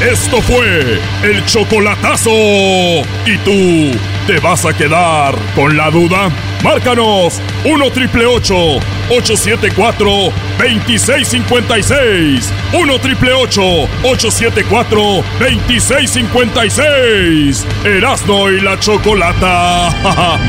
Esto 0.01 0.41
fue 0.43 0.99
el 1.23 1.43
chocolatazo. 1.45 2.29
¿Y 2.29 3.37
tú 3.43 3.97
te 4.27 4.39
vas 4.39 4.63
a 4.63 4.71
quedar 4.71 5.33
con 5.55 5.75
la 5.75 5.89
duda? 5.89 6.29
Márcanos 6.63 7.41
1 7.65 7.91
triple 7.91 8.27
874 8.27 10.31
2656. 10.59 12.53
1 12.73 12.99
triple 12.99 13.33
874 13.33 15.23
2656. 15.39 17.65
Erasno 17.83 18.51
y 18.51 18.61
la 18.61 18.79
chocolata. 18.79 20.37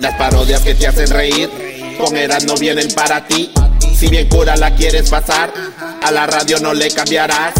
Las 0.00 0.14
parodias 0.14 0.62
que 0.62 0.74
te 0.74 0.88
hacen 0.88 1.08
reír 1.10 1.48
con 1.96 2.16
Erasmo 2.16 2.56
vienen 2.56 2.92
para 2.92 3.24
ti. 3.24 3.52
Si 4.00 4.08
bien 4.08 4.30
cura 4.30 4.56
la 4.56 4.74
quieres 4.74 5.10
pasar, 5.10 5.52
a 6.02 6.10
la 6.10 6.26
radio 6.26 6.58
no 6.58 6.72
le 6.72 6.90
cambiarás. 6.90 7.52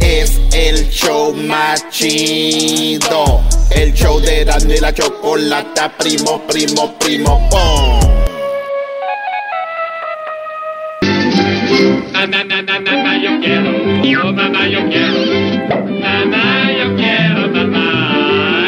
Es 0.00 0.40
el 0.52 0.90
show 0.90 1.32
más 1.32 1.88
chido. 1.90 3.40
El 3.70 3.92
show 3.94 4.18
de 4.18 4.40
Erasmo 4.40 4.72
y 4.72 4.78
la 4.78 4.92
chocolata, 4.92 5.96
primo, 5.96 6.44
primo, 6.48 6.98
primo, 6.98 7.48
pom. 7.50 8.00
Mamá, 12.14 12.44
mamá, 12.44 13.22
yo 13.22 13.40
quiero. 13.40 14.28
Oh, 14.28 14.32
mamá, 14.32 14.66
yo 14.66 14.80
quiero. 14.88 15.68
Mamá, 16.00 16.72
yo 16.72 16.96
quiero, 16.96 17.48
mamá. 17.48 18.66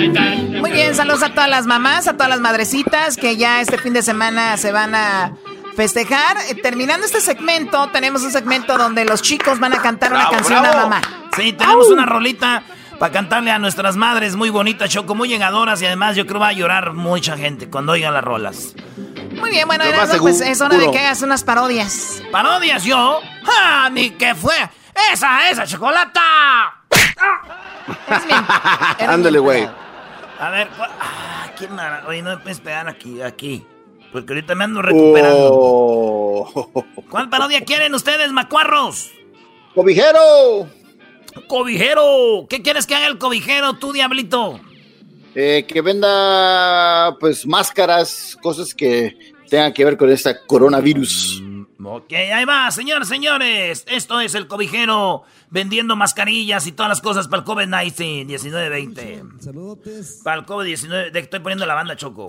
Muy 0.61 0.71
bien, 0.71 0.95
saludos 0.95 1.25
a 1.25 1.31
todas 1.31 1.51
las 1.51 1.67
mamás, 1.67 2.07
a 2.07 2.13
todas 2.13 2.29
las 2.29 2.39
madrecitas 2.39 3.17
que 3.17 3.37
ya 3.37 3.61
este 3.61 3.77
fin 3.79 3.93
de 3.93 4.03
semana 4.03 4.57
se 4.57 4.71
van 4.71 4.95
a 4.95 5.33
festejar. 5.77 6.37
Eh, 6.49 6.55
Terminando 6.55 7.07
este 7.07 7.21
segmento, 7.21 7.89
tenemos 7.89 8.23
un 8.23 8.31
segmento 8.31 8.77
donde 8.77 9.05
los 9.05 9.23
chicos 9.23 9.59
van 9.59 9.73
a 9.75 9.83
cantar 9.83 10.13
una 10.13 10.29
canción 10.31 10.63
bravo. 10.63 10.79
a 10.79 10.83
mamá. 10.83 11.01
Sí, 11.37 11.53
tenemos 11.53 11.89
una 11.89 12.07
rolita 12.07 12.63
para 12.99 13.13
cantarle 13.13 13.51
a 13.51 13.59
nuestras 13.59 13.97
madres 13.97 14.37
muy 14.37 14.51
bonitas, 14.51 14.89
Choco, 14.91 15.15
muy 15.15 15.29
llegadoras 15.29 15.83
y 15.83 15.87
además 15.87 16.15
yo 16.15 16.27
creo 16.27 16.41
va 16.41 16.49
a 16.49 16.53
llorar 16.53 16.93
mucha 16.93 17.37
gente 17.37 17.69
cuando 17.69 17.93
oigan 17.93 18.15
las 18.15 18.23
rolas. 18.23 18.75
Muy 19.39 19.51
bien, 19.51 19.67
bueno, 19.67 19.83
Erasmo, 19.83 20.19
pues 20.19 20.41
es 20.41 20.61
hora 20.61 20.77
de 20.79 20.91
que 20.91 20.99
hagas 20.99 21.23
unas 21.23 21.43
parodias. 21.43 22.23
¿Parodias 22.31 22.85
yo? 22.85 23.21
¡Ah, 23.47 23.89
ni 23.91 24.11
que 24.11 24.35
fue! 24.35 24.55
¡Esa, 25.13 25.51
esa, 25.51 25.67
chocolata! 25.67 26.21
Ándale, 29.01 29.39
güey. 29.39 29.69
A 30.39 30.51
ver. 30.51 30.69
Ah, 31.01 31.47
¿quién 31.57 31.73
era? 31.73 32.05
Oye, 32.07 32.23
no 32.23 32.31
me 32.31 32.37
puedes 32.39 32.61
pegar 32.61 32.89
aquí, 32.89 33.23
aquí. 33.23 33.67
Porque 34.13 34.35
ahorita 34.35 34.55
me 34.55 34.65
ando 34.65 34.83
recuperando. 34.83 35.49
Oh. 35.53 36.85
¿Cuál 37.11 37.29
parodia 37.31 37.63
quieren 37.65 37.95
ustedes, 37.95 38.31
macuarros? 38.33 39.11
¡Cobijero! 39.75 40.69
¡Cobijero! 41.49 42.47
¿Qué 42.49 42.61
quieres 42.63 42.87
que 42.87 42.95
haga 42.95 43.07
el 43.07 43.19
cobijero, 43.19 43.75
tú, 43.75 43.93
diablito? 43.93 44.61
Eh, 45.35 45.65
que 45.67 45.81
venda, 45.81 47.17
pues, 47.19 47.47
máscaras, 47.47 48.37
cosas 48.43 48.75
que 48.75 49.17
tengan 49.49 49.73
que 49.73 49.85
ver 49.85 49.97
con 49.97 50.11
esta 50.11 50.45
coronavirus. 50.47 51.43
Ok, 51.85 52.13
ahí 52.13 52.45
va, 52.45 52.71
señores, 52.71 53.09
señores. 53.09 53.85
Esto 53.89 54.21
es 54.21 54.35
el 54.35 54.47
cobijero 54.47 55.23
vendiendo 55.51 55.97
mascarillas 55.97 56.67
y 56.67 56.73
todas 56.73 56.91
las 56.91 57.01
cosas 57.01 57.29
para 57.29 57.43
el 57.43 57.49
COVID-19, 57.49 58.27
19-20. 58.27 60.23
Para 60.23 60.41
el 60.41 60.47
COVID-19, 60.47 61.11
de- 61.11 61.19
estoy 61.21 61.41
poniendo 61.41 61.67
la 61.67 61.75
banda, 61.75 61.97
Choco. 61.97 62.27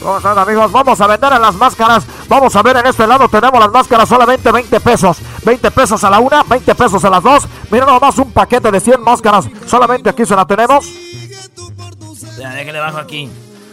¿Cómo 0.00 0.16
están 0.16 0.38
amigos? 0.38 0.72
Vamos 0.72 0.98
a 1.00 1.06
vender 1.06 1.32
a 1.32 1.38
las 1.38 1.54
máscaras. 1.56 2.06
Vamos 2.28 2.56
a 2.56 2.62
ver 2.62 2.76
en 2.78 2.86
este 2.86 3.06
lado 3.06 3.28
tenemos 3.28 3.60
las 3.60 3.70
máscaras 3.70 4.08
solamente 4.08 4.50
20 4.50 4.80
pesos. 4.80 5.18
20 5.44 5.70
pesos 5.70 6.02
a 6.04 6.10
la 6.10 6.20
una, 6.20 6.42
20 6.42 6.74
pesos 6.74 7.04
a 7.04 7.10
las 7.10 7.22
dos. 7.22 7.46
Mira 7.70 7.84
nada 7.84 8.00
más 8.00 8.16
un 8.18 8.32
paquete 8.32 8.70
de 8.70 8.80
100 8.80 9.02
máscaras. 9.02 9.46
Solamente 9.66 10.08
aquí 10.08 10.24
se 10.24 10.34
la 10.34 10.46
tenemos. 10.46 10.86
Ya, 12.38 12.50
déjale 12.54 12.78
bajo 12.78 12.98
aquí. 12.98 13.30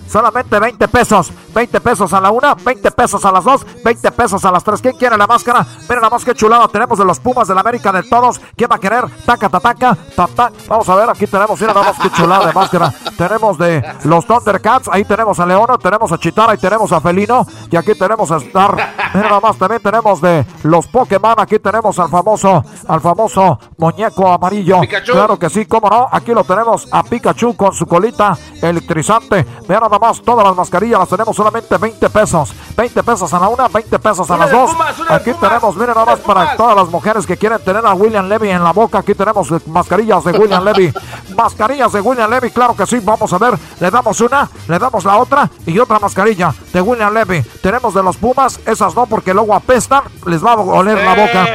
Solamente 0.07 0.59
20 0.59 0.88
pesos. 0.88 1.31
20 1.53 1.81
pesos 1.81 2.13
a 2.13 2.21
la 2.21 2.29
una, 2.29 2.53
20 2.53 2.91
pesos 2.91 3.25
a 3.25 3.31
las 3.31 3.43
dos, 3.43 3.65
20 3.84 4.11
pesos 4.11 4.45
a 4.45 4.51
las 4.51 4.63
tres. 4.63 4.81
¿Quién 4.81 4.95
quiere 4.95 5.17
la 5.17 5.25
máscara? 5.25 5.65
Mira 5.81 5.95
nada 5.95 6.09
más 6.09 6.23
que 6.23 6.35
chulada. 6.35 6.67
Tenemos 6.67 6.99
de 6.99 7.05
los 7.05 7.19
Pumas 7.19 7.47
de 7.47 7.55
la 7.55 7.61
América 7.61 7.91
de 7.91 8.03
todos. 8.03 8.39
¿Quién 8.55 8.69
va 8.71 8.75
a 8.75 8.79
querer? 8.79 9.05
Taca, 9.25 9.49
tataca, 9.49 9.97
tata. 10.15 10.51
Vamos 10.67 10.88
a 10.88 10.95
ver, 10.95 11.09
aquí 11.09 11.25
tenemos, 11.25 11.59
mira 11.59 11.73
nada 11.73 11.88
más 11.88 11.99
que 11.99 12.11
chulada 12.11 12.47
de 12.47 12.53
máscara. 12.53 12.93
Tenemos 13.17 13.57
de 13.57 13.84
los 14.03 14.25
Thundercats. 14.25 14.88
Ahí 14.91 15.03
tenemos 15.03 15.39
a 15.39 15.45
Leono, 15.45 15.77
tenemos 15.79 16.11
a 16.11 16.17
Chitara 16.19 16.53
y 16.53 16.57
tenemos 16.57 16.91
a 16.91 17.01
Felino. 17.01 17.45
Y 17.71 17.75
aquí 17.75 17.95
tenemos 17.95 18.31
a 18.31 18.38
Star. 18.38 18.75
Mira 19.13 19.29
nada 19.29 19.39
más, 19.39 19.57
también 19.57 19.81
tenemos 19.81 20.21
de 20.21 20.45
los 20.63 20.88
Pokémon. 20.88 21.39
Aquí 21.39 21.57
tenemos 21.59 21.97
al 21.97 22.09
famoso, 22.09 22.63
al 22.88 23.01
famoso 23.01 23.59
muñeco 23.77 24.31
amarillo. 24.31 24.81
Pikachu. 24.81 25.11
Claro 25.11 25.39
que 25.39 25.49
sí, 25.49 25.65
cómo 25.65 25.89
no. 25.89 26.07
Aquí 26.11 26.34
lo 26.34 26.43
tenemos 26.43 26.88
a 26.91 27.03
Pikachu 27.03 27.55
con 27.55 27.73
su 27.73 27.88
colita 27.88 28.38
electrizante. 28.61 29.45
Vean 29.67 29.81
nada 29.81 29.96
más, 29.99 30.21
todas 30.21 30.45
las 30.45 30.55
mascarillas 30.55 30.99
las 30.99 31.09
tenemos 31.09 31.35
solamente 31.35 31.77
20 31.77 32.09
pesos. 32.09 32.53
20 32.75 33.03
pesos 33.03 33.33
a 33.33 33.39
la 33.39 33.47
una, 33.47 33.67
20 33.67 33.99
pesos 33.99 34.29
a 34.29 34.37
las 34.37 34.51
dos. 34.51 34.71
Aquí 35.09 35.33
tenemos, 35.33 35.75
miren 35.75 35.95
nada 35.95 36.05
más 36.05 36.19
para 36.19 36.55
todas 36.55 36.75
las 36.75 36.89
mujeres 36.89 37.25
que 37.25 37.37
quieren 37.37 37.59
tener 37.59 37.85
a 37.85 37.93
William 37.93 38.27
Levy 38.27 38.49
en 38.49 38.63
la 38.63 38.71
boca. 38.71 38.99
Aquí 38.99 39.13
tenemos 39.13 39.49
mascarillas 39.67 40.23
de 40.23 40.31
William 40.31 40.63
Levy. 40.63 40.93
mascarillas 41.35 41.91
de 41.91 42.01
William 42.01 42.29
Levy, 42.29 42.51
claro 42.51 42.75
que 42.75 42.85
sí. 42.85 42.99
Vamos 42.99 43.31
a 43.33 43.37
ver, 43.37 43.57
le 43.79 43.91
damos 43.91 44.19
una, 44.21 44.49
le 44.67 44.79
damos 44.79 45.05
la 45.05 45.17
otra 45.17 45.49
y 45.65 45.77
otra 45.79 45.99
mascarilla 45.99 46.53
de 46.73 46.81
William 46.81 47.13
Levy. 47.13 47.41
Tenemos 47.61 47.93
de 47.93 48.03
los 48.03 48.17
Pumas, 48.17 48.59
esas 48.65 48.95
no, 48.95 49.05
porque 49.05 49.33
luego 49.33 49.53
apestan, 49.53 50.03
les 50.25 50.43
va 50.43 50.53
a 50.53 50.55
oler 50.55 51.03
la 51.03 51.15
boca. 51.15 51.47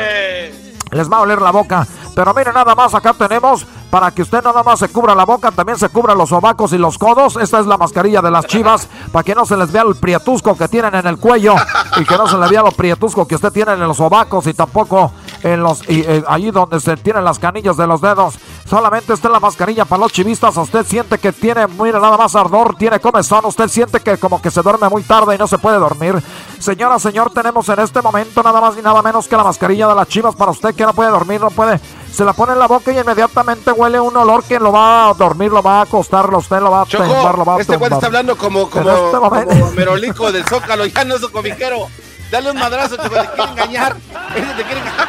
Les 0.90 1.10
va 1.10 1.16
a 1.16 1.20
oler 1.20 1.40
la 1.40 1.50
boca. 1.50 1.86
Pero 2.14 2.34
miren, 2.34 2.54
nada 2.54 2.74
más 2.74 2.94
acá 2.94 3.14
tenemos 3.14 3.66
para 3.92 4.10
que 4.10 4.22
usted 4.22 4.42
nada 4.42 4.62
más 4.62 4.78
se 4.78 4.88
cubra 4.88 5.14
la 5.14 5.26
boca, 5.26 5.50
también 5.50 5.76
se 5.76 5.90
cubra 5.90 6.14
los 6.14 6.30
sobacos 6.30 6.72
y 6.72 6.78
los 6.78 6.96
codos. 6.96 7.36
Esta 7.36 7.60
es 7.60 7.66
la 7.66 7.76
mascarilla 7.76 8.22
de 8.22 8.30
las 8.30 8.46
chivas 8.46 8.88
para 9.12 9.22
que 9.22 9.34
no 9.34 9.44
se 9.44 9.54
les 9.54 9.70
vea 9.70 9.82
el 9.82 9.96
prietusco 9.96 10.56
que 10.56 10.66
tienen 10.66 10.94
en 10.94 11.06
el 11.06 11.18
cuello 11.18 11.54
y 11.98 12.04
que 12.06 12.16
no 12.16 12.26
se 12.26 12.38
les 12.38 12.48
vea 12.48 12.62
lo 12.62 12.72
prietusco 12.72 13.28
que 13.28 13.34
usted 13.34 13.52
tiene 13.52 13.72
en 13.72 13.80
los 13.80 13.98
sobacos 13.98 14.46
y 14.46 14.54
tampoco 14.54 15.12
en 15.42 15.62
los 15.62 15.82
y, 15.90 16.00
eh, 16.00 16.24
allí 16.26 16.50
donde 16.50 16.80
se 16.80 16.96
tienen 16.96 17.22
las 17.22 17.38
canillas 17.38 17.76
de 17.76 17.86
los 17.86 18.00
dedos. 18.00 18.38
Solamente 18.64 19.12
esta 19.12 19.28
es 19.28 19.32
la 19.32 19.40
mascarilla 19.40 19.84
para 19.84 20.00
los 20.00 20.12
chivistas. 20.12 20.56
Usted 20.56 20.86
siente 20.86 21.18
que 21.18 21.30
tiene, 21.30 21.66
mire, 21.66 22.00
nada 22.00 22.16
más 22.16 22.34
ardor, 22.34 22.76
tiene 22.76 22.98
comezón. 22.98 23.44
Usted 23.44 23.68
siente 23.68 24.00
que 24.00 24.16
como 24.16 24.40
que 24.40 24.50
se 24.50 24.62
duerme 24.62 24.88
muy 24.88 25.02
tarde 25.02 25.34
y 25.34 25.38
no 25.38 25.46
se 25.46 25.58
puede 25.58 25.76
dormir. 25.76 26.14
Señora, 26.58 26.98
señor, 26.98 27.30
tenemos 27.30 27.68
en 27.68 27.80
este 27.80 28.00
momento 28.00 28.42
nada 28.42 28.58
más 28.58 28.74
ni 28.74 28.80
nada 28.80 29.02
menos 29.02 29.28
que 29.28 29.36
la 29.36 29.44
mascarilla 29.44 29.86
de 29.88 29.96
las 29.96 30.08
chivas 30.08 30.34
para 30.34 30.50
usted 30.50 30.74
que 30.74 30.86
no 30.86 30.94
puede 30.94 31.10
dormir, 31.10 31.42
no 31.42 31.50
puede. 31.50 31.78
Se 32.12 32.24
la 32.24 32.34
pone 32.34 32.52
en 32.52 32.58
la 32.58 32.66
boca 32.66 32.92
y 32.92 32.98
inmediatamente 32.98 33.72
huele 33.72 33.98
un 33.98 34.14
olor 34.14 34.44
que 34.44 34.58
lo 34.58 34.70
va 34.70 35.08
a 35.08 35.14
dormir, 35.14 35.50
lo 35.50 35.62
va 35.62 35.78
a 35.78 35.82
acostar, 35.82 36.32
usted 36.34 36.60
lo 36.60 36.70
va 36.70 36.82
a 36.82 36.84
tumbar, 36.84 37.08
lo 37.08 37.44
Choco, 37.44 37.44
va 37.44 37.56
a 37.56 37.60
este 37.60 37.76
güey 37.76 37.90
está 37.90 38.06
hablando 38.06 38.36
como, 38.36 38.68
como, 38.68 38.90
este 38.90 39.16
como 39.16 39.70
merolico 39.76 40.30
del 40.30 40.44
Zócalo, 40.44 40.84
ya 40.84 41.04
no 41.04 41.16
es 41.16 41.22
un 41.22 41.32
cobijero. 41.32 41.88
Dale 42.30 42.50
un 42.50 42.58
madrazo, 42.58 42.96
Choco, 42.96 43.08
te 43.08 43.28
quiere 43.28 43.50
engañar. 43.52 43.96
Ese 44.34 44.54
te 44.54 44.64
quiere 44.64 44.80
engañar. 44.80 45.08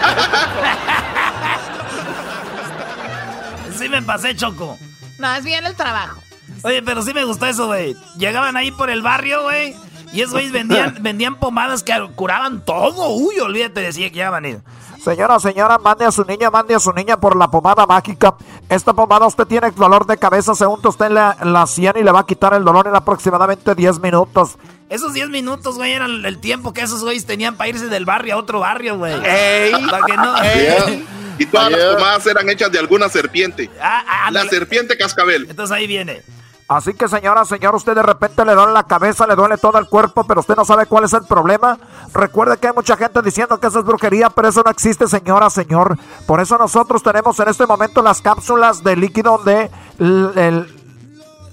sí 3.77 3.89
me 3.89 4.01
pasé, 4.01 4.35
Choco. 4.35 4.77
No, 5.19 5.33
es 5.35 5.43
bien 5.43 5.65
el 5.65 5.75
trabajo. 5.75 6.21
Oye, 6.63 6.81
pero 6.81 7.01
sí 7.01 7.13
me 7.13 7.25
gustó 7.25 7.45
eso, 7.45 7.67
güey. 7.67 7.95
Llegaban 8.17 8.55
ahí 8.55 8.71
por 8.71 8.89
el 8.89 9.01
barrio, 9.01 9.43
güey. 9.43 9.75
Y 10.13 10.21
esos 10.21 10.33
güeyes 10.33 10.51
vendían, 10.51 10.97
vendían 11.01 11.35
pomadas 11.35 11.83
que 11.83 11.93
curaban 12.15 12.63
todo. 12.63 13.09
Uy, 13.09 13.39
olvídate, 13.39 13.81
decía 13.81 14.09
que 14.09 14.17
ya 14.17 14.29
van 14.29 14.45
a 14.45 14.49
ir. 14.49 14.59
Señora, 15.03 15.37
señora, 15.37 15.77
mande 15.79 16.05
a 16.05 16.11
su 16.11 16.23
niña, 16.23 16.49
mande 16.49 16.75
a 16.75 16.79
su 16.79 16.93
niña 16.93 17.19
por 17.19 17.35
la 17.35 17.51
pomada 17.51 17.85
mágica. 17.85 18.35
Esta 18.69 18.93
pomada 18.93 19.27
usted 19.27 19.45
tiene 19.45 19.69
dolor 19.71 20.05
de 20.07 20.17
cabeza, 20.17 20.55
se 20.55 20.65
unta 20.65 20.87
usted 20.87 21.07
en 21.07 21.15
la, 21.15 21.35
la 21.43 21.67
sien 21.67 21.93
y 21.97 22.03
le 22.03 22.11
va 22.11 22.21
a 22.21 22.25
quitar 22.25 22.53
el 22.53 22.63
dolor 22.63 22.87
en 22.87 22.95
aproximadamente 22.95 23.75
10 23.75 23.99
minutos. 23.99 24.57
Esos 24.89 25.13
10 25.13 25.29
minutos, 25.29 25.75
güey, 25.75 25.91
eran 25.91 26.23
el 26.25 26.39
tiempo 26.39 26.71
que 26.71 26.81
esos 26.81 27.03
güeyes 27.03 27.25
tenían 27.25 27.57
para 27.57 27.69
irse 27.69 27.87
del 27.87 28.05
barrio 28.05 28.35
a 28.35 28.37
otro 28.37 28.61
barrio, 28.61 28.97
güey. 28.97 29.13
¡Ey! 29.25 29.73
Para 29.89 30.05
que 30.05 30.15
no... 30.15 30.35
Y 31.39 31.47
todas 31.47 31.71
las 31.71 31.95
pomadas 31.95 32.27
eran 32.27 32.47
hechas 32.47 32.71
de 32.71 32.79
alguna 32.79 33.09
serpiente. 33.09 33.69
Ah, 33.81 34.29
la 34.31 34.45
serpiente 34.45 34.95
cascabel. 34.95 35.47
Entonces 35.49 35.75
ahí 35.75 35.87
viene. 35.87 36.21
Así 36.67 36.93
que 36.93 37.07
señora, 37.09 37.43
señor, 37.45 37.75
usted 37.75 37.93
de 37.93 38.01
repente 38.01 38.43
le 38.45 38.55
duele 38.55 38.71
la 38.73 38.83
cabeza, 38.83 39.27
le 39.27 39.35
duele 39.35 39.57
todo 39.57 39.77
el 39.77 39.87
cuerpo, 39.87 40.23
pero 40.23 40.39
usted 40.39 40.55
no 40.55 40.63
sabe 40.65 40.85
cuál 40.85 41.03
es 41.03 41.13
el 41.13 41.23
problema. 41.25 41.77
Recuerde 42.13 42.57
que 42.57 42.67
hay 42.67 42.73
mucha 42.73 42.95
gente 42.97 43.21
diciendo 43.21 43.59
que 43.59 43.67
eso 43.67 43.79
es 43.79 43.85
brujería, 43.85 44.29
pero 44.29 44.47
eso 44.47 44.61
no 44.63 44.71
existe, 44.71 45.07
señora, 45.07 45.49
señor. 45.49 45.97
Por 46.25 46.39
eso 46.39 46.57
nosotros 46.57 47.03
tenemos 47.03 47.39
en 47.39 47.49
este 47.49 47.67
momento 47.67 48.01
las 48.01 48.21
cápsulas 48.21 48.83
de 48.83 48.95
líquido 48.95 49.39
de, 49.39 49.69
el- 49.99 50.79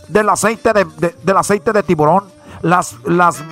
del 0.09 0.29
aceite 0.29 0.73
de, 0.73 0.85
de- 0.85 1.17
del 1.23 1.37
aceite 1.37 1.73
de 1.73 1.83
tiburón. 1.83 2.25
Las, 2.63 2.95
las, 3.05 3.43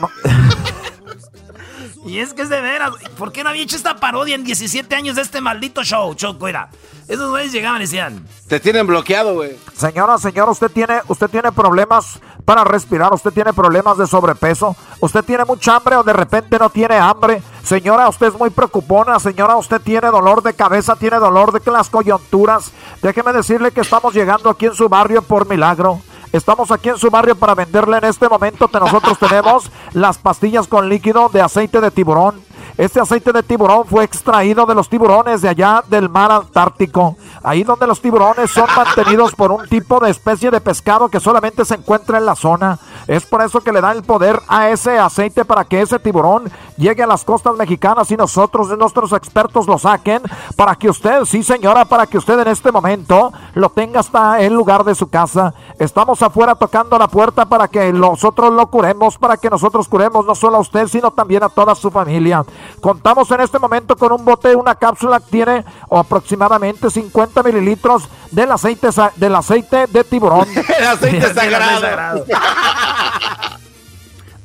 Y 2.09 2.21
es 2.21 2.33
que 2.33 2.41
es 2.41 2.49
de 2.49 2.63
veras, 2.63 2.93
¿por 3.19 3.33
qué 3.33 3.45
no 3.45 3.51
había 3.51 3.63
hecho 3.63 3.77
esta 3.77 3.97
parodia 3.97 4.35
en 4.35 4.43
17 4.43 4.95
años 4.95 5.17
de 5.17 5.23
este 5.23 5.43
maldito 5.43 5.85
show? 5.85 6.15
Choco, 6.15 6.49
era. 6.49 6.71
Esos 7.07 7.29
güeyes 7.29 7.53
llegaban 7.53 7.83
y 7.83 7.85
decían, 7.85 8.27
Te 8.49 8.61
tienen 8.61 8.87
bloqueado, 8.87 9.35
güey. 9.35 9.59
Señora, 9.77 10.17
señor, 10.17 10.49
usted 10.49 10.71
tiene, 10.71 11.01
usted 11.09 11.29
tiene 11.29 11.53
problemas 11.53 12.19
para 12.47 12.65
respirar, 12.65 13.13
usted 13.13 13.31
tiene 13.31 13.53
problemas 13.53 13.99
de 13.99 14.07
sobrepeso, 14.07 14.75
usted 15.01 15.23
tiene 15.23 15.45
mucha 15.45 15.77
hambre 15.77 15.97
o 15.97 16.03
de 16.03 16.15
repente 16.15 16.59
no 16.59 16.71
tiene 16.71 16.97
hambre. 16.97 17.43
Señora, 17.63 18.09
usted 18.09 18.29
es 18.29 18.39
muy 18.39 18.49
preocupona, 18.49 19.21
señora, 19.21 19.57
usted 19.57 19.81
tiene 19.83 20.09
dolor 20.09 20.43
de 20.43 20.55
cabeza, 20.55 20.97
tiene 20.97 21.19
dolor 21.19 21.53
de 21.53 21.71
las 21.71 21.91
coyunturas. 21.91 22.73
Déjeme 23.03 23.35
decirle 23.35 23.71
que 23.71 23.83
estamos 23.83 24.15
llegando 24.15 24.49
aquí 24.49 24.65
en 24.65 24.75
su 24.75 24.89
barrio 24.89 25.21
por 25.21 25.47
milagro. 25.47 26.01
Estamos 26.33 26.71
aquí 26.71 26.91
en 26.91 26.99
su 26.99 27.11
barrio 27.11 27.37
para 27.37 27.55
venderle 27.55 27.97
en 27.97 28.05
este 28.05 28.29
momento 28.29 28.69
que 28.69 28.79
nosotros 28.79 29.19
tenemos 29.19 29.71
las 29.95 30.19
pastillas 30.19 30.67
con 30.69 30.89
líquido 30.89 31.31
de 31.31 31.41
aceite 31.41 31.81
de 31.81 31.91
tiburón. 31.91 32.48
Este 32.77 33.01
aceite 33.01 33.33
de 33.33 33.43
tiburón 33.43 33.85
fue 33.87 34.05
extraído 34.05 34.67
de 34.67 34.75
los 34.75 34.89
tiburones 34.89 35.43
de 35.43 35.49
allá 35.49 35.83
del 35.89 36.09
mar 36.09 36.31
Antártico. 36.31 37.17
Ahí 37.43 37.65
donde 37.65 37.87
los 37.87 38.01
tiburones 38.01 38.51
son 38.51 38.67
mantenidos 38.77 39.35
por 39.35 39.51
un 39.51 39.67
tipo 39.69 40.01
de 40.01 40.11
especie 40.11 40.51
de 40.51 40.61
pescado 40.61 41.09
que 41.09 41.21
solamente 41.21 41.65
se 41.65 41.75
encuentra 41.75 42.19
en 42.19 42.27
la 42.27 42.37
zona. 42.37 42.79
Es 43.07 43.25
por 43.27 43.43
eso 43.43 43.61
que 43.61 43.73
le 43.73 43.81
da 43.81 43.93
el 43.93 44.03
poder 44.03 44.41
a 44.49 44.69
ese 44.69 44.99
aceite 44.99 45.45
para 45.45 45.65
que 45.65 45.81
ese 45.81 45.99
tiburón 45.99 46.51
llegue 46.77 47.03
a 47.03 47.07
las 47.07 47.25
costas 47.25 47.57
mexicanas 47.57 48.11
y 48.11 48.17
nosotros, 48.17 48.77
nuestros 48.79 49.13
expertos, 49.13 49.67
lo 49.67 49.79
saquen 49.79 50.23
para 50.57 50.75
que 50.75 50.89
usted, 50.89 51.25
sí 51.25 51.43
señora, 51.43 51.85
para 51.85 52.07
que 52.07 52.19
usted 52.19 52.39
en 52.39 52.49
este 52.49 52.71
momento 52.71 53.33
lo 53.55 53.71
tenga 53.71 54.01
hasta 54.01 54.41
el 54.41 54.55
lugar 54.55 54.85
de 54.85 54.95
su 54.95 55.09
casa. 55.09 55.55
Estamos 55.79 56.23
afuera 56.23 56.55
tocando 56.55 56.99
la 56.99 57.09
puerta 57.09 57.47
para 57.47 57.69
que 57.69 57.93
nosotros 57.93 58.53
lo 58.53 58.67
curemos, 58.69 59.19
para 59.19 59.37
que 59.37 59.51
nosotros 59.51 59.89
curemos 59.89 60.25
no 60.27 60.35
solo 60.35 60.59
a 60.59 60.61
usted, 60.61 60.87
sino 60.87 61.11
también 61.11 61.43
a 61.43 61.49
toda 61.49 61.75
su 61.75 61.91
familia. 61.91 62.45
Contamos 62.81 63.31
en 63.31 63.41
este 63.41 63.59
momento 63.59 63.97
con 63.97 64.13
un 64.13 64.25
bote, 64.25 64.55
una 64.55 64.75
cápsula 64.75 65.21
que 65.21 65.31
tiene 65.31 65.65
aproximadamente 65.91 66.91
50 66.91 67.43
mililitros 67.43 68.09
del 68.31 68.53
aceite, 68.53 68.89
del 69.17 69.35
aceite 69.35 69.87
de 69.87 70.05
tiburón. 70.05 70.47
El 70.79 70.87
aceite 70.87 71.35
sagrado. 71.35 72.25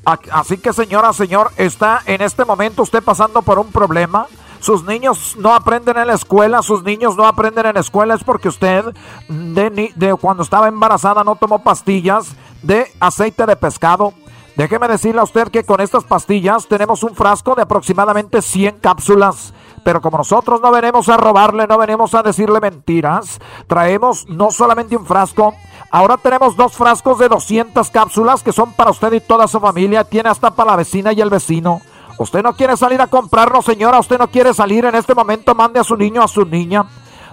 Así 0.05 0.57
que 0.57 0.73
señora, 0.73 1.13
señor, 1.13 1.51
está 1.55 2.01
en 2.05 2.21
este 2.21 2.43
momento 2.43 2.83
usted 2.83 3.01
pasando 3.01 3.41
por 3.41 3.59
un 3.59 3.71
problema. 3.71 4.27
Sus 4.59 4.83
niños 4.83 5.35
no 5.37 5.53
aprenden 5.53 5.97
en 5.97 6.07
la 6.07 6.13
escuela, 6.13 6.61
sus 6.61 6.83
niños 6.83 7.17
no 7.17 7.25
aprenden 7.25 7.65
en 7.65 7.73
la 7.73 7.81
escuela, 7.81 8.13
es 8.15 8.23
porque 8.23 8.47
usted 8.47 8.85
de 9.27 10.17
cuando 10.19 10.43
estaba 10.43 10.69
embarazada 10.69 11.23
no 11.23 11.35
tomó 11.35 11.59
pastillas 11.59 12.27
de 12.61 12.89
aceite 12.99 13.45
de 13.45 13.55
pescado. 13.55 14.13
Déjeme 14.55 14.87
decirle 14.87 15.19
a 15.19 15.23
usted 15.23 15.47
que 15.47 15.63
con 15.63 15.81
estas 15.81 16.03
pastillas 16.03 16.67
tenemos 16.67 17.01
un 17.01 17.15
frasco 17.15 17.55
de 17.55 17.63
aproximadamente 17.63 18.41
100 18.41 18.79
cápsulas. 18.79 19.51
Pero 19.83 19.99
como 19.99 20.19
nosotros 20.19 20.61
no 20.61 20.71
venimos 20.71 21.09
a 21.09 21.17
robarle, 21.17 21.65
no 21.65 21.77
venimos 21.77 22.13
a 22.13 22.21
decirle 22.21 22.61
mentiras, 22.61 23.39
traemos 23.67 24.27
no 24.29 24.51
solamente 24.51 24.95
un 24.95 25.05
frasco, 25.05 25.55
ahora 25.91 26.17
tenemos 26.17 26.55
dos 26.55 26.73
frascos 26.73 27.17
de 27.17 27.27
200 27.27 27.89
cápsulas 27.89 28.43
que 28.43 28.53
son 28.53 28.73
para 28.73 28.91
usted 28.91 29.11
y 29.11 29.19
toda 29.19 29.47
su 29.47 29.59
familia, 29.59 30.03
tiene 30.03 30.29
hasta 30.29 30.51
para 30.51 30.71
la 30.71 30.77
vecina 30.77 31.11
y 31.11 31.19
el 31.19 31.29
vecino. 31.29 31.81
Usted 32.17 32.43
no 32.43 32.55
quiere 32.55 32.77
salir 32.77 33.01
a 33.01 33.07
comprarlo, 33.07 33.61
señora, 33.61 33.99
usted 33.99 34.19
no 34.19 34.27
quiere 34.27 34.53
salir 34.53 34.85
en 34.85 34.95
este 34.95 35.15
momento, 35.15 35.55
mande 35.55 35.79
a 35.79 35.83
su 35.83 35.97
niño, 35.97 36.21
a 36.21 36.27
su 36.27 36.45
niña, 36.45 36.85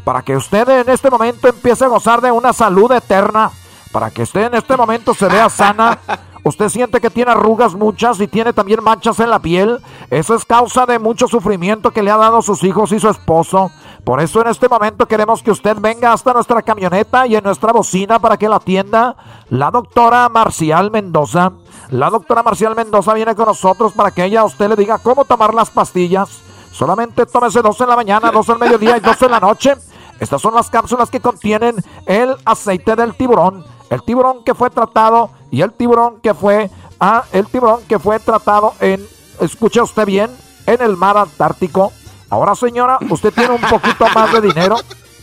para 0.05 0.23
que 0.23 0.35
usted 0.35 0.67
en 0.69 0.89
este 0.89 1.11
momento 1.11 1.49
empiece 1.49 1.85
a 1.85 1.89
gozar 1.89 2.23
de 2.23 2.33
una 2.33 2.53
salud 2.53 2.91
eterna, 2.91 3.51
para 3.93 4.11
que 4.11 4.23
usted 4.23 4.47
en 4.47 4.55
este 4.55 4.77
momento 4.77 5.13
se 5.13 5.29
vea 5.29 5.51
sana. 5.51 5.99
Usted 6.43 6.69
siente 6.69 7.01
que 7.01 7.11
tiene 7.11 7.33
arrugas 7.33 7.75
muchas 7.75 8.21
y 8.21 8.27
tiene 8.27 8.53
también 8.53 8.83
manchas 8.83 9.21
en 9.21 9.31
la 9.31 9.39
piel. 9.39 9.81
Eso 10.11 10.35
es 10.35 10.45
causa 10.45 10.87
de 10.87 10.99
mucho 10.99 11.29
sufrimiento 11.29 11.91
que 11.91 12.03
le 12.03 12.11
ha 12.11 12.17
dado 12.17 12.41
sus 12.43 12.65
hijos 12.65 12.93
y 12.93 13.01
su 13.01 13.09
esposo. 13.09 13.71
Por 14.05 14.21
eso 14.21 14.41
en 14.41 14.49
este 14.49 14.69
momento 14.69 15.07
queremos 15.07 15.43
que 15.43 15.51
usted 15.51 15.77
venga 15.79 16.13
hasta 16.13 16.33
nuestra 16.33 16.63
camioneta 16.63 17.27
y 17.27 17.37
en 17.37 17.45
nuestra 17.45 17.73
bocina 17.73 18.19
para 18.19 18.37
que 18.37 18.49
la 18.49 18.57
atienda 18.57 19.17
la 19.51 19.71
doctora 19.71 20.29
Marcial 20.29 20.91
Mendoza. 20.91 21.53
La 21.91 22.09
doctora 22.09 22.43
Marcial 22.43 22.75
Mendoza 22.75 23.13
viene 23.15 23.35
con 23.35 23.47
nosotros 23.47 23.93
para 23.93 24.11
que 24.11 24.25
ella 24.25 24.41
a 24.41 24.45
usted 24.45 24.69
le 24.69 24.77
diga 24.77 24.99
cómo 24.99 25.25
tomar 25.25 25.53
las 25.53 25.71
pastillas. 25.71 26.41
Solamente 26.73 27.27
tómese 27.27 27.61
dos 27.61 27.81
en 27.81 27.89
la 27.89 27.97
mañana, 27.97 28.31
dos 28.31 28.49
al 28.49 28.59
mediodía 28.59 28.97
y 28.97 29.01
dos 29.01 29.21
en 29.23 29.33
la 29.33 29.41
noche. 29.41 29.75
Estas 30.21 30.41
son 30.41 30.55
las 30.55 30.71
cápsulas 30.71 31.11
que 31.11 31.21
contienen 31.21 31.77
el 32.07 32.37
aceite 32.45 32.95
del 32.95 33.15
tiburón, 33.15 33.65
el 33.91 34.03
tiburón 34.03 34.43
que 34.45 34.55
fue 34.55 34.71
tratado 34.71 35.31
y 35.51 35.61
el 35.63 35.73
tiburón 35.73 36.21
que 36.23 36.33
fue 36.33 36.71
ah, 37.01 37.25
el 37.33 37.47
tiburón 37.47 37.81
que 37.89 37.99
fue 37.99 38.19
tratado 38.21 38.73
en 38.81 39.07
escuche 39.41 39.81
usted 39.83 40.07
bien, 40.07 40.31
en 40.67 40.81
el 40.81 40.97
mar 40.97 41.17
Antártico. 41.19 41.93
Ahora, 42.29 42.55
señora, 42.55 42.99
usted 43.11 43.33
tiene 43.33 43.55
un 43.55 43.61
poquito 43.61 44.07
más 44.15 44.33
de 44.33 44.41
dinero. 44.41 44.77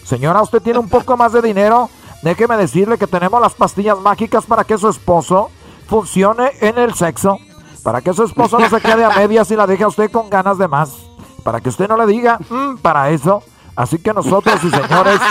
Señora, 0.04 0.42
usted 0.42 0.62
tiene 0.62 0.80
un 0.80 0.90
poco 0.90 1.16
más 1.16 1.32
de 1.34 1.42
dinero. 1.42 1.90
Déjeme 2.22 2.58
decirle 2.58 2.98
que 2.98 3.08
tenemos 3.08 3.40
las 3.42 3.54
pastillas 3.54 4.00
mágicas 4.00 4.46
para 4.46 4.64
que 4.64 4.78
su 4.78 4.90
esposo 4.90 5.50
funcione 5.88 6.52
en 6.60 6.78
el 6.78 6.94
sexo. 6.96 7.38
Para 7.84 8.02
que 8.02 8.14
su 8.14 8.24
esposo 8.24 8.60
no 8.60 8.70
se 8.70 8.82
quede 8.82 9.06
a 9.06 9.10
medias 9.12 9.50
y 9.52 9.56
la 9.56 9.66
deje 9.68 9.84
a 9.86 9.88
usted 9.88 10.12
con 10.12 10.30
ganas 10.30 10.58
de 10.58 10.68
más. 10.68 10.92
Para 11.44 11.62
que 11.62 11.70
usted 11.70 11.88
no 11.88 11.96
le 11.96 12.06
diga, 12.06 12.40
"Mm, 12.50 12.78
para 12.82 13.10
eso. 13.12 13.42
Así 13.78 14.00
que 14.00 14.12
nosotros 14.12 14.60
y 14.64 14.70
señores 14.72 15.22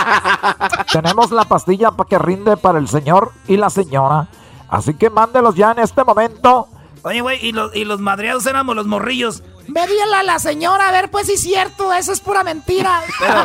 tenemos 0.91 1.31
la 1.31 1.43
pastilla 1.45 1.91
para 1.91 2.07
que 2.07 2.17
rinde 2.17 2.57
para 2.57 2.79
el 2.79 2.87
señor 2.87 3.31
y 3.47 3.57
la 3.57 3.69
señora. 3.69 4.27
Así 4.69 4.93
que 4.95 5.09
mándelos 5.09 5.53
ya 5.55 5.71
en 5.73 5.79
este 5.79 6.03
momento. 6.03 6.67
Oye, 7.03 7.21
güey, 7.21 7.45
y 7.45 7.51
los, 7.51 7.75
y 7.75 7.85
los 7.85 7.99
madreados 7.99 8.45
éramos 8.45 8.75
los 8.75 8.87
morrillos. 8.87 9.43
Vedíale 9.67 10.15
a 10.15 10.23
la 10.23 10.39
señora, 10.39 10.87
a 10.87 10.91
ver, 10.91 11.11
pues 11.11 11.27
sí 11.27 11.33
es 11.33 11.41
cierto, 11.41 11.93
eso 11.93 12.11
es 12.13 12.19
pura 12.21 12.43
mentira. 12.43 13.01
Pero, 13.19 13.43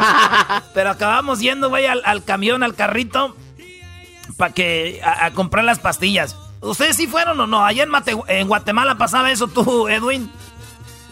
pero 0.74 0.90
acabamos 0.90 1.40
yendo, 1.40 1.68
güey, 1.68 1.86
al, 1.86 2.00
al 2.04 2.22
camión, 2.24 2.62
al 2.62 2.74
carrito, 2.76 3.34
para 4.36 4.52
que 4.54 5.00
a, 5.04 5.26
a 5.26 5.30
comprar 5.32 5.64
las 5.64 5.80
pastillas. 5.80 6.36
¿Ustedes 6.60 6.96
sí 6.96 7.08
fueron 7.08 7.40
o 7.40 7.46
no? 7.48 7.64
Allá 7.64 7.82
en, 7.82 7.90
Mate- 7.90 8.16
en 8.28 8.46
Guatemala 8.46 8.96
pasaba 8.96 9.32
eso 9.32 9.48
tú, 9.48 9.88
Edwin. 9.88 10.30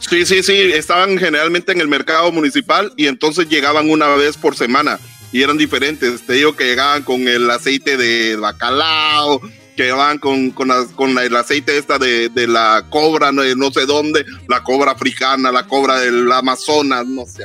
Sí, 0.00 0.24
sí, 0.26 0.42
sí, 0.42 0.54
estaban 0.72 1.18
generalmente 1.18 1.72
en 1.72 1.80
el 1.80 1.88
mercado 1.88 2.32
municipal 2.32 2.92
y 2.96 3.06
entonces 3.06 3.48
llegaban 3.48 3.90
una 3.90 4.08
vez 4.08 4.36
por 4.36 4.56
semana 4.56 4.98
y 5.32 5.42
eran 5.42 5.56
diferentes. 5.58 6.26
Te 6.26 6.34
digo 6.34 6.56
que 6.56 6.64
llegaban 6.64 7.02
con 7.02 7.28
el 7.28 7.48
aceite 7.50 7.96
de 7.96 8.36
bacalao, 8.36 9.40
que 9.76 9.84
llegaban 9.84 10.18
con, 10.18 10.50
con, 10.50 10.68
las- 10.68 10.86
con 10.88 11.14
la- 11.14 11.24
el 11.24 11.36
aceite 11.36 11.78
esta 11.78 11.98
de, 11.98 12.28
de 12.30 12.46
la 12.48 12.84
cobra, 12.90 13.30
no, 13.30 13.42
no 13.56 13.70
sé 13.70 13.86
dónde, 13.86 14.24
la 14.48 14.62
cobra 14.62 14.92
africana, 14.92 15.52
la 15.52 15.66
cobra 15.66 16.00
del 16.00 16.30
Amazonas, 16.32 17.06
no 17.06 17.24
sé. 17.26 17.44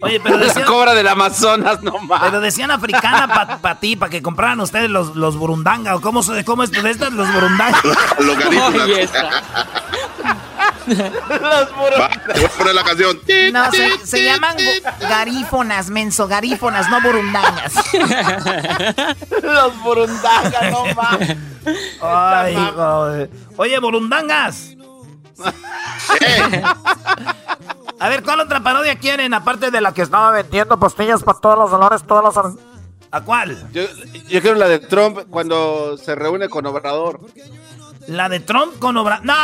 Oye, 0.00 0.20
pero 0.20 0.38
La 0.38 0.46
decían, 0.46 0.64
cobra 0.66 0.94
del 0.94 1.08
Amazonas, 1.08 1.82
no 1.82 1.98
más. 1.98 2.22
pero 2.22 2.40
decían 2.40 2.70
africana 2.70 3.58
para 3.60 3.80
ti, 3.80 3.96
para 3.96 4.10
que 4.10 4.22
compraran 4.22 4.60
ustedes 4.60 4.88
los, 4.88 5.16
los 5.16 5.36
burundanga. 5.36 5.96
¿O 5.96 6.00
cómo, 6.00 6.22
se- 6.22 6.44
cómo 6.44 6.62
es 6.62 6.70
de 6.70 6.88
estas? 6.88 7.12
Los 7.12 7.30
burundanga. 7.32 7.82
Los 8.20 8.36
Va, 10.88 12.10
te 12.10 12.32
voy 12.32 12.44
a 12.44 12.48
poner 12.48 12.74
la 12.74 12.84
canción. 12.84 13.20
No, 13.52 13.70
se, 13.70 14.06
se 14.06 14.24
llaman 14.24 14.56
garífonas, 15.00 15.90
menso, 15.90 16.26
garífonas, 16.28 16.88
no 16.88 17.00
burundangas. 17.00 17.74
Los 19.42 19.82
burundangas, 19.82 20.72
no 20.72 20.94
más. 20.94 21.18
Ay, 22.00 22.56
joder. 22.74 23.30
Oye, 23.56 23.78
burundangas. 23.78 24.76
A 28.00 28.08
ver, 28.08 28.22
¿cuál 28.22 28.40
otra 28.40 28.60
parodia 28.60 28.96
quieren? 28.96 29.34
Aparte 29.34 29.70
de 29.70 29.80
la 29.80 29.92
que 29.92 30.02
Estaba 30.02 30.30
vendiendo 30.30 30.78
pastillas 30.78 31.22
para 31.22 31.38
todos 31.38 31.58
los 31.58 31.70
dolores, 31.70 32.02
todos 32.06 32.34
los... 32.34 32.54
¿A 33.10 33.22
cuál? 33.22 33.70
Yo, 33.72 33.82
yo 34.28 34.40
quiero 34.42 34.56
la 34.56 34.68
de 34.68 34.78
Trump 34.80 35.20
cuando 35.30 35.96
se 35.96 36.14
reúne 36.14 36.48
con 36.48 36.66
Obrador. 36.66 37.20
La 38.08 38.28
de 38.30 38.40
Trump 38.40 38.78
con 38.78 38.96
Obrador. 38.96 39.24
No, 39.26 39.34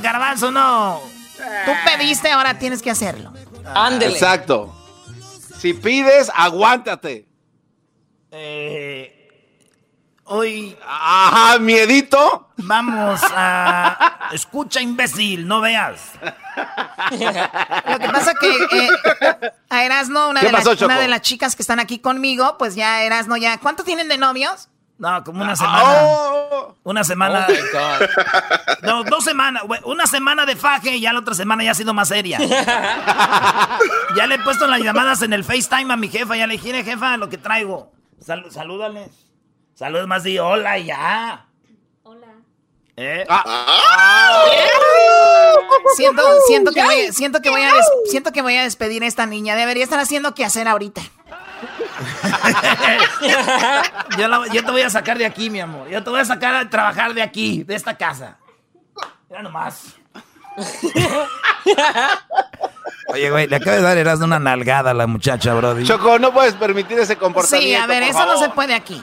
Garbanzo, 0.00 0.50
no. 0.50 1.00
Tú 1.66 1.72
pediste, 1.84 2.30
ahora 2.30 2.58
tienes 2.58 2.80
que 2.80 2.90
hacerlo. 2.90 3.32
Ándele. 3.74 4.14
Exacto. 4.14 4.74
Si 5.58 5.74
pides, 5.74 6.30
aguántate. 6.34 7.28
Eh, 8.30 9.28
hoy 10.24 10.74
Ajá, 10.86 11.58
miedito. 11.58 12.48
vamos 12.56 13.20
a... 13.30 14.30
Escucha, 14.32 14.80
imbécil, 14.80 15.46
no 15.46 15.60
veas. 15.60 16.12
Lo 17.10 17.98
que 17.98 18.08
pasa 18.08 18.32
que 18.40 18.48
eh, 18.50 18.88
a 19.68 19.84
Erasno, 19.84 20.30
una, 20.30 20.40
¿Qué 20.40 20.46
de 20.46 20.52
pasó, 20.52 20.72
una 20.86 20.98
de 20.98 21.08
las 21.08 21.20
chicas 21.20 21.54
que 21.54 21.62
están 21.62 21.78
aquí 21.78 21.98
conmigo, 21.98 22.56
pues 22.58 22.74
ya 22.74 23.02
Erasno 23.02 23.36
ya... 23.36 23.58
¿Cuánto 23.58 23.84
tienen 23.84 24.08
de 24.08 24.16
novios? 24.16 24.70
No, 24.96 25.24
como 25.24 25.42
una 25.42 25.56
semana. 25.56 25.82
Oh. 26.04 26.74
Una 26.84 27.02
semana. 27.04 27.46
Oh 27.48 27.52
my 27.52 27.58
God. 27.72 28.08
No, 28.82 29.04
dos 29.04 29.24
semanas. 29.24 29.64
Una 29.84 30.06
semana 30.06 30.46
de 30.46 30.54
faje 30.56 30.96
y 30.96 31.00
ya 31.00 31.12
la 31.12 31.18
otra 31.20 31.34
semana 31.34 31.64
ya 31.64 31.72
ha 31.72 31.74
sido 31.74 31.92
más 31.94 32.08
seria. 32.08 32.38
ya 34.16 34.26
le 34.28 34.36
he 34.36 34.38
puesto 34.38 34.66
las 34.68 34.80
llamadas 34.80 35.22
en 35.22 35.32
el 35.32 35.42
FaceTime 35.44 35.92
a 35.92 35.96
mi 35.96 36.08
jefa. 36.08 36.36
Ya 36.36 36.46
le 36.46 36.52
dije, 36.54 36.66
"Mire, 36.66 36.84
jefa, 36.84 37.16
lo 37.16 37.28
que 37.28 37.38
traigo. 37.38 37.90
Sal- 38.24 38.50
salúdales. 38.50 39.10
Saludos 39.74 40.06
más 40.06 40.22
di 40.22 40.38
hola 40.38 40.78
y 40.78 40.84
ya. 40.86 41.46
Hola. 42.04 42.28
¿Eh? 42.96 43.26
Siento, 45.96 46.22
siento 46.46 46.70
que 46.72 46.82
voy, 46.84 47.12
siento 47.12 47.40
que 47.40 47.50
voy 47.50 47.62
a 47.62 47.72
des- 47.74 47.86
siento 48.10 48.32
que 48.32 48.42
voy 48.42 48.56
a 48.56 48.62
despedir 48.62 49.02
a 49.02 49.06
esta 49.06 49.26
niña. 49.26 49.54
Debería 49.56 49.84
estar 49.84 49.98
haciendo 49.98 50.34
qué 50.34 50.44
hacer 50.44 50.68
ahorita. 50.68 51.02
yo, 54.18 54.28
la- 54.28 54.46
yo 54.52 54.64
te 54.64 54.70
voy 54.70 54.82
a 54.82 54.90
sacar 54.90 55.18
de 55.18 55.26
aquí, 55.26 55.50
mi 55.50 55.60
amor. 55.60 55.88
Yo 55.88 56.02
te 56.02 56.10
voy 56.10 56.20
a 56.20 56.24
sacar 56.24 56.54
a 56.54 56.68
trabajar 56.70 57.14
de 57.14 57.22
aquí, 57.22 57.62
de 57.64 57.74
esta 57.74 57.96
casa. 57.96 58.38
Mira 59.28 59.42
nomás. 59.42 59.96
Oye, 63.08 63.30
güey, 63.30 63.46
le 63.46 63.56
acaba 63.56 63.76
de 63.76 63.82
dar 63.82 63.98
Erasmo 63.98 64.24
una 64.24 64.38
nalgada 64.38 64.92
a 64.92 64.94
la 64.94 65.06
muchacha, 65.06 65.52
Brody. 65.54 65.84
Choco, 65.84 66.18
no 66.18 66.32
puedes 66.32 66.54
permitir 66.54 66.98
ese 66.98 67.16
comportamiento. 67.16 67.68
Sí, 67.68 67.74
a 67.74 67.86
ver, 67.86 68.02
eso 68.04 68.24
no 68.24 68.38
se 68.38 68.48
puede 68.50 68.74
aquí. 68.74 69.02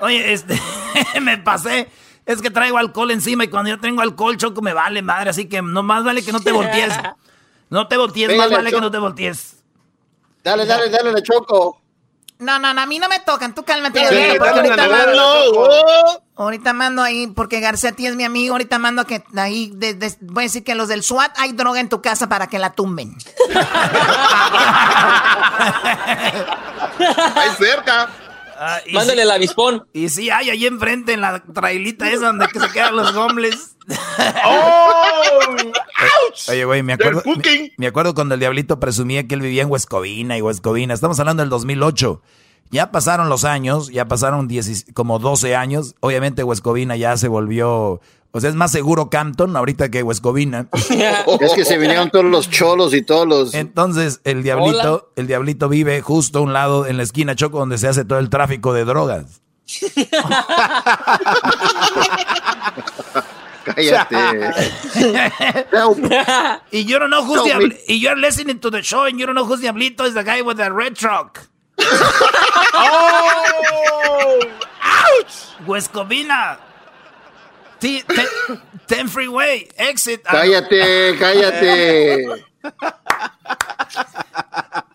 Oye, 0.00 0.32
este, 0.32 0.60
me 1.20 1.38
pasé. 1.38 1.88
Es 2.24 2.42
que 2.42 2.50
traigo 2.50 2.76
alcohol 2.76 3.12
encima 3.12 3.44
y 3.44 3.48
cuando 3.48 3.70
yo 3.70 3.78
tengo 3.78 4.02
alcohol, 4.02 4.36
Choco, 4.36 4.60
me 4.60 4.72
vale 4.72 5.00
madre. 5.00 5.30
Así 5.30 5.48
que 5.48 5.62
no 5.62 5.84
más 5.84 6.02
vale 6.02 6.24
que 6.24 6.32
no 6.32 6.40
te 6.40 6.50
voltees. 6.50 6.92
No 7.70 7.86
te 7.86 7.96
voltees, 7.96 8.36
más 8.36 8.50
vale 8.50 8.72
que 8.72 8.80
no 8.80 8.90
te 8.90 8.98
voltees. 8.98 9.62
Dale, 10.42 10.66
dale, 10.66 10.90
dale, 10.90 11.12
le 11.12 11.22
choco. 11.22 11.80
No, 12.38 12.58
no, 12.58 12.74
no, 12.74 12.80
a 12.82 12.86
mí 12.86 12.98
no 12.98 13.08
me 13.08 13.18
tocan. 13.20 13.54
Tú 13.54 13.64
cálmate. 13.64 14.00
Sí, 14.00 14.04
ahorita, 14.14 14.38
porque 14.38 14.60
ahorita 14.60 14.88
mando, 14.88 16.22
ahorita 16.36 16.72
mando 16.74 17.02
ahí, 17.02 17.26
porque 17.28 17.60
Garcetti 17.60 18.06
es 18.06 18.14
mi 18.14 18.24
amigo. 18.24 18.52
Ahorita 18.54 18.78
mando 18.78 19.06
que 19.06 19.24
ahí, 19.36 19.72
de- 19.74 19.94
de- 19.94 20.14
voy 20.20 20.42
a 20.42 20.46
decir 20.46 20.62
que 20.62 20.74
los 20.74 20.88
del 20.88 21.02
SWAT 21.02 21.32
hay 21.38 21.52
droga 21.52 21.80
en 21.80 21.88
tu 21.88 22.02
casa 22.02 22.28
para 22.28 22.46
que 22.48 22.58
la 22.58 22.74
tumben. 22.74 23.16
Ahí 27.36 27.50
cerca. 27.58 28.08
Ah, 28.58 28.80
Mándale 28.92 29.22
sí- 29.22 29.22
el 29.22 29.30
avispón. 29.30 29.86
Y 29.92 30.08
sí, 30.08 30.30
hay 30.30 30.50
ahí 30.50 30.66
enfrente 30.66 31.12
en 31.12 31.20
la 31.20 31.42
trailita 31.42 32.10
esa 32.10 32.26
donde 32.26 32.46
que 32.48 32.60
se 32.60 32.68
quedan 32.70 32.96
los 32.96 33.12
gombles. 33.14 33.76
Oye, 36.48 36.64
güey, 36.64 36.82
me 36.82 36.92
acuerdo, 36.94 37.22
me, 37.24 37.72
me 37.76 37.86
acuerdo 37.86 38.14
cuando 38.14 38.34
el 38.34 38.40
Diablito 38.40 38.80
presumía 38.80 39.26
que 39.26 39.34
él 39.34 39.40
vivía 39.40 39.62
en 39.62 39.70
Huescovina 39.70 40.36
y 40.36 40.42
Huescovina. 40.42 40.94
Estamos 40.94 41.18
hablando 41.20 41.42
del 41.42 41.50
2008. 41.50 42.20
Ya 42.70 42.90
pasaron 42.90 43.28
los 43.28 43.44
años, 43.44 43.90
ya 43.92 44.08
pasaron 44.08 44.48
10 44.48 44.86
como 44.92 45.18
12 45.18 45.54
años. 45.54 45.94
Obviamente 46.00 46.42
Huescovina 46.44 46.96
ya 46.96 47.16
se 47.16 47.28
volvió... 47.28 48.00
O 48.36 48.40
sea, 48.40 48.50
es 48.50 48.56
más 48.56 48.70
seguro 48.70 49.08
Campton 49.08 49.56
ahorita 49.56 49.88
que 49.90 50.02
Huescovina. 50.02 50.68
Es 51.40 51.54
que 51.54 51.64
se 51.64 51.78
vinieron 51.78 52.10
todos 52.10 52.26
los 52.26 52.50
cholos 52.50 52.92
y 52.92 53.00
todos 53.00 53.26
los. 53.26 53.54
Entonces, 53.54 54.20
el 54.24 54.42
Diablito, 54.42 55.10
el 55.16 55.26
Diablito 55.26 55.70
vive 55.70 56.02
justo 56.02 56.40
a 56.40 56.42
un 56.42 56.52
lado 56.52 56.84
en 56.84 56.98
la 56.98 57.02
esquina 57.02 57.34
Choco 57.34 57.58
donde 57.58 57.78
se 57.78 57.88
hace 57.88 58.04
todo 58.04 58.18
el 58.18 58.28
tráfico 58.28 58.74
de 58.74 58.84
drogas. 58.84 59.40
Cállate. 63.64 64.52
y 66.72 66.84
you 66.84 66.98
don't 66.98 67.08
know 67.08 67.24
who's. 67.24 67.40
Diabli- 67.42 67.78
y 67.88 67.98
you're 68.00 68.20
listening 68.20 68.58
to 68.60 68.70
the 68.70 68.82
show 68.82 69.06
and 69.06 69.18
you 69.18 69.24
don't 69.24 69.34
know 69.34 69.46
who's 69.46 69.62
Diablito 69.62 70.04
is 70.04 70.12
the 70.12 70.22
guy 70.22 70.42
with 70.42 70.58
the 70.58 70.70
red 70.70 70.94
truck. 70.94 71.48
oh! 72.74 74.40
Ouch! 74.82 75.56
Huescovina. 75.66 76.65
T- 77.78 78.04
te- 78.06 78.28
ten 78.86 79.08
freeway, 79.08 79.68
exit. 79.76 80.22
Ah, 80.26 80.32
Cállate, 80.32 81.16
cállate. 81.18 82.26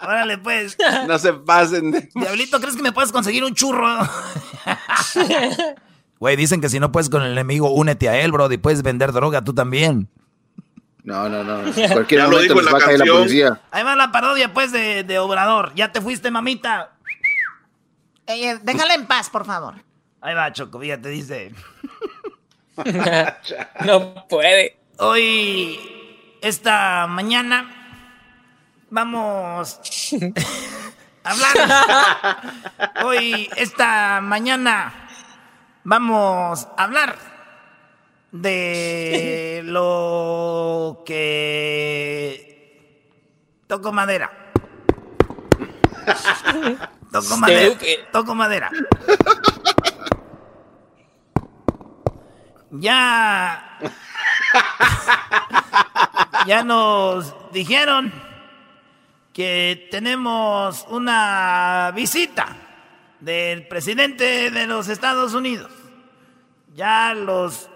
Órale, 0.02 0.38
pues. 0.40 0.78
No 1.08 1.18
se 1.20 1.34
pasen. 1.34 1.92
de- 1.92 2.10
Diablito, 2.16 2.60
¿crees 2.60 2.76
que 2.76 2.82
me 2.84 2.92
puedes 2.92 3.12
conseguir 3.12 3.44
un 3.44 3.54
churro? 3.56 3.88
Güey, 6.20 6.36
dicen 6.36 6.62
que 6.62 6.70
si 6.70 6.80
no 6.80 6.92
puedes 6.92 7.10
con 7.10 7.24
el 7.24 7.32
enemigo, 7.32 7.72
únete 7.72 8.08
a 8.08 8.20
él, 8.22 8.32
Brody. 8.32 8.58
Puedes 8.58 8.84
vender 8.84 9.12
droga 9.12 9.44
tú 9.44 9.56
también. 9.56 10.08
No, 11.04 11.28
no, 11.28 11.44
no. 11.44 11.64
Cualquier 11.92 12.22
momento 12.30 12.42
dijo 12.42 12.54
en 12.54 12.58
les 12.58 12.66
la 12.66 12.72
va 12.74 12.78
a 12.78 12.82
caer 12.82 13.00
la 13.00 13.06
policía. 13.12 13.62
Ahí 13.72 13.84
va 13.84 13.96
la 13.96 14.12
parodia, 14.12 14.54
pues, 14.54 14.72
de, 14.72 15.04
de 15.04 15.18
Obrador. 15.18 15.74
Ya 15.74 15.92
te 15.92 16.00
fuiste, 16.00 16.30
mamita. 16.30 16.92
Ey, 18.28 18.44
eh, 18.46 18.60
déjala 18.62 18.94
en 18.94 19.08
paz, 19.08 19.32
por 19.32 19.46
favor. 19.48 19.84
Ahí 20.22 20.36
va, 20.36 20.54
Choco, 20.54 20.80
fíjate, 20.80 21.10
dice. 21.10 21.56
no 23.86 24.28
puede. 24.28 24.78
Hoy, 24.98 25.80
esta 26.42 27.08
mañana, 27.08 27.70
vamos 28.90 29.80
a 31.24 31.32
hablar. 31.32 32.38
Hoy, 33.04 33.50
esta 33.56 34.22
mañana, 34.22 34.94
vamos 35.84 36.68
a 36.78 36.84
hablar 36.84 37.18
de 38.32 39.62
lo 39.66 41.04
que 41.06 42.52
toco 43.68 43.92
madera. 43.92 44.32
Toco 47.12 47.38
madera. 47.38 47.78
Toco 48.12 48.36
madera. 48.36 48.72
Ya. 52.72 53.78
Ya 56.48 56.64
nos 56.64 57.36
dijeron 57.52 58.12
que 59.32 59.88
tenemos 59.92 60.88
una 60.90 61.92
visita 61.94 62.56
del 63.20 63.68
presidente 63.68 64.50
de 64.50 64.66
los 64.66 64.88
Estados 64.88 65.36
Unidos. 65.36 65.72
Ya 66.74 67.14
los, 67.14 67.70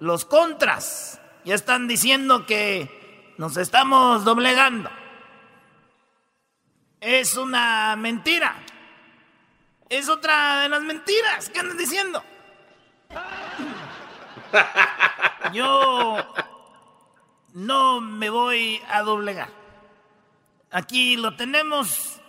los 0.00 0.24
contras 0.24 1.20
ya 1.44 1.54
están 1.54 1.86
diciendo 1.86 2.46
que 2.46 3.34
nos 3.38 3.56
estamos 3.56 4.24
doblegando. 4.24 4.90
Es 7.00 7.36
una 7.36 7.94
mentira. 7.96 8.56
Es 9.88 10.08
otra 10.08 10.62
de 10.62 10.68
las 10.68 10.82
mentiras 10.82 11.48
que 11.48 11.60
andan 11.60 11.78
diciendo. 11.78 12.24
Yo 15.52 16.16
no 17.54 18.00
me 18.00 18.30
voy 18.30 18.80
a 18.88 19.02
doblegar. 19.02 19.48
Aquí 20.70 21.16
lo 21.16 21.36
tenemos 21.36 22.20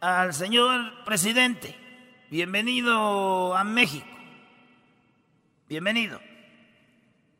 al 0.00 0.34
señor 0.34 1.04
presidente. 1.04 1.76
Bienvenido 2.30 3.56
a 3.56 3.64
México. 3.64 4.06
Bienvenido. 5.68 6.20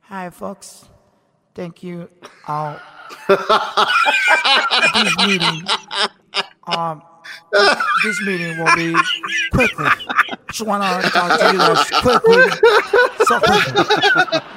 Hi, 0.09 0.31
folks. 0.31 0.89
Thank 1.55 1.83
you. 1.83 2.09
This 4.95 5.17
meeting, 5.27 5.65
um, 6.67 7.03
this 8.05 8.21
meeting 8.27 8.59
will 8.59 8.75
be 8.77 8.93
quickly. 9.53 9.89
Just 10.49 10.63
wanna 10.67 11.01
talk 11.13 11.39
to 11.39 11.47
you 11.53 11.59
guys 11.59 11.85
quickly. 12.03 12.45
So 13.27 13.41
quickly. 13.41 13.85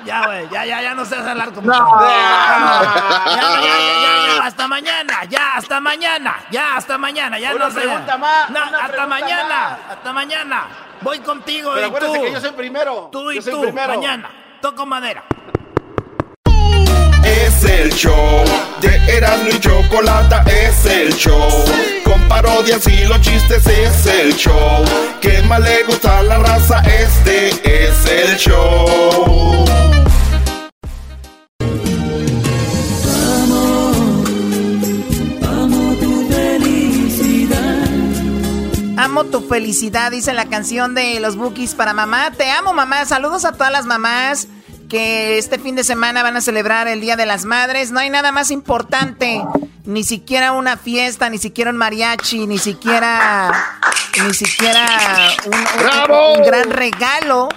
Ya, 0.05 0.26
güey, 0.27 0.47
ya, 0.51 0.61
ya, 0.65 0.77
ya 0.81 0.91
no 0.95 1.03
sé 1.05 1.15
hablar 1.15 1.51
como. 1.53 1.68
No. 1.68 1.77
Ya, 2.01 3.38
ya, 3.38 3.47
ya, 3.61 3.76
ya, 3.80 4.13
ya, 4.27 4.43
hasta 4.43 4.68
mañana, 4.68 5.15
ya, 5.30 5.43
hasta 5.55 5.80
mañana, 5.80 6.34
ya, 6.51 6.76
hasta 6.76 6.97
mañana, 6.97 7.39
ya 7.39 7.53
no 7.53 7.69
sé. 7.72 7.81
pregunta 7.81 8.18
más, 8.18 8.49
No, 8.49 8.59
una 8.68 8.77
hasta 8.80 9.05
mañana, 9.07 9.59
más. 9.59 9.80
hasta 9.97 10.13
mañana. 10.13 10.59
Voy 11.01 11.19
contigo 11.19 11.72
Pero 11.73 11.88
y 11.88 11.91
tú. 11.99 12.13
que 12.13 12.31
yo 12.31 12.39
soy 12.41 12.51
primero. 12.51 13.09
Tú 13.11 13.31
y 13.31 13.35
Yo 13.35 13.41
soy 13.41 13.53
tú, 13.53 13.61
primero. 13.63 13.88
mañana. 13.95 14.30
Toco 14.61 14.85
madera. 14.85 15.23
Es 17.62 17.70
el 17.70 17.94
show 17.94 18.44
de 18.82 19.18
Erasmo 19.18 19.50
y 19.50 19.60
Chocolata, 19.60 20.44
es 20.48 20.84
el 20.88 21.14
show. 21.14 21.48
con 22.04 22.28
parodias 22.28 22.88
y 22.88 23.06
los 23.06 23.22
chistes 23.22 23.68
es 23.68 24.06
el 24.08 24.36
show. 24.36 24.84
Que 25.22 25.44
más 25.44 25.60
le 25.60 25.84
gusta 25.84 26.20
a 26.20 26.24
la 26.24 26.40
raza, 26.40 26.80
este 26.80 27.50
es 27.50 28.06
el 28.08 28.38
show. 28.38 29.66
Amo 38.98 39.26
tu 39.26 39.42
felicidad. 39.48 40.10
Dice 40.10 40.34
la 40.34 40.46
canción 40.46 40.96
de 40.96 41.20
los 41.20 41.36
Bookies 41.36 41.76
para 41.76 41.94
mamá. 41.94 42.32
Te 42.32 42.50
amo, 42.50 42.74
mamá. 42.74 43.06
Saludos 43.06 43.46
a 43.46 43.52
todas 43.52 43.72
las 43.72 43.86
mamás 43.86 44.48
que 44.91 45.38
este 45.38 45.57
fin 45.57 45.76
de 45.76 45.85
semana 45.85 46.22
van 46.22 46.35
a 46.35 46.41
celebrar 46.41 46.89
el 46.89 46.99
Día 46.99 47.15
de 47.15 47.26
las 47.26 47.45
Madres. 47.45 47.91
No 47.91 48.01
hay 48.01 48.09
nada 48.09 48.34
más 48.34 48.51
importante. 48.51 49.41
Ni 49.85 50.03
siquiera 50.03 50.51
una 50.51 50.76
fiesta, 50.76 51.30
ni 51.30 51.38
siquiera 51.38 51.72
un 51.72 51.77
mariachi, 51.77 52.45
ni 52.45 52.57
siquiera. 52.59 53.80
Ni 54.27 54.34
siquiera 54.34 54.85
un, 55.45 55.53
un- 55.53 55.65
¡Bravo! 55.81 56.34
un 56.34 56.43
gran 56.43 56.69
regalo. 56.72 57.47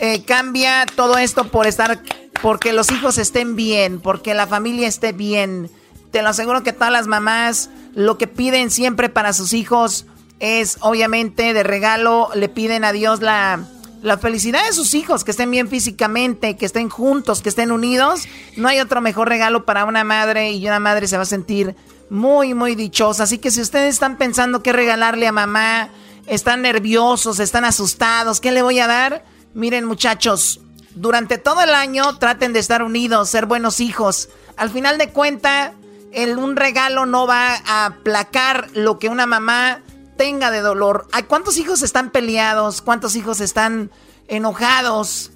eh, 0.00 0.22
cambia 0.26 0.84
todo 0.94 1.16
esto 1.16 1.44
por 1.50 1.66
estar. 1.66 1.98
Porque 2.42 2.74
los 2.74 2.90
hijos 2.90 3.16
estén 3.16 3.56
bien, 3.56 3.98
porque 4.00 4.34
la 4.34 4.46
familia 4.46 4.86
esté 4.86 5.12
bien. 5.12 5.70
Te 6.10 6.20
lo 6.20 6.28
aseguro 6.28 6.62
que 6.62 6.74
todas 6.74 6.92
las 6.92 7.06
mamás 7.06 7.70
lo 7.94 8.18
que 8.18 8.26
piden 8.26 8.70
siempre 8.70 9.08
para 9.08 9.32
sus 9.32 9.54
hijos 9.54 10.04
es, 10.40 10.76
obviamente, 10.80 11.54
de 11.54 11.62
regalo, 11.62 12.28
le 12.34 12.50
piden 12.50 12.84
a 12.84 12.92
Dios 12.92 13.22
la, 13.22 13.60
la 14.02 14.18
felicidad 14.18 14.66
de 14.66 14.72
sus 14.72 14.94
hijos, 14.94 15.24
que 15.24 15.30
estén 15.30 15.50
bien 15.50 15.68
físicamente, 15.68 16.56
que 16.56 16.66
estén 16.66 16.88
juntos, 16.88 17.40
que 17.40 17.48
estén 17.48 17.70
unidos. 17.70 18.24
No 18.56 18.68
hay 18.68 18.80
otro 18.80 19.00
mejor 19.00 19.28
regalo 19.28 19.64
para 19.64 19.84
una 19.84 20.04
madre 20.04 20.50
y 20.50 20.66
una 20.66 20.80
madre 20.80 21.06
se 21.06 21.16
va 21.16 21.22
a 21.22 21.26
sentir 21.26 21.76
muy, 22.10 22.52
muy 22.52 22.74
dichosa. 22.74 23.22
Así 23.22 23.38
que 23.38 23.50
si 23.50 23.60
ustedes 23.60 23.94
están 23.94 24.18
pensando 24.18 24.62
qué 24.62 24.72
regalarle 24.72 25.28
a 25.28 25.32
mamá, 25.32 25.88
están 26.26 26.62
nerviosos, 26.62 27.38
están 27.38 27.64
asustados, 27.64 28.40
¿qué 28.40 28.50
le 28.50 28.62
voy 28.62 28.80
a 28.80 28.88
dar? 28.88 29.24
Miren 29.54 29.84
muchachos, 29.84 30.60
durante 30.94 31.38
todo 31.38 31.62
el 31.62 31.70
año 31.70 32.18
traten 32.18 32.52
de 32.52 32.58
estar 32.58 32.82
unidos, 32.82 33.30
ser 33.30 33.46
buenos 33.46 33.80
hijos. 33.80 34.28
Al 34.56 34.70
final 34.70 34.98
de 34.98 35.10
cuenta, 35.10 35.74
el, 36.12 36.38
un 36.38 36.56
regalo 36.56 37.06
no 37.06 37.26
va 37.26 37.54
a 37.64 37.86
aplacar 37.86 38.68
lo 38.74 38.98
que 38.98 39.08
una 39.08 39.26
mamá 39.26 39.80
tenga 40.22 40.52
de 40.52 40.60
dolor. 40.60 41.08
¿Cuántos 41.26 41.56
hijos 41.58 41.82
están 41.82 42.10
peleados? 42.10 42.80
¿Cuántos 42.80 43.16
hijos 43.16 43.40
están 43.40 43.90
enojados? 44.28 45.32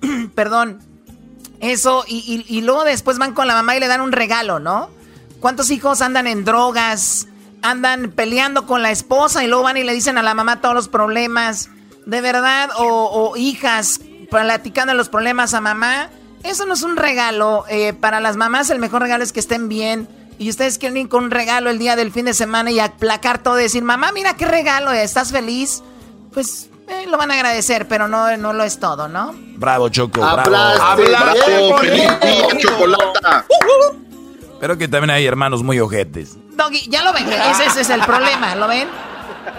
Perdón. 0.36 0.78
Eso, 1.58 2.04
y 2.06 2.60
luego 2.60 2.84
después 2.84 3.18
van 3.18 3.34
con 3.34 3.48
la 3.48 3.54
mamá 3.54 3.76
y 3.76 3.80
le 3.80 3.88
dan 3.88 4.00
un 4.00 4.12
regalo, 4.12 4.60
¿no? 4.60 4.90
¿Cuántos 5.40 5.72
hijos 5.72 6.02
andan 6.02 6.28
en 6.28 6.44
drogas? 6.44 7.26
Andan 7.62 8.12
peleando 8.12 8.64
con 8.64 8.80
la 8.80 8.92
esposa 8.92 9.42
y 9.42 9.48
luego 9.48 9.64
van 9.64 9.76
y 9.76 9.82
le 9.82 9.92
dicen 9.92 10.16
a 10.18 10.22
la 10.22 10.34
mamá 10.34 10.60
todos 10.60 10.76
los 10.76 10.88
problemas. 10.88 11.68
¿De 12.06 12.20
verdad? 12.20 12.70
O, 12.78 12.84
o 12.86 13.36
hijas 13.36 14.00
platicando 14.30 14.94
los 14.94 15.08
problemas 15.08 15.52
a 15.52 15.60
mamá. 15.60 16.10
Eso 16.44 16.64
no 16.64 16.74
es 16.74 16.84
un 16.84 16.96
regalo. 16.96 17.64
eh, 17.68 17.92
para 17.92 18.20
las 18.20 18.36
mamás 18.36 18.70
el 18.70 18.78
mejor 18.78 19.02
regalo 19.02 19.24
es 19.24 19.32
que 19.32 19.40
estén 19.40 19.68
bien. 19.68 20.08
Y 20.38 20.50
ustedes 20.50 20.78
quieren 20.78 20.96
ir 20.96 21.08
con 21.08 21.24
un 21.24 21.30
regalo 21.30 21.70
el 21.70 21.78
día 21.78 21.96
del 21.96 22.10
fin 22.12 22.24
de 22.24 22.34
semana 22.34 22.70
y 22.70 22.80
aplacar 22.80 23.42
todo 23.42 23.58
y 23.60 23.64
decir, 23.64 23.82
mamá, 23.82 24.12
mira 24.12 24.34
qué 24.34 24.46
regalo, 24.46 24.90
¿estás 24.92 25.30
feliz? 25.30 25.82
Pues 26.32 26.68
eh, 26.88 27.06
lo 27.08 27.16
van 27.16 27.30
a 27.30 27.34
agradecer, 27.34 27.86
pero 27.86 28.08
no, 28.08 28.36
no 28.36 28.52
lo 28.52 28.64
es 28.64 28.78
todo, 28.78 29.08
¿no? 29.08 29.34
Bravo, 29.56 29.88
Choco. 29.88 30.20
Bravo. 30.20 30.96
Feliz 31.78 32.20
día, 32.20 32.48
Chocolata. 32.58 33.44
Pero 34.60 34.78
que 34.78 34.88
también 34.88 35.10
hay 35.10 35.26
hermanos 35.26 35.62
muy 35.62 35.80
ojetes. 35.80 36.36
Doggy, 36.56 36.88
ya 36.88 37.02
lo 37.02 37.12
ven, 37.12 37.28
ese, 37.32 37.66
ese 37.66 37.80
es 37.80 37.90
el 37.90 38.00
problema, 38.02 38.54
¿lo 38.54 38.68
ven? 38.68 38.88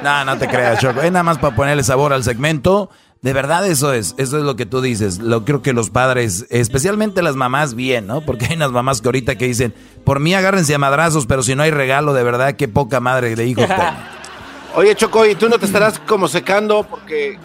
No, 0.02 0.26
no 0.26 0.38
te 0.38 0.48
creas, 0.48 0.80
Choco. 0.80 1.02
Es 1.02 1.12
nada 1.12 1.24
más 1.24 1.38
para 1.38 1.56
ponerle 1.56 1.84
sabor 1.84 2.14
al 2.14 2.24
segmento. 2.24 2.90
De 3.24 3.32
verdad 3.34 3.66
eso 3.66 3.94
es, 3.94 4.14
eso 4.18 4.38
es 4.38 4.44
lo 4.44 4.56
que 4.58 4.66
tú 4.66 4.82
dices. 4.82 5.20
Lo 5.20 5.45
creo 5.45 5.62
que 5.62 5.72
los 5.74 5.90
padres, 5.90 6.45
especialmente 6.50 7.22
las 7.24 7.36
mamás, 7.36 7.74
bien, 7.74 8.06
¿no? 8.06 8.20
Porque 8.22 8.45
hay 8.48 8.56
unas 8.58 8.72
mamás 8.72 9.00
que 9.02 9.08
ahorita 9.08 9.38
que 9.38 9.45
dicen, 9.48 9.74
por 10.04 10.20
mí 10.20 10.34
agárrense 10.36 10.76
a 10.76 10.78
madrazos, 10.78 11.26
pero 11.26 11.41
si 11.41 11.56
no 11.56 11.64
hay 11.64 11.72
regalo, 11.72 12.14
de 12.14 12.22
verdad, 12.24 12.56
qué 12.58 12.68
poca 12.68 13.00
madre 13.00 13.36
de 13.36 13.48
hijos 13.48 13.66
tengo. 13.68 13.82
Oye, 14.76 14.94
Choco, 14.95 15.26
y 15.26 15.36
tú 15.36 15.48
no 15.50 15.58
te 15.58 15.66
estarás 15.66 16.00
como 16.00 16.28
secando 16.28 16.84
porque 16.84 17.40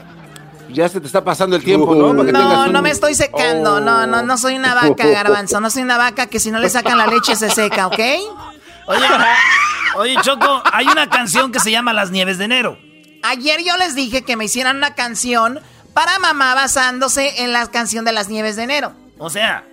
ya 0.71 0.89
se 0.89 1.01
te 1.01 1.07
está 1.07 1.23
pasando 1.23 1.55
el 1.57 1.63
tiempo, 1.63 1.95
¿no? 1.95 2.09
Para 2.09 2.25
que 2.27 2.33
tengas 2.33 2.49
No, 2.53 2.65
un- 2.67 2.73
no 2.73 2.83
me 2.83 2.91
estoy 2.91 3.15
secando, 3.15 3.81
no, 3.81 4.07
no, 4.09 4.23
no 4.23 4.37
soy 4.37 4.57
una 4.57 4.75
vaca, 4.75 5.07
garbanzo, 5.13 5.61
no 5.61 5.71
soy 5.71 5.83
una 5.83 5.97
vaca 5.97 6.27
que 6.27 6.41
si 6.41 6.51
no 6.51 6.59
le 6.59 6.71
sacan 6.71 6.99
la 6.99 7.07
leche 7.07 7.37
se 7.37 7.51
seca, 7.51 7.87
¿ok? 7.87 8.01
Oye, 8.87 9.07
oye, 9.97 10.17
Choco, 10.23 10.61
hay 10.73 10.87
una 10.89 11.09
canción 11.09 11.53
que 11.53 11.61
se 11.61 11.71
llama 11.71 11.93
Las 11.93 12.11
Nieves 12.11 12.39
de 12.39 12.47
Enero. 12.47 12.79
Ayer 13.23 13.63
yo 13.65 13.77
les 13.77 13.95
dije 13.95 14.23
que 14.23 14.37
me 14.37 14.47
hicieran 14.47 14.77
una 14.77 14.95
canción 14.95 15.61
para 15.95 16.19
mamá 16.19 16.55
basándose 16.55 17.43
en 17.43 17.53
la 17.53 17.67
canción 17.67 18.05
de 18.05 18.13
las 18.13 18.29
nieves 18.29 18.57
de 18.57 18.63
enero. 18.65 18.93
O 19.19 19.31
sea, 19.31 19.65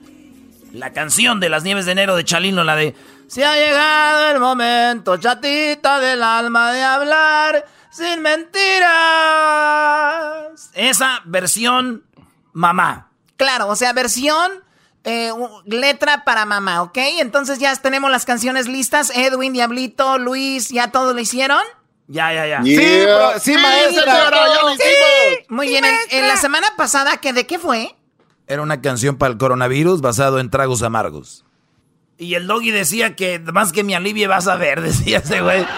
la 0.76 0.91
canción 0.91 1.39
de 1.39 1.49
Las 1.49 1.63
Nieves 1.63 1.85
de 1.85 1.93
Enero 1.93 2.15
de 2.15 2.26
Chalino, 2.26 2.63
la 2.63 2.76
de 2.76 2.95
Se 3.27 3.45
ha 3.45 3.55
llegado 3.55 4.31
el 4.31 4.39
momento, 4.39 5.17
chatita 5.17 5.99
del 5.99 6.22
alma, 6.22 6.72
de 6.73 6.84
hablar 6.84 7.65
sin 7.91 8.22
mentiras. 8.22 8.91
Esa 10.73 11.22
versión 11.26 12.03
mamá. 12.51 13.09
Claro, 13.38 13.67
o 13.67 13.76
sea, 13.76 13.93
versión, 13.93 14.51
eh, 15.05 15.31
letra 15.65 16.26
para 16.26 16.45
mamá, 16.45 16.81
¿ok? 16.81 16.97
Entonces 17.19 17.59
ya 17.59 17.73
tenemos 17.77 18.11
las 18.11 18.26
canciones 18.26 18.67
listas. 18.67 19.11
Edwin, 19.15 19.53
Diablito, 19.53 20.17
Luis, 20.17 20.69
¿ya 20.69 20.91
todos 20.91 21.15
lo 21.15 21.22
hicieron? 21.22 21.61
Ya, 22.07 22.32
ya, 22.34 22.45
ya. 22.48 22.61
Sí, 22.64 22.76
pro- 23.03 23.40
sí, 23.40 23.53
maestra. 23.56 24.03
señora, 24.15 24.38
ya 24.56 24.61
lo 24.61 24.69
Sí. 24.69 24.76
hicimos. 24.76 25.49
Muy 25.49 25.68
bien, 25.69 25.86
en, 25.86 25.95
en 26.11 26.27
la 26.27 26.38
semana 26.38 26.68
pasada, 26.77 27.18
¿que 27.18 27.34
¿de 27.34 27.48
qué 27.48 27.57
fue? 27.60 27.95
Era 28.48 28.61
una 28.61 28.80
canción 28.82 29.18
para 29.18 29.32
el 29.32 29.40
coronavirus 29.40 30.02
basado 30.02 30.40
en 30.40 30.49
tragos 30.52 30.84
amargos. 30.84 31.44
Y 32.18 32.36
el 32.36 32.45
doggy 32.48 32.72
decía 32.72 33.15
que 33.15 33.40
más 33.40 33.72
que 33.73 33.84
me 33.84 33.95
alivie 33.95 34.27
vas 34.27 34.48
a 34.48 34.56
ver, 34.56 34.82
decía 34.84 35.18
ese 35.19 35.41
güey. 35.41 35.65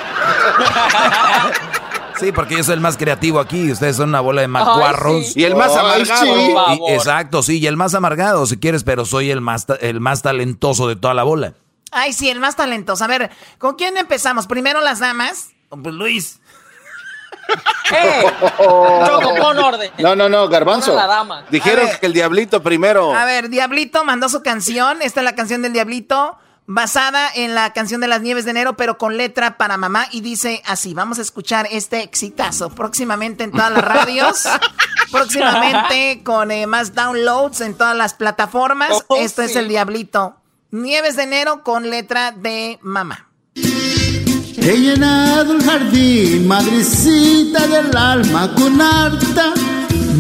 Sí, 2.20 2.32
porque 2.32 2.58
yo 2.58 2.64
soy 2.64 2.74
el 2.74 2.80
más 2.82 2.98
creativo 2.98 3.40
aquí. 3.40 3.72
Ustedes 3.72 3.96
son 3.96 4.10
una 4.10 4.22
bola 4.22 4.42
de 4.42 4.48
macuarros. 4.48 5.38
Y 5.38 5.44
el 5.44 5.56
más 5.56 5.70
Ay, 5.74 5.78
amargado. 5.78 6.26
sí. 6.26 6.54
Y- 6.88 6.92
exacto, 6.94 7.44
sí, 7.44 7.60
y 7.60 7.68
el 7.68 7.78
más 7.78 7.94
amargado, 7.94 8.48
si 8.48 8.58
quieres, 8.58 8.84
pero 8.84 9.06
soy 9.06 9.30
el 9.30 9.40
más, 9.40 9.68
el 9.82 10.00
más 10.02 10.24
talentoso 10.24 10.88
de 10.88 10.96
toda 10.96 11.14
la 11.14 11.22
bola. 11.22 11.54
Ay, 11.92 12.14
sí, 12.14 12.28
el 12.32 12.40
más 12.40 12.56
talentoso. 12.56 13.04
A 13.04 13.08
ver, 13.08 13.30
¿con 13.60 13.76
quién 13.76 13.98
empezamos? 13.98 14.48
Primero 14.48 14.82
las 14.82 14.98
damas. 14.98 15.50
Pues 15.70 15.94
Luis. 15.94 16.40
¡Eh! 17.92 18.24
Choco, 18.58 19.36
pon 19.36 19.58
orden. 19.58 19.92
No, 20.00 20.16
no, 20.16 20.30
no, 20.30 20.48
Garbanzo. 20.50 20.96
La 20.96 21.08
dama. 21.08 21.46
Dijeron 21.50 21.88
que 22.00 22.06
el 22.06 22.14
diablito 22.14 22.62
primero. 22.62 23.14
A 23.14 23.26
ver, 23.26 23.50
Diablito 23.50 24.04
mandó 24.04 24.30
su 24.30 24.44
canción. 24.44 25.02
Esta 25.02 25.22
es 25.22 25.24
la 25.24 25.36
canción 25.36 25.62
del 25.62 25.74
Diablito, 25.74 26.38
basada 26.66 27.30
en 27.34 27.56
la 27.56 27.72
canción 27.74 28.02
de 28.02 28.08
las 28.08 28.22
nieves 28.22 28.46
de 28.46 28.52
enero, 28.52 28.76
pero 28.76 28.98
con 28.98 29.18
letra 29.18 29.58
para 29.58 29.78
mamá. 29.78 30.08
Y 30.12 30.22
dice 30.22 30.62
así: 30.66 30.94
Vamos 30.94 31.20
a 31.20 31.22
escuchar 31.22 31.68
este 31.72 32.04
exitazo 32.04 32.70
próximamente 32.70 33.44
en 33.44 33.52
todas 33.52 33.72
las 33.72 33.84
radios. 33.84 34.44
próximamente 35.12 36.22
con 36.24 36.52
eh, 36.52 36.68
más 36.68 36.94
downloads 36.94 37.62
en 37.62 37.76
todas 37.76 37.96
las 37.96 38.14
plataformas. 38.14 39.04
Oh, 39.08 39.18
Esto 39.18 39.42
es 39.44 39.56
el 39.56 39.70
Diablito. 39.70 40.36
Nieves 40.72 41.16
de 41.16 41.24
enero 41.24 41.64
con 41.64 41.90
letra 41.90 42.32
de 42.32 42.78
mamá. 42.82 43.27
He 44.70 44.76
llenado 44.76 45.54
el 45.54 45.64
jardín, 45.64 46.46
madrecita 46.46 47.66
del 47.68 47.96
alma, 47.96 48.54
con 48.54 48.82
harta 48.82 49.54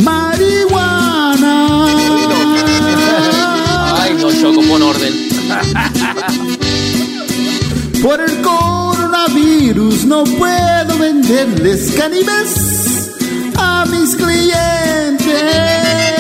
marihuana. 0.02 1.86
Ay, 4.02 4.15
no, 4.18 4.32
Choco, 4.32 4.61
pon 4.61 4.84
orden. 4.84 5.11
Por 8.02 8.22
el 8.22 8.41
coronavirus 8.41 10.06
no 10.06 10.24
puedo 10.24 10.98
venderles 10.98 11.91
caníbales 11.98 13.11
a 13.57 13.86
mis 13.86 14.15
clientes. 14.15 16.16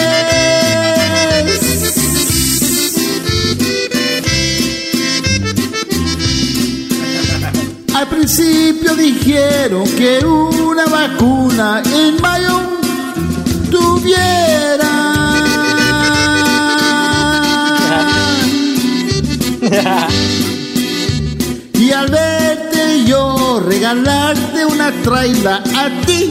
Al 7.97 8.07
principio 8.09 8.95
dijeron 8.95 9.83
que 9.95 10.23
una 10.23 10.85
vacuna 10.85 11.81
en 11.83 12.21
mayo 12.21 12.61
tuviera. 13.71 14.93
Y 21.73 21.91
al 21.91 22.09
verte 22.11 23.03
yo 23.05 23.61
regalarte 23.65 24.65
una 24.65 24.91
traila 25.03 25.63
a 25.75 25.89
ti 26.05 26.29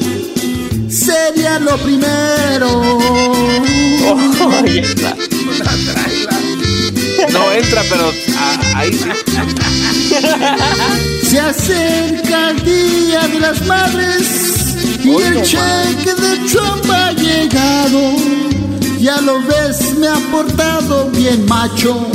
sería 0.88 1.58
lo 1.58 1.76
primero. 1.78 2.82
Ahí 4.62 4.78
está. 4.78 5.16
No 7.32 7.52
entra, 7.52 7.82
pero 7.88 8.12
ah, 8.36 8.58
ahí 8.74 8.92
sí. 8.92 9.08
Se 11.28 11.40
acerca 11.40 12.50
el 12.50 12.64
día 12.64 13.28
de 13.28 13.40
las 13.40 13.64
madres 13.66 14.76
y 15.02 15.14
el 15.16 15.42
cheque 15.42 16.14
de 16.14 16.48
Trump 16.48 16.90
ha 16.90 17.12
llegado. 17.12 18.16
Ya 18.98 19.20
lo 19.20 19.40
ves, 19.42 19.96
me 19.98 20.08
ha 20.08 20.18
portado 20.30 21.10
bien 21.10 21.46
macho. 21.46 22.06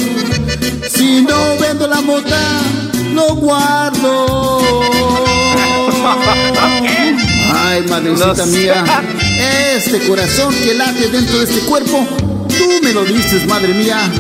Si 0.90 1.22
no 1.22 1.58
vendo 1.60 1.88
la 1.88 2.02
mota, 2.02 2.62
lo 3.14 3.36
guardo. 3.36 4.60
Ay, 7.54 7.84
madrecita 7.88 8.46
mía, 8.48 8.84
este 9.76 10.00
corazón 10.08 10.54
que 10.56 10.74
late 10.74 11.08
dentro 11.10 11.40
de 11.40 11.46
este 11.46 11.60
cuerpo, 11.62 12.06
tú 12.48 12.84
me 12.84 12.92
lo 12.94 13.04
dices, 13.06 13.46
madre 13.48 13.74
mía. 13.74 14.12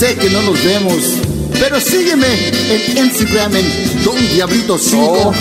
Sé 0.00 0.16
que 0.16 0.30
no 0.30 0.40
nos 0.40 0.64
vemos, 0.64 0.96
pero 1.58 1.78
sígueme 1.78 2.26
en 2.70 3.04
Instagram 3.04 3.54
en 3.54 4.02
Don 4.02 4.16
Diablito 4.32 4.78
5 4.78 5.34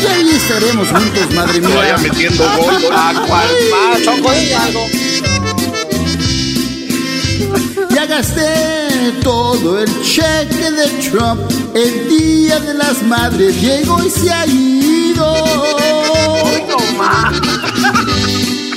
y 0.00 0.06
ahí 0.06 0.30
estaremos 0.36 0.86
juntos, 0.86 1.34
madre 1.34 1.60
mía. 1.60 1.74
Vaya 1.74 1.98
metiendo 1.98 2.44
gol. 2.56 2.76
¿A 2.92 3.12
cuál 3.26 3.48
más? 3.72 4.02
Choco, 4.04 4.30
di 4.30 4.52
algo. 4.52 4.86
Ya 7.92 8.06
gasté 8.06 9.14
todo 9.24 9.80
el 9.80 10.02
cheque 10.02 10.70
de 10.70 10.86
Trump. 11.10 11.40
El 11.74 12.08
día 12.08 12.60
de 12.60 12.74
las 12.74 13.02
madres 13.02 13.60
llegó 13.60 14.00
y 14.00 14.10
se 14.10 14.32
ha 14.32 14.46
ido. 14.46 15.34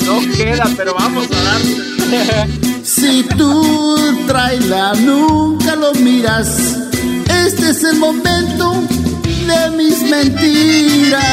No 0.03 0.19
queda, 0.35 0.67
pero 0.75 0.95
vamos 0.95 1.27
a 1.31 1.43
dar. 1.43 2.47
Si 2.99 3.23
tú 3.37 3.95
traila 4.27 4.93
nunca 4.95 5.75
lo 5.75 5.93
miras, 5.93 6.49
este 7.45 7.69
es 7.69 7.83
el 7.83 7.97
momento 7.97 8.81
de 9.47 9.69
mis 9.77 10.01
mentiras. 10.09 11.23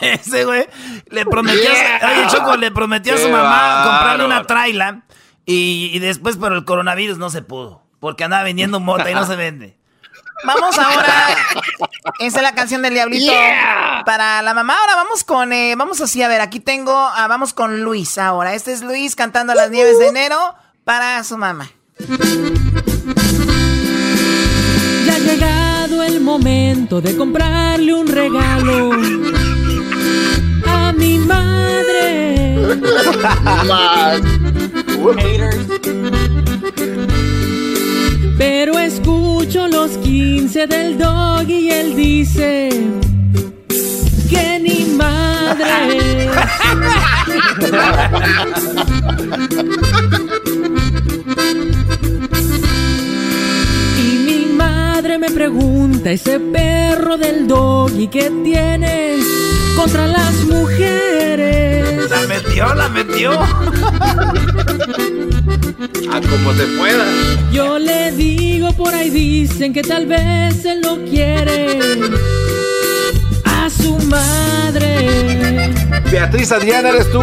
Ese 0.00 0.44
güey 0.44 0.66
le 1.10 1.24
prometió, 1.26 1.70
a- 1.70 2.06
oye 2.10 2.26
Choco, 2.28 2.56
le 2.56 2.70
prometió 2.70 3.14
a 3.14 3.18
su 3.18 3.28
mamá 3.28 3.82
comprarle 3.84 4.24
una 4.24 4.44
traila 4.44 5.02
y, 5.44 5.90
y 5.92 5.98
después 6.00 6.36
por 6.36 6.52
el 6.52 6.64
coronavirus 6.64 7.18
no 7.18 7.30
se 7.30 7.42
pudo, 7.42 7.82
porque 8.00 8.24
andaba 8.24 8.42
vendiendo 8.42 8.80
mota 8.80 9.10
y 9.10 9.14
no 9.14 9.26
se 9.26 9.36
vende. 9.36 9.76
Vamos 10.44 10.78
ahora. 10.78 11.36
Esa 12.20 12.36
es 12.38 12.42
la 12.42 12.54
canción 12.54 12.82
del 12.82 12.94
diablito 12.94 13.32
Yeah. 13.32 14.02
para 14.04 14.42
la 14.42 14.54
mamá. 14.54 14.74
Ahora 14.80 14.96
vamos 14.96 15.24
con, 15.24 15.52
eh, 15.52 15.74
vamos 15.76 16.00
así, 16.00 16.22
a 16.22 16.28
ver, 16.28 16.40
aquí 16.40 16.60
tengo, 16.60 16.92
ah, 16.94 17.26
vamos 17.28 17.52
con 17.54 17.82
Luis 17.82 18.18
ahora. 18.18 18.54
Este 18.54 18.72
es 18.72 18.82
Luis 18.82 19.16
cantando 19.16 19.54
Las 19.54 19.70
Nieves 19.70 19.98
de 19.98 20.08
Enero 20.08 20.54
para 20.84 21.22
su 21.24 21.36
mamá. 21.38 21.70
Ya 25.06 25.14
ha 25.14 25.18
llegado 25.18 26.02
el 26.02 26.20
momento 26.20 27.00
de 27.00 27.16
comprarle 27.16 27.94
un 27.94 28.06
regalo 28.06 28.92
a 30.66 30.92
mi 30.92 31.18
madre. 31.18 32.56
Pero 38.38 38.78
escucho 38.78 39.66
los 39.68 39.92
15 39.98 40.66
del 40.66 40.98
dog 40.98 41.48
y 41.48 41.70
él 41.70 41.96
dice 41.96 42.68
que 44.28 44.58
ni 44.60 44.94
madre. 44.94 46.28
Y 53.98 54.18
mi 54.26 54.46
madre 54.54 55.18
me 55.18 55.30
pregunta, 55.30 56.10
ese 56.10 56.38
perro 56.38 57.16
del 57.16 57.46
doggy 57.48 58.08
que 58.08 58.30
tienes 58.44 59.24
contra 59.76 60.06
las 60.06 60.34
mujeres. 60.44 62.10
La 62.10 62.20
metió, 62.26 62.74
la 62.74 62.88
metió. 62.90 63.30
A 66.10 66.20
como 66.20 66.52
se 66.54 66.66
pueda. 66.78 67.04
Yo 67.52 67.78
le 67.78 68.12
digo, 68.12 68.72
por 68.72 68.94
ahí 68.94 69.10
dicen 69.10 69.72
que 69.72 69.82
tal 69.82 70.06
vez 70.06 70.64
él 70.64 70.80
no 70.82 70.98
quiere 71.04 71.80
a 73.44 73.68
su 73.70 73.98
madre. 74.06 75.72
Beatriz 76.10 76.52
Adriana, 76.52 76.90
¿eres 76.90 77.10
tú? 77.10 77.22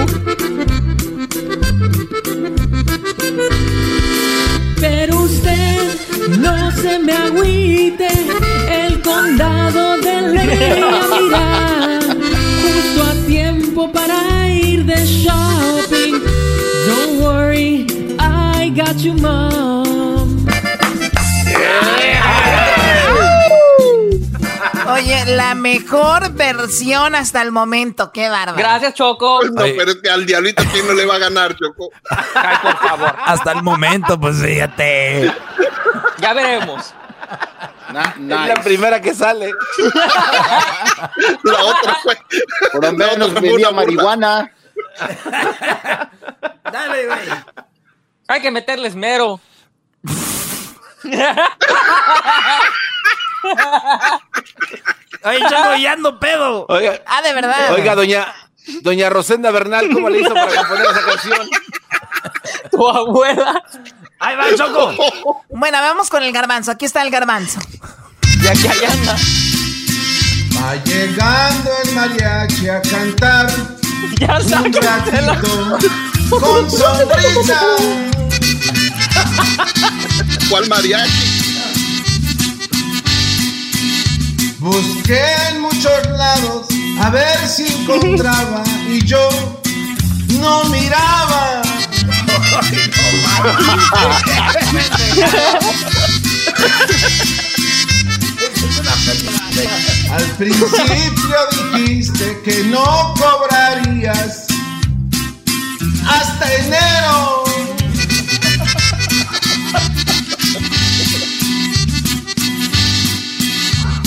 Pero 4.80 5.22
usted 5.22 5.77
no 6.39 6.72
se 6.72 6.99
me 6.99 7.14
agüite, 7.14 8.07
el 8.69 9.01
condado 9.01 9.97
de 9.97 10.22
Leia 10.22 10.76
mira, 11.22 11.99
justo 12.61 13.03
a 13.03 13.14
tiempo 13.27 13.91
para 13.91 14.49
ir 14.49 14.84
de 14.85 15.05
shopping. 15.05 15.82
Mom. 19.01 20.45
Oye, 24.87 25.25
la 25.35 25.55
mejor 25.55 26.33
versión 26.33 27.15
hasta 27.15 27.41
el 27.41 27.51
momento, 27.51 28.11
qué 28.11 28.29
bárbaro. 28.29 28.57
Gracias, 28.57 28.93
Choco. 28.93 29.41
No, 29.45 29.63
pero 29.63 29.91
es 29.91 29.95
que 29.95 30.09
al 30.09 30.25
diablito, 30.25 30.63
¿quién 30.71 30.85
no 30.85 30.93
le 30.93 31.05
va 31.05 31.15
a 31.15 31.19
ganar, 31.19 31.55
Choco? 31.55 31.89
por 32.61 32.77
favor. 32.77 33.15
Hasta 33.25 33.53
el 33.53 33.63
momento, 33.63 34.19
pues 34.19 34.37
fíjate. 34.41 35.33
Ya 36.19 36.33
veremos. 36.33 36.93
Es 37.89 38.27
la 38.27 38.61
primera 38.63 39.01
que 39.01 39.13
sale. 39.15 39.51
La 41.43 41.63
otra 41.63 41.97
fue. 42.03 42.17
Por 42.71 42.83
lo 42.83 42.93
menos 42.93 43.33
venía 43.33 43.71
marihuana. 43.71 44.51
Dale, 46.71 47.07
güey. 47.07 47.72
Hay 48.27 48.41
que 48.41 48.51
meterle 48.51 48.87
esmero. 48.87 49.39
Oye, 55.25 55.39
Choco, 55.49 55.75
ya 55.75 55.91
ando 55.93 56.19
pedo. 56.19 56.65
Oiga, 56.69 57.01
Ah, 57.05 57.21
de 57.21 57.33
verdad. 57.33 57.73
oiga, 57.73 57.95
doña, 57.95 58.33
doña 58.81 59.09
Rosenda 59.09 59.51
Bernal, 59.51 59.89
¿cómo 59.93 60.09
le 60.09 60.19
hizo 60.19 60.33
para 60.33 60.53
componer 60.55 60.85
esa 60.85 61.05
canción? 61.05 61.47
Tu 62.71 62.87
abuela. 62.89 63.63
Ahí 64.19 64.35
va, 64.35 64.45
Choco. 64.55 65.43
Bueno, 65.49 65.77
vamos 65.79 66.09
con 66.09 66.23
el 66.23 66.31
garbanzo. 66.31 66.71
Aquí 66.71 66.85
está 66.85 67.01
el 67.01 67.09
garbanzo. 67.11 67.59
De 68.41 68.49
aquí 68.49 68.67
allá 68.67 68.91
anda. 68.91 69.15
Va 70.57 70.75
llegando 70.83 71.71
el 71.83 71.91
mariachi 71.95 72.69
a 72.69 72.81
cantar 72.81 73.49
Ya 74.19 74.27
ratito 74.39 74.79
con 76.29 76.69
sonrisa. 76.69 77.59
¿Cuál 80.49 80.67
mariachi? 80.67 81.43
Busqué 84.59 85.21
en 85.49 85.61
muchos 85.61 86.07
lados 86.17 86.67
a 87.01 87.09
ver 87.09 87.47
si 87.47 87.67
encontraba 87.67 88.63
y 88.89 89.03
yo 89.05 89.29
no 90.39 90.63
miraba. 90.65 91.61
Al 100.11 100.25
principio 100.37 101.37
dijiste 101.73 102.41
que 102.43 102.63
no 102.65 103.13
cobrarías 103.17 104.52
hasta 106.07 106.53
enero. 106.55 107.43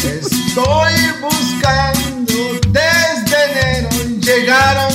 Estoy 0.04 0.94
buscando 1.20 2.34
desde 2.68 3.44
enero. 3.50 3.88
Llegaron 4.20 4.92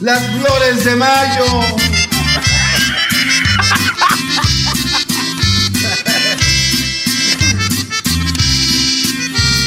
las 0.00 0.22
flores 0.22 0.84
de 0.84 0.96
mayo. 0.96 1.46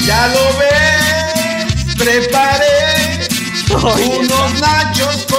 Ya 0.06 0.28
lo 0.28 0.58
ves, 0.58 1.96
preparé 1.96 2.90
unos 3.72 4.60
nachos 4.60 5.26
con 5.30 5.39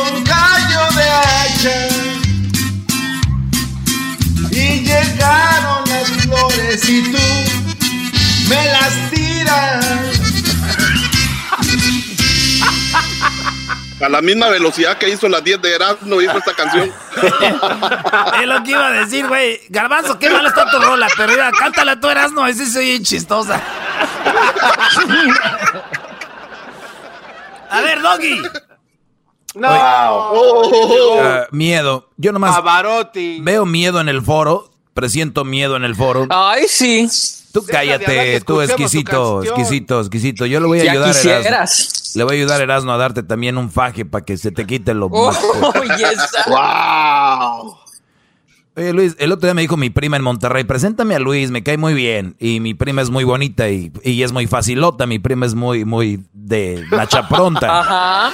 Y 4.51 4.81
llegaron 4.81 5.85
las 5.91 6.09
flores 6.23 6.89
y 6.89 7.03
tú 7.13 7.19
me 8.49 8.65
las 8.65 9.11
tiras. 9.11 9.85
A 14.01 14.09
la 14.09 14.23
misma 14.23 14.49
velocidad 14.49 14.97
que 14.97 15.11
hizo 15.11 15.29
las 15.29 15.45
10 15.45 15.61
de 15.61 15.75
Erasmo 15.75 16.23
hizo 16.23 16.39
esta 16.39 16.55
canción. 16.55 16.91
es 18.41 18.47
lo 18.47 18.63
que 18.65 18.71
iba 18.71 18.87
a 18.87 18.93
decir, 18.93 19.29
güey. 19.29 19.61
Garbanzo, 19.69 20.19
qué 20.19 20.31
mal 20.31 20.47
está 20.47 20.71
tu 20.71 20.79
rola, 20.79 21.09
pero 21.15 21.31
mira, 21.31 21.53
cántala 21.53 22.01
tú, 22.01 22.09
Erasmo, 22.09 22.47
ese 22.47 22.65
soy 22.65 22.87
bien 22.87 23.05
chistosa. 23.05 23.61
a 27.69 27.81
ver, 27.83 28.01
Doggy. 28.01 28.41
No. 29.55 29.69
Ah, 29.71 31.47
miedo. 31.51 32.09
Yo 32.17 32.33
nomás 32.33 32.55
Pavarotti. 32.57 33.41
veo 33.41 33.67
miedo 33.67 34.01
en 34.01 34.09
el 34.09 34.23
foro, 34.23 34.71
presiento 34.95 35.45
miedo 35.45 35.77
en 35.77 35.85
el 35.85 35.95
foro. 35.95 36.27
Ay, 36.31 36.65
sí. 36.69 37.09
Tú 37.53 37.65
cállate, 37.67 38.41
tú 38.43 38.61
exquisito, 38.61 39.43
exquisito, 39.43 40.01
exquisito. 40.01 40.47
Yo 40.47 40.61
le 40.61 40.67
voy 40.67 40.81
a 40.81 40.85
Ya 40.85 40.93
ayudar 40.93 41.17
a. 41.17 41.49
Erasmo. 41.49 41.91
Le 42.15 42.25
voy 42.25 42.33
a 42.35 42.37
ayudar 42.39 42.61
a 42.61 42.63
Erasmo 42.63 42.93
a 42.93 42.97
darte 42.97 43.25
también 43.25 43.59
un 43.59 43.71
faje 43.71 44.05
para 44.05 44.25
que 44.25 44.37
se 44.39 44.53
te 44.53 44.67
quite 44.67 44.95
lo 44.95 45.07
Oh, 45.07 45.27
más- 45.33 45.41
yes. 45.99 46.29
¡Wow! 46.47 47.77
Oye, 48.77 48.93
Luis, 48.93 49.17
el 49.19 49.33
otro 49.33 49.49
día 49.49 49.55
me 49.55 49.63
dijo 49.63 49.77
mi 49.77 49.91
prima 49.91 50.17
en 50.17 50.23
Monterrey, 50.23 50.63
preséntame 50.63 51.17
a 51.17 51.19
Luis, 51.19 51.51
me 51.51 51.65
cae 51.65 51.77
muy 51.77 51.93
bien. 51.93 52.37
Y 52.39 52.61
mi 52.61 52.73
prima 52.75 53.03
es 53.03 53.11
muy 53.11 53.25
bonita 53.25 53.69
y, 53.69 53.91
y 54.05 54.23
es 54.23 54.31
muy 54.31 54.47
facilota. 54.47 55.07
Mi 55.07 55.19
prima 55.19 55.45
es 55.45 55.55
muy, 55.57 55.85
muy 55.85 56.25
de 56.33 56.85
la 56.93 57.09
chapronta 57.09 57.81
Ajá. 57.81 58.31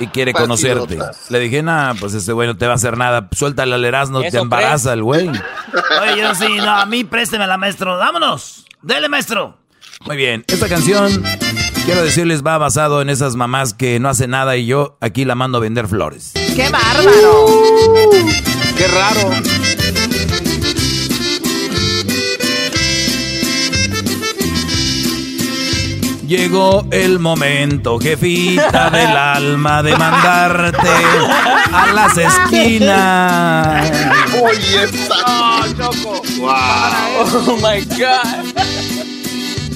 Y 0.00 0.06
quiere 0.08 0.32
conocerte. 0.32 0.98
Le 1.28 1.40
dije, 1.40 1.62
nah, 1.62 1.94
pues 1.94 2.14
este 2.14 2.32
güey 2.32 2.48
no 2.48 2.56
te 2.56 2.66
va 2.66 2.72
a 2.72 2.76
hacer 2.76 2.96
nada. 2.96 3.28
Suéltale 3.32 3.74
al 3.74 3.84
Erasmo, 3.84 4.20
te 4.20 4.28
¿Eso 4.28 4.38
embaraza 4.38 4.92
el 4.92 5.02
güey. 5.02 5.28
Oye, 6.02 6.20
yo 6.20 6.34
sí, 6.34 6.56
no, 6.58 6.70
a 6.70 6.86
mí 6.86 7.04
présteme 7.04 7.46
la 7.46 7.56
maestro. 7.56 7.96
Vámonos. 7.98 8.64
Dele, 8.82 9.08
maestro. 9.08 9.58
Muy 10.06 10.16
bien, 10.16 10.44
esta 10.46 10.68
canción, 10.68 11.24
quiero 11.84 12.04
decirles, 12.04 12.46
va 12.46 12.56
basado 12.56 13.02
en 13.02 13.10
esas 13.10 13.34
mamás 13.34 13.74
que 13.74 13.98
no 13.98 14.08
hacen 14.08 14.30
nada 14.30 14.56
y 14.56 14.64
yo 14.66 14.96
aquí 15.00 15.24
la 15.24 15.34
mando 15.34 15.58
a 15.58 15.60
vender 15.60 15.88
flores. 15.88 16.32
¡Qué 16.34 16.68
bárbaro! 16.70 17.46
Qué 18.76 18.86
raro. 18.86 19.30
Llegó 26.28 26.86
el 26.90 27.18
momento, 27.18 27.98
jefita 27.98 28.90
del 28.90 29.16
alma, 29.16 29.82
de 29.82 29.96
mandarte 29.96 30.86
a 31.72 31.86
las 31.94 32.18
esquinas. 32.18 33.90
Oye, 34.42 34.84
esta. 34.84 35.64
Choco. 35.74 36.20
Oh 36.42 37.56
my 37.56 37.80
God. 37.96 38.44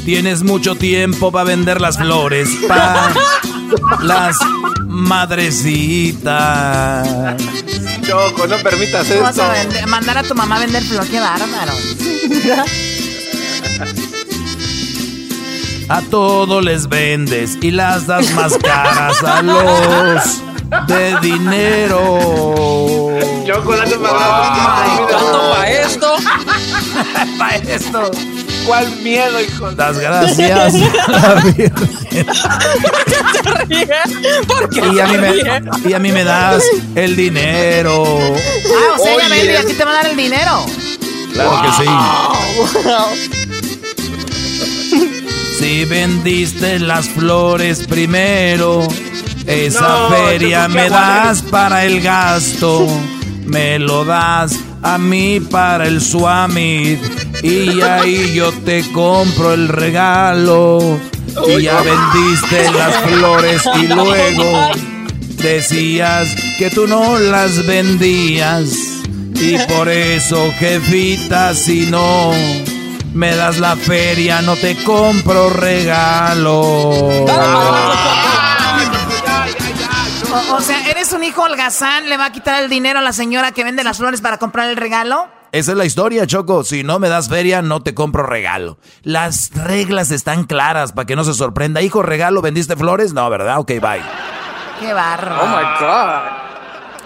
Tienes 0.05 0.43
mucho 0.43 0.75
tiempo 0.75 1.33
para 1.33 1.45
vender 1.45 1.81
las 1.81 1.97
flores 1.97 2.51
para 2.69 3.15
las 4.03 4.37
madrecitas. 4.87 7.09
Choco, 8.07 8.47
no 8.47 8.59
permitas 8.59 9.09
Vas 9.21 9.31
esto. 9.31 9.43
a 9.43 9.55
vender- 9.55 9.87
mandar 9.87 10.19
a 10.19 10.23
tu 10.23 10.35
mamá 10.35 10.57
a 10.57 10.61
vender 10.61 10.83
flor, 10.83 11.07
qué 11.07 11.19
bárbaro. 11.19 11.73
A 15.93 16.01
todos 16.01 16.65
les 16.65 16.89
vendes 16.89 17.59
y 17.61 17.71
las 17.71 18.07
das 18.07 18.31
más 18.31 18.57
caras 18.57 19.23
a 19.23 19.43
los 19.43 20.41
de 20.87 21.21
dinero. 21.21 22.19
Chocolate 23.47 23.97
¿Cuánto 23.97 25.53
pa' 25.55 25.69
esto? 25.69 26.17
para 27.39 27.57
esto. 27.57 28.11
¿Cuál 28.67 28.91
miedo, 29.03 29.39
hijo? 29.39 29.71
Das 29.73 29.99
gracias. 29.99 30.75
a 31.09 31.11
la 31.11 31.35
Virgen. 31.43 31.75
¿Por 34.49 34.71
qué 34.71 34.81
Y 34.95 34.99
a, 34.99 35.07
mí 35.09 35.19
me, 35.19 35.91
y 35.91 35.93
a 35.93 35.99
mí 35.99 36.11
me 36.11 36.25
das 36.25 36.65
el 36.95 37.17
dinero. 37.17 38.03
Ah, 38.07 38.95
o 38.95 38.99
sea, 38.99 39.13
ella 39.13 39.27
Oye. 39.27 39.37
vende 39.37 39.53
y 39.53 39.57
a 39.57 39.67
ti 39.67 39.75
te 39.75 39.85
va 39.85 39.91
a 39.91 39.95
dar 39.95 40.07
el 40.07 40.17
dinero. 40.17 40.65
Claro 41.35 41.63
que 41.63 41.85
sí. 41.85 41.85
Wow. 42.83 43.42
Si 45.63 45.85
vendiste 45.85 46.81
las 46.81 47.09
flores 47.09 47.87
primero, 47.87 48.83
esa 49.47 49.81
No, 49.81 50.09
feria 50.09 50.67
me 50.67 50.91
das 50.91 51.41
para 51.41 51.85
el 51.85 52.01
gasto, 52.01 52.89
me 53.47 53.79
lo 53.79 54.05
das 54.05 54.59
a 54.83 54.99
mí 54.99 55.39
para 55.39 55.87
el 55.87 56.01
Swamit 56.01 56.99
y 57.45 57.81
ahí 57.81 58.35
yo 58.35 58.51
te 58.65 58.83
compro 58.91 59.55
el 59.55 59.69
regalo. 59.69 60.99
Y 61.47 61.63
ya 61.63 61.81
vendiste 61.81 62.69
las 62.77 62.97
flores 63.07 63.63
y 63.81 63.87
luego 63.87 64.71
decías 65.37 66.27
que 66.59 66.71
tú 66.71 66.89
no 66.89 67.21
las 67.21 67.65
vendías. 67.69 68.67
Y 69.37 69.59
por 69.73 69.89
eso 69.89 70.53
jefita 70.59 71.55
si 71.55 71.87
no 71.87 72.33
me 73.15 73.35
das 73.35 73.59
la 73.59 73.77
feria, 73.77 74.43
no 74.43 74.57
te 74.57 74.83
compro 74.85 75.51
regalo. 75.51 76.61
O, 80.33 80.57
o 80.57 80.61
sea, 80.61 80.89
eres 80.91 81.13
un 81.13 81.25
hijo 81.25 81.43
holgazán, 81.43 82.09
le 82.09 82.17
va 82.17 82.27
a 82.27 82.33
quitar 82.33 82.63
el 82.63 82.71
dinero 82.71 82.99
a 82.99 83.03
la 83.03 83.13
señora 83.13 83.53
que 83.53 83.65
vende 83.65 83.85
las 83.85 83.99
flores 83.99 84.21
para 84.21 84.39
comprar 84.39 84.69
el 84.69 84.77
regalo. 84.77 85.29
Esa 85.53 85.73
es 85.73 85.79
la 85.79 85.85
historia, 85.85 86.27
Choco. 86.27 86.65
Si 86.65 86.83
no 86.83 86.99
me 86.99 87.11
das 87.11 87.29
feria, 87.29 87.61
no 87.61 87.83
te 87.83 87.95
compro 87.95 88.23
regalo. 88.23 88.79
Las 89.03 89.51
reglas 89.55 90.11
están 90.11 90.45
claras 90.45 90.93
para 90.93 91.05
que 91.05 91.15
no 91.15 91.25
se 91.25 91.35
sorprenda. 91.35 91.83
Hijo, 91.83 92.01
regalo, 92.03 92.41
¿vendiste 92.41 92.75
flores? 92.75 93.13
No, 93.13 93.29
¿verdad? 93.29 93.59
Ok, 93.59 93.73
bye. 93.73 94.01
Qué 94.81 94.95
barro. 94.95 95.37
Oh 95.43 95.47
my 95.47 95.63
God. 95.79 96.23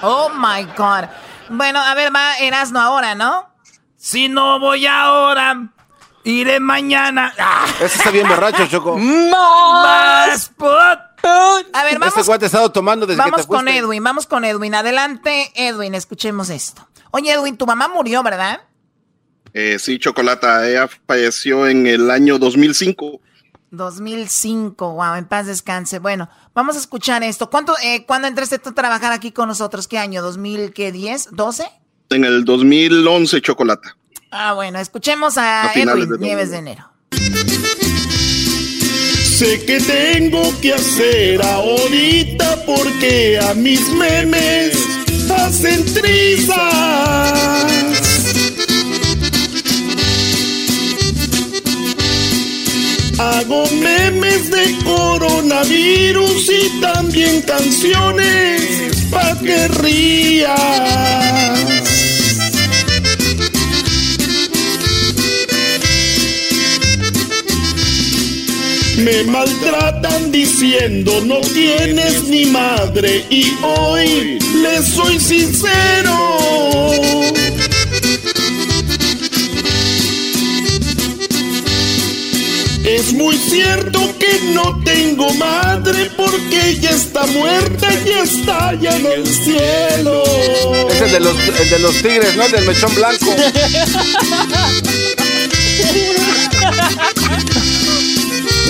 Oh 0.02 0.28
my 0.28 0.64
God. 0.76 1.08
Bueno, 1.48 1.80
a 1.80 1.94
ver, 1.94 2.14
va 2.14 2.36
Erasno 2.38 2.80
ahora, 2.80 3.16
¿no? 3.16 3.48
Si 3.96 4.28
no 4.28 4.60
voy 4.60 4.86
ahora, 4.86 5.72
iré 6.30 6.60
mañana. 6.60 7.32
¡Ah! 7.38 7.66
Ese 7.80 7.98
está 7.98 8.10
bien 8.10 8.28
borracho, 8.28 8.66
Choco. 8.66 8.96
Más. 8.98 10.52
A 11.72 11.82
ver, 11.84 11.94
Este 11.94 11.98
vamos, 11.98 12.26
cuate 12.26 12.44
ha 12.44 12.46
estado 12.46 12.70
tomando 12.70 13.06
desde 13.06 13.22
que 13.22 13.30
vamos 13.30 13.46
te 13.46 13.48
con 13.48 13.62
fuiste. 13.64 13.78
Edwin, 13.78 14.04
vamos 14.04 14.26
con 14.26 14.44
Edwin. 14.44 14.74
Adelante, 14.74 15.50
Edwin, 15.54 15.94
escuchemos 15.94 16.50
esto. 16.50 16.88
Oye, 17.10 17.32
Edwin, 17.32 17.56
tu 17.56 17.66
mamá 17.66 17.88
murió, 17.88 18.22
¿verdad? 18.22 18.60
Eh, 19.52 19.78
sí, 19.78 19.98
Chocolata, 19.98 20.68
ella 20.68 20.88
falleció 21.06 21.66
en 21.66 21.86
el 21.86 22.10
año 22.10 22.38
2005. 22.38 23.20
2005, 23.70 24.92
wow, 24.92 25.14
en 25.14 25.26
paz 25.26 25.46
descanse. 25.46 25.98
Bueno, 25.98 26.28
vamos 26.54 26.76
a 26.76 26.78
escuchar 26.78 27.22
esto. 27.24 27.50
¿Cuánto, 27.50 27.74
eh, 27.82 28.04
¿Cuándo 28.06 28.28
entraste 28.28 28.58
tú 28.58 28.70
a 28.70 28.74
trabajar 28.74 29.12
aquí 29.12 29.32
con 29.32 29.48
nosotros? 29.48 29.88
¿Qué 29.88 29.98
año? 29.98 30.22
¿2010? 30.22 31.30
¿12? 31.30 31.68
En 32.10 32.24
el 32.24 32.44
2011, 32.44 33.40
Chocolata. 33.42 33.96
Ah, 34.30 34.52
bueno, 34.54 34.78
escuchemos 34.78 35.38
a, 35.38 35.64
A 35.64 35.68
finales 35.70 36.06
Edwin 36.06 36.20
de 36.20 36.26
Nieves 36.26 36.50
de 36.50 36.56
2000. 36.56 36.72
enero. 36.72 36.90
Sé 39.38 39.64
que 39.66 39.80
tengo 39.80 40.42
que 40.60 40.72
hacer 40.74 41.42
ahorita 41.42 42.64
porque 42.64 43.38
a 43.38 43.52
mis 43.54 43.86
memes 43.90 44.74
hacen 45.30 45.84
trizas. 45.94 46.56
Hago 53.18 53.64
memes 53.72 54.50
de 54.50 54.76
coronavirus 54.84 56.50
y 56.50 56.80
también 56.80 57.40
canciones 57.42 59.06
pa' 59.10 59.38
que 59.40 59.68
rías. 59.68 60.56
Me 69.06 69.22
maltratan 69.22 70.32
diciendo 70.32 71.22
no 71.24 71.40
tienes 71.40 72.24
ni 72.24 72.46
madre 72.46 73.24
y 73.30 73.56
hoy 73.62 74.40
les 74.60 74.84
soy 74.84 75.20
sincero. 75.20 76.90
Es 82.84 83.12
muy 83.12 83.36
cierto 83.36 84.12
que 84.18 84.40
no 84.52 84.82
tengo 84.82 85.32
madre 85.34 86.10
porque 86.16 86.70
ella 86.70 86.90
está 86.90 87.26
muerta 87.26 87.88
y 88.04 88.10
está 88.10 88.74
ya 88.74 88.96
en 88.96 89.06
el 89.06 89.24
cielo. 89.24 90.24
Es 90.90 91.00
el 91.00 91.12
de 91.12 91.20
los, 91.20 91.36
el 91.60 91.70
de 91.70 91.78
los 91.78 91.94
tigres, 92.02 92.34
¿no? 92.34 92.46
El 92.46 92.50
del 92.50 92.66
mechón 92.66 92.92
blanco. 92.96 93.26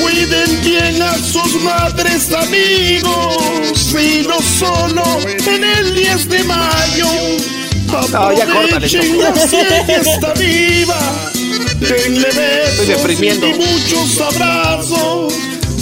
Cuiden 0.06 0.62
bien 0.62 1.02
a 1.02 1.14
sus 1.18 1.60
madres 1.62 2.32
amigos 2.32 3.92
y 3.92 4.24
no 4.24 4.40
solo 4.40 5.02
en 5.44 5.64
el 5.64 5.94
10 5.96 6.28
de 6.28 6.44
mayo. 6.44 7.08
No, 7.88 7.98
Aprovechenla 7.98 8.80
Choco. 8.86 9.48
si 9.48 9.56
ella 9.56 9.96
está 9.96 10.32
viva. 10.34 11.00
Denle 11.80 12.28
besos 12.28 13.20
y 13.20 13.58
muchos 13.58 14.20
abrazos 14.20 15.34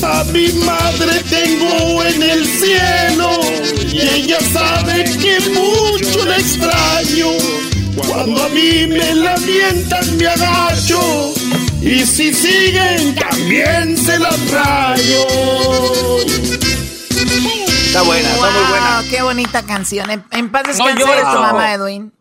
A 0.03 0.25
mi 0.33 0.49
madre 0.65 1.23
tengo 1.29 2.03
en 2.03 2.23
el 2.23 2.47
cielo 2.47 3.31
y 3.93 4.01
ella 4.01 4.39
sabe 4.55 5.05
que 5.21 5.39
mucho 5.51 6.25
la 6.25 6.39
extraño. 6.39 7.29
Cuando 7.95 8.43
a 8.43 8.49
mí 8.49 8.87
me 8.87 9.15
lamentan 9.17 10.17
me 10.17 10.27
agacho 10.29 11.35
y 11.85 12.07
si 12.07 12.33
siguen 12.33 13.15
también 13.15 13.97
se 13.97 14.19
las 14.19 14.51
rayo. 14.51 15.27
Está 17.87 18.03
buena, 18.03 18.29
está 18.29 18.51
muy 18.51 18.71
buena. 18.71 19.03
Qué 19.11 19.23
bonita 19.23 19.63
canción. 19.67 20.11
En, 20.11 20.25
en 20.31 20.51
paz 20.51 20.63
No 20.67 20.73
descanse 20.73 20.99
llores, 20.99 21.25
tu 21.25 21.39
mamá, 21.39 21.75
Edwin. 21.75 22.13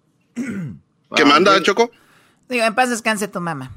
¿Qué 1.16 1.26
manda, 1.26 1.62
Choco? 1.64 1.90
Digo, 2.50 2.66
en 2.66 2.76
paz 2.76 2.90
descanse 2.90 3.28
tu 3.28 3.40
mamá. 3.40 3.72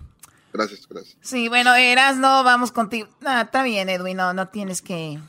Gracias, 0.53 0.89
gracias. 0.89 1.17
Sí, 1.21 1.49
bueno, 1.49 1.75
eras 1.75 2.17
no, 2.17 2.43
vamos 2.43 2.73
contigo. 2.73 3.09
No, 3.21 3.41
está 3.41 3.63
bien, 3.63 3.89
Edwin, 3.89 4.17
no, 4.17 4.35
no 4.35 4.49
tienes 4.49 4.83
que. 4.83 5.21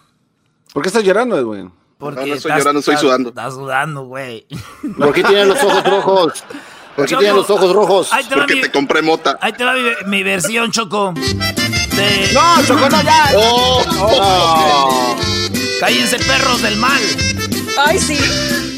¿Por 0.74 0.82
qué 0.82 0.90
estás 0.90 1.04
llorando, 1.04 1.38
Edwin? 1.38 1.72
Porque 1.98 2.26
no 2.26 2.34
estoy 2.34 2.52
llorando, 2.52 2.80
estoy 2.80 2.98
sudando. 2.98 3.30
Estás 3.30 3.54
sudando, 3.54 4.06
güey. 4.06 4.48
¿Por 4.98 5.14
qué 5.14 5.24
tienen 5.24 5.50
los 5.50 5.64
ojos 5.64 5.84
rojos? 5.84 6.44
¿Por 6.98 7.06
qué 7.06 7.12
Choco, 7.16 7.36
los 7.36 7.50
ojos 7.50 7.74
rojos? 7.74 8.12
ahí 8.12 8.24
te 8.26 8.36
va 8.36 8.42
Porque 8.42 8.56
mi- 8.56 8.62
te 8.62 8.72
compré 8.72 9.02
mota. 9.02 9.38
Ahí 9.40 9.54
te 9.54 9.64
va 9.64 9.74
mi, 9.74 9.82
mi 10.08 10.24
versión, 10.24 10.72
Choco. 10.72 11.14
De... 11.14 12.32
No, 12.34 12.64
Choco, 12.66 12.90
no, 12.90 13.02
ya. 13.04 13.30
Oh, 13.38 15.16
Cállense, 15.80 16.18
perros 16.20 16.62
del 16.62 16.78
mal. 16.78 17.00
Ay, 17.78 18.00
sí. 18.00 18.18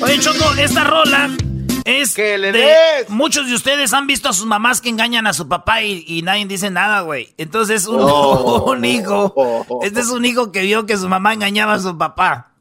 Oye, 0.02 0.20
Choco, 0.20 0.54
esta 0.58 0.84
rola 0.84 1.30
es 1.86 2.14
Que 2.14 2.38
le 2.38 2.52
de... 2.52 2.60
des. 2.60 3.10
Muchos 3.10 3.48
de 3.48 3.56
ustedes 3.56 3.94
han 3.94 4.06
visto 4.06 4.28
a 4.30 4.34
sus 4.34 4.46
mamás 4.46 4.82
que 4.82 4.90
engañan 4.90 5.26
a 5.26 5.34
su 5.34 5.48
papá 5.48 5.82
y, 5.82 6.04
y 6.06 6.22
nadie 6.22 6.46
dice 6.46 6.70
nada, 6.70 7.02
güey. 7.02 7.34
Entonces, 7.38 7.88
un, 7.88 8.00
Oh. 8.02 8.66
un 8.72 8.84
hijo... 8.84 9.34
Este 9.82 10.02
es 10.02 10.10
un 10.10 10.26
hijo 10.26 10.52
que 10.52 10.62
vio 10.64 10.86
que 10.86 10.98
su 10.98 11.08
mamá 11.08 11.34
engañaba 11.34 11.76
a 11.76 11.80
su 11.80 11.98
papá. 11.98 12.52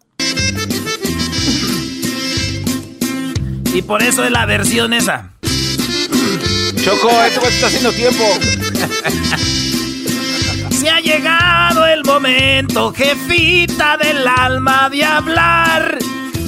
Y 3.75 3.83
por 3.83 4.03
eso 4.03 4.25
es 4.25 4.31
la 4.31 4.47
versión 4.47 4.93
esa. 4.93 5.33
Choco, 6.83 7.11
este 7.25 7.41
güey 7.41 7.53
está 7.53 7.67
haciendo 7.67 7.93
tiempo. 7.93 8.25
Se 10.71 10.89
ha 10.89 11.01
llegado 11.01 11.85
el 11.87 12.05
momento, 12.05 12.93
jefita 12.93 13.97
del 13.97 14.27
alma, 14.27 14.89
de 14.91 15.05
hablar 15.05 15.99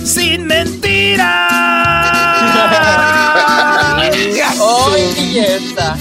sin 0.05 0.47
mentiras. 0.47 1.27
¡Ay, 4.63 5.15
billeta! 5.17 5.97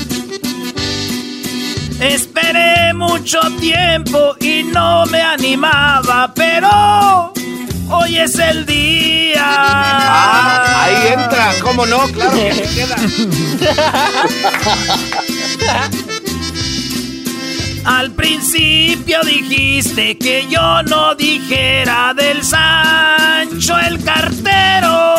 Esperé 1.99 2.93
mucho 2.93 3.39
tiempo 3.59 4.35
y 4.39 4.63
no 4.63 5.05
me 5.07 5.21
animaba, 5.21 6.31
pero 6.33 7.33
hoy 7.89 8.17
es 8.17 8.37
el 8.39 8.65
día. 8.65 9.43
Ah, 9.45 10.83
ahí 10.83 11.13
entra, 11.13 11.53
¿cómo 11.61 11.85
no? 11.85 12.07
Claro 12.07 12.31
que 12.31 12.53
se 12.53 12.75
queda. 12.75 12.95
Al 17.85 18.11
principio 18.11 19.21
dijiste 19.23 20.17
que 20.17 20.47
yo 20.49 20.83
no 20.83 21.15
dijera 21.15 22.13
del 22.13 22.43
Sancho 22.43 23.77
el 23.79 24.03
cartero. 24.03 25.15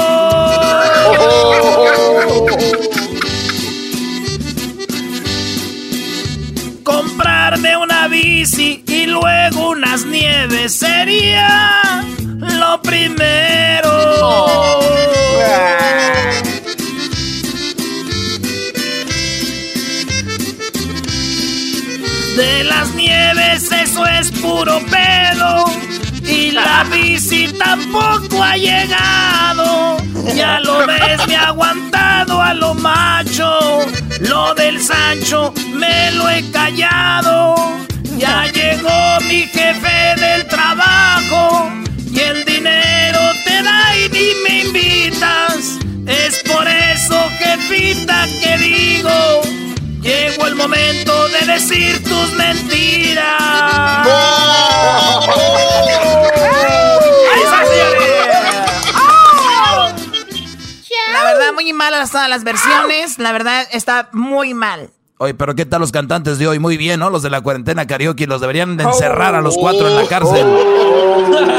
Comprarme 6.85 7.77
una 7.77 8.09
bici 8.09 8.83
y 8.87 9.07
luego 9.07 9.71
unas 9.71 10.05
nieves 10.05 10.75
sería 10.75 12.03
lo 12.41 12.81
primero. 12.83 14.81
De 22.37 22.65
las 22.65 22.95
nieves 22.95 23.71
eso 23.71 24.07
es 24.07 24.31
puro 24.33 24.81
pedo 24.87 25.67
y 26.31 26.51
la 26.53 26.85
bici 26.85 27.49
tampoco 27.59 28.43
ha 28.43 28.57
llegado. 28.57 29.97
Ya 30.35 30.61
lo 30.61 30.87
ves, 30.87 31.27
me 31.27 31.37
ha 31.37 31.49
aguantado 31.49 32.41
a 32.41 32.55
lo 32.55 32.75
macho. 32.75 33.81
Lo 34.21 34.55
del 34.55 34.81
Sancho 34.81 35.53
me 35.75 36.13
lo 36.13 36.29
he 36.29 36.49
callado. 36.51 37.55
Ya 38.17 38.47
llegó 38.53 39.19
mi 39.29 39.43
jefe 39.43 40.15
del 40.21 40.47
trabajo 40.47 41.71
y 42.13 42.21
el 42.21 42.45
dinero 42.45 43.21
te 43.45 43.63
da 43.63 43.97
y 43.97 44.09
ni 44.11 44.29
me 44.45 44.61
invitas. 44.67 45.79
Es 46.07 46.43
por 46.51 46.67
eso, 46.69 47.29
jefita, 47.39 48.27
que 48.43 48.59
digo, 48.59 49.43
llegó 50.01 50.47
el 50.47 50.55
momento 50.55 51.29
de 51.29 51.53
decir 51.53 52.03
tus 52.03 52.33
mentiras. 52.35 53.27
Ahí 57.33 57.43
está, 57.43 57.63
La 61.13 61.25
verdad, 61.25 61.53
muy 61.55 61.73
malas 61.73 62.11
todas 62.11 62.29
las 62.29 62.45
versiones. 62.45 63.19
La 63.19 63.33
verdad, 63.33 63.67
está 63.73 64.09
muy 64.13 64.55
mal. 64.55 64.91
Oye, 65.19 65.35
pero 65.35 65.55
¿qué 65.55 65.67
tal 65.67 65.83
los 65.83 65.93
cantantes 65.93 66.39
de 66.39 66.49
hoy? 66.49 66.59
Muy 66.59 66.79
bien, 66.79 67.01
¿no? 67.01 67.11
Los 67.11 67.23
de 67.23 67.29
la 67.29 67.43
cuarentena 67.43 67.87
karaoke 67.87 68.27
los 68.27 68.41
deberían 68.41 68.79
de 68.79 68.85
encerrar 68.85 69.35
a 69.35 69.43
los 69.43 69.55
cuatro 69.57 69.87
en 69.87 69.97
la 69.97 70.07
cárcel. 70.07 70.47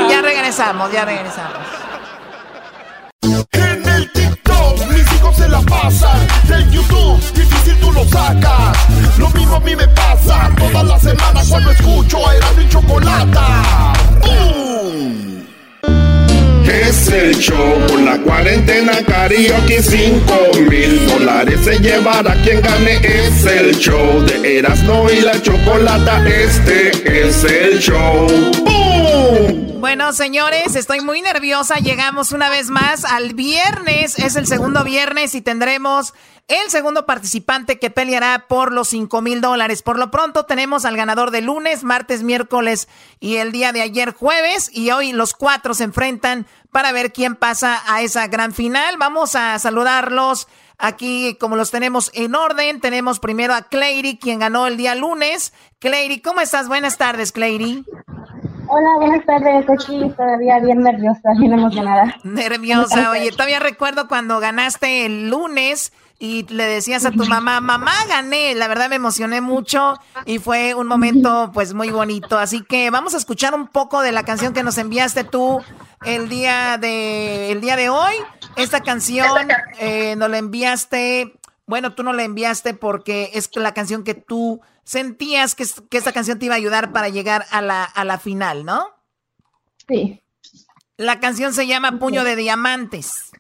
Ya 0.10 0.22
regresamos, 0.24 0.92
ya 0.92 1.06
regresamos. 1.06 1.60
Pasan 5.64 6.28
Del 6.48 6.70
YouTube 6.72 7.20
difícil 7.34 7.76
tú 7.80 7.92
lo 7.92 8.04
sacas. 8.06 8.78
Lo 9.18 9.30
mismo 9.30 9.56
a 9.56 9.60
mí 9.60 9.76
me 9.76 9.88
pasa. 9.90 10.50
Todas 10.58 10.86
las 10.86 11.02
semanas 11.02 11.48
cuando 11.50 11.72
escucho 11.72 12.28
a 12.28 12.36
Erasmo 12.36 12.62
y 12.62 12.70
Chocolata. 12.70 13.94
Es 16.72 17.10
el 17.10 17.36
show 17.36 17.86
con 17.90 18.06
la 18.06 18.18
cuarentena 18.20 18.94
karaoke 19.06 19.84
5 19.84 20.52
mil 20.70 21.06
dólares 21.06 21.60
se 21.66 21.78
llevará 21.80 22.34
quien 22.44 22.62
gane 22.62 22.96
Es 23.04 23.46
el 23.46 23.76
show 23.76 24.22
de 24.22 24.60
Erasmo 24.60 25.10
y 25.10 25.20
la 25.20 25.42
Chocolata 25.42 26.26
Este 26.26 27.28
es 27.28 27.44
el 27.44 27.80
show 27.80 28.26
¡Bum! 28.64 29.72
Bueno, 29.82 30.14
señores, 30.14 30.76
estoy 30.76 31.02
muy 31.02 31.22
nerviosa. 31.24 31.76
Llegamos 31.78 32.34
una 32.34 32.52
vez 32.52 32.70
más 32.70 33.04
al 33.04 33.34
viernes. 33.34 34.18
Es 34.20 34.36
el 34.36 34.46
segundo 34.46 34.84
viernes 34.84 35.34
y 35.34 35.42
tendremos 35.42 36.14
el 36.52 36.70
segundo 36.70 37.06
participante 37.06 37.80
que 37.80 37.90
peleará 37.90 38.46
por 38.50 38.74
los 38.74 38.90
5 38.90 39.22
mil 39.22 39.40
dólares. 39.40 39.82
Por 39.84 39.98
lo 39.98 40.12
pronto 40.12 40.46
tenemos 40.46 40.84
al 40.84 40.98
ganador 40.98 41.32
de 41.32 41.42
lunes, 41.42 41.86
martes, 41.86 42.24
miércoles 42.24 42.90
y 43.22 43.38
el 43.38 43.54
día 43.54 43.72
de 43.72 43.82
ayer 43.82 44.14
jueves. 44.14 44.70
Y 44.74 44.92
hoy 44.92 45.14
los 45.14 45.34
cuatro 45.34 45.74
se 45.74 45.86
enfrentan 45.86 46.46
para 46.70 46.92
ver 46.92 47.14
quién 47.14 47.36
pasa 47.36 47.82
a 47.88 48.02
esa 48.02 48.28
gran 48.28 48.54
final. 48.54 48.98
Vamos 48.98 49.36
a 49.36 49.58
saludarlos. 49.60 50.50
Aquí, 50.78 51.38
como 51.40 51.56
los 51.56 51.72
tenemos 51.72 52.12
en 52.14 52.36
orden, 52.36 52.82
tenemos 52.82 53.20
primero 53.20 53.54
a 53.54 53.62
Clary, 53.62 54.18
quien 54.18 54.40
ganó 54.40 54.68
el 54.68 54.76
día 54.76 54.94
lunes. 54.94 55.54
Clary, 55.80 56.22
¿cómo 56.22 56.42
estás? 56.42 56.68
Buenas 56.68 56.98
tardes, 56.98 57.32
Clary. 57.32 57.86
Hola, 58.68 58.90
buenas 58.98 59.26
tardes. 59.26 59.70
Aquí 59.70 60.12
todavía 60.18 60.60
bien 60.60 60.82
nerviosa, 60.82 61.32
bien 61.38 61.54
emocionada. 61.54 62.16
Nerviosa, 62.24 63.12
oye, 63.12 63.32
todavía 63.32 63.60
recuerdo 63.60 64.08
cuando 64.08 64.40
ganaste 64.40 65.06
el 65.06 65.30
lunes 65.30 65.94
y 66.22 66.44
le 66.44 66.66
decías 66.66 67.04
a 67.04 67.10
tu 67.10 67.26
mamá, 67.26 67.62
mamá, 67.62 67.96
gané. 68.08 68.54
La 68.54 68.68
verdad 68.68 68.90
me 68.90 68.98
emocioné 68.98 69.42
mucho 69.42 69.96
y 70.28 70.38
fue 70.38 70.76
un 70.76 70.86
momento 70.86 71.50
pues 71.52 71.74
muy 71.74 71.90
bonito. 71.90 72.38
Así 72.38 72.64
que 72.64 72.92
vamos 72.92 73.16
a 73.16 73.18
escuchar 73.18 73.56
un 73.56 73.68
poco 73.68 74.04
de 74.04 74.12
la 74.12 74.24
canción 74.24 74.54
que 74.54 74.62
nos 74.62 74.78
enviaste 74.78 75.24
tú 75.24 75.64
el 76.06 76.30
día 76.30 76.78
de, 76.78 77.52
el 77.52 77.60
día 77.60 77.76
de 77.76 77.90
hoy. 77.90 78.14
Esta 78.56 78.82
canción 78.82 79.48
eh, 79.80 80.16
nos 80.16 80.30
la 80.30 80.38
enviaste, 80.38 81.40
bueno, 81.66 81.96
tú 81.96 82.04
no 82.04 82.14
la 82.14 82.22
enviaste 82.22 82.76
porque 82.76 83.32
es 83.34 83.50
la 83.56 83.74
canción 83.74 84.04
que 84.04 84.14
tú 84.14 84.62
sentías 84.84 85.56
que, 85.56 85.66
que 85.90 85.98
esta 85.98 86.12
canción 86.12 86.38
te 86.38 86.46
iba 86.46 86.54
a 86.54 86.58
ayudar 86.58 86.92
para 86.92 87.10
llegar 87.10 87.48
a 87.50 87.64
la, 87.64 87.84
a 87.84 88.06
la 88.06 88.20
final, 88.20 88.64
¿no? 88.64 88.86
Sí. 89.88 90.22
La 90.98 91.20
canción 91.20 91.52
se 91.52 91.66
llama 91.66 91.98
Puño 91.98 92.24
de 92.24 92.36
Diamantes. 92.36 93.32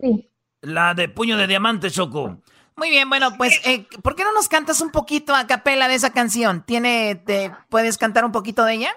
Sí. 0.00 0.28
La 0.62 0.94
de 0.94 1.08
puño 1.08 1.36
de 1.36 1.48
diamante, 1.48 1.90
Choco. 1.90 2.38
Muy 2.76 2.88
bien, 2.88 3.08
bueno, 3.08 3.36
pues, 3.36 3.60
eh, 3.66 3.86
¿por 4.02 4.14
qué 4.14 4.22
no 4.22 4.32
nos 4.32 4.48
cantas 4.48 4.80
un 4.80 4.90
poquito 4.90 5.34
a 5.34 5.46
capela 5.46 5.88
de 5.88 5.96
esa 5.96 6.12
canción? 6.12 6.62
¿Tiene, 6.64 7.16
te, 7.16 7.50
¿Puedes 7.68 7.98
cantar 7.98 8.24
un 8.24 8.32
poquito 8.32 8.64
de 8.64 8.74
ella? 8.74 8.94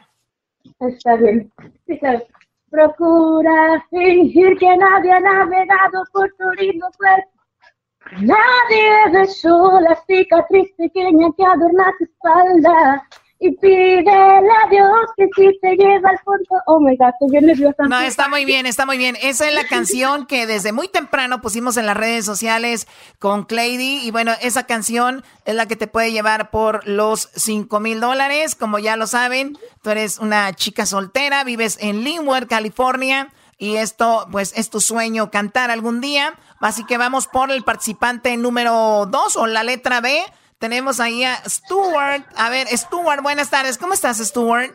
Está 0.80 1.16
bien. 1.16 1.52
Procura 2.70 3.86
fingir 3.90 4.58
que 4.58 4.78
nadie 4.78 5.12
ha 5.12 5.20
navegado 5.20 6.04
por 6.14 6.30
tu 6.38 6.52
lindo 6.62 6.88
cuerpo. 6.98 7.30
Nadie 8.22 9.12
besó 9.12 9.80
la 9.82 9.96
cicatriz 10.08 10.72
pequeña 10.78 11.30
que 11.36 11.44
adorna 11.44 11.94
tu 11.98 12.04
espalda. 12.06 13.08
Y 13.40 13.52
pídele 13.58 14.12
a 14.12 14.70
Dios 14.70 14.90
que 15.18 15.28
si 15.36 15.60
te 15.60 15.76
lleva 15.76 16.10
al 16.10 16.20
fondo. 16.20 16.62
Oh 16.68 16.80
my 16.80 16.96
God, 16.96 17.10
estoy 17.10 17.32
bien 17.32 17.46
nerviosa. 17.46 17.84
No, 17.88 18.00
está 18.00 18.30
muy 18.30 18.46
bien, 18.46 18.66
está 18.66 18.86
muy 18.86 18.98
bien. 18.98 19.18
Esa 19.22 19.48
es 19.48 19.54
la 19.54 19.66
canción 19.68 20.26
que 20.26 20.48
desde 20.48 20.72
muy 20.72 20.88
temprano 20.88 21.42
pusimos 21.42 21.76
en 21.78 21.86
las 21.86 21.98
redes 21.98 22.26
sociales 22.26 22.88
con 23.20 23.44
Clady. 23.44 24.00
Y 24.04 24.12
bueno, 24.12 24.32
esa 24.42 24.66
canción 24.66 25.24
es 25.44 25.54
la 25.56 25.68
que 25.68 25.76
te 25.76 25.88
puede 25.88 26.12
llevar 26.12 26.50
por 26.50 26.88
los 26.88 27.30
5 27.36 27.80
mil 27.82 28.00
dólares. 28.00 28.56
Como 28.56 28.80
ya 28.80 28.96
lo 28.96 29.06
saben, 29.06 29.58
tú 29.82 29.90
eres 29.90 30.20
una 30.20 30.54
chica 30.54 30.86
soltera, 30.86 31.44
vives 31.44 31.78
en 31.82 32.04
Linwood, 32.04 32.48
California. 32.48 33.30
Y 33.58 33.76
esto, 33.76 34.28
pues, 34.32 34.54
es 34.58 34.70
tu 34.70 34.80
sueño 34.80 35.30
cantar 35.30 35.72
algún 35.72 36.02
día. 36.02 36.36
Así 36.60 36.86
que 36.86 36.98
vamos 36.98 37.28
por 37.28 37.52
el 37.52 37.64
participante 37.64 38.36
número 38.38 39.06
2 39.06 39.38
o 39.38 39.48
la 39.48 39.64
letra 39.64 40.02
B. 40.02 40.24
Tenemos 40.60 41.00
ahí 41.00 41.24
a 41.24 41.42
Stuart. 41.48 42.24
A 42.36 42.50
ver, 42.50 42.68
Stuart, 42.68 43.22
buenas 43.22 43.50
tardes. 43.50 43.78
¿Cómo 43.78 43.94
estás, 43.94 44.18
Stuart? 44.20 44.72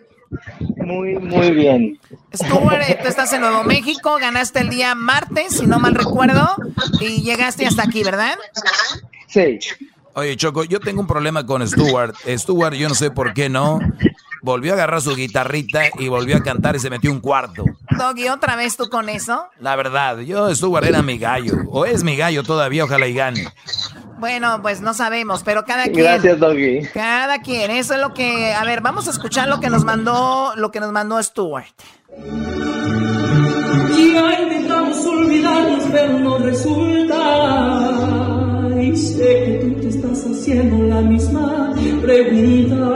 Muy, 0.76 1.14
muy 1.16 1.50
bien. 1.52 1.98
Stuart, 2.34 3.02
tú 3.02 3.08
estás 3.08 3.32
en 3.32 3.40
Nuevo 3.40 3.64
México, 3.64 4.16
ganaste 4.20 4.60
el 4.60 4.70
día 4.70 4.94
martes, 4.94 5.56
si 5.56 5.66
no 5.66 5.78
mal 5.80 5.94
recuerdo, 5.94 6.54
y 7.00 7.22
llegaste 7.22 7.66
hasta 7.66 7.82
aquí, 7.82 8.04
¿verdad? 8.04 8.36
Sí. 9.26 9.58
Oye, 10.14 10.36
Choco, 10.36 10.64
yo 10.64 10.80
tengo 10.80 11.00
un 11.00 11.06
problema 11.06 11.46
con 11.46 11.66
Stuart. 11.66 12.14
Stuart, 12.26 12.74
yo 12.74 12.88
no 12.88 12.94
sé 12.94 13.10
por 13.10 13.32
qué 13.32 13.48
no. 13.48 13.80
Volvió 14.42 14.72
a 14.72 14.74
agarrar 14.74 15.02
su 15.02 15.14
guitarrita 15.14 15.82
y 15.98 16.08
volvió 16.08 16.36
a 16.36 16.42
cantar 16.42 16.74
y 16.74 16.78
se 16.78 16.90
metió 16.90 17.12
un 17.12 17.20
cuarto. 17.20 17.64
Doggy, 17.90 18.28
¿otra 18.28 18.56
vez 18.56 18.76
tú 18.76 18.88
con 18.88 19.08
eso? 19.08 19.46
La 19.58 19.76
verdad, 19.76 20.18
yo 20.20 20.54
Stuart 20.54 20.86
era 20.86 21.02
mi 21.02 21.18
gallo. 21.18 21.54
O 21.68 21.84
es 21.84 22.02
mi 22.02 22.16
gallo 22.16 22.42
todavía, 22.42 22.84
ojalá 22.84 23.06
y 23.06 23.14
gane. 23.14 23.48
Bueno, 24.20 24.60
pues 24.60 24.82
no 24.82 24.92
sabemos, 24.92 25.42
pero 25.42 25.64
cada 25.64 25.84
quien. 25.84 26.04
Gracias, 26.04 26.38
Doggy. 26.38 26.82
Cada 26.92 27.40
quien, 27.40 27.70
eso 27.70 27.94
es 27.94 28.00
lo 28.00 28.12
que. 28.12 28.52
A 28.52 28.62
ver, 28.64 28.82
vamos 28.82 29.08
a 29.08 29.12
escuchar 29.12 29.48
lo 29.48 29.60
que 29.60 29.70
nos 29.70 29.82
mandó, 29.84 30.52
lo 30.56 30.70
que 30.70 30.78
nos 30.78 30.92
mandó 30.92 31.22
Stuart. 31.22 31.74
Ya 33.96 34.40
intentamos 34.42 35.06
olvidarnos, 35.06 35.84
pero 35.90 36.18
no 36.18 36.38
resulta. 36.38 37.16
Y 38.80 38.96
sé 38.96 39.44
que 39.44 39.58
tú 39.62 39.80
te 39.80 39.88
estás 39.88 40.26
haciendo 40.26 40.84
la 40.84 41.00
misma 41.00 41.72
pregunta. 42.02 42.86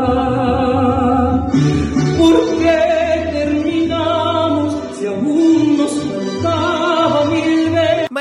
¿Por 2.19 2.59
qué 2.59 2.74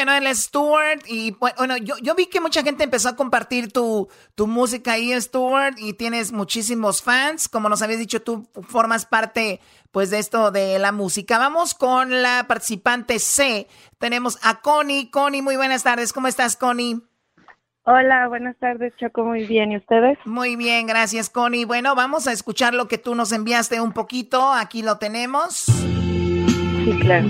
Bueno, 0.03 0.17
él 0.17 0.27
es 0.27 0.39
Stuart 0.39 1.03
y 1.07 1.31
bueno, 1.31 1.77
yo, 1.77 1.95
yo 2.01 2.13
vi 2.13 2.25
que 2.25 2.41
mucha 2.41 2.61
gente 2.61 2.84
empezó 2.84 3.07
a 3.07 3.15
compartir 3.15 3.71
tu, 3.71 4.09
tu 4.35 4.47
música 4.47 4.91
ahí, 4.91 5.13
Stuart, 5.13 5.77
y 5.80 5.93
tienes 5.93 6.34
muchísimos 6.34 7.01
fans. 7.01 7.47
Como 7.47 7.69
nos 7.69 7.81
habías 7.81 7.99
dicho, 7.99 8.21
tú 8.21 8.45
formas 8.67 9.05
parte 9.05 9.61
pues 9.91 10.09
de 10.09 10.19
esto 10.19 10.51
de 10.51 10.77
la 10.77 10.91
música. 10.91 11.38
Vamos 11.38 11.73
con 11.73 12.21
la 12.21 12.47
participante 12.49 13.17
C. 13.17 13.69
Tenemos 13.97 14.38
a 14.43 14.59
Connie. 14.59 15.09
Connie, 15.09 15.41
muy 15.41 15.55
buenas 15.55 15.84
tardes. 15.84 16.11
¿Cómo 16.11 16.27
estás, 16.27 16.57
Connie? 16.57 16.99
Hola, 17.85 18.27
buenas 18.27 18.57
tardes, 18.57 18.91
Choco. 18.97 19.23
Muy 19.23 19.45
bien. 19.45 19.71
¿Y 19.71 19.77
ustedes? 19.77 20.17
Muy 20.25 20.57
bien, 20.57 20.85
gracias, 20.85 21.30
Connie. 21.30 21.63
Bueno, 21.63 21.95
vamos 21.95 22.27
a 22.27 22.34
escuchar 22.34 22.73
lo 22.73 22.89
que 22.89 22.97
tú 22.97 23.15
nos 23.15 23.31
enviaste 23.31 23.80
un 23.80 23.93
poquito. 23.93 24.51
Aquí 24.51 24.81
lo 24.81 24.97
tenemos. 24.97 25.53
Sí, 25.53 26.97
claro. 26.99 27.30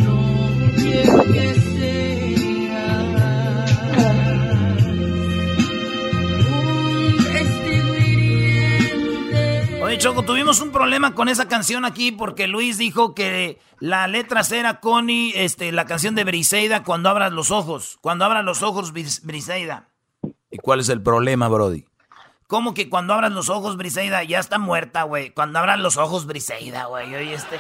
Oye, 9.94 10.02
Choco, 10.02 10.24
tuvimos 10.24 10.60
un 10.60 10.72
problema 10.72 11.14
con 11.14 11.30
esa 11.30 11.48
canción 11.48 11.86
aquí 11.86 12.12
porque 12.12 12.48
Luis 12.48 12.80
dijo 12.80 13.14
que 13.14 13.60
la 13.78 14.08
letra 14.08 14.42
era 14.52 14.80
Connie, 14.80 15.34
este, 15.36 15.72
la 15.72 15.86
canción 15.86 16.16
de 16.16 16.24
Briseida, 16.24 16.82
cuando 16.84 17.10
abras 17.10 17.32
los 17.32 17.52
ojos. 17.52 18.00
Cuando 18.02 18.26
abras 18.26 18.44
los 18.44 18.64
ojos, 18.64 18.92
Bris- 18.92 19.22
Briseida. 19.24 19.90
¿Y 20.50 20.58
cuál 20.58 20.80
es 20.80 20.90
el 20.90 21.04
problema, 21.04 21.48
Brody? 21.48 21.86
¿Cómo 22.48 22.74
que 22.74 22.90
cuando 22.90 23.14
abras 23.14 23.34
los 23.34 23.50
ojos, 23.50 23.78
Briseida? 23.78 24.24
Ya 24.24 24.40
está 24.40 24.58
muerta, 24.58 25.04
güey. 25.04 25.30
Cuando 25.30 25.60
abras 25.60 25.78
los 25.80 25.98
ojos, 25.98 26.26
Briseida, 26.26 26.86
güey. 26.86 27.14
Oye, 27.14 27.36
este. 27.36 27.60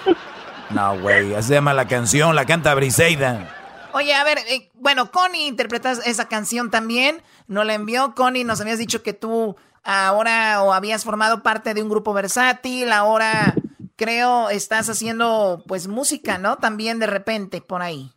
No, 0.71 0.99
güey, 1.01 1.35
así 1.35 1.49
se 1.49 1.53
llama 1.53 1.75
la 1.75 1.87
canción, 1.87 2.35
la 2.35 2.47
canta 2.47 2.73
Briseida. 2.73 3.55
Oye, 3.93 4.11
a 4.15 4.23
ver, 4.23 4.39
eh, 4.49 4.71
bueno, 4.73 5.11
Connie 5.11 5.45
interpretas 5.45 6.01
esa 6.07 6.27
canción 6.27 6.71
también. 6.71 7.21
Nos 7.45 7.63
la 7.63 7.75
envió 7.75 8.15
Connie. 8.15 8.43
Nos 8.43 8.59
habías 8.59 8.79
dicho 8.79 9.03
que 9.03 9.13
tú 9.13 9.55
ahora 9.83 10.63
o 10.63 10.73
habías 10.73 11.03
formado 11.03 11.43
parte 11.43 11.73
de 11.73 11.83
un 11.83 11.89
grupo 11.89 12.13
versátil. 12.13 12.91
Ahora 12.91 13.61
creo 13.95 14.49
estás 14.49 14.89
haciendo 14.89 15.63
pues 15.67 15.87
música, 15.87 16.37
¿no? 16.37 16.57
También 16.57 16.99
de 16.99 17.07
repente 17.07 17.61
por 17.61 17.81
ahí. 17.81 18.11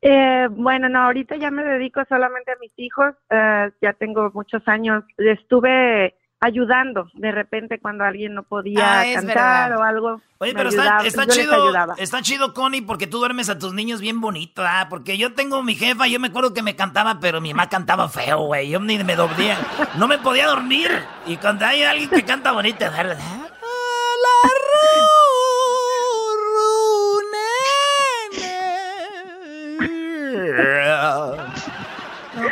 Eh, 0.00 0.46
bueno, 0.50 0.88
no, 0.88 1.02
ahorita 1.02 1.36
ya 1.36 1.50
me 1.50 1.64
dedico 1.64 2.00
solamente 2.08 2.52
a 2.52 2.58
mis 2.60 2.72
hijos. 2.76 3.14
eh, 3.30 3.70
ya 3.80 3.92
tengo 3.94 4.30
muchos 4.32 4.66
años. 4.66 5.04
Estuve 5.16 6.17
ayudando 6.40 7.08
de 7.14 7.32
repente 7.32 7.80
cuando 7.80 8.04
alguien 8.04 8.34
no 8.34 8.42
podía 8.44 9.00
Ah, 9.00 9.06
es 9.06 9.16
cantar 9.16 9.70
verdad. 9.70 9.78
o 9.78 9.82
algo. 9.82 10.20
Oye, 10.38 10.54
pero 10.54 10.68
está, 10.68 10.98
chido, 11.28 11.74
está 11.96 12.22
chido, 12.22 12.54
Connie, 12.54 12.82
porque 12.82 13.08
tú 13.08 13.18
duermes 13.18 13.48
a 13.50 13.58
tus 13.58 13.74
niños 13.74 14.00
bien 14.00 14.20
bonito, 14.20 14.62
¿ah? 14.64 14.86
Porque 14.88 15.18
yo 15.18 15.34
tengo 15.34 15.62
mi 15.64 15.74
jefa, 15.74 16.06
yo 16.06 16.20
me 16.20 16.28
acuerdo 16.28 16.54
que 16.54 16.62
me 16.62 16.76
cantaba, 16.76 17.18
pero 17.20 17.40
mi 17.40 17.52
mamá 17.52 17.68
cantaba 17.68 18.08
feo, 18.08 18.42
güey. 18.42 18.68
Yo 18.70 18.78
ni 18.78 19.02
me 19.02 19.16
dormía, 19.16 19.58
no 19.96 20.06
me 20.06 20.18
podía 20.18 20.46
dormir. 20.46 20.90
Y 21.26 21.36
cuando 21.38 21.66
hay 21.66 21.82
alguien 21.82 22.08
que 22.10 22.24
canta 22.24 22.52
bonito, 22.52 22.84
¿verdad? 22.90 23.18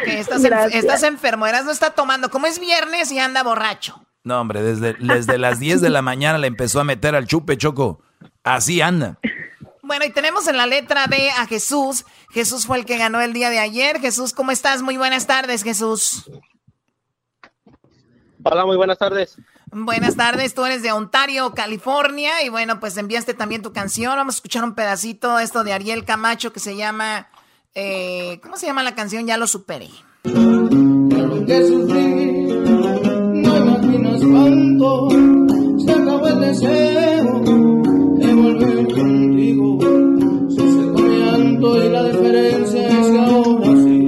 Ok, 0.07 0.12
estás, 0.19 0.39
en- 0.45 0.51
Gracias. 0.51 0.74
estás 0.85 1.03
enfermo, 1.03 1.47
Eras 1.47 1.65
no 1.65 1.70
está 1.70 1.91
tomando. 1.91 2.31
Como 2.31 2.47
es 2.47 2.59
viernes 2.59 3.11
y 3.12 3.19
anda 3.19 3.43
borracho. 3.43 4.03
No, 4.24 4.41
hombre, 4.41 4.62
desde, 4.62 4.95
desde 4.95 5.39
las 5.39 5.59
10 5.61 5.81
de 5.81 5.91
la 5.91 6.03
mañana 6.03 6.39
le 6.39 6.47
empezó 6.49 6.81
a 6.81 6.85
meter 6.85 7.15
al 7.15 7.27
chupe, 7.27 7.57
Choco. 7.57 8.03
Así 8.43 8.81
anda. 8.81 9.19
Bueno, 9.83 10.05
y 10.05 10.11
tenemos 10.11 10.49
en 10.49 10.57
la 10.57 10.66
letra 10.66 11.07
B 11.07 11.31
a 11.31 11.47
Jesús. 11.47 12.05
Jesús 12.31 12.66
fue 12.66 12.78
el 12.78 12.85
que 12.85 12.99
ganó 12.99 13.20
el 13.20 13.33
día 13.33 13.51
de 13.51 13.61
ayer. 13.61 14.01
Jesús, 14.01 14.33
¿cómo 14.33 14.51
estás? 14.51 14.83
Muy 14.83 14.97
buenas 14.97 15.28
tardes, 15.28 15.62
Jesús. 15.62 16.28
Hola, 18.43 18.66
muy 18.66 18.77
buenas 18.77 18.99
tardes. 18.99 19.37
Buenas 19.73 20.16
tardes, 20.16 20.55
tú 20.55 20.65
eres 20.65 20.83
de 20.83 20.93
Ontario, 20.93 21.53
California. 21.55 22.43
Y 22.43 22.49
bueno, 22.49 22.81
pues 22.81 22.97
enviaste 22.97 23.35
también 23.35 23.62
tu 23.62 23.73
canción. 23.73 24.16
Vamos 24.16 24.37
a 24.37 24.39
escuchar 24.39 24.65
un 24.65 24.74
pedacito, 24.74 25.39
esto 25.39 25.65
de 25.65 25.73
Ariel 25.73 26.05
Camacho, 26.05 26.53
que 26.53 26.61
se 26.61 26.77
llama... 26.77 27.28
eh, 27.78 28.40
¿Cómo 28.43 28.57
se 28.57 28.66
llama 28.66 28.82
la 28.82 28.94
canción? 28.94 29.27
Ya 29.27 29.36
lo 29.36 29.47
superé. 29.47 29.90
que 30.24 31.66
sufrí, 31.69 32.47
no 33.35 33.57
imaginas 33.57 34.20
cuánto 34.23 35.11
se 35.85 35.93
acabó 35.93 36.27
el 36.27 36.40
deseo 36.40 37.40
de 38.16 38.32
volver 38.32 38.94
contigo. 38.94 39.78
Se 40.48 40.57
secó 40.57 41.03
mi 41.03 41.19
llanto 41.19 41.85
y 41.85 41.89
la 41.90 42.03
diferencia 42.05 42.89
es 42.89 43.07
que 43.09 43.19
ahora 43.19 43.66
sí. 43.66 43.98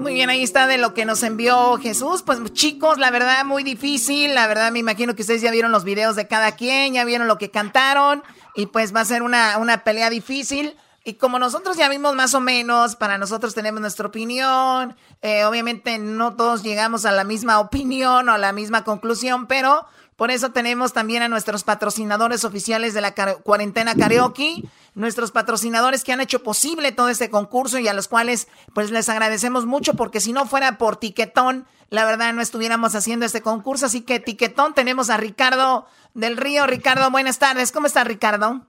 Muy 0.00 0.14
bien, 0.14 0.30
ahí 0.30 0.42
está 0.42 0.66
de 0.66 0.78
lo 0.78 0.94
que 0.94 1.04
nos 1.04 1.22
envió 1.22 1.76
Jesús. 1.76 2.22
Pues 2.22 2.40
chicos, 2.54 2.96
la 2.96 3.10
verdad 3.10 3.44
muy 3.44 3.64
difícil. 3.64 4.34
La 4.34 4.46
verdad 4.46 4.72
me 4.72 4.78
imagino 4.78 5.14
que 5.14 5.20
ustedes 5.20 5.42
ya 5.42 5.50
vieron 5.50 5.72
los 5.72 5.84
videos 5.84 6.16
de 6.16 6.26
cada 6.26 6.52
quien, 6.52 6.94
ya 6.94 7.04
vieron 7.04 7.28
lo 7.28 7.36
que 7.36 7.50
cantaron. 7.50 8.22
Y 8.56 8.64
pues 8.66 8.94
va 8.94 9.00
a 9.00 9.04
ser 9.04 9.22
una, 9.22 9.58
una 9.58 9.84
pelea 9.84 10.08
difícil. 10.08 10.74
Y 11.06 11.14
como 11.14 11.38
nosotros 11.38 11.76
ya 11.76 11.90
vimos 11.90 12.14
más 12.14 12.32
o 12.32 12.40
menos, 12.40 12.96
para 12.96 13.18
nosotros 13.18 13.54
tenemos 13.54 13.82
nuestra 13.82 14.08
opinión. 14.08 14.96
eh, 15.20 15.44
obviamente 15.44 15.98
no 15.98 16.34
todos 16.34 16.62
llegamos 16.62 17.04
a 17.04 17.12
la 17.12 17.24
misma 17.24 17.60
opinión 17.60 18.28
o 18.30 18.32
a 18.32 18.38
la 18.38 18.52
misma 18.52 18.84
conclusión, 18.84 19.46
pero 19.46 19.86
por 20.16 20.30
eso 20.30 20.52
tenemos 20.52 20.94
también 20.94 21.22
a 21.22 21.28
nuestros 21.28 21.62
patrocinadores 21.62 22.44
oficiales 22.44 22.94
de 22.94 23.02
la 23.02 23.14
cuarentena 23.14 23.94
karaoke, 23.96 24.62
nuestros 24.94 25.30
patrocinadores 25.30 26.04
que 26.04 26.12
han 26.12 26.22
hecho 26.22 26.42
posible 26.42 26.92
todo 26.92 27.10
este 27.10 27.28
concurso 27.28 27.78
y 27.78 27.88
a 27.88 27.94
los 27.94 28.08
cuales 28.08 28.48
pues 28.74 28.90
les 28.90 29.08
agradecemos 29.10 29.66
mucho 29.66 29.94
porque 29.94 30.20
si 30.20 30.32
no 30.32 30.46
fuera 30.46 30.78
por 30.78 30.96
Tiquetón, 30.96 31.66
la 31.90 32.06
verdad 32.06 32.32
no 32.32 32.40
estuviéramos 32.40 32.94
haciendo 32.94 33.26
este 33.26 33.42
concurso. 33.42 33.86
Así 33.86 34.00
que 34.00 34.20
Tiquetón 34.20 34.72
tenemos 34.72 35.10
a 35.10 35.16
Ricardo 35.16 35.86
del 36.14 36.36
Río. 36.36 36.66
Ricardo, 36.66 37.10
buenas 37.10 37.38
tardes. 37.38 37.72
¿Cómo 37.72 37.86
está 37.86 38.04
Ricardo? 38.04 38.66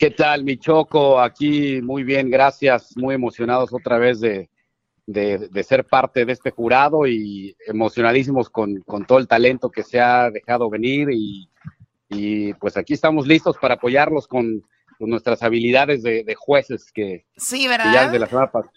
¿Qué 0.00 0.10
tal, 0.10 0.44
mi 0.44 0.56
Choco? 0.56 1.20
Aquí 1.20 1.82
muy 1.82 2.04
bien, 2.04 2.30
gracias. 2.30 2.96
Muy 2.96 3.14
emocionados 3.14 3.70
otra 3.74 3.98
vez 3.98 4.18
de, 4.18 4.48
de- 5.06 5.48
de 5.50 5.62
ser 5.62 5.84
parte 5.84 6.24
de 6.24 6.32
este 6.32 6.50
jurado 6.50 7.06
y 7.06 7.54
emocionadísimos 7.66 8.48
con, 8.48 8.80
con 8.86 9.04
todo 9.04 9.18
el 9.18 9.28
talento 9.28 9.70
que 9.70 9.82
se 9.82 10.00
ha 10.00 10.30
dejado 10.30 10.70
venir 10.70 11.08
y, 11.12 11.50
y, 12.08 12.54
pues 12.54 12.78
aquí 12.78 12.94
estamos 12.94 13.26
listos 13.26 13.58
para 13.58 13.74
apoyarlos 13.74 14.26
con, 14.26 14.62
nuestras 15.08 15.42
habilidades 15.42 16.02
de, 16.02 16.24
de 16.24 16.34
jueces 16.34 16.90
que, 16.92 17.26
Sí, 17.36 17.62
que 17.62 17.68
¿verdad? 17.68 17.92
ya 17.92 18.04
desde 18.04 18.18
la 18.18 18.26
semana 18.26 18.50
pasada. 18.50 18.72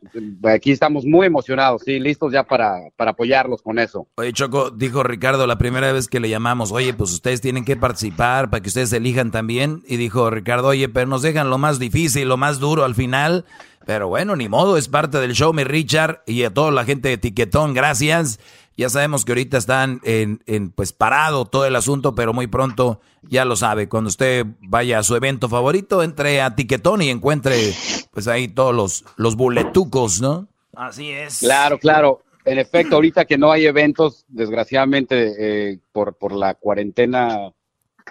Aquí 0.54 0.72
estamos 0.72 1.06
muy 1.06 1.28
emocionados, 1.28 1.82
sí, 1.86 2.00
listos 2.00 2.32
ya 2.32 2.44
para, 2.44 2.78
para 2.96 3.12
apoyarlos 3.12 3.62
con 3.62 3.80
eso. 3.80 4.08
Oye, 4.16 4.32
Choco, 4.34 4.70
dijo 4.72 5.04
Ricardo 5.04 5.46
la 5.48 5.58
primera 5.58 5.92
vez 5.92 6.08
que 6.08 6.20
le 6.20 6.30
llamamos, 6.30 6.72
oye, 6.72 6.94
pues 6.94 7.12
ustedes 7.12 7.42
tienen 7.42 7.66
que 7.66 7.76
participar 7.76 8.50
para 8.50 8.62
que 8.62 8.70
ustedes 8.70 8.94
elijan 8.94 9.32
también. 9.32 9.82
Y 9.88 9.98
dijo 9.98 10.30
Ricardo, 10.30 10.68
oye, 10.70 10.90
pero 10.90 11.08
nos 11.08 11.22
dejan 11.22 11.50
lo 11.50 11.58
más 11.58 11.80
difícil, 11.80 12.28
lo 12.28 12.38
más 12.38 12.60
duro 12.60 12.84
al 12.86 12.96
final. 12.96 13.46
Pero 13.86 14.08
bueno, 14.08 14.38
ni 14.38 14.48
modo, 14.48 14.78
es 14.78 14.88
parte 14.88 15.18
del 15.20 15.34
show, 15.34 15.52
mi 15.52 15.66
Richard. 15.66 16.22
Y 16.26 16.44
a 16.44 16.54
toda 16.54 16.72
la 16.72 16.86
gente 16.86 17.10
de 17.10 17.18
Tiquetón, 17.18 17.74
gracias. 17.74 18.40
Ya 18.76 18.90
sabemos 18.90 19.24
que 19.24 19.34
ahorita 19.34 19.58
están 19.58 20.02
en, 20.04 20.42
en, 20.46 20.72
pues 20.72 20.94
parado 20.94 21.46
todo 21.46 21.66
el 21.66 21.76
asunto, 21.76 22.16
pero 22.16 22.34
muy 22.34 22.48
pronto 22.48 23.02
ya 23.22 23.46
lo 23.46 23.56
sabe. 23.56 23.88
Cuando 23.88 24.08
usted 24.08 24.46
vaya 24.62 25.00
a 25.00 25.04
su 25.04 25.16
evento 25.16 25.48
favorito, 25.48 26.02
entre 26.02 26.42
a 26.42 26.56
Tiquetón 26.56 27.02
y 27.02 27.10
encuentre 27.10 27.74
pues 28.12 28.28
ahí 28.28 28.48
todos 28.48 28.74
los, 28.74 29.06
los 29.16 29.36
boletucos, 29.36 30.22
¿no? 30.22 30.48
Así 30.76 31.12
es. 31.12 31.40
Claro, 31.40 31.78
claro. 31.78 32.24
En 32.46 32.60
efecto, 32.60 32.96
ahorita 32.96 33.26
que 33.26 33.38
no 33.38 33.52
hay 33.52 33.66
eventos, 33.66 34.26
desgraciadamente, 34.28 35.36
eh, 35.72 35.80
por, 35.92 36.16
por 36.16 36.34
la 36.34 36.56
cuarentena, 36.56 37.54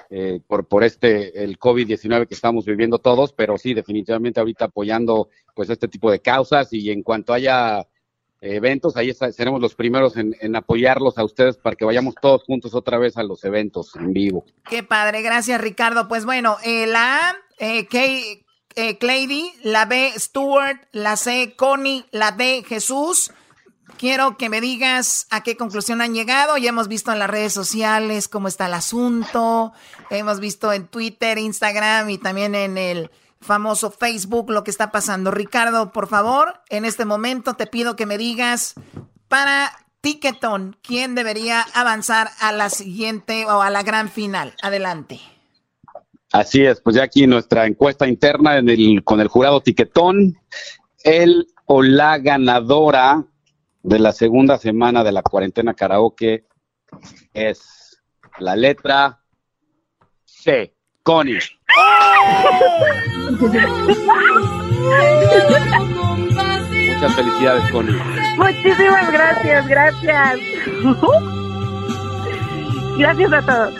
eh, 0.08 0.40
por, 0.46 0.66
por 0.66 0.84
este, 0.84 1.42
el 1.44 1.58
COVID-19 1.58 2.26
que 2.26 2.34
estamos 2.34 2.64
viviendo 2.64 2.98
todos, 2.98 3.32
pero 3.32 3.58
sí, 3.58 3.74
definitivamente 3.74 4.40
ahorita 4.40 4.66
apoyando 4.66 5.28
pues 5.54 5.68
este 5.68 5.88
tipo 5.88 6.10
de 6.10 6.20
causas 6.20 6.72
y 6.72 6.90
en 6.90 7.02
cuanto 7.02 7.34
haya 7.34 7.86
eventos, 8.42 8.96
ahí 8.96 9.14
seremos 9.14 9.60
los 9.60 9.74
primeros 9.74 10.16
en, 10.16 10.36
en 10.40 10.56
apoyarlos 10.56 11.16
a 11.16 11.24
ustedes 11.24 11.56
para 11.56 11.76
que 11.76 11.84
vayamos 11.84 12.14
todos 12.20 12.42
juntos 12.44 12.74
otra 12.74 12.98
vez 12.98 13.16
a 13.16 13.22
los 13.22 13.44
eventos 13.44 13.94
en 13.96 14.12
vivo. 14.12 14.44
Qué 14.68 14.82
padre, 14.82 15.22
gracias 15.22 15.60
Ricardo. 15.60 16.08
Pues 16.08 16.24
bueno, 16.24 16.56
eh, 16.64 16.86
la 16.86 17.30
A, 17.30 17.36
eh, 17.58 17.86
Kay- 17.86 18.44
eh, 18.74 18.98
Clady, 18.98 19.52
la 19.62 19.84
B, 19.84 20.12
Stuart, 20.16 20.88
la 20.92 21.16
C, 21.16 21.54
Connie, 21.56 22.04
la 22.10 22.32
D, 22.32 22.64
Jesús. 22.66 23.30
Quiero 23.98 24.36
que 24.36 24.48
me 24.48 24.60
digas 24.60 25.26
a 25.30 25.42
qué 25.42 25.56
conclusión 25.56 26.00
han 26.00 26.14
llegado. 26.14 26.56
Ya 26.56 26.70
hemos 26.70 26.88
visto 26.88 27.12
en 27.12 27.18
las 27.20 27.30
redes 27.30 27.52
sociales 27.52 28.26
cómo 28.26 28.48
está 28.48 28.66
el 28.66 28.74
asunto. 28.74 29.72
Hemos 30.10 30.40
visto 30.40 30.72
en 30.72 30.88
Twitter, 30.88 31.38
Instagram 31.38 32.10
y 32.10 32.18
también 32.18 32.54
en 32.54 32.78
el 32.78 33.10
famoso 33.42 33.90
Facebook 33.90 34.50
lo 34.50 34.64
que 34.64 34.70
está 34.70 34.90
pasando. 34.90 35.30
Ricardo, 35.30 35.92
por 35.92 36.08
favor, 36.08 36.60
en 36.68 36.84
este 36.84 37.04
momento 37.04 37.54
te 37.54 37.66
pido 37.66 37.96
que 37.96 38.06
me 38.06 38.18
digas 38.18 38.74
para 39.28 39.72
Ticketon, 40.00 40.76
¿quién 40.82 41.14
debería 41.14 41.64
avanzar 41.74 42.28
a 42.40 42.52
la 42.52 42.70
siguiente 42.70 43.46
o 43.46 43.62
a 43.62 43.70
la 43.70 43.82
gran 43.82 44.08
final? 44.08 44.54
Adelante. 44.62 45.20
Así 46.32 46.64
es, 46.64 46.80
pues 46.80 46.96
ya 46.96 47.02
aquí 47.02 47.26
nuestra 47.26 47.66
encuesta 47.66 48.08
interna 48.08 48.56
en 48.56 48.68
el, 48.68 49.04
con 49.04 49.20
el 49.20 49.28
jurado 49.28 49.60
Tiquetón, 49.60 50.38
el 51.04 51.46
o 51.66 51.82
la 51.82 52.18
ganadora 52.18 53.24
de 53.82 53.98
la 53.98 54.12
segunda 54.12 54.58
semana 54.58 55.04
de 55.04 55.12
la 55.12 55.22
cuarentena 55.22 55.74
karaoke 55.74 56.46
es 57.34 58.02
la 58.38 58.56
letra 58.56 59.20
C, 60.24 60.74
Connie. 61.02 61.40
Muchas 66.94 67.14
felicidades, 67.14 67.70
Connie. 67.70 67.96
Muchísimas 68.36 69.12
gracias, 69.12 69.66
gracias. 69.66 70.38
Gracias 72.98 73.32
a 73.32 73.42
todos. 73.42 73.74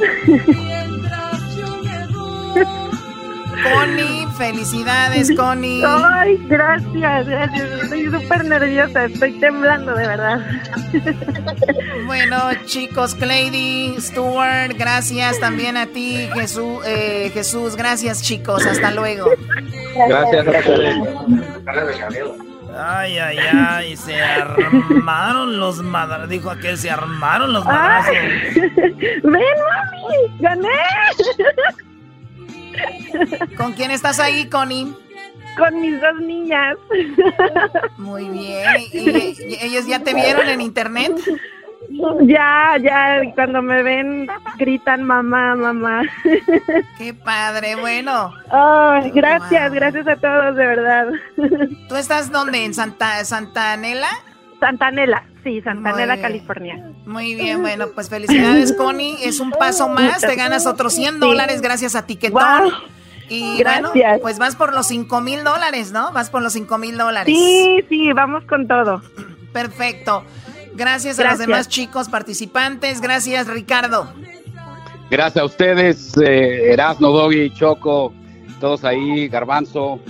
Connie, 3.63 4.27
felicidades, 4.37 5.31
Connie. 5.37 5.83
Ay, 5.87 6.37
gracias, 6.49 7.27
gracias. 7.27 7.83
Estoy 7.83 8.11
súper 8.11 8.45
nerviosa, 8.45 9.05
estoy 9.05 9.33
temblando 9.41 9.95
de 9.95 10.07
verdad. 10.07 10.41
Bueno, 12.07 12.37
chicos, 12.67 13.15
Clady, 13.15 13.95
Stuart, 13.99 14.77
gracias 14.77 15.39
también 15.41 15.77
a 15.79 15.87
ti, 15.87 16.29
Jesús, 16.35 16.85
eh, 16.85 17.31
Jesús, 17.33 17.77
gracias 17.77 18.21
chicos, 18.23 18.67
hasta 18.67 18.91
luego. 18.91 19.31
Gracias, 20.09 20.45
gracias. 20.45 20.81
Ay, 22.77 23.19
ay, 23.19 23.39
ay, 23.39 23.97
se 23.97 24.21
armaron 24.23 25.59
los 25.61 25.83
madrazos. 25.83 26.29
Dijo 26.29 26.51
aquel, 26.51 26.79
se 26.79 26.91
armaron 26.91 27.53
los 27.53 27.65
madrazos. 27.65 28.15
¡Ven, 28.55 29.25
mami! 29.25 30.39
¡Gané! 30.41 30.69
¿Con 33.57 33.73
quién 33.73 33.91
estás 33.91 34.21
ahí, 34.21 34.49
Connie? 34.49 34.93
Con 35.57 35.81
mis 35.81 36.01
dos 36.01 36.21
niñas. 36.21 36.77
Muy 37.99 38.29
bien. 38.29 38.67
¿Y, 38.93 39.59
ellos 39.61 39.87
ya 39.87 39.99
te 40.01 40.15
vieron 40.15 40.49
en 40.49 40.61
internet? 40.61 41.13
Ya, 42.23 42.79
ya, 42.81 43.21
cuando 43.35 43.61
me 43.61 43.83
ven 43.83 44.27
gritan 44.57 45.03
mamá, 45.03 45.55
mamá. 45.55 46.03
Qué 46.99 47.13
padre, 47.13 47.77
bueno. 47.77 48.33
Ay, 48.51 49.11
gracias, 49.11 49.73
gracias 49.73 50.07
a 50.07 50.17
todos, 50.17 50.57
de 50.57 50.67
verdad. 50.67 51.07
¿Tú 51.89 51.97
estás 51.97 52.33
dónde? 52.33 52.65
¿En 52.65 52.73
Santa, 52.73 53.23
Santa 53.25 53.73
Anela? 53.73 54.09
Sí, 55.43 55.61
Santa 55.63 55.91
Muy 55.91 56.03
Anela, 56.03 56.15
bien. 56.15 56.23
California. 56.23 56.91
Muy 57.05 57.35
bien, 57.35 57.61
bueno, 57.63 57.89
pues 57.95 58.09
felicidades, 58.09 58.73
Connie. 58.75 59.17
Es 59.25 59.41
un 59.41 59.51
paso 59.51 59.89
más, 59.89 60.21
te 60.21 60.37
ganas 60.37 60.67
otros 60.67 60.93
100 60.95 61.19
dólares 61.21 61.61
gracias 61.61 61.95
a 61.97 62.07
Tiquetón. 62.07 62.43
Wow. 62.63 62.73
Y 63.29 63.63
bueno, 63.63 63.93
Gracias. 63.95 64.21
pues 64.21 64.39
vas 64.39 64.57
por 64.57 64.75
los 64.75 64.87
5 64.89 65.21
mil 65.23 65.43
dólares, 65.43 65.91
¿no? 65.91 66.13
Vas 66.13 66.29
por 66.29 66.43
los 66.43 66.53
5 66.53 66.77
mil 66.79 66.99
dólares. 66.99 67.35
Sí, 67.35 67.81
sí, 67.89 68.13
vamos 68.13 68.45
con 68.45 68.69
todo. 68.69 69.01
Perfecto. 69.53 70.25
Gracias 70.75 71.19
a 71.19 71.23
los 71.23 71.29
Gracias. 71.31 71.49
demás 71.49 71.69
chicos 71.69 72.09
participantes. 72.09 73.01
Gracias, 73.01 73.47
Ricardo. 73.49 74.13
Gracias 75.11 75.43
a 75.43 75.45
ustedes, 75.47 76.17
eh, 76.19 76.73
Erasno, 76.73 77.11
Doggy, 77.11 77.51
Choco, 77.55 78.13
todos 78.61 78.85
ahí, 78.85 79.29
Garbanzo. 79.29 80.01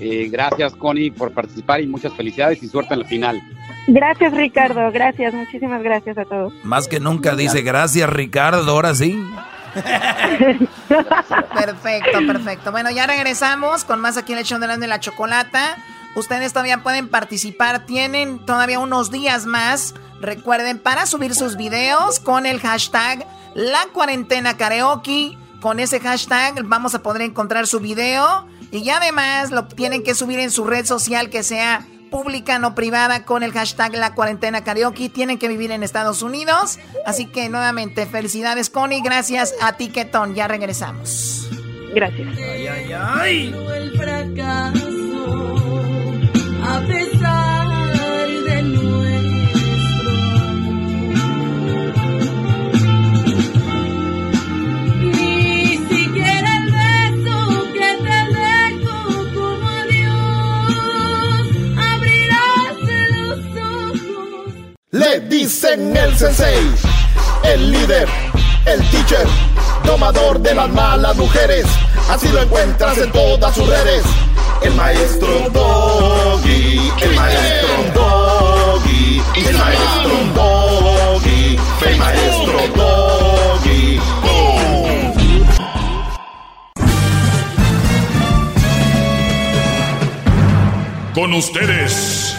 Eh, 0.00 0.28
gracias, 0.30 0.74
Connie, 0.74 1.10
por 1.10 1.32
participar 1.32 1.80
y 1.80 1.86
muchas 1.86 2.12
felicidades 2.14 2.62
y 2.62 2.68
suerte 2.68 2.94
en 2.94 3.00
la 3.00 3.06
final. 3.06 3.42
Gracias, 3.86 4.32
Ricardo, 4.32 4.90
gracias, 4.92 5.34
muchísimas 5.34 5.82
gracias 5.82 6.16
a 6.18 6.24
todos. 6.24 6.52
Más 6.62 6.86
que 6.86 7.00
nunca 7.00 7.34
dice 7.34 7.62
gracias 7.62 8.08
Ricardo, 8.08 8.70
ahora 8.70 8.94
sí. 8.94 9.20
Perfecto, 11.54 12.18
perfecto. 12.26 12.72
Bueno, 12.72 12.90
ya 12.90 13.06
regresamos 13.06 13.84
con 13.84 14.00
más 14.00 14.16
aquí 14.16 14.32
en 14.32 14.38
el 14.38 14.44
show 14.44 14.58
de 14.58 14.66
la, 14.66 14.76
de 14.76 14.86
la 14.86 15.00
chocolata. 15.00 15.78
Ustedes 16.14 16.52
todavía 16.52 16.82
pueden 16.82 17.08
participar, 17.08 17.86
tienen 17.86 18.44
todavía 18.44 18.78
unos 18.78 19.10
días 19.10 19.46
más. 19.46 19.94
Recuerden, 20.20 20.78
para 20.78 21.06
subir 21.06 21.34
sus 21.34 21.56
videos 21.56 22.20
con 22.20 22.44
el 22.44 22.60
hashtag 22.60 23.26
La 23.54 23.86
Cuarentena 23.92 24.56
Karaoke. 24.56 25.38
Con 25.60 25.80
ese 25.80 26.00
hashtag 26.00 26.64
vamos 26.64 26.94
a 26.94 27.02
poder 27.02 27.22
encontrar 27.22 27.66
su 27.66 27.80
video. 27.80 28.46
Y 28.70 28.82
ya 28.82 28.98
además 28.98 29.50
lo 29.50 29.64
tienen 29.66 30.02
que 30.02 30.14
subir 30.14 30.38
en 30.38 30.50
su 30.50 30.64
red 30.64 30.84
social 30.84 31.30
que 31.30 31.42
sea 31.42 31.86
pública, 32.12 32.60
no 32.60 32.76
privada, 32.76 33.24
con 33.24 33.42
el 33.42 33.50
hashtag 33.50 33.96
La 33.96 34.14
Cuarentena 34.14 34.62
Karaoke. 34.62 35.08
Tienen 35.08 35.38
que 35.38 35.48
vivir 35.48 35.72
en 35.72 35.82
Estados 35.82 36.22
Unidos. 36.22 36.78
Así 37.04 37.26
que 37.26 37.48
nuevamente, 37.48 38.06
felicidades, 38.06 38.70
Connie. 38.70 39.02
Gracias 39.02 39.52
a 39.60 39.76
Tiquetón. 39.76 40.36
Ya 40.36 40.46
regresamos. 40.46 41.48
Gracias. 41.92 42.28
Ay, 42.38 42.66
ay, 42.68 42.92
ay. 42.92 43.54
el 43.74 43.98
fracaso 43.98 45.71
Le 64.94 65.20
dicen 65.20 65.96
el 65.96 66.14
sensei, 66.18 66.70
el 67.44 67.72
líder, 67.72 68.06
el 68.66 68.90
teacher, 68.90 69.26
domador 69.86 70.38
de 70.38 70.54
las 70.54 70.68
malas 70.68 71.16
mujeres. 71.16 71.64
Así 72.10 72.28
lo 72.28 72.42
encuentras 72.42 72.98
en 72.98 73.10
todas 73.10 73.54
sus 73.54 73.66
redes. 73.66 74.04
El 74.60 74.74
maestro 74.74 75.48
Doggy, 75.48 76.92
el 77.00 77.14
maestro 77.14 77.68
Doggy, 77.94 79.22
el 79.34 79.56
maestro 79.56 80.10
Doggy, 80.34 81.58
el 81.86 81.96
maestro 81.96 82.58
Doggy. 82.76 84.00
Con 91.14 91.32
ustedes. 91.32 92.36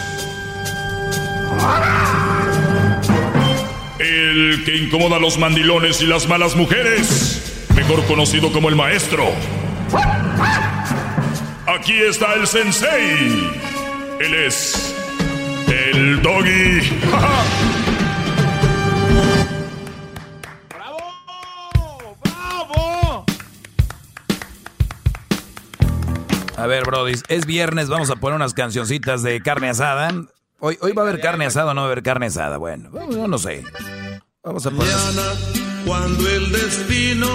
El 4.30 4.64
que 4.64 4.78
incomoda 4.78 5.18
a 5.18 5.20
los 5.20 5.38
mandilones 5.38 6.02
y 6.02 6.06
las 6.06 6.30
malas 6.30 6.56
mujeres. 6.56 7.68
Mejor 7.76 8.06
conocido 8.06 8.54
como 8.54 8.70
el 8.70 8.76
maestro. 8.76 9.26
aquí 11.68 11.94
está 11.94 12.34
el 12.36 12.48
sensei. 12.48 13.52
Él 14.22 14.34
es 14.34 14.95
el 15.68 16.22
doggy. 16.22 16.90
A 26.56 26.66
ver, 26.66 26.86
Brody, 26.86 27.16
es 27.28 27.45
viernes, 27.45 27.90
vamos 27.90 28.10
a 28.10 28.16
poner 28.16 28.38
unas 28.38 28.54
cancioncitas 28.54 29.22
de 29.22 29.41
carne 29.41 29.68
asada. 29.68 30.14
Hoy, 30.60 30.78
hoy 30.80 30.94
va 30.94 31.02
a 31.02 31.10
haber 31.10 31.20
carne 31.20 31.45
asada 31.45 31.72
o 31.72 31.74
no 31.74 31.82
va 31.82 31.88
a 31.88 31.91
haber 31.91 32.04
carne 32.04 32.28
asada. 32.28 32.56
Bueno, 32.56 32.90
yo 33.12 33.28
no 33.28 33.38
sé. 33.38 33.66
Vamos 34.45 34.65
a 34.65 34.72
poner. 34.72 34.94
cuando 35.86 36.28
el 36.28 36.52
destino 36.52 37.28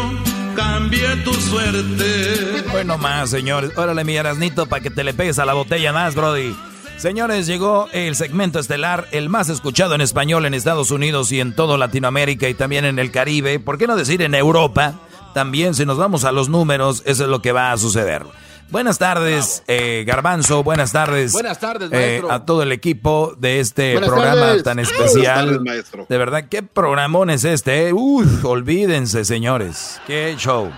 cambie 0.54 1.16
tu 1.24 1.32
suerte. 1.32 2.64
Bueno 2.70 2.98
más, 2.98 3.30
señores. 3.30 3.72
Órale, 3.78 4.04
mi 4.04 4.14
Erasnito, 4.14 4.66
para 4.66 4.82
que 4.82 4.90
te 4.90 5.02
le 5.04 5.14
pegues 5.14 5.38
a 5.38 5.46
la 5.46 5.54
botella 5.54 5.90
más, 5.94 6.14
Brody. 6.14 6.54
Señores, 6.98 7.46
llegó 7.46 7.88
el 7.94 8.14
segmento 8.14 8.58
estelar, 8.58 9.08
el 9.12 9.30
más 9.30 9.48
escuchado 9.48 9.94
en 9.94 10.02
español 10.02 10.44
en 10.44 10.52
Estados 10.52 10.90
Unidos 10.90 11.32
y 11.32 11.40
en 11.40 11.54
toda 11.54 11.78
Latinoamérica 11.78 12.46
y 12.46 12.52
también 12.52 12.84
en 12.84 12.98
el 12.98 13.10
Caribe. 13.10 13.58
¿Por 13.58 13.78
qué 13.78 13.86
no 13.86 13.96
decir 13.96 14.20
en 14.20 14.34
Europa? 14.34 15.00
También, 15.32 15.74
si 15.74 15.86
nos 15.86 15.96
vamos 15.96 16.24
a 16.24 16.32
los 16.32 16.50
números, 16.50 17.02
eso 17.06 17.24
es 17.24 17.30
lo 17.30 17.40
que 17.40 17.52
va 17.52 17.72
a 17.72 17.78
suceder. 17.78 18.26
Buenas 18.70 18.98
tardes, 18.98 19.62
eh, 19.66 20.04
Garbanzo. 20.06 20.62
Buenas 20.62 20.92
tardes. 20.92 21.32
Buenas 21.32 21.58
tardes, 21.58 21.90
eh, 21.90 21.96
maestro. 22.20 22.30
a 22.30 22.44
todo 22.44 22.62
el 22.62 22.70
equipo 22.72 23.34
de 23.38 23.60
este 23.60 23.92
Buenas 23.92 24.10
programa 24.10 24.40
tardes. 24.40 24.62
tan 24.62 24.76
Buenas 24.76 24.92
especial. 24.92 25.46
tardes, 25.46 25.60
maestro. 25.62 26.06
De 26.08 26.18
verdad, 26.18 26.48
qué 26.50 26.62
programón 26.62 27.30
es 27.30 27.44
este. 27.44 27.88
eh? 27.88 27.92
Uf, 27.94 28.44
olvídense, 28.44 29.24
señores. 29.24 29.98
Qué 30.06 30.34
show. 30.38 30.70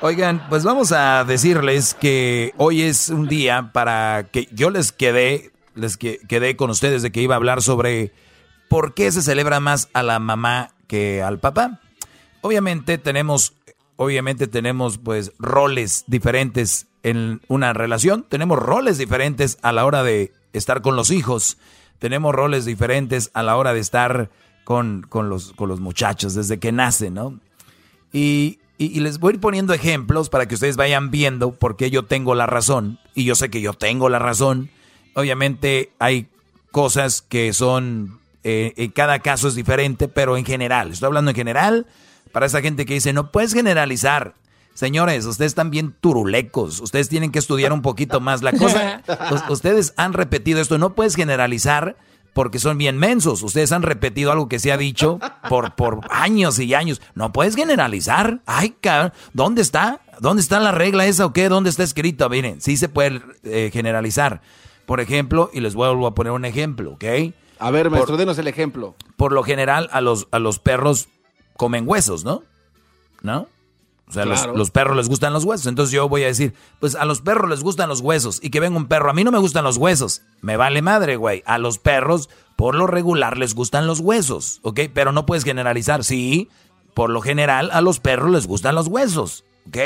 Oigan, 0.00 0.46
pues 0.48 0.62
vamos 0.62 0.92
a 0.92 1.24
decirles 1.24 1.94
que 1.94 2.52
hoy 2.56 2.82
es 2.82 3.08
un 3.08 3.26
día 3.26 3.70
para 3.72 4.28
que 4.30 4.48
yo 4.52 4.70
les 4.70 4.92
quedé, 4.92 5.50
les 5.74 5.96
que- 5.96 6.20
quedé 6.28 6.54
con 6.56 6.70
ustedes 6.70 7.02
de 7.02 7.10
que 7.10 7.20
iba 7.20 7.34
a 7.34 7.38
hablar 7.38 7.62
sobre 7.62 8.12
por 8.68 8.94
qué 8.94 9.10
se 9.10 9.22
celebra 9.22 9.58
más 9.58 9.88
a 9.92 10.04
la 10.04 10.20
mamá 10.20 10.70
que 10.86 11.20
al 11.22 11.40
papá. 11.40 11.80
Obviamente 12.42 12.96
tenemos, 12.98 13.54
obviamente 13.96 14.46
tenemos 14.46 14.98
pues 14.98 15.32
roles 15.38 16.04
diferentes 16.06 16.86
en 17.04 17.40
una 17.46 17.72
relación, 17.72 18.26
tenemos 18.28 18.58
roles 18.58 18.98
diferentes 18.98 19.58
a 19.62 19.70
la 19.70 19.84
hora 19.84 20.02
de 20.02 20.32
estar 20.52 20.82
con 20.82 20.96
los 20.96 21.10
hijos, 21.12 21.58
tenemos 22.00 22.34
roles 22.34 22.64
diferentes 22.64 23.30
a 23.34 23.42
la 23.44 23.56
hora 23.56 23.72
de 23.72 23.80
estar 23.80 24.30
con, 24.64 25.02
con 25.08 25.28
los, 25.28 25.52
con 25.52 25.68
los 25.68 25.78
muchachos 25.80 26.34
desde 26.34 26.58
que 26.58 26.72
nacen, 26.72 27.14
¿no? 27.14 27.38
Y, 28.12 28.58
y- 28.78 29.00
les 29.00 29.18
voy 29.18 29.32
a 29.32 29.34
ir 29.34 29.40
poniendo 29.40 29.72
ejemplos 29.74 30.28
para 30.30 30.46
que 30.48 30.54
ustedes 30.54 30.76
vayan 30.76 31.10
viendo 31.10 31.52
por 31.52 31.76
qué 31.76 31.90
yo 31.90 32.04
tengo 32.04 32.34
la 32.34 32.46
razón. 32.46 32.98
Y 33.14 33.24
yo 33.24 33.34
sé 33.34 33.50
que 33.50 33.60
yo 33.60 33.72
tengo 33.74 34.08
la 34.08 34.18
razón. 34.18 34.70
Obviamente 35.14 35.92
hay 35.98 36.28
cosas 36.70 37.22
que 37.22 37.52
son, 37.52 38.18
eh, 38.44 38.72
en 38.76 38.90
cada 38.90 39.18
caso 39.18 39.48
es 39.48 39.54
diferente, 39.54 40.08
pero 40.08 40.36
en 40.36 40.44
general, 40.44 40.92
estoy 40.92 41.06
hablando 41.08 41.30
en 41.32 41.36
general, 41.36 41.86
para 42.32 42.46
esa 42.46 42.60
gente 42.62 42.86
que 42.86 42.94
dice, 42.94 43.12
no 43.12 43.30
puedes 43.30 43.52
generalizar. 43.52 44.34
Señores, 44.74 45.24
ustedes 45.24 45.50
están 45.52 45.70
bien 45.70 45.94
turulecos, 46.00 46.80
ustedes 46.80 47.08
tienen 47.08 47.30
que 47.30 47.38
estudiar 47.38 47.72
un 47.72 47.80
poquito 47.82 48.20
más 48.20 48.42
la 48.42 48.52
cosa. 48.52 49.02
us- 49.30 49.48
ustedes 49.48 49.94
han 49.96 50.12
repetido 50.12 50.60
esto, 50.60 50.78
no 50.78 50.94
puedes 50.94 51.14
generalizar 51.14 51.96
porque 52.32 52.58
son 52.58 52.76
bien 52.76 52.98
mensos. 52.98 53.42
Ustedes 53.44 53.70
han 53.70 53.82
repetido 53.82 54.32
algo 54.32 54.48
que 54.48 54.58
se 54.58 54.72
ha 54.72 54.76
dicho 54.76 55.20
por, 55.48 55.76
por 55.76 56.00
años 56.10 56.58
y 56.58 56.74
años. 56.74 57.00
No 57.14 57.32
puedes 57.32 57.54
generalizar. 57.54 58.40
Ay, 58.46 58.74
cabrón, 58.80 59.12
¿dónde 59.32 59.62
está? 59.62 60.00
¿Dónde 60.18 60.42
está 60.42 60.58
la 60.58 60.72
regla 60.72 61.06
esa 61.06 61.26
o 61.26 61.32
qué? 61.32 61.48
¿Dónde 61.48 61.70
está 61.70 61.84
escrito? 61.84 62.28
Miren, 62.28 62.60
sí 62.60 62.76
se 62.76 62.88
puede 62.88 63.22
eh, 63.44 63.70
generalizar. 63.72 64.40
Por 64.86 65.00
ejemplo, 65.00 65.48
y 65.54 65.60
les 65.60 65.74
vuelvo 65.76 66.08
a 66.08 66.14
poner 66.16 66.32
un 66.32 66.44
ejemplo, 66.44 66.94
¿ok? 66.94 67.04
A 67.60 67.70
ver, 67.70 67.88
maestro, 67.88 68.12
Por- 68.14 68.18
denos 68.18 68.36
el 68.38 68.48
ejemplo. 68.48 68.96
por 69.16 69.30
lo 69.32 69.44
general 69.44 69.88
a 69.92 70.00
los, 70.00 70.26
a 70.32 70.40
los 70.40 70.58
perros 70.58 71.06
comen 71.56 71.84
huesos, 71.88 72.24
¿no? 72.24 72.42
¿No? 73.22 73.46
O 74.06 74.12
sea, 74.12 74.24
los- 74.26 74.46
los, 74.46 74.70
perros 74.70 74.96
les 74.96 75.08
gustan 75.08 75.32
los 75.32 75.44
huesos. 75.44 75.66
Entonces 75.66 75.92
yo 75.92 76.08
voy 76.08 76.24
a 76.24 76.26
decir, 76.26 76.54
pues 76.78 76.94
a 76.94 77.04
los 77.04 77.20
perros 77.22 77.48
les 77.50 77.62
gustan 77.62 77.88
los 77.88 78.00
huesos 78.00 78.38
y 78.42 78.50
que 78.50 78.60
venga 78.60 78.76
un 78.76 78.86
perro. 78.86 79.10
A 79.10 79.14
mí 79.14 79.24
no 79.24 79.32
me 79.32 79.38
gustan 79.38 79.64
los 79.64 79.76
huesos. 79.78 80.22
Me 80.42 80.56
vale 80.56 80.82
madre, 80.82 81.16
güey. 81.16 81.42
A 81.46 81.58
los 81.58 81.78
perros, 81.78 82.28
por 82.56 82.74
lo 82.74 82.86
regular, 82.86 83.38
les 83.38 83.54
gustan 83.54 83.86
los 83.86 84.00
huesos, 84.00 84.60
¿ok? 84.62 84.80
Pero 84.92 85.12
no 85.12 85.24
puedes 85.26 85.44
generalizar. 85.44 86.04
Sí, 86.04 86.48
por 86.92 87.10
lo 87.10 87.20
general, 87.22 87.70
a 87.72 87.80
los 87.80 87.98
perros 87.98 88.30
les 88.30 88.46
gustan 88.46 88.74
los 88.74 88.88
huesos, 88.88 89.44
¿ok? 89.68 89.78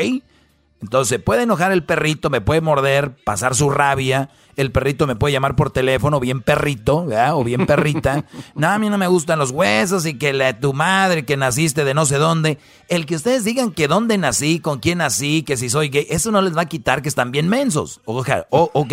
Entonces, 0.81 1.21
puede 1.21 1.43
enojar 1.43 1.73
el 1.73 1.83
perrito, 1.83 2.31
me 2.31 2.41
puede 2.41 2.61
morder, 2.61 3.17
pasar 3.25 3.55
su 3.57 3.69
rabia. 3.69 4.31
El 4.57 4.71
perrito 4.71 5.07
me 5.09 5.17
puede 5.17 5.33
llamar 5.33 5.57
por 5.57 5.71
teléfono, 5.73 6.21
bien 6.21 6.41
perrito, 6.41 7.05
¿verdad? 7.07 7.35
O 7.35 7.43
bien 7.45 7.67
perrita. 7.67 8.25
No, 8.55 8.69
a 8.69 8.79
mí 8.79 8.89
no 8.89 8.97
me 8.99 9.07
gustan 9.09 9.39
los 9.41 9.51
huesos 9.51 10.07
y 10.07 10.19
que 10.19 10.33
la, 10.33 10.59
tu 10.61 10.73
madre, 10.73 11.25
que 11.25 11.37
naciste 11.37 11.85
de 11.85 11.95
no 11.95 12.07
sé 12.07 12.17
dónde. 12.19 12.59
El 12.89 13.07
que 13.07 13.17
ustedes 13.17 13.45
digan 13.45 13.73
que 13.73 13.89
dónde 13.89 14.19
nací, 14.19 14.61
con 14.61 14.79
quién 14.79 14.99
nací, 14.99 15.43
que 15.43 15.57
si 15.57 15.69
soy 15.69 15.89
gay, 15.89 16.07
eso 16.11 16.31
no 16.31 16.43
les 16.43 16.57
va 16.57 16.63
a 16.63 16.67
quitar 16.67 17.03
que 17.03 17.09
están 17.09 17.31
bien 17.33 17.49
mensos. 17.49 18.01
Oja, 18.05 18.47
o- 18.51 18.71
¿Ok? 18.73 18.93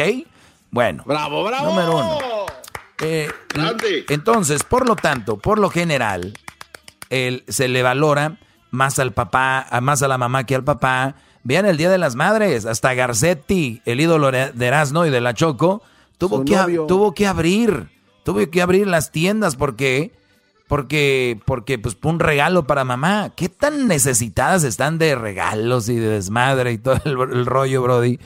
Bueno. 0.71 1.03
Bravo, 1.05 1.43
bravo. 1.43 1.67
Número 1.69 1.95
uno. 1.97 2.17
Eh, 3.01 3.29
entonces, 4.09 4.63
por 4.63 4.87
lo 4.87 4.95
tanto, 4.95 5.37
por 5.37 5.59
lo 5.59 5.69
general, 5.69 6.33
el- 7.09 7.43
se 7.47 7.67
le 7.67 7.83
valora 7.83 8.37
más 8.71 8.99
al 8.99 9.13
papá, 9.13 9.67
más 9.81 10.01
a 10.03 10.07
la 10.07 10.17
mamá 10.17 10.45
que 10.45 10.55
al 10.55 10.63
papá. 10.63 11.15
Vean 11.45 11.65
el 11.67 11.77
Día 11.77 11.89
de 11.91 11.97
las 11.99 12.15
Madres, 12.15 12.65
hasta 12.65 12.93
Garcetti, 12.95 13.81
el 13.85 14.01
ídolo 14.01 14.31
de 14.31 14.51
Erasmo 14.59 15.05
y 15.05 15.11
de 15.11 15.21
la 15.21 15.33
Choco, 15.35 15.81
tuvo 16.17 16.39
Su 16.39 16.45
que, 16.45 16.55
novio. 16.55 16.85
tuvo 16.87 17.13
que 17.13 17.27
abrir, 17.27 17.87
tuvo 18.23 18.49
que 18.49 18.61
abrir 18.63 18.87
las 18.87 19.11
tiendas 19.11 19.55
porque, 19.55 20.11
porque, 20.67 21.39
porque, 21.45 21.77
pues, 21.77 21.95
un 22.01 22.19
regalo 22.19 22.65
para 22.65 22.83
mamá. 22.83 23.31
¿Qué 23.35 23.47
tan 23.47 23.87
necesitadas 23.87 24.63
están 24.63 24.97
de 24.97 25.13
regalos 25.15 25.87
y 25.87 25.95
de 25.95 26.07
desmadre 26.09 26.71
y 26.73 26.77
todo 26.79 26.99
el, 27.05 27.11
el 27.31 27.45
rollo, 27.45 27.83
Brody? 27.83 28.19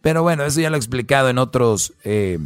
Pero 0.00 0.22
bueno, 0.22 0.44
eso 0.44 0.60
ya 0.60 0.70
lo 0.70 0.76
he 0.76 0.78
explicado 0.78 1.28
en 1.28 1.36
otros 1.36 1.92
eh, 2.04 2.38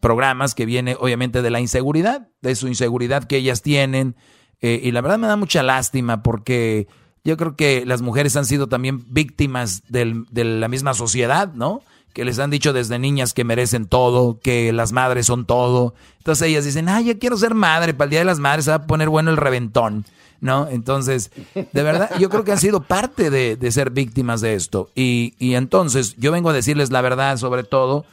programas 0.00 0.54
que 0.54 0.64
viene 0.66 0.96
obviamente 0.98 1.42
de 1.42 1.50
la 1.50 1.60
inseguridad, 1.60 2.28
de 2.40 2.54
su 2.56 2.66
inseguridad 2.68 3.24
que 3.24 3.36
ellas 3.36 3.60
tienen. 3.60 4.16
eh, 4.62 4.80
y 4.82 4.90
la 4.92 5.02
verdad 5.02 5.18
me 5.18 5.26
da 5.26 5.36
mucha 5.36 5.62
lástima 5.62 6.22
porque 6.22 6.88
yo 7.26 7.36
creo 7.36 7.56
que 7.56 7.84
las 7.84 8.00
mujeres 8.00 8.36
han 8.36 8.46
sido 8.46 8.68
también 8.68 9.04
víctimas 9.10 9.82
del- 9.88 10.26
de 10.30 10.44
la 10.44 10.68
misma 10.68 10.94
sociedad, 10.94 11.52
¿no? 11.52 11.82
Que 12.14 12.24
les 12.24 12.38
han 12.38 12.50
dicho 12.50 12.72
desde 12.72 12.98
niñas 12.98 13.34
que 13.34 13.44
merecen 13.44 13.86
todo, 13.86 14.38
que 14.40 14.72
las 14.72 14.92
madres 14.92 15.26
son 15.26 15.44
todo. 15.44 15.94
Entonces 16.18 16.48
ellas 16.48 16.64
dicen, 16.64 16.88
ay, 16.88 17.04
yo 17.06 17.18
quiero 17.18 17.36
ser 17.36 17.54
madre, 17.54 17.92
para 17.92 18.04
el 18.06 18.10
Día 18.10 18.18
de 18.20 18.24
las 18.24 18.38
Madres 18.38 18.64
se 18.64 18.70
va 18.70 18.76
a 18.76 18.86
poner 18.86 19.08
bueno 19.10 19.30
el 19.30 19.36
reventón, 19.36 20.06
¿no? 20.40 20.68
Entonces, 20.68 21.30
de 21.54 21.82
verdad, 21.82 22.10
yo 22.18 22.30
creo 22.30 22.44
que 22.44 22.52
han 22.52 22.58
sido 22.58 22.80
parte 22.80 23.28
de, 23.28 23.70
ser 23.72 23.90
víctimas 23.90 24.40
de 24.40 24.54
esto. 24.54 24.88
Y, 24.94 25.34
y 25.38 25.54
entonces 25.56 26.14
yo 26.16 26.32
vengo 26.32 26.50
a 26.50 26.54
decirles 26.54 26.90
la 26.90 27.00
verdad 27.02 27.36
sobre 27.36 27.64
todo, 27.64 28.04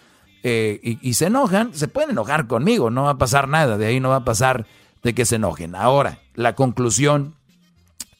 eh, 0.44 0.98
y 1.02 1.14
se 1.14 1.28
enojan, 1.28 1.74
se 1.74 1.88
pueden 1.88 2.10
enojar 2.10 2.48
conmigo, 2.48 2.90
no 2.90 3.04
va 3.04 3.12
a 3.12 3.18
pasar 3.18 3.48
nada, 3.48 3.78
de 3.78 3.86
ahí 3.86 4.00
no 4.02 4.10
va 4.10 4.18
a 4.18 4.26
pasar 4.26 4.66
de 5.02 5.14
que 5.14 5.26
se 5.26 5.36
enojen. 5.38 5.76
Ahora, 5.76 6.20
la 6.36 6.56
conclusión 6.56 7.36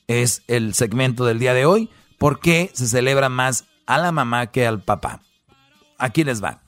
es 0.08 0.44
el 0.48 0.74
segmento 0.74 1.26
del 1.26 1.40
día 1.40 1.54
de 1.54 1.66
hoy, 1.66 1.90
¿por 2.18 2.40
qué 2.40 2.72
se 2.74 2.88
celebra 2.88 3.30
más 3.30 3.66
a 3.86 3.98
la 3.98 4.12
mamá 4.12 4.48
que 4.48 4.66
al 4.66 4.82
papá? 4.82 5.22
Aquí 5.98 6.24
les 6.24 6.44
va. 6.44 6.62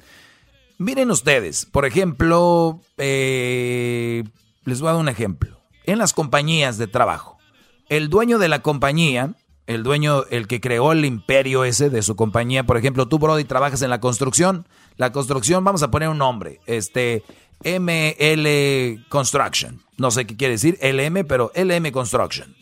Miren 0.77 1.11
ustedes, 1.11 1.65
por 1.65 1.85
ejemplo, 1.85 2.81
eh, 2.97 4.23
les 4.65 4.81
voy 4.81 4.89
a 4.89 4.93
dar 4.93 5.01
un 5.01 5.09
ejemplo. 5.09 5.59
En 5.85 5.99
las 5.99 6.13
compañías 6.13 6.77
de 6.77 6.87
trabajo, 6.87 7.37
el 7.87 8.09
dueño 8.09 8.39
de 8.39 8.49
la 8.49 8.61
compañía, 8.61 9.35
el 9.67 9.83
dueño, 9.83 10.23
el 10.29 10.47
que 10.47 10.59
creó 10.59 10.91
el 10.91 11.05
imperio 11.05 11.63
ese 11.63 11.89
de 11.89 12.01
su 12.01 12.15
compañía, 12.15 12.65
por 12.65 12.77
ejemplo, 12.77 13.07
tú, 13.07 13.19
Brody, 13.19 13.45
trabajas 13.45 13.81
en 13.81 13.89
la 13.89 13.99
construcción. 13.99 14.67
La 14.97 15.11
construcción, 15.11 15.63
vamos 15.63 15.83
a 15.83 15.91
poner 15.91 16.09
un 16.09 16.17
nombre, 16.17 16.59
este, 16.65 17.23
ML 17.63 19.05
Construction. 19.09 19.81
No 19.97 20.11
sé 20.11 20.25
qué 20.25 20.35
quiere 20.35 20.53
decir 20.53 20.77
LM, 20.81 21.25
pero 21.25 21.51
LM 21.55 21.91
Construction. 21.91 22.55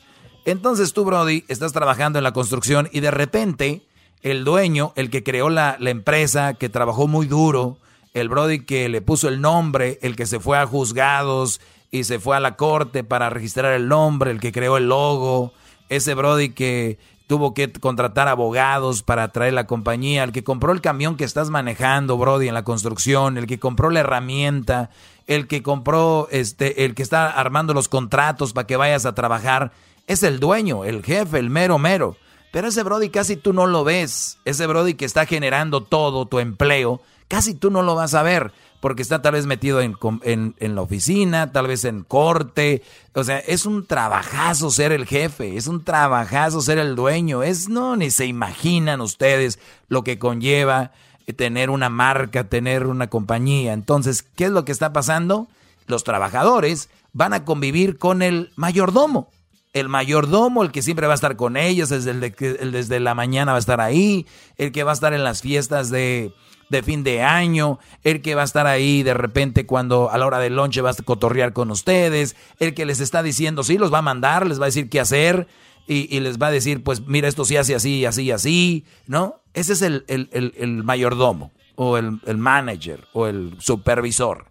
Entonces 0.45 0.93
tú, 0.93 1.05
Brody, 1.05 1.45
estás 1.47 1.71
trabajando 1.71 2.19
en 2.19 2.23
la 2.23 2.33
construcción 2.33 2.89
y 2.91 2.99
de 2.99 3.11
repente 3.11 3.83
el 4.21 4.43
dueño, 4.43 4.93
el 4.95 5.09
que 5.09 5.23
creó 5.23 5.49
la, 5.49 5.77
empresa, 5.79 6.53
que 6.53 6.69
trabajó 6.69 7.07
muy 7.07 7.27
duro, 7.27 7.77
el 8.13 8.29
Brody 8.29 8.65
que 8.65 8.89
le 8.89 9.01
puso 9.01 9.27
el 9.27 9.41
nombre, 9.41 9.99
el 10.01 10.15
que 10.15 10.25
se 10.25 10.39
fue 10.39 10.57
a 10.57 10.65
juzgados 10.65 11.61
y 11.91 12.05
se 12.05 12.19
fue 12.19 12.35
a 12.35 12.39
la 12.39 12.55
corte 12.55 13.03
para 13.03 13.29
registrar 13.29 13.73
el 13.73 13.87
nombre, 13.87 14.31
el 14.31 14.39
que 14.39 14.51
creó 14.51 14.77
el 14.77 14.89
logo, 14.89 15.53
ese 15.89 16.13
Brody 16.13 16.49
que 16.49 16.97
tuvo 17.27 17.53
que 17.53 17.71
contratar 17.71 18.27
abogados 18.27 19.01
para 19.01 19.29
traer 19.29 19.53
la 19.53 19.65
compañía, 19.65 20.23
el 20.23 20.31
que 20.31 20.43
compró 20.43 20.71
el 20.71 20.81
camión 20.81 21.15
que 21.15 21.23
estás 21.23 21.49
manejando, 21.49 22.17
Brody, 22.17 22.47
en 22.47 22.53
la 22.53 22.63
construcción, 22.63 23.37
el 23.37 23.47
que 23.47 23.59
compró 23.59 23.89
la 23.89 24.01
herramienta, 24.01 24.89
el 25.27 25.47
que 25.47 25.63
compró, 25.63 26.27
este, 26.31 26.85
el 26.85 26.95
que 26.95 27.03
está 27.03 27.29
armando 27.29 27.73
los 27.73 27.89
contratos 27.89 28.53
para 28.53 28.67
que 28.67 28.77
vayas 28.77 29.05
a 29.05 29.15
trabajar, 29.15 29.71
es 30.07 30.23
el 30.23 30.39
dueño, 30.39 30.85
el 30.85 31.03
jefe, 31.03 31.39
el 31.39 31.49
mero 31.49 31.77
mero. 31.77 32.17
Pero 32.51 32.67
ese 32.67 32.83
Brody 32.83 33.09
casi 33.09 33.35
tú 33.35 33.51
no 33.51 33.65
lo 33.65 33.83
ves. 33.83 34.37
Ese 34.45 34.67
Brody 34.67 34.93
que 34.93 35.05
está 35.05 35.25
generando 35.25 35.81
todo 35.81 36.27
tu 36.27 36.39
empleo, 36.39 37.01
casi 37.27 37.55
tú 37.55 37.71
no 37.71 37.81
lo 37.81 37.95
vas 37.95 38.13
a 38.13 38.21
ver. 38.21 38.51
Porque 38.79 39.01
está 39.01 39.21
tal 39.21 39.33
vez 39.33 39.45
metido 39.45 39.81
en, 39.81 39.95
en, 40.23 40.75
la 40.75 40.81
oficina, 40.81 41.51
tal 41.51 41.67
vez 41.67 41.85
en 41.85 42.03
corte. 42.03 42.83
O 43.15 43.23
sea, 43.23 43.39
es 43.39 43.65
un 43.65 43.87
trabajazo 43.87 44.69
ser 44.69 44.91
el 44.91 45.05
jefe, 45.05 45.55
es 45.55 45.67
un 45.67 45.83
trabajazo 45.83 46.61
ser 46.61 46.77
el 46.77 46.95
dueño. 46.95 47.43
Es, 47.43 47.69
no, 47.69 47.95
ni 47.95 48.11
se 48.11 48.25
imaginan 48.25 49.01
ustedes 49.01 49.57
lo 49.87 50.03
que 50.03 50.19
conlleva 50.19 50.91
tener 51.37 51.69
una 51.69 51.89
marca, 51.89 52.49
tener 52.49 52.85
una 52.85 53.07
compañía. 53.07 53.71
Entonces, 53.71 54.21
¿qué 54.21 54.45
es 54.45 54.51
lo 54.51 54.65
que 54.65 54.73
está 54.73 54.91
pasando? 54.91 55.47
Los 55.87 56.03
trabajadores 56.03 56.89
van 57.13 57.33
a 57.33 57.45
convivir 57.45 57.97
con 57.97 58.21
el 58.21 58.51
mayordomo. 58.57 59.29
El 59.73 59.89
mayordomo, 59.89 60.63
el 60.63 60.71
que 60.71 60.81
siempre 60.81 61.07
va 61.07 61.13
a 61.13 61.15
estar 61.15 61.35
con 61.35 61.57
ellos, 61.57 61.89
desde, 61.89 62.13
desde 62.13 62.99
la 62.99 63.15
mañana 63.15 63.53
va 63.53 63.57
a 63.57 63.59
estar 63.59 63.81
ahí, 63.81 64.27
el 64.57 64.71
que 64.71 64.83
va 64.83 64.91
a 64.91 64.93
estar 64.93 65.13
en 65.13 65.23
las 65.23 65.41
fiestas 65.41 65.89
de, 65.89 66.33
de 66.69 66.83
fin 66.83 67.03
de 67.03 67.21
año, 67.21 67.79
el 68.03 68.21
que 68.21 68.35
va 68.35 68.41
a 68.41 68.45
estar 68.45 68.67
ahí 68.67 69.03
de 69.03 69.13
repente 69.13 69.65
cuando 69.65 70.11
a 70.11 70.17
la 70.17 70.25
hora 70.25 70.39
del 70.39 70.55
lonche 70.55 70.81
va 70.81 70.91
a 70.91 71.03
cotorrear 71.03 71.53
con 71.53 71.71
ustedes, 71.71 72.35
el 72.59 72.73
que 72.73 72.85
les 72.85 72.99
está 72.99 73.23
diciendo, 73.23 73.63
sí, 73.63 73.77
los 73.77 73.93
va 73.93 73.99
a 73.99 74.03
mandar, 74.03 74.47
les 74.47 74.59
va 74.59 74.65
a 74.65 74.67
decir 74.67 74.89
qué 74.89 74.99
hacer 74.99 75.47
y, 75.87 76.19
les 76.19 76.37
va 76.37 76.47
a 76.47 76.51
decir, 76.51 76.83
pues 76.83 77.01
mira, 77.07 77.27
esto 77.27 77.45
sí 77.45 77.57
hace 77.57 77.75
así, 77.75 78.05
así, 78.05 78.31
así, 78.31 78.85
¿no? 79.05 79.41
Ese 79.53 79.73
es 79.73 79.81
el, 79.81 80.05
el, 80.07 80.29
el, 80.31 80.83
mayordomo 80.83 81.51
o 81.75 81.97
el 81.97 82.37
manager 82.37 83.05
o 83.13 83.27
el 83.27 83.55
supervisor. 83.59 84.45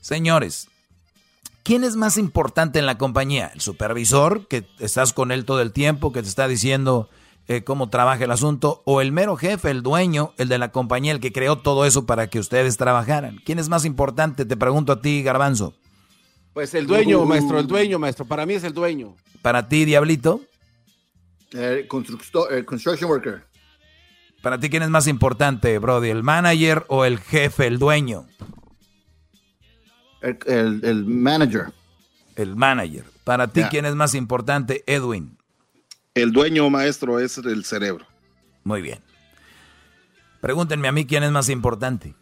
Señores, 0.00 0.68
¿Quién 1.66 1.82
es 1.82 1.96
más 1.96 2.16
importante 2.16 2.78
en 2.78 2.86
la 2.86 2.96
compañía? 2.96 3.50
¿El 3.52 3.60
supervisor, 3.60 4.46
que 4.46 4.68
estás 4.78 5.12
con 5.12 5.32
él 5.32 5.44
todo 5.44 5.60
el 5.60 5.72
tiempo, 5.72 6.12
que 6.12 6.22
te 6.22 6.28
está 6.28 6.46
diciendo 6.46 7.08
eh, 7.48 7.64
cómo 7.64 7.88
trabaja 7.88 8.22
el 8.22 8.30
asunto? 8.30 8.82
¿O 8.84 9.00
el 9.00 9.10
mero 9.10 9.34
jefe, 9.34 9.72
el 9.72 9.82
dueño, 9.82 10.32
el 10.38 10.48
de 10.48 10.58
la 10.58 10.70
compañía, 10.70 11.10
el 11.10 11.18
que 11.18 11.32
creó 11.32 11.56
todo 11.58 11.84
eso 11.84 12.06
para 12.06 12.28
que 12.28 12.38
ustedes 12.38 12.76
trabajaran? 12.76 13.40
¿Quién 13.44 13.58
es 13.58 13.68
más 13.68 13.84
importante? 13.84 14.44
Te 14.44 14.56
pregunto 14.56 14.92
a 14.92 15.00
ti, 15.00 15.24
Garbanzo. 15.24 15.74
Pues 16.52 16.72
el 16.74 16.86
dueño, 16.86 17.24
maestro, 17.24 17.58
el 17.58 17.66
dueño, 17.66 17.98
maestro. 17.98 18.26
Para 18.26 18.46
mí 18.46 18.54
es 18.54 18.62
el 18.62 18.72
dueño. 18.72 19.16
¿Para 19.42 19.66
ti, 19.66 19.84
Diablito? 19.84 20.42
El, 21.50 21.88
el 22.50 22.64
construction 22.64 23.10
worker. 23.10 23.44
¿Para 24.40 24.60
ti 24.60 24.70
quién 24.70 24.84
es 24.84 24.90
más 24.90 25.08
importante, 25.08 25.76
Brody? 25.80 26.10
¿El 26.10 26.22
manager 26.22 26.84
o 26.86 27.04
el 27.04 27.18
jefe, 27.18 27.66
el 27.66 27.80
dueño? 27.80 28.24
El, 30.26 30.38
el, 30.46 30.84
el, 30.84 31.04
manager. 31.06 31.72
El 32.34 32.56
manager. 32.56 33.04
Para 33.24 33.48
ti, 33.48 33.60
yeah. 33.60 33.68
¿quién 33.68 33.86
es 33.86 33.94
más 33.94 34.14
importante, 34.14 34.82
Edwin? 34.86 35.36
El 36.14 36.32
dueño 36.32 36.68
maestro 36.70 37.18
es 37.20 37.38
el 37.38 37.64
cerebro. 37.64 38.04
Muy 38.64 38.82
bien. 38.82 39.00
Pregúntenme 40.40 40.88
a 40.88 40.92
mí 40.92 41.06
quién 41.06 41.22
es 41.22 41.30
más 41.30 41.48
importante. 41.48 42.14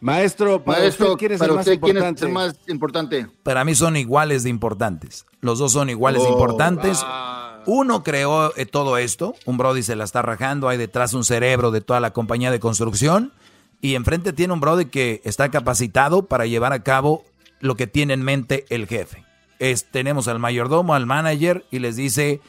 Maestro, 0.00 0.62
para 0.62 0.80
maestro, 0.80 1.12
usted, 1.12 1.18
¿quién 1.18 1.32
es 1.32 1.38
para 1.38 1.50
el 1.52 1.56
más 1.56 1.62
usted, 1.66 1.72
importante? 1.74 2.00
¿quién 2.02 2.14
es 2.16 2.22
el 2.22 2.32
más 2.32 2.68
importante? 2.68 3.26
Para 3.42 3.64
mí 3.64 3.74
son 3.74 3.96
iguales 3.96 4.42
de 4.42 4.50
importantes. 4.50 5.24
Los 5.40 5.58
dos 5.58 5.72
son 5.72 5.88
iguales 5.88 6.22
de 6.22 6.28
Oh, 6.28 6.32
importantes. 6.32 7.00
ah. 7.02 7.62
Uno 7.66 8.04
creó 8.04 8.56
eh, 8.56 8.66
todo 8.66 8.96
esto. 8.98 9.34
Un 9.44 9.56
Brody 9.58 9.82
se 9.82 9.96
la 9.96 10.04
está 10.04 10.22
rajando. 10.22 10.68
Hay 10.68 10.78
detrás 10.78 11.14
un 11.14 11.24
cerebro 11.24 11.70
de 11.72 11.80
toda 11.80 11.98
la 11.98 12.12
compañía 12.12 12.50
de 12.52 12.60
construcción. 12.60 13.32
Y 13.80 13.94
enfrente 13.94 14.32
tiene 14.32 14.52
un 14.52 14.60
Brody 14.60 14.86
que 14.86 15.20
está 15.24 15.50
capacitado 15.50 16.26
para 16.26 16.46
llevar 16.46 16.72
a 16.72 16.82
cabo 16.84 17.24
lo 17.60 17.76
que 17.76 17.86
tiene 17.86 18.14
en 18.14 18.22
mente 18.22 18.64
el 18.70 18.86
jefe. 18.86 19.24
Es, 19.58 19.84
tenemos 19.90 20.28
al 20.28 20.38
mayordomo, 20.38 20.94
al 20.94 21.06
manager, 21.06 21.66
y 21.70 21.78
les 21.78 21.96
dice, 21.96 22.40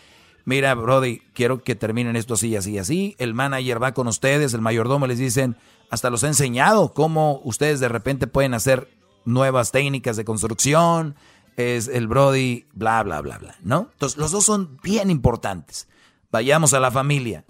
mira, 0.45 0.73
Brody, 0.75 1.21
quiero 1.34 1.63
que 1.63 1.75
terminen 1.75 2.15
esto 2.15 2.34
así, 2.34 2.55
así, 2.55 2.77
así. 2.77 3.15
El 3.19 3.34
manager 3.34 3.81
va 3.81 3.93
con 3.93 4.07
ustedes, 4.07 4.53
el 4.53 4.61
mayordomo 4.61 5.07
les 5.07 5.19
dicen, 5.19 5.55
hasta 5.89 6.09
los 6.09 6.23
he 6.23 6.27
enseñado 6.27 6.93
cómo 6.93 7.41
ustedes 7.43 7.79
de 7.79 7.89
repente 7.89 8.27
pueden 8.27 8.53
hacer 8.53 8.89
nuevas 9.25 9.71
técnicas 9.71 10.17
de 10.17 10.25
construcción. 10.25 11.15
Es 11.55 11.88
el 11.88 12.07
Brody, 12.07 12.67
bla, 12.73 13.01
bla, 13.03 13.21
bla, 13.21 13.38
bla, 13.38 13.55
¿no? 13.61 13.89
Entonces, 13.93 14.17
los 14.17 14.31
dos 14.31 14.45
son 14.45 14.77
bien 14.84 15.09
importantes. 15.09 15.88
Vayamos 16.29 16.73
a 16.73 16.79
la 16.79 16.91
familia. 16.91 17.45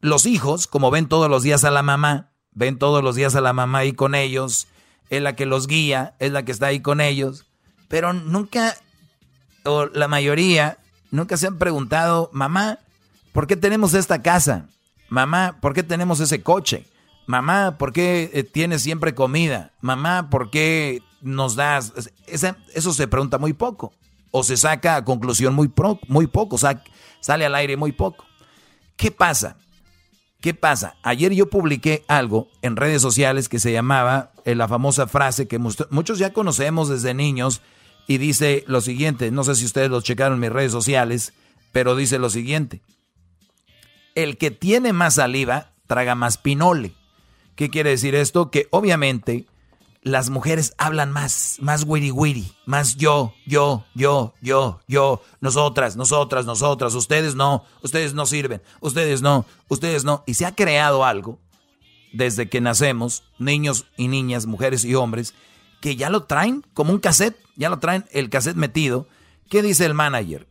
Los 0.00 0.26
hijos, 0.26 0.66
como 0.66 0.90
ven 0.90 1.08
todos 1.08 1.30
los 1.30 1.42
días 1.42 1.64
a 1.64 1.70
la 1.70 1.82
mamá, 1.82 2.32
ven 2.52 2.78
todos 2.78 3.02
los 3.02 3.16
días 3.16 3.34
a 3.34 3.40
la 3.40 3.52
mamá 3.52 3.78
ahí 3.78 3.92
con 3.92 4.14
ellos, 4.14 4.68
es 5.10 5.22
la 5.22 5.36
que 5.36 5.46
los 5.46 5.66
guía, 5.66 6.14
es 6.18 6.32
la 6.32 6.44
que 6.44 6.52
está 6.52 6.66
ahí 6.66 6.80
con 6.80 7.00
ellos, 7.00 7.46
pero 7.88 8.12
nunca, 8.12 8.74
o 9.64 9.86
la 9.86 10.08
mayoría, 10.08 10.78
nunca 11.10 11.36
se 11.36 11.46
han 11.46 11.58
preguntado, 11.58 12.30
mamá, 12.32 12.78
¿por 13.32 13.46
qué 13.46 13.56
tenemos 13.56 13.94
esta 13.94 14.22
casa? 14.22 14.66
Mamá, 15.08 15.58
¿por 15.60 15.74
qué 15.74 15.82
tenemos 15.82 16.20
ese 16.20 16.42
coche? 16.42 16.86
Mamá, 17.26 17.78
¿por 17.78 17.92
qué 17.92 18.30
eh, 18.34 18.42
tienes 18.42 18.82
siempre 18.82 19.14
comida? 19.14 19.72
Mamá, 19.80 20.28
¿por 20.30 20.50
qué 20.50 21.02
nos 21.20 21.56
das? 21.56 21.92
Eso 22.26 22.92
se 22.92 23.08
pregunta 23.08 23.38
muy 23.38 23.52
poco, 23.52 23.92
o 24.30 24.42
se 24.42 24.56
saca 24.56 24.96
a 24.96 25.04
conclusión 25.04 25.54
muy, 25.54 25.70
muy 26.08 26.26
poco, 26.26 26.56
o 26.56 26.58
sea, 26.58 26.82
sale 27.20 27.46
al 27.46 27.54
aire 27.54 27.76
muy 27.76 27.92
poco. 27.92 28.24
¿Qué 28.96 29.10
pasa? 29.10 29.56
¿Qué 30.44 30.52
pasa? 30.52 30.96
Ayer 31.02 31.32
yo 31.32 31.48
publiqué 31.48 32.04
algo 32.06 32.48
en 32.60 32.76
redes 32.76 33.00
sociales 33.00 33.48
que 33.48 33.58
se 33.58 33.72
llamaba 33.72 34.30
eh, 34.44 34.54
la 34.54 34.68
famosa 34.68 35.06
frase 35.06 35.48
que 35.48 35.58
muchos 35.58 36.18
ya 36.18 36.34
conocemos 36.34 36.90
desde 36.90 37.14
niños 37.14 37.62
y 38.06 38.18
dice 38.18 38.62
lo 38.66 38.82
siguiente, 38.82 39.30
no 39.30 39.42
sé 39.42 39.54
si 39.54 39.64
ustedes 39.64 39.88
lo 39.88 40.02
checaron 40.02 40.34
en 40.34 40.40
mis 40.40 40.52
redes 40.52 40.70
sociales, 40.70 41.32
pero 41.72 41.96
dice 41.96 42.18
lo 42.18 42.28
siguiente, 42.28 42.82
el 44.14 44.36
que 44.36 44.50
tiene 44.50 44.92
más 44.92 45.14
saliva 45.14 45.72
traga 45.86 46.14
más 46.14 46.36
pinole. 46.36 46.92
¿Qué 47.56 47.70
quiere 47.70 47.88
decir 47.88 48.14
esto? 48.14 48.50
Que 48.50 48.68
obviamente 48.70 49.46
las 50.04 50.28
mujeres 50.28 50.74
hablan 50.76 51.10
más, 51.10 51.56
más 51.60 51.84
wiri 51.84 52.10
wiri, 52.10 52.52
más 52.66 52.96
yo, 52.96 53.32
yo, 53.46 53.84
yo, 53.94 54.34
yo, 54.42 54.80
yo, 54.86 55.22
nosotras, 55.40 55.96
nosotras, 55.96 56.44
nosotras, 56.44 56.94
ustedes 56.94 57.34
no, 57.34 57.64
ustedes 57.82 58.12
no 58.12 58.26
sirven, 58.26 58.62
ustedes 58.80 59.22
no, 59.22 59.46
ustedes 59.68 60.04
no. 60.04 60.22
Y 60.26 60.34
se 60.34 60.44
ha 60.44 60.54
creado 60.54 61.06
algo 61.06 61.40
desde 62.12 62.50
que 62.50 62.60
nacemos, 62.60 63.24
niños 63.38 63.86
y 63.96 64.08
niñas, 64.08 64.44
mujeres 64.44 64.84
y 64.84 64.94
hombres, 64.94 65.34
que 65.80 65.96
ya 65.96 66.10
lo 66.10 66.24
traen 66.24 66.64
como 66.74 66.92
un 66.92 67.00
cassette, 67.00 67.38
ya 67.56 67.70
lo 67.70 67.78
traen 67.78 68.04
el 68.12 68.28
cassette 68.28 68.56
metido. 68.56 69.08
¿Qué 69.48 69.62
dice 69.62 69.86
el 69.86 69.94
manager? 69.94 70.46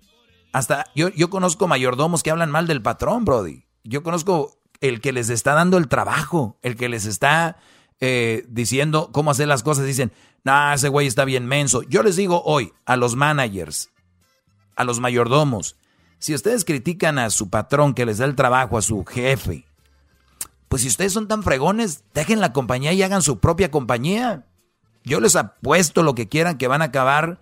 Hasta 0.51 0.85
yo, 0.95 1.09
yo 1.09 1.29
conozco 1.29 1.67
mayordomos 1.67 2.23
que 2.23 2.31
hablan 2.31 2.49
mal 2.49 2.65
del 2.65 2.81
patrón, 2.81 3.23
Brody. 3.23 3.65
Yo 3.83 4.01
conozco 4.01 4.57
el 4.81 4.99
que 4.99 5.11
les 5.11 5.29
está 5.29 5.53
dando 5.53 5.77
el 5.77 5.87
trabajo, 5.87 6.57
el 6.63 6.75
que 6.75 6.89
les 6.89 7.05
está 7.05 7.57
eh, 7.99 8.45
diciendo 8.49 9.09
cómo 9.11 9.31
hacer 9.31 9.47
las 9.47 9.63
cosas, 9.63 9.85
dicen, 9.85 10.11
nah, 10.43 10.73
ese 10.73 10.89
güey 10.89 11.07
está 11.07 11.25
bien 11.25 11.45
menso. 11.45 11.83
Yo 11.83 12.03
les 12.03 12.15
digo 12.15 12.43
hoy 12.43 12.73
a 12.85 12.95
los 12.95 13.15
managers, 13.15 13.89
a 14.75 14.83
los 14.83 14.99
mayordomos, 14.99 15.77
si 16.19 16.33
ustedes 16.33 16.63
critican 16.63 17.19
a 17.19 17.29
su 17.29 17.49
patrón 17.49 17.93
que 17.93 18.05
les 18.05 18.17
da 18.17 18.25
el 18.25 18.35
trabajo, 18.35 18.77
a 18.77 18.81
su 18.81 19.03
jefe, 19.03 19.65
pues 20.69 20.83
si 20.83 20.87
ustedes 20.87 21.11
son 21.11 21.27
tan 21.27 21.43
fregones, 21.43 22.03
dejen 22.13 22.39
la 22.39 22.53
compañía 22.53 22.93
y 22.93 23.03
hagan 23.03 23.21
su 23.21 23.39
propia 23.39 23.69
compañía. 23.69 24.45
Yo 25.03 25.19
les 25.19 25.35
apuesto 25.35 26.01
lo 26.01 26.15
que 26.15 26.29
quieran 26.29 26.57
que 26.57 26.69
van 26.69 26.81
a 26.81 26.85
acabar 26.85 27.41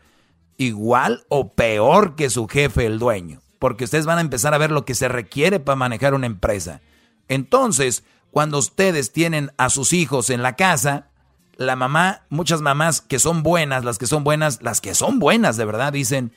igual 0.57 1.25
o 1.29 1.53
peor 1.53 2.15
que 2.15 2.29
su 2.29 2.47
jefe, 2.47 2.87
el 2.87 2.97
dueño, 2.97 3.41
porque 3.59 3.83
ustedes 3.83 4.07
van 4.07 4.17
a 4.17 4.21
empezar 4.21 4.53
a 4.53 4.57
ver 4.57 4.71
lo 4.71 4.83
que 4.83 4.95
se 4.95 5.07
requiere 5.07 5.59
para 5.59 5.75
manejar 5.75 6.13
una 6.13 6.25
empresa. 6.25 6.81
Entonces, 7.27 8.03
cuando 8.31 8.57
ustedes 8.57 9.11
tienen 9.11 9.51
a 9.57 9.69
sus 9.69 9.93
hijos 9.93 10.29
en 10.29 10.41
la 10.41 10.55
casa, 10.55 11.09
la 11.57 11.75
mamá, 11.75 12.23
muchas 12.29 12.61
mamás 12.61 13.01
que 13.01 13.19
son 13.19 13.43
buenas, 13.43 13.83
las 13.83 13.97
que 13.97 14.07
son 14.07 14.23
buenas, 14.23 14.61
las 14.61 14.81
que 14.81 14.95
son 14.95 15.19
buenas 15.19 15.57
de 15.57 15.65
verdad, 15.65 15.93
dicen, 15.93 16.33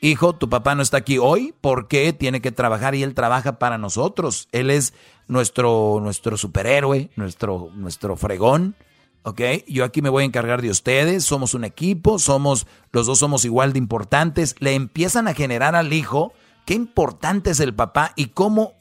hijo, 0.00 0.34
tu 0.34 0.48
papá 0.48 0.74
no 0.74 0.82
está 0.82 0.98
aquí 0.98 1.18
hoy 1.18 1.54
porque 1.60 2.12
tiene 2.12 2.40
que 2.40 2.52
trabajar 2.52 2.94
y 2.94 3.02
él 3.02 3.14
trabaja 3.14 3.58
para 3.58 3.78
nosotros. 3.78 4.48
Él 4.52 4.70
es 4.70 4.94
nuestro, 5.28 5.98
nuestro 6.00 6.36
superhéroe, 6.36 7.10
nuestro, 7.16 7.70
nuestro 7.74 8.16
fregón. 8.16 8.76
¿Ok? 9.24 9.40
Yo 9.68 9.84
aquí 9.84 10.02
me 10.02 10.08
voy 10.08 10.24
a 10.24 10.26
encargar 10.26 10.62
de 10.62 10.70
ustedes, 10.70 11.24
somos 11.24 11.54
un 11.54 11.64
equipo, 11.64 12.18
somos, 12.18 12.66
los 12.90 13.06
dos 13.06 13.20
somos 13.20 13.44
igual 13.44 13.72
de 13.72 13.78
importantes. 13.78 14.56
Le 14.58 14.74
empiezan 14.74 15.28
a 15.28 15.34
generar 15.34 15.76
al 15.76 15.92
hijo 15.92 16.32
qué 16.66 16.74
importante 16.74 17.50
es 17.50 17.60
el 17.60 17.72
papá 17.72 18.12
y 18.16 18.26
cómo 18.26 18.74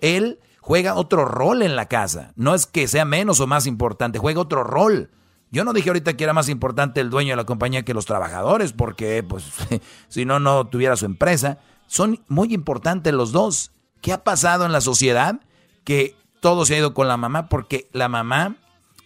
él 0.00 0.40
juega 0.64 0.94
otro 0.94 1.26
rol 1.26 1.60
en 1.60 1.76
la 1.76 1.88
casa. 1.88 2.32
No 2.36 2.54
es 2.54 2.64
que 2.64 2.88
sea 2.88 3.04
menos 3.04 3.38
o 3.40 3.46
más 3.46 3.66
importante, 3.66 4.18
juega 4.18 4.40
otro 4.40 4.64
rol. 4.64 5.10
Yo 5.50 5.62
no 5.62 5.74
dije 5.74 5.90
ahorita 5.90 6.16
que 6.16 6.24
era 6.24 6.32
más 6.32 6.48
importante 6.48 7.02
el 7.02 7.10
dueño 7.10 7.32
de 7.32 7.36
la 7.36 7.44
compañía 7.44 7.84
que 7.84 7.92
los 7.92 8.06
trabajadores, 8.06 8.72
porque 8.72 9.22
pues 9.22 9.44
si 10.08 10.24
no, 10.24 10.40
no 10.40 10.66
tuviera 10.68 10.96
su 10.96 11.04
empresa. 11.04 11.58
Son 11.86 12.24
muy 12.28 12.54
importantes 12.54 13.12
los 13.12 13.30
dos. 13.30 13.72
¿Qué 14.00 14.14
ha 14.14 14.24
pasado 14.24 14.64
en 14.64 14.72
la 14.72 14.80
sociedad? 14.80 15.38
Que 15.84 16.16
todo 16.40 16.64
se 16.64 16.76
ha 16.76 16.78
ido 16.78 16.94
con 16.94 17.08
la 17.08 17.18
mamá 17.18 17.50
porque 17.50 17.90
la 17.92 18.08
mamá 18.08 18.56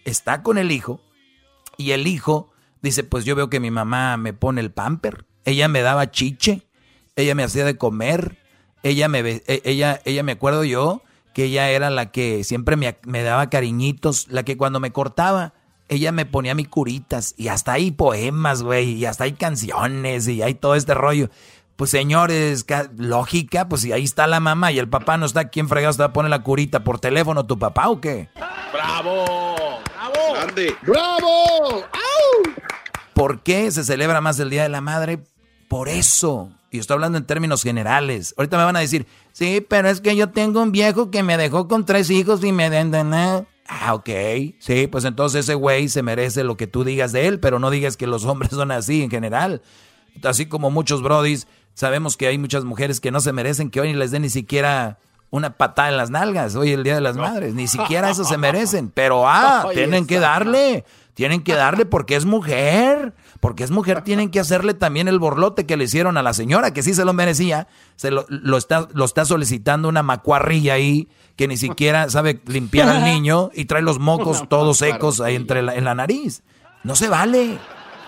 está 0.05 0.45
con 0.45 0.59
el 0.59 0.71
hijo 0.71 1.01
y 1.77 1.91
el 1.91 2.07
hijo 2.07 2.53
dice, 2.83 3.03
pues 3.03 3.25
yo 3.25 3.35
veo 3.35 3.51
que 3.51 3.59
mi 3.59 3.73
mamá 3.73 4.17
me 4.17 4.33
pone 4.33 4.61
el 4.61 4.71
pamper, 4.71 5.27
ella 5.45 5.67
me 5.67 5.83
daba 5.83 6.13
chiche, 6.13 6.69
ella 7.17 7.35
me 7.35 7.43
hacía 7.43 7.65
de 7.65 7.77
comer, 7.77 8.39
ella 8.85 9.09
me, 9.09 9.19
e, 9.19 9.43
ella, 9.65 10.01
ella 10.05 10.23
me 10.23 10.33
acuerdo 10.33 10.63
yo 10.63 11.03
que 11.39 11.45
ella 11.45 11.71
era 11.71 11.89
la 11.89 12.11
que 12.11 12.43
siempre 12.43 12.75
me, 12.75 12.99
me 13.05 13.23
daba 13.23 13.49
cariñitos, 13.49 14.27
la 14.27 14.43
que 14.43 14.57
cuando 14.57 14.81
me 14.81 14.91
cortaba, 14.91 15.53
ella 15.89 16.11
me 16.11 16.27
ponía 16.27 16.57
mi 16.57 16.65
curitas 16.65 17.35
y 17.37 17.47
hasta 17.47 17.75
hay 17.75 17.93
poemas, 17.93 18.65
güey, 18.65 18.95
y 18.95 19.05
hasta 19.05 19.23
hay 19.23 19.35
canciones 19.35 20.27
y 20.27 20.43
hay 20.43 20.55
todo 20.55 20.75
este 20.75 20.95
rollo. 20.95 21.31
Pues 21.77 21.93
señores, 21.93 22.67
lógica, 22.97 23.69
pues 23.69 23.83
si 23.83 23.93
ahí 23.93 24.03
está 24.03 24.27
la 24.27 24.41
mamá 24.41 24.73
y 24.73 24.81
el 24.81 24.89
papá 24.89 25.17
no 25.17 25.27
está, 25.27 25.49
¿quién 25.49 25.69
fregado 25.69 25.95
te 25.95 26.03
va 26.03 26.07
a 26.07 26.13
poner 26.13 26.29
la 26.29 26.43
curita 26.43 26.83
por 26.83 26.99
teléfono, 26.99 27.47
tu 27.47 27.57
papá 27.57 27.89
o 27.89 28.01
qué? 28.01 28.29
¡Bravo! 28.73 29.25
¡Bravo! 29.95 30.35
¡Grande! 30.35 30.77
¡Bravo! 30.83 31.85
¿Por 33.15 33.45
qué 33.45 33.71
se 33.71 33.85
celebra 33.85 34.21
más 34.21 34.41
el 34.41 34.51
Día 34.51 34.65
de 34.65 34.71
la 34.71 34.81
Madre? 34.81 35.21
Por 35.69 35.89
eso. 35.89 36.51
Y 36.73 36.81
estoy 36.81 36.97
hablando 36.97 37.17
en 37.17 37.27
términos 37.27 37.63
generales. 37.63 38.35
Ahorita 38.37 38.59
me 38.59 38.65
van 38.65 38.77
a 38.77 38.81
decir, 38.81 39.07
sí, 39.39 39.65
pero 39.67 39.89
es 39.89 40.01
que 40.01 40.17
yo 40.17 40.31
tengo 40.31 40.63
un 40.63 40.73
viejo 40.73 41.11
que 41.11 41.23
me 41.23 41.37
dejó 41.37 41.69
con 41.69 41.85
tres 41.85 42.11
hijos 42.11 42.43
y 42.45 42.53
me 42.53 42.71
den 42.71 42.91
de 42.91 43.47
Ah, 43.71 43.95
ok. 43.95 44.09
Sí, 44.59 44.87
pues 44.87 45.05
entonces 45.05 45.45
ese 45.45 45.55
güey 45.55 45.89
se 45.89 46.03
merece 46.03 46.43
lo 46.43 46.57
que 46.57 46.67
tú 46.67 46.85
digas 46.85 47.13
de 47.13 47.27
él, 47.27 47.39
pero 47.39 47.59
no 47.59 47.71
digas 47.71 47.97
que 47.97 48.07
los 48.07 48.25
hombres 48.27 48.53
son 48.53 48.71
así 48.71 49.03
en 49.03 49.11
general. 49.11 49.63
Así 50.23 50.47
como 50.47 50.71
muchos 50.71 51.03
brodis 51.03 51.47
Sabemos 51.79 52.17
que 52.17 52.27
hay 52.27 52.39
muchas 52.39 52.65
mujeres 52.65 52.99
que 52.99 53.13
no 53.13 53.21
se 53.21 53.33
merecen 53.33 53.71
que 53.71 53.81
hoy 53.81 53.93
les 53.93 54.11
den 54.11 54.23
ni 54.23 54.31
siquiera 54.31 54.99
una 55.31 55.57
patada 55.57 55.91
en 55.91 55.97
las 55.97 56.11
nalgas, 56.11 56.57
hoy 56.57 56.73
el 56.73 56.83
Día 56.83 56.97
de 56.97 57.01
las 57.01 57.17
Madres, 57.17 57.55
ni 57.55 57.69
siquiera 57.69 58.11
eso 58.11 58.25
se 58.25 58.37
merecen, 58.37 58.91
pero 58.91 59.29
ah, 59.29 59.69
tienen 59.73 60.05
que 60.05 60.19
darle, 60.19 60.85
tienen 61.15 61.41
que 61.41 61.55
darle 61.55 61.87
porque 61.87 62.17
es 62.17 62.25
mujer, 62.25 63.15
porque 63.41 63.63
es 63.63 63.71
mujer, 63.71 64.03
tienen 64.03 64.31
que 64.31 64.41
hacerle 64.41 64.75
también 64.75 65.07
el 65.07 65.19
borlote 65.19 65.65
que 65.65 65.77
le 65.77 65.85
hicieron 65.85 66.17
a 66.17 66.23
la 66.23 66.35
señora, 66.35 66.73
que 66.73 66.83
sí 66.83 66.95
se 66.95 67.05
lo 67.05 67.13
merecía, 67.13 67.69
se 67.97 68.11
lo, 68.11 68.27
está, 68.57 68.89
lo 68.93 69.05
está 69.05 69.25
solicitando 69.25 69.89
una 69.89 70.03
macuarrilla 70.03 70.75
ahí, 70.75 71.09
que 71.37 71.47
ni 71.47 71.57
siquiera 71.57 72.11
sabe 72.11 72.41
limpiar 72.47 72.89
al 72.89 73.05
niño 73.13 73.51
y 73.55 73.67
trae 73.67 73.83
los 73.83 73.99
mocos 73.99 74.49
todos 74.49 74.79
secos 74.79 75.21
ahí 75.21 75.37
entre 75.37 75.61
en 75.61 75.85
la 75.85 75.95
nariz. 75.95 76.43
No 76.83 76.97
se 76.97 77.09
vale. 77.09 77.59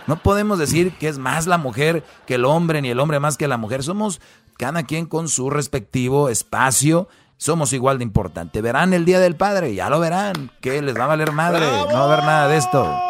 No 0.07 0.17
podemos 0.17 0.59
decir 0.59 0.93
que 0.99 1.09
es 1.09 1.19
más 1.19 1.47
la 1.47 1.59
mujer 1.59 2.05
que 2.27 2.35
el 2.35 2.45
hombre, 2.45 2.83
ni 2.83 2.91
el 2.91 2.99
hombre 2.99 3.21
más 3.21 3.37
que 3.37 3.47
la 3.47 3.57
mujer. 3.57 3.85
Somos 3.85 4.21
cada 4.57 4.83
quien 4.83 5.07
con 5.07 5.29
su 5.29 5.51
respectivo 5.51 6.29
espacio. 6.29 7.09
Somos 7.37 7.73
igual 7.73 7.99
de 7.99 8.05
importante. 8.05 8.61
Verán 8.61 8.93
el 8.93 9.05
Día 9.05 9.21
del 9.21 9.37
Padre, 9.37 9.75
ya 9.75 9.89
lo 9.89 10.01
verán. 10.01 10.51
Que 10.61 10.83
les 10.83 10.97
va 10.97 11.05
a 11.05 11.09
valer 11.09 11.33
madre. 11.33 11.65
No 11.65 11.95
va 11.95 12.01
a 12.01 12.05
haber 12.05 12.25
nada 12.25 12.49
de 12.49 12.57
esto. 12.57 13.10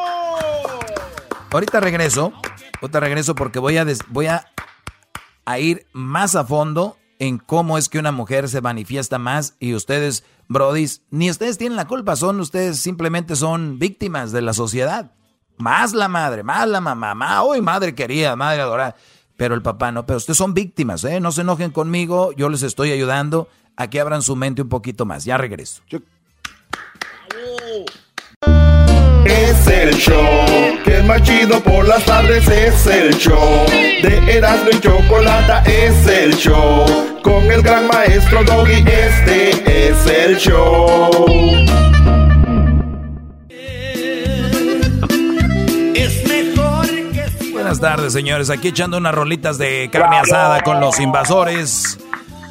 Ahorita 1.53 1.81
regreso. 1.81 2.33
Ahorita 2.81 3.01
regreso 3.01 3.35
porque 3.35 3.59
voy 3.59 3.77
a, 3.77 3.87
voy 4.09 4.27
a, 4.27 4.47
a 5.45 5.59
ir 5.59 5.87
más 5.93 6.37
a 6.37 6.45
fondo 6.45 6.97
en 7.19 7.39
cómo 7.39 7.77
es 7.77 7.89
que 7.89 7.99
una 7.99 8.13
mujer 8.13 8.49
se 8.49 8.61
manifiesta 8.61 9.19
más 9.19 9.55
y 9.59 9.75
ustedes, 9.75 10.25
brodis, 10.49 11.03
ni 11.11 11.31
ustedes 11.31 11.59
tienen 11.59 11.77
la 11.77 11.87
culpa, 11.87 12.17
son 12.17 12.41
ustedes 12.41 12.79
simplemente 12.79 13.37
son 13.37 13.79
víctimas 13.79 14.33
de 14.33 14.43
la 14.43 14.55
sociedad. 14.55 15.13
Más 15.59 15.93
la 15.93 16.09
madre, 16.09 16.43
más 16.43 16.67
la 16.67 16.81
mamá, 16.81 17.15
más, 17.15 17.43
hoy 17.45 17.61
madre 17.61 17.95
querida, 17.95 18.37
madre 18.37 18.63
adorada. 18.63 18.97
Pero 19.37 19.55
el 19.55 19.61
papá 19.61 19.93
no, 19.93 20.07
pero 20.07 20.17
ustedes 20.17 20.39
son 20.39 20.55
víctimas, 20.55 21.05
¿eh? 21.05 21.21
No 21.21 21.33
se 21.33 21.43
enojen 21.43 21.71
conmigo, 21.71 22.33
yo 22.33 22.49
les 22.49 22.63
estoy 22.63 22.93
ayudando 22.93 23.49
a 23.77 23.89
que 23.89 24.01
abran 24.01 24.23
su 24.23 24.37
mente 24.37 24.63
un 24.63 24.69
poquito 24.69 25.05
más. 25.05 25.25
Ya 25.25 25.37
regreso. 25.37 25.83
Es 29.25 29.67
el 29.67 29.95
show 29.97 30.70
que 30.85 31.03
más 31.03 31.23
chido 31.23 31.61
por 31.61 31.87
las 31.87 32.05
tardes. 32.05 32.47
Es 32.49 32.87
el 32.87 33.17
show 33.17 33.67
de 33.69 34.37
Erasmo 34.37 34.71
y 34.73 34.81
Chocolata. 34.81 35.63
Es 35.65 36.07
el 36.07 36.37
show 36.37 36.85
con 37.23 37.51
el 37.51 37.63
gran 37.63 37.87
maestro 37.89 38.45
Doggy. 38.45 38.85
Este 38.87 39.89
es 39.89 40.07
el 40.07 40.37
show. 40.37 41.11
Buenas 47.53 47.81
tardes, 47.81 48.13
señores. 48.13 48.51
Aquí 48.51 48.69
echando 48.69 48.97
unas 48.97 49.15
rolitas 49.15 49.57
de 49.57 49.89
carne 49.93 50.19
asada 50.19 50.63
con 50.63 50.81
los 50.81 50.99
invasores. 50.99 51.99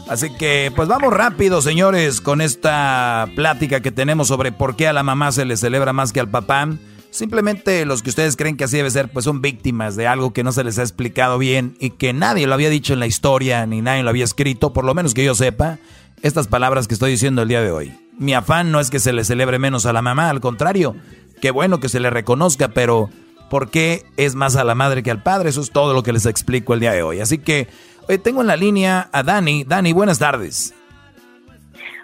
Así 0.08 0.34
que, 0.38 0.72
pues 0.76 0.88
vamos 0.88 1.14
rápido, 1.14 1.62
señores, 1.62 2.20
con 2.20 2.42
esta 2.42 3.28
plática 3.36 3.82
que 3.82 3.92
tenemos 3.92 4.28
sobre 4.28 4.52
por 4.52 4.76
qué 4.76 4.88
a 4.88 4.94
la 4.94 5.04
mamá 5.04 5.32
se 5.32 5.46
le 5.46 5.56
celebra 5.56 5.94
más 5.94 6.14
que 6.14 6.20
al 6.20 6.30
papá. 6.30 6.68
Simplemente 7.12 7.86
los 7.86 8.04
que 8.04 8.10
ustedes 8.10 8.36
creen 8.36 8.56
que 8.56 8.66
así 8.66 8.78
debe 8.78 8.92
ser, 8.92 9.10
pues 9.10 9.26
son 9.26 9.42
víctimas 9.42 9.96
de 9.96 10.08
algo 10.08 10.32
que 10.32 10.44
no 10.44 10.52
se 10.52 10.64
les 10.64 10.78
ha 10.78 10.84
explicado 10.84 11.38
bien 11.38 11.76
y 11.80 11.92
que 11.92 12.14
nadie 12.14 12.46
lo 12.46 12.54
había 12.54 12.70
dicho 12.70 12.94
en 12.94 13.00
la 13.00 13.08
historia 13.08 13.66
ni 13.66 13.82
nadie 13.82 14.04
lo 14.04 14.10
había 14.10 14.24
escrito, 14.24 14.74
por 14.74 14.86
lo 14.86 14.94
menos 14.94 15.14
que 15.14 15.26
yo 15.26 15.34
sepa, 15.34 15.80
estas 16.22 16.48
palabras 16.48 16.88
que 16.88 16.94
estoy 16.94 17.12
diciendo 17.12 17.42
el 17.42 17.48
día 17.48 17.62
de 17.62 17.72
hoy. 17.72 17.98
Mi 18.18 18.34
afán 18.34 18.72
no 18.72 18.80
es 18.80 18.90
que 18.90 19.00
se 19.00 19.14
le 19.14 19.24
celebre 19.24 19.58
menos 19.58 19.86
a 19.86 19.94
la 19.94 20.02
mamá, 20.02 20.30
al 20.30 20.40
contrario, 20.40 20.96
qué 21.42 21.52
bueno 21.52 21.80
que 21.80 21.90
se 21.90 22.00
le 22.00 22.10
reconozca, 22.10 22.70
pero 22.70 23.10
por 23.50 23.70
qué 23.70 24.06
es 24.16 24.36
más 24.36 24.56
a 24.56 24.64
la 24.64 24.76
madre 24.76 25.04
que 25.04 25.12
al 25.12 25.24
padre. 25.24 25.50
Eso 25.50 25.62
es 25.62 25.72
todo 25.72 25.94
lo 25.94 26.04
que 26.04 26.14
les 26.14 26.26
explico 26.26 26.74
el 26.74 26.80
día 26.80 26.92
de 26.92 27.04
hoy. 27.04 27.20
Así 27.20 27.40
que 27.40 27.68
hoy 28.08 28.18
tengo 28.20 28.42
en 28.42 28.48
la 28.48 28.56
línea 28.56 29.10
a 29.12 29.24
Dani. 29.24 29.66
Dani, 29.66 29.92
buenas 29.92 30.20
tardes. 30.20 30.74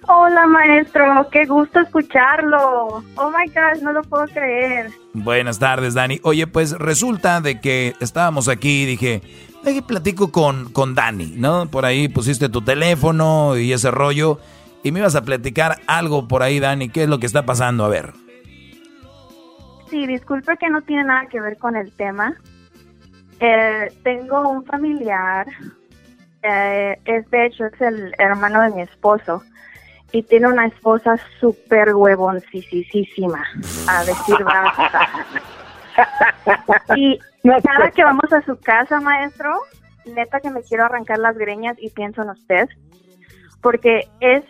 Hola 0.08 0.46
maestro, 0.46 1.28
qué 1.32 1.46
gusto 1.46 1.80
escucharlo. 1.80 3.04
Oh 3.16 3.32
my 3.32 3.48
God, 3.48 3.82
no 3.82 3.92
lo 3.92 4.04
puedo 4.04 4.26
creer. 4.28 4.92
Buenas 5.14 5.58
tardes, 5.58 5.96
Dani. 5.96 6.20
Oye, 6.22 6.46
pues 6.46 6.74
resulta 6.74 7.42
de 7.42 7.60
que 7.60 7.96
estábamos 8.00 8.48
aquí 8.48 8.84
y 8.84 8.86
dije, 8.86 9.22
que 9.64 9.82
platico 9.82 10.32
con, 10.32 10.72
con 10.72 10.94
Dani, 10.94 11.34
¿no? 11.38 11.66
Por 11.72 11.86
ahí 11.86 12.08
pusiste 12.08 12.50
tu 12.50 12.62
teléfono 12.62 13.58
y 13.58 13.74
ese 13.74 13.90
rollo. 13.90 14.40
Y 14.84 14.92
me 14.92 15.00
ibas 15.00 15.16
a 15.16 15.24
platicar 15.24 15.78
algo 15.88 16.28
por 16.28 16.44
ahí, 16.44 16.60
Dani. 16.60 16.90
¿Qué 16.90 17.04
es 17.04 17.10
lo 17.10 17.20
que 17.20 17.26
está 17.26 17.48
pasando? 17.48 17.84
A 17.84 17.90
ver. 17.90 18.14
Sí, 19.90 20.06
disculpe 20.06 20.56
que 20.58 20.70
no 20.70 20.84
tiene 20.84 21.06
nada 21.06 21.26
que 21.28 21.42
ver 21.42 21.58
con 21.58 21.76
el 21.76 21.92
tema. 21.94 22.36
Eh, 23.40 23.92
tengo 24.04 24.48
un 24.48 24.64
familiar, 24.66 25.48
eh, 26.44 26.96
es 27.06 27.30
de 27.32 27.48
hecho 27.48 27.66
es 27.66 27.82
el 27.82 28.14
hermano 28.20 28.62
de 28.62 28.70
mi 28.70 28.82
esposo 28.84 29.42
y 30.16 30.24
tiene 30.24 30.48
una 30.48 30.66
esposa 30.68 31.18
súper 31.42 31.94
huevoncísima, 31.94 33.44
a 33.86 34.06
decir 34.06 34.44
basta. 34.46 35.10
y 36.96 37.20
cada 37.62 37.92
que 37.92 38.02
vamos 38.02 38.32
a 38.32 38.42
su 38.44 38.58
casa, 38.62 39.02
maestro, 39.02 39.60
neta 40.06 40.40
que 40.40 40.52
me 40.52 40.64
quiero 40.64 40.86
arrancar 40.86 41.18
las 41.18 41.38
greñas 41.38 41.76
y 41.82 41.90
pienso 41.90 42.22
en 42.22 42.30
usted, 42.30 42.70
porque 43.62 44.08
es 44.22 44.46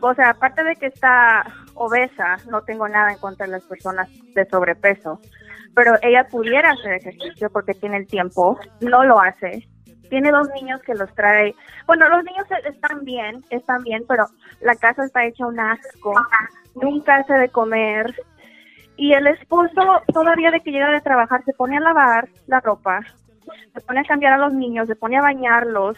o 0.00 0.14
sea, 0.14 0.30
aparte 0.30 0.62
de 0.62 0.76
que 0.76 0.86
está 0.86 1.44
obesa, 1.74 2.36
no 2.48 2.62
tengo 2.62 2.86
nada 2.86 3.12
en 3.12 3.18
contra 3.18 3.46
de 3.46 3.52
las 3.52 3.64
personas 3.64 4.08
de 4.32 4.46
sobrepeso, 4.46 5.20
pero 5.74 5.96
ella 6.02 6.28
pudiera 6.28 6.70
hacer 6.70 6.92
ejercicio 6.92 7.50
porque 7.50 7.74
tiene 7.74 7.96
el 7.96 8.06
tiempo, 8.06 8.60
no 8.80 9.02
lo 9.02 9.20
hace. 9.20 9.66
Tiene 10.08 10.30
dos 10.30 10.48
niños 10.54 10.80
que 10.82 10.94
los 10.94 11.12
trae. 11.14 11.54
Bueno, 11.86 12.08
los 12.08 12.22
niños 12.22 12.46
están 12.64 13.04
bien, 13.04 13.44
están 13.50 13.82
bien, 13.82 14.04
pero 14.06 14.26
la 14.64 14.74
casa 14.74 15.04
está 15.04 15.24
hecha 15.24 15.46
un 15.46 15.60
asco. 15.60 16.14
Nunca 16.74 17.16
hace 17.16 17.34
de 17.34 17.48
comer. 17.50 18.14
Y 18.96 19.12
el 19.12 19.26
esposo, 19.28 20.02
todavía 20.12 20.50
de 20.50 20.60
que 20.60 20.72
llega 20.72 20.90
de 20.90 21.00
trabajar, 21.00 21.44
se 21.44 21.52
pone 21.52 21.76
a 21.76 21.80
lavar 21.80 22.28
la 22.46 22.60
ropa, 22.60 23.00
se 23.72 23.80
pone 23.80 24.00
a 24.00 24.04
cambiar 24.04 24.32
a 24.34 24.38
los 24.38 24.52
niños, 24.52 24.86
se 24.86 24.96
pone 24.96 25.18
a 25.18 25.22
bañarlos, 25.22 25.96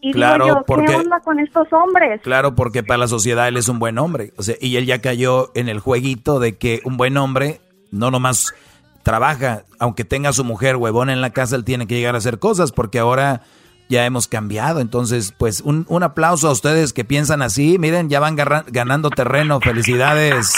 y 0.00 0.12
claro, 0.12 0.44
digo 0.44 0.56
yo, 0.58 0.64
porque, 0.66 0.86
¿qué 0.86 0.94
onda 0.94 1.20
con 1.20 1.40
estos 1.40 1.72
hombres? 1.72 2.20
Claro, 2.22 2.54
porque 2.54 2.82
para 2.82 2.98
la 2.98 3.08
sociedad 3.08 3.48
él 3.48 3.56
es 3.56 3.68
un 3.68 3.78
buen 3.78 3.98
hombre. 3.98 4.32
O 4.36 4.42
sea, 4.42 4.56
y 4.60 4.76
él 4.76 4.86
ya 4.86 5.00
cayó 5.00 5.50
en 5.54 5.68
el 5.68 5.80
jueguito 5.80 6.38
de 6.38 6.56
que 6.56 6.80
un 6.84 6.96
buen 6.96 7.16
hombre 7.16 7.60
no 7.90 8.10
nomás 8.10 8.54
trabaja, 9.02 9.62
aunque 9.78 10.04
tenga 10.04 10.30
a 10.30 10.32
su 10.32 10.44
mujer 10.44 10.76
huevón 10.76 11.10
en 11.10 11.20
la 11.20 11.30
casa, 11.30 11.56
él 11.56 11.64
tiene 11.64 11.86
que 11.86 11.94
llegar 11.94 12.14
a 12.14 12.18
hacer 12.18 12.38
cosas, 12.38 12.72
porque 12.72 12.98
ahora 12.98 13.42
ya 13.88 14.06
hemos 14.06 14.28
cambiado. 14.28 14.80
Entonces, 14.80 15.34
pues 15.36 15.60
un, 15.60 15.86
un 15.88 16.02
aplauso 16.02 16.48
a 16.48 16.52
ustedes 16.52 16.92
que 16.92 17.04
piensan 17.04 17.42
así. 17.42 17.78
Miren, 17.78 18.08
ya 18.08 18.20
van 18.20 18.36
ganando 18.36 19.10
terreno. 19.10 19.60
Felicidades. 19.60 20.54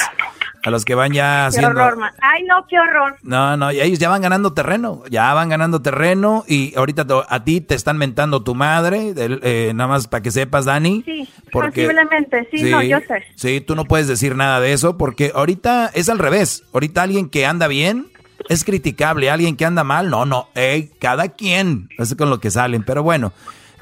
A 0.65 0.71
los 0.71 0.85
que 0.85 0.95
van 0.95 1.13
ya 1.13 1.47
haciendo... 1.47 1.73
Qué 1.73 1.81
horror, 1.81 2.11
Ay, 2.21 2.43
no, 2.43 2.67
qué 2.69 2.79
horror. 2.79 3.17
No, 3.23 3.57
no, 3.57 3.71
y 3.71 3.81
ellos 3.81 3.99
ya 3.99 4.09
van 4.09 4.23
ganando 4.23 4.53
terreno, 4.55 5.03
ya 5.09 5.33
van 5.33 5.49
ganando 5.49 5.81
terreno 5.81 6.45
y 6.49 6.77
ahorita 6.77 7.07
a 7.29 7.45
ti 7.45 7.61
te 7.61 7.75
están 7.77 7.97
mentando 7.97 8.43
tu 8.43 8.55
madre, 8.55 9.15
eh, 9.17 9.73
nada 9.75 9.89
más 9.89 10.09
para 10.09 10.23
que 10.23 10.31
sepas, 10.31 10.65
Dani. 10.65 11.03
Sí, 11.05 11.29
posiblemente, 11.53 12.49
sí, 12.51 12.65
no, 12.65 12.83
yo 12.83 12.99
sé. 13.07 13.23
Sí, 13.37 13.61
tú 13.61 13.77
no 13.77 13.85
puedes 13.85 14.09
decir 14.09 14.35
nada 14.35 14.61
de 14.61 14.73
eso 14.73 14.99
porque 14.99 15.31
ahorita 15.35 15.93
es 15.95 16.09
al 16.09 16.19
revés. 16.19 16.65
Ahorita 16.73 17.03
alguien 17.03 17.29
que 17.29 17.47
anda 17.47 17.69
bien 17.69 18.11
es 18.48 18.65
criticable, 18.65 19.31
alguien 19.31 19.56
que 19.56 19.65
anda 19.65 19.85
mal, 19.85 20.10
no, 20.10 20.24
no, 20.24 20.48
hey, 20.55 20.90
cada 21.01 21.28
quien, 21.28 21.89
es 21.98 22.15
con 22.15 22.31
lo 22.31 22.40
que 22.40 22.51
salen, 22.51 22.82
pero 22.82 23.02
bueno. 23.02 23.32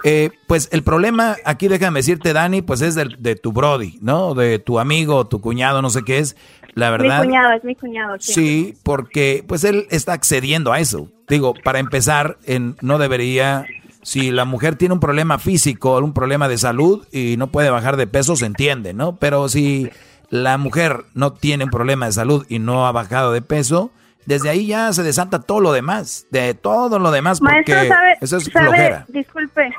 Eh, 0.04 0.30
pues 0.46 0.68
el 0.72 0.82
problema 0.82 1.36
aquí, 1.44 1.68
déjame 1.68 2.00
decirte, 2.00 2.32
Dani, 2.32 2.62
pues 2.62 2.80
es 2.80 2.94
de, 2.94 3.16
de, 3.18 3.34
tu 3.34 3.52
Brody, 3.52 3.98
¿no? 4.02 4.34
De 4.34 4.58
tu 4.58 4.78
amigo, 4.78 5.26
tu 5.26 5.40
cuñado, 5.40 5.82
no 5.82 5.90
sé 5.90 6.02
qué 6.04 6.18
es. 6.18 6.36
La 6.74 6.90
verdad. 6.90 7.22
Mi 7.22 7.26
cuñado, 7.26 7.52
es 7.52 7.64
mi 7.64 7.74
cuñado. 7.74 8.16
Sí. 8.20 8.32
sí, 8.34 8.74
porque 8.82 9.42
pues 9.48 9.64
él 9.64 9.86
está 9.90 10.12
accediendo 10.12 10.72
a 10.72 10.78
eso. 10.78 11.08
Digo, 11.26 11.54
para 11.64 11.78
empezar, 11.78 12.36
en, 12.44 12.76
no 12.82 12.98
debería 12.98 13.66
Si 14.02 14.30
la 14.30 14.44
mujer 14.44 14.76
tiene 14.76 14.94
un 14.94 15.00
problema 15.00 15.38
físico, 15.38 15.98
un 15.98 16.12
problema 16.12 16.48
de 16.48 16.58
salud 16.58 17.06
y 17.10 17.36
no 17.38 17.48
puede 17.48 17.70
bajar 17.70 17.96
de 17.96 18.06
peso, 18.06 18.36
se 18.36 18.46
entiende, 18.46 18.92
¿no? 18.92 19.16
Pero 19.16 19.48
si 19.48 19.88
la 20.28 20.58
mujer 20.58 21.04
no 21.14 21.32
tiene 21.32 21.64
un 21.64 21.70
problema 21.70 22.06
de 22.06 22.12
salud 22.12 22.46
y 22.48 22.58
no 22.58 22.86
ha 22.86 22.92
bajado 22.92 23.32
de 23.32 23.42
peso, 23.42 23.90
desde 24.26 24.48
ahí 24.50 24.66
ya 24.66 24.92
se 24.92 25.02
desata 25.02 25.40
todo 25.40 25.60
lo 25.60 25.72
demás, 25.72 26.26
de 26.30 26.54
todo 26.54 26.98
lo 26.98 27.10
demás, 27.10 27.40
porque 27.40 27.54
Maestro, 27.74 27.88
¿sabe, 27.96 28.18
eso 28.20 28.36
es 28.36 28.44
sabe- 28.44 28.66
flojera. 28.66 29.04
disculpe, 29.08 29.70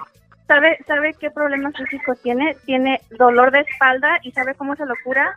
¿sabe, 0.48 0.78
¿sabe 0.88 1.14
qué 1.20 1.30
problema 1.32 1.72
físico 1.72 2.16
tiene? 2.16 2.56
Tiene 2.66 3.02
dolor 3.18 3.52
de 3.52 3.60
espalda 3.62 4.20
y 4.24 4.32
¿sabe 4.32 4.56
cómo 4.56 4.76
se 4.76 4.86
lo 4.86 4.94
cura? 5.04 5.36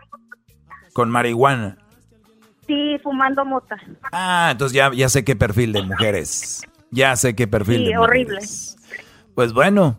Con 0.92 1.10
marihuana. 1.10 1.76
Sí, 2.66 2.98
fumando 3.02 3.44
mota. 3.44 3.76
Ah, 4.12 4.48
entonces 4.52 4.74
ya, 4.76 4.90
ya 4.94 5.08
sé 5.08 5.24
qué 5.24 5.34
perfil 5.36 5.72
de 5.72 5.82
mujeres. 5.82 6.62
Ya 6.92 7.16
sé 7.16 7.34
qué 7.34 7.46
perfil 7.48 7.78
Sí, 7.78 7.84
de 7.86 7.98
horrible. 7.98 8.34
mujeres. 8.34 8.76
Pues 9.34 9.52
bueno, 9.52 9.98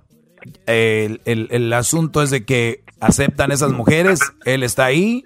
el, 0.66 1.22
el- 1.26 1.48
el 1.52 1.74
asunto 1.74 2.22
es 2.22 2.30
de 2.30 2.46
que 2.46 2.84
aceptan 3.02 3.52
esas 3.52 3.72
mujeres, 3.72 4.20
él 4.46 4.64
está 4.64 4.86
ahí. 4.86 5.26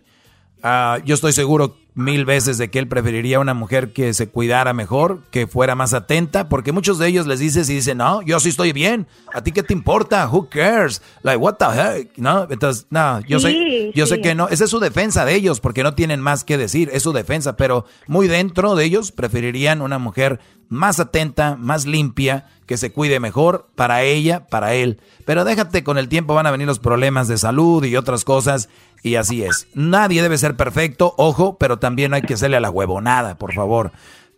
Ah, 0.64 0.98
yo 1.06 1.14
estoy 1.16 1.34
seguro 1.34 1.78
mil 1.96 2.26
veces 2.26 2.58
de 2.58 2.70
que 2.70 2.78
él 2.78 2.88
preferiría 2.88 3.40
una 3.40 3.54
mujer 3.54 3.94
que 3.94 4.14
se 4.14 4.28
cuidara 4.28 4.74
mejor, 4.74 5.22
que 5.32 5.48
fuera 5.48 5.76
más 5.76 5.94
atenta, 5.94 6.50
porque 6.50 6.74
muchos 6.74 7.00
de 7.00 7.08
ellos 7.08 7.26
les 7.26 7.40
dices 7.40 7.70
y 7.70 7.76
dicen, 7.76 7.98
no, 8.00 8.22
yo 8.22 8.40
sí 8.40 8.50
estoy 8.50 8.74
bien, 8.74 9.08
¿a 9.34 9.42
ti 9.42 9.54
qué 9.54 9.64
te 9.64 9.74
importa? 9.74 10.30
Who 10.30 10.50
cares? 10.50 11.02
Like, 11.24 11.38
what 11.38 11.56
the 11.56 11.66
heck? 11.66 12.18
No, 12.18 12.48
entonces, 12.50 12.86
no, 12.90 13.22
yo 13.22 13.40
sé, 13.40 13.50
Sí, 13.50 13.92
yo 13.96 14.06
sé 14.06 14.20
que 14.20 14.36
no, 14.36 14.50
esa 14.50 14.66
es 14.66 14.70
su 14.70 14.80
defensa 14.80 15.24
de 15.24 15.36
ellos, 15.36 15.62
porque 15.62 15.84
no 15.84 15.96
tienen 15.96 16.20
más 16.20 16.44
que 16.44 16.58
decir, 16.58 16.90
es 16.92 17.04
su 17.04 17.14
defensa, 17.14 17.56
pero 17.56 17.86
muy 18.08 18.28
dentro 18.28 18.76
de 18.76 18.84
ellos 18.84 19.14
preferirían 19.14 19.82
una 19.82 19.98
mujer 19.98 20.40
más 20.70 21.00
atenta, 21.00 21.56
más 21.56 21.86
limpia, 21.86 22.48
que 22.66 22.78
se 22.78 22.92
cuide 22.92 23.20
mejor 23.20 23.68
para 23.76 24.02
ella, 24.02 24.48
para 24.48 24.74
él. 24.74 25.00
Pero 25.26 25.46
déjate, 25.46 25.84
con 25.84 25.98
el 25.98 26.10
tiempo 26.10 26.34
van 26.34 26.48
a 26.48 26.52
venir 26.52 26.68
los 26.68 26.80
problemas 26.80 27.28
de 27.28 27.38
salud 27.38 27.84
y 27.84 27.96
otras 27.96 28.26
cosas, 28.26 28.70
y 29.04 29.16
así 29.16 29.44
es. 29.44 29.68
Nadie 29.74 30.22
debe 30.22 30.38
ser 30.38 30.56
perfecto, 30.56 31.14
ojo, 31.18 31.58
pero 31.58 31.78
también 31.78 32.14
hay 32.14 32.24
que 32.24 32.34
hacerle 32.34 32.58
a 32.58 32.62
la 32.62 32.72
huevonada, 32.72 33.38
por 33.38 33.54
favor. 33.54 33.92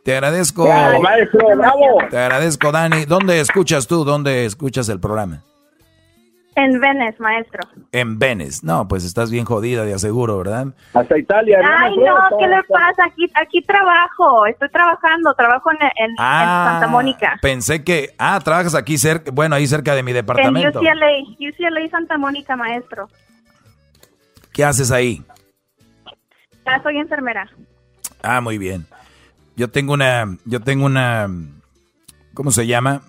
Te 0.04 0.14
agradezco. 0.14 0.66
Te 2.10 2.18
agradezco, 2.18 2.72
Dani. 2.72 3.06
¿Dónde 3.06 3.40
escuchas 3.42 3.88
tú? 3.88 4.06
¿Dónde 4.06 4.46
escuchas 4.46 4.88
el 4.90 5.00
programa? 5.00 5.44
En 6.60 6.80
Venice, 6.80 7.18
maestro. 7.22 7.60
En 7.92 8.18
Venice. 8.18 8.66
No, 8.66 8.88
pues 8.88 9.06
estás 9.06 9.30
bien 9.30 9.46
jodida, 9.46 9.86
de 9.86 9.94
aseguro, 9.94 10.40
¿verdad? 10.40 10.66
Hasta 10.92 11.16
Italia, 11.16 11.60
Ay, 11.64 11.96
no, 11.98 12.16
¿qué 12.40 12.48
le 12.48 12.64
pasa? 12.64 13.04
Aquí, 13.06 13.32
aquí 13.36 13.62
trabajo, 13.62 14.48
estoy 14.48 14.68
trabajando, 14.70 15.36
trabajo 15.36 15.70
en, 15.72 15.78
en- 15.84 16.10
en 16.10 16.18
Santa 16.18 16.88
Mónica. 16.88 17.38
Pensé 17.44 17.84
que. 17.84 18.16
Ah, 18.18 18.40
trabajas 18.44 18.74
aquí 18.74 18.98
cerca. 18.98 19.30
Bueno, 19.32 19.54
ahí 19.56 19.68
cerca 19.68 19.94
de 19.94 20.02
mi 20.02 20.10
En 20.12 20.16
departamento. 20.16 20.80
UCLA, 20.80 21.08
UCLA 21.40 21.88
Santa 21.92 22.18
Mónica, 22.18 22.56
maestro. 22.56 23.08
¿Qué 24.52 24.66
haces 24.66 24.92
ahí? 24.92 25.24
Ya 26.66 26.82
soy 26.82 26.98
enfermera. 26.98 27.48
Ah, 28.24 28.42
muy 28.42 28.58
bien. 28.58 28.88
Yo 29.56 29.70
tengo 29.70 29.94
una. 29.94 30.26
Yo 30.46 30.60
tengo 30.62 30.88
una. 30.88 31.30
¿Cómo 32.34 32.50
se 32.50 32.66
llama? 32.66 33.02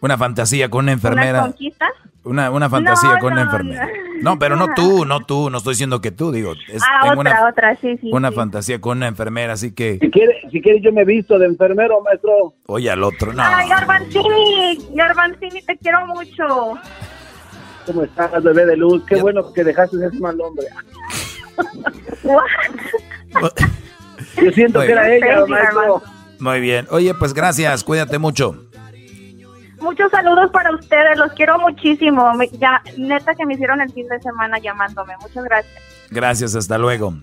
Una 0.00 0.16
fantasía 0.16 0.68
con 0.70 0.84
una 0.84 0.92
¿Una 0.92 0.92
enfermera. 0.92 1.40
conquista? 1.42 1.88
Una, 2.26 2.50
una 2.50 2.68
fantasía 2.68 3.12
No, 3.14 3.18
con 3.20 3.32
una 3.32 3.44
no, 3.44 3.50
enfermera. 3.50 3.88
No, 4.20 4.38
pero 4.38 4.56
no 4.56 4.68
tú, 4.74 5.04
no 5.04 5.20
tú. 5.26 5.48
No 5.48 5.58
estoy 5.58 5.72
diciendo 5.72 6.00
que 6.00 6.10
tú, 6.10 6.32
digo. 6.32 6.52
es- 6.68 6.82
ah, 6.82 7.00
tengo 7.08 7.20
otra, 7.20 7.32
una, 7.40 7.48
otra, 7.48 7.76
sí, 7.76 7.96
sí. 8.00 8.10
una 8.12 8.30
sí. 8.30 8.34
fantasía 8.34 8.80
con 8.80 8.98
una 8.98 9.06
enfermera, 9.08 9.52
así 9.54 9.72
que. 9.72 9.98
Si 10.00 10.10
quiere, 10.10 10.34
si 10.50 10.60
quiere 10.60 10.80
yo 10.80 10.92
me 10.92 11.04
visto 11.04 11.38
de 11.38 11.46
enfermero, 11.46 12.00
maestro. 12.02 12.54
Oye, 12.66 12.90
al 12.90 13.02
otro. 13.04 13.32
No. 13.32 13.42
Ay, 13.42 13.68
Garbanzini, 13.68 14.78
Garbanzini, 14.94 15.62
te 15.62 15.76
quiero 15.78 16.06
mucho. 16.08 16.74
¿Cómo 17.86 18.02
estás, 18.02 18.42
bebé 18.42 18.66
de 18.66 18.76
luz? 18.76 19.04
Qué 19.06 19.16
bueno 19.16 19.52
que 19.52 19.62
dejaste 19.62 19.96
ese 20.04 20.18
mal 20.18 20.36
hombre. 20.40 20.66
Yo 24.42 24.50
siento 24.52 24.78
Muy 24.80 24.86
que 24.86 24.92
era 24.92 25.14
ella, 25.14 25.46
maestro. 25.46 26.02
Muy 26.40 26.60
bien. 26.60 26.86
Oye, 26.90 27.14
pues 27.14 27.32
gracias. 27.32 27.82
Cuídate 27.84 28.18
mucho. 28.18 28.65
Muchos 29.80 30.10
saludos 30.10 30.50
para 30.52 30.74
ustedes, 30.74 31.18
los 31.18 31.32
quiero 31.32 31.58
muchísimo. 31.58 32.32
Ya, 32.58 32.82
neta 32.96 33.34
que 33.34 33.44
me 33.46 33.54
hicieron 33.54 33.80
el 33.80 33.92
fin 33.92 34.08
de 34.08 34.20
semana 34.20 34.58
llamándome. 34.58 35.14
Muchas 35.20 35.44
gracias. 35.44 35.74
Gracias, 36.10 36.54
hasta 36.54 36.78
luego. 36.78 37.14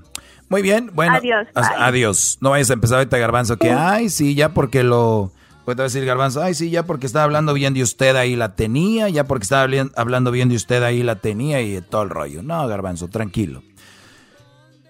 Muy 0.50 0.62
bien, 0.62 0.92
bueno. 0.94 1.16
Adiós. 1.16 1.48
Adiós. 1.56 2.38
No 2.42 2.52
vayas 2.52 2.70
a 2.70 2.74
empezar 2.74 2.98
ahorita, 3.00 3.18
Garbanzo, 3.18 3.58
que, 3.58 3.72
ay, 3.72 4.10
sí, 4.10 4.36
ya 4.36 4.50
porque 4.50 4.84
lo... 4.84 5.32
Pues 5.66 5.78
va 5.78 5.84
a 5.84 5.86
decir 5.86 6.04
Garbanzo, 6.06 6.44
ay, 6.44 6.54
sí, 6.54 6.70
ya 6.70 6.84
porque 6.86 7.06
estaba 7.08 7.24
hablando 7.24 7.54
bien 7.54 7.74
de 7.74 7.82
usted 7.82 8.18
ahí 8.18 8.36
la 8.36 8.54
tenía, 8.54 9.08
ya 9.08 9.24
porque 9.24 9.44
estaba 9.44 9.64
hablando 9.96 10.30
bien 10.30 10.50
de 10.50 10.56
usted 10.58 10.84
ahí 10.84 11.04
la 11.04 11.16
tenía 11.20 11.62
y 11.62 11.80
todo 11.82 12.04
el 12.04 12.10
rollo. 12.10 12.44
No, 12.44 12.68
Garbanzo, 12.68 13.08
tranquilo. 13.08 13.64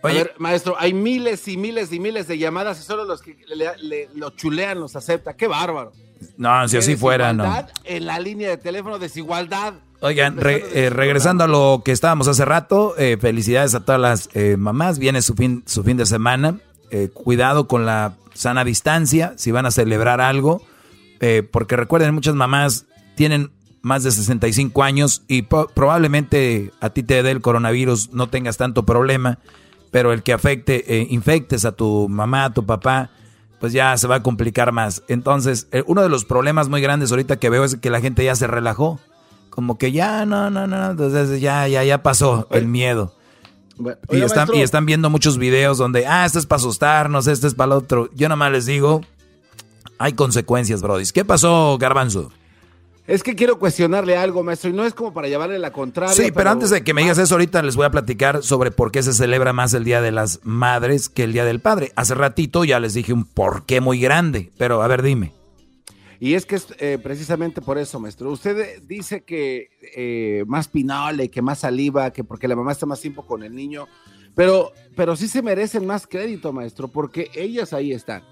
A 0.02 0.08
ver, 0.08 0.34
maestro, 0.40 0.76
hay 0.78 0.94
miles 0.94 1.48
y 1.48 1.56
miles 1.58 1.94
y 1.94 2.00
miles 2.00 2.28
de 2.28 2.38
llamadas 2.38 2.78
y 2.80 2.84
solo 2.84 3.06
los 3.06 3.22
que 3.22 3.38
le, 3.48 3.68
le- 3.84 4.10
lo 4.16 4.32
chulean 4.32 4.80
los 4.80 4.96
acepta. 4.98 5.34
¡Qué 5.38 5.48
bárbaro! 5.48 5.94
No, 6.38 6.68
si 6.68 6.78
así 6.78 6.96
fuera, 6.96 7.34
no. 7.34 7.44
desigualdad 7.44 7.70
En 7.84 8.06
la 8.06 8.20
línea 8.20 8.50
de 8.50 8.58
teléfono, 8.58 9.00
desigualdad. 9.00 9.74
Oigan, 10.02 10.38
re- 10.38 10.64
eh, 10.74 10.90
regresando 10.90 11.46
a 11.46 11.48
lo 11.48 11.82
que 11.86 11.92
estábamos 11.94 12.28
hace 12.28 12.44
rato, 12.44 12.94
eh, 12.98 13.18
felicidades 13.20 13.74
a 13.76 13.86
todas 13.86 14.02
las 14.02 14.30
eh, 14.34 14.58
mamás. 14.58 15.00
Viene 15.00 15.22
su 15.22 15.34
fin, 15.36 15.64
su 15.66 15.84
fin 15.84 15.96
de 15.98 16.06
semana. 16.06 16.58
Eh, 16.92 17.10
cuidado 17.14 17.68
con 17.68 17.86
la 17.86 18.16
sana 18.34 18.64
distancia 18.66 19.34
si 19.38 19.52
van 19.52 19.66
a 19.66 19.72
celebrar 19.72 20.20
algo. 20.22 20.62
eh, 21.22 21.42
porque 21.50 21.76
recuerden, 21.78 22.14
muchas 22.14 22.36
mamás 22.36 22.86
tienen 23.16 23.52
más 23.82 24.04
de 24.04 24.12
65 24.12 24.84
años 24.84 25.24
y 25.28 25.44
probablemente 25.44 26.72
a 26.82 26.90
ti 26.90 27.04
te 27.04 27.22
dé 27.24 27.32
el 27.32 27.42
coronavirus, 27.42 28.12
no 28.14 28.28
tengas 28.28 28.58
tanto 28.58 28.86
problema. 28.86 29.40
Pero 29.92 30.12
el 30.12 30.24
que 30.24 30.34
afecte, 30.34 30.84
eh, 31.02 31.08
infectes 31.12 31.66
a 31.66 31.72
tu 31.74 32.08
mamá, 32.10 32.46
a 32.46 32.54
tu 32.54 32.66
papá, 32.66 33.12
pues 33.64 33.72
ya 33.72 33.96
se 33.96 34.10
va 34.10 34.16
a 34.16 34.24
complicar 34.24 34.74
más. 34.74 35.04
Entonces, 35.08 35.70
eh, 35.72 35.86
uno 35.88 36.02
de 36.02 36.10
los 36.10 36.26
problemas 36.26 36.68
muy 36.68 36.82
grandes 36.82 37.12
ahorita 37.12 37.38
que 37.38 37.50
veo 37.50 37.64
es 37.64 37.78
que 37.78 37.90
la 37.90 38.02
gente 38.02 38.22
ya 38.26 38.36
se 38.36 38.46
relajó. 38.46 39.00
Como 39.50 39.78
que 39.78 39.94
ya, 39.94 40.26
no, 40.26 40.50
no, 40.50 40.68
no, 40.68 40.92
entonces 40.92 41.40
ya, 41.40 41.66
ya, 41.70 41.82
ya 41.86 42.04
pasó 42.04 42.46
el 42.52 42.68
miedo. 42.68 43.16
Y 43.80 44.16
Oiga, 44.16 44.26
están, 44.26 44.50
y 44.54 44.60
están 44.64 44.86
viendo 44.86 45.10
muchos 45.10 45.38
videos 45.38 45.78
donde, 45.78 46.06
ah, 46.06 46.26
esto 46.26 46.40
es 46.40 46.46
para 46.46 46.58
asustarnos, 46.58 47.28
esto 47.28 47.48
es 47.48 47.54
para 47.54 47.68
el 47.68 47.78
otro. 47.78 48.10
Yo 48.14 48.28
nada 48.28 48.36
más 48.36 48.52
les 48.52 48.66
digo, 48.66 49.00
hay 49.98 50.12
consecuencias, 50.12 50.82
Brody. 50.82 51.06
¿Qué 51.14 51.24
pasó, 51.24 51.78
Garbanzo? 51.78 52.34
Es 53.06 53.22
que 53.22 53.36
quiero 53.36 53.60
cuestionarle 53.60 54.16
algo, 54.16 54.44
maestro, 54.44 54.70
y 54.70 54.74
no 54.74 54.86
es 54.86 54.94
como 54.94 55.14
para 55.14 55.28
llevarle 55.28 55.60
la 55.60 55.72
contraria. 55.72 56.14
Sí, 56.14 56.32
pero 56.34 56.50
antes 56.50 56.70
de 56.70 56.84
que 56.84 56.94
me 56.94 57.02
digas 57.02 57.18
eso, 57.18 57.36
ahorita 57.36 57.62
les 57.62 57.76
voy 57.76 57.86
a 57.86 57.92
platicar 57.92 58.44
sobre 58.44 58.72
por 58.72 58.92
qué 58.92 59.04
se 59.04 59.12
celebra 59.12 59.52
más 59.52 59.74
el 59.74 59.84
Día 59.84 60.02
de 60.02 60.14
las 60.14 60.40
Madres 60.44 61.10
que 61.10 61.26
el 61.26 61.34
Día 61.34 61.44
del 61.44 61.60
Padre. 61.60 61.92
Hace 61.98 62.16
ratito 62.16 62.64
ya 62.64 62.80
les 62.80 62.94
dije 62.94 63.12
un 63.12 63.26
porqué 63.26 63.82
muy 63.82 64.00
grande, 64.00 64.52
pero 64.58 64.82
a 64.82 64.88
ver, 64.88 65.02
dime. 65.02 65.34
Y 66.22 66.36
es 66.36 66.46
que 66.46 66.56
es 66.56 66.68
eh, 66.80 66.98
precisamente 67.04 67.60
por 67.60 67.78
eso, 67.78 68.00
maestro. 68.00 68.32
Usted 68.32 68.58
eh, 68.58 68.82
dice 68.88 69.26
que 69.26 69.72
eh, 69.94 70.46
más 70.48 70.70
pinole, 70.70 71.30
que 71.30 71.42
más 71.42 71.60
saliva, 71.60 72.14
que 72.14 72.24
porque 72.24 72.48
la 72.48 72.56
mamá 72.56 72.72
está 72.72 72.86
más 72.86 73.02
tiempo 73.02 73.28
con 73.28 73.44
el 73.44 73.54
niño, 73.54 73.90
pero, 74.34 74.72
pero 74.96 75.18
sí 75.18 75.28
se 75.28 75.42
merecen 75.42 75.86
más 75.86 76.08
crédito, 76.08 76.54
maestro, 76.54 76.88
porque 76.88 77.30
ellas 77.36 77.74
ahí 77.74 77.92
están. 77.92 78.24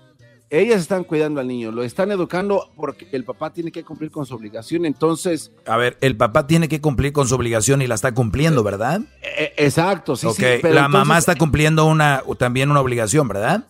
Ellas 0.54 0.82
están 0.82 1.06
cuidando 1.06 1.40
al 1.40 1.48
niño, 1.48 1.72
lo 1.72 1.82
están 1.82 2.12
educando 2.12 2.72
porque 2.76 3.08
el 3.14 3.24
papá 3.24 3.54
tiene 3.54 3.72
que 3.72 3.86
cumplir 3.86 4.12
con 4.12 4.26
su 4.26 4.36
obligación. 4.36 4.86
Entonces, 4.86 5.50
A 5.66 5.78
ver, 5.78 5.98
el 6.02 6.18
papá 6.18 6.46
tiene 6.46 6.68
que 6.68 6.82
cumplir 6.82 7.14
con 7.14 7.26
su 7.26 7.36
obligación 7.36 7.82
y 7.82 7.88
la 7.88 7.96
está 7.96 8.14
cumpliendo, 8.14 8.62
¿verdad? 8.62 9.00
eh, 9.22 9.54
exacto, 9.56 10.18
sí, 10.18 10.28
ok, 10.28 10.36
sí. 10.36 10.44
pero 10.62 10.74
la 10.74 10.90
mamá 10.90 11.18
está 11.18 11.36
cumpliendo 11.36 11.86
una 11.86 12.22
también 12.38 12.70
una 12.70 12.82
obligación, 12.82 13.30
¿verdad? 13.30 13.64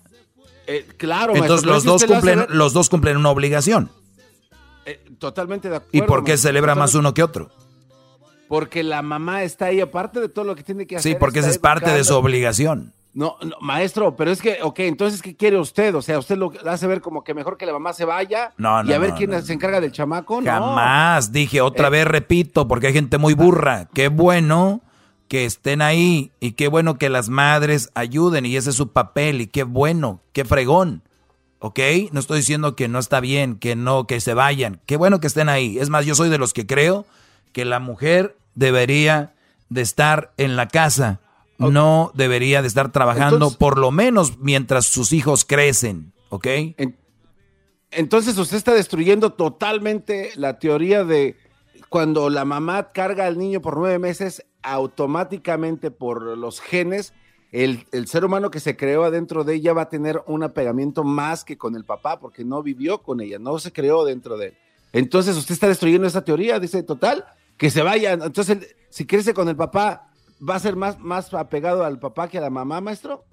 eh, 0.65 0.87
claro, 0.97 1.35
Entonces 1.35 1.67
maestro, 1.67 1.73
los 1.73 1.83
dos 1.83 2.03
hace 2.03 2.11
cumplen 2.11 2.45
los 2.49 2.73
dos 2.73 2.89
cumplen 2.89 3.15
una 3.17 3.29
obligación. 3.29 3.91
eh, 4.87 4.99
totalmente 5.19 5.69
de 5.69 5.75
acuerdo. 5.75 5.95
¿Y 5.95 6.01
por 6.01 6.23
qué 6.23 6.31
maestro, 6.31 6.49
celebra 6.49 6.73
más 6.73 6.95
uno 6.95 7.13
que 7.13 7.21
otro? 7.21 7.51
Porque 8.47 8.81
la 8.83 9.03
mamá 9.03 9.43
está 9.43 9.65
ahí, 9.67 9.79
aparte 9.81 10.19
de 10.19 10.29
todo 10.29 10.45
lo 10.45 10.55
que 10.55 10.63
tiene 10.63 10.87
que 10.87 10.97
hacer. 10.97 11.11
Sí, 11.13 11.17
porque 11.19 11.39
esa 11.39 11.49
es 11.49 11.59
parte 11.59 11.91
de 11.91 12.03
su 12.03 12.15
obligación. 12.15 12.93
No, 13.13 13.35
no, 13.41 13.57
maestro, 13.59 14.15
pero 14.15 14.31
es 14.31 14.41
que, 14.41 14.59
ok, 14.61 14.79
entonces, 14.79 15.21
¿qué 15.21 15.35
quiere 15.35 15.57
usted? 15.57 15.93
O 15.95 16.01
sea, 16.01 16.17
¿usted 16.17 16.37
lo 16.37 16.53
hace 16.65 16.87
ver 16.87 17.01
como 17.01 17.23
que 17.25 17.33
mejor 17.33 17.57
que 17.57 17.65
la 17.65 17.73
mamá 17.73 17.91
se 17.91 18.05
vaya 18.05 18.53
No, 18.57 18.83
y 18.85 18.93
a 18.93 18.99
ver 18.99 19.11
quién 19.15 19.43
se 19.43 19.51
encarga 19.51 19.81
del 19.81 19.91
chamaco? 19.91 20.39
No. 20.41 20.49
Jamás 20.49 21.31
dije 21.33 21.59
otra 21.59 21.87
Eh. 21.87 21.91
vez, 21.91 22.05
repito, 22.07 22.67
porque 22.69 22.87
hay 22.87 22.93
gente 22.93 23.17
muy 23.17 23.33
burra. 23.33 23.89
Qué 23.93 24.07
bueno 24.07 24.79
que 25.27 25.43
estén 25.45 25.81
ahí 25.81 26.31
y 26.39 26.53
qué 26.53 26.69
bueno 26.69 26.97
que 26.97 27.09
las 27.09 27.27
madres 27.27 27.89
ayuden 27.95 28.45
y 28.45 28.55
ese 28.55 28.69
es 28.69 28.75
su 28.77 28.91
papel 28.93 29.41
y 29.41 29.47
qué 29.47 29.63
bueno, 29.63 30.21
qué 30.31 30.45
fregón. 30.45 31.03
¿Ok? 31.59 31.79
No 32.11 32.19
estoy 32.21 32.37
diciendo 32.39 32.75
que 32.75 32.87
no 32.87 32.97
está 32.99 33.19
bien, 33.19 33.55
que 33.57 33.75
no, 33.75 34.07
que 34.07 34.19
se 34.21 34.33
vayan. 34.33 34.79
Qué 34.85 34.95
bueno 34.97 35.19
que 35.19 35.27
estén 35.27 35.47
ahí. 35.49 35.77
Es 35.79 35.89
más, 35.89 36.05
yo 36.05 36.15
soy 36.15 36.29
de 36.29 36.37
los 36.37 36.53
que 36.53 36.65
creo 36.65 37.05
que 37.53 37.65
la 37.65 37.79
mujer 37.79 38.35
debería 38.55 39.33
de 39.69 39.81
estar 39.81 40.31
en 40.37 40.55
la 40.55 40.67
casa. 40.69 41.19
No 41.69 42.11
debería 42.15 42.61
de 42.61 42.67
estar 42.67 42.91
trabajando 42.91 43.35
Entonces- 43.35 43.57
por 43.57 43.77
lo 43.77 43.91
menos 43.91 44.39
mientras 44.39 44.85
sus 44.85 45.13
hijos 45.13 45.45
crecen. 45.45 46.13
¿Ok? 46.29 46.47
Entonces 47.91 48.37
usted 48.37 48.57
está 48.57 48.73
destruyendo 48.73 49.33
totalmente 49.33 50.31
la 50.35 50.59
teoría 50.59 51.03
de 51.03 51.35
cuando 51.89 52.29
la 52.29 52.45
mamá 52.45 52.93
carga 52.93 53.27
al 53.27 53.37
niño 53.37 53.61
por 53.61 53.77
nueve 53.77 53.99
meses, 53.99 54.45
automáticamente 54.63 55.91
por 55.91 56.37
los 56.37 56.61
genes, 56.61 57.13
el, 57.51 57.85
el, 57.91 58.07
ser 58.07 58.23
humano 58.23 58.49
que 58.49 58.61
se 58.61 58.77
creó 58.77 59.03
adentro 59.03 59.43
de 59.43 59.55
ella 59.55 59.73
va 59.73 59.83
a 59.83 59.89
tener 59.89 60.23
un 60.25 60.41
apegamiento 60.41 61.03
más 61.03 61.43
que 61.43 61.57
con 61.57 61.75
el 61.75 61.83
papá, 61.83 62.17
porque 62.17 62.45
no 62.45 62.63
vivió 62.63 62.99
con 62.99 63.19
ella, 63.19 63.39
no 63.39 63.59
se 63.59 63.73
creó 63.73 64.05
dentro 64.05 64.37
de 64.37 64.47
él. 64.47 64.57
Entonces 64.93 65.35
usted 65.35 65.53
está 65.53 65.67
destruyendo 65.67 66.07
esa 66.07 66.23
teoría, 66.23 66.59
dice 66.59 66.83
total, 66.83 67.25
que 67.57 67.69
se 67.69 67.81
vaya. 67.81 68.13
Entonces, 68.13 68.75
si 68.89 69.05
crece 69.05 69.33
con 69.33 69.49
el 69.49 69.55
papá, 69.55 70.10
¿va 70.47 70.55
a 70.55 70.59
ser 70.59 70.75
más, 70.75 70.99
más 70.99 71.33
apegado 71.33 71.83
al 71.83 71.99
papá 71.99 72.27
que 72.27 72.37
a 72.37 72.41
la 72.41 72.49
mamá, 72.49 72.81
maestro? 72.81 73.25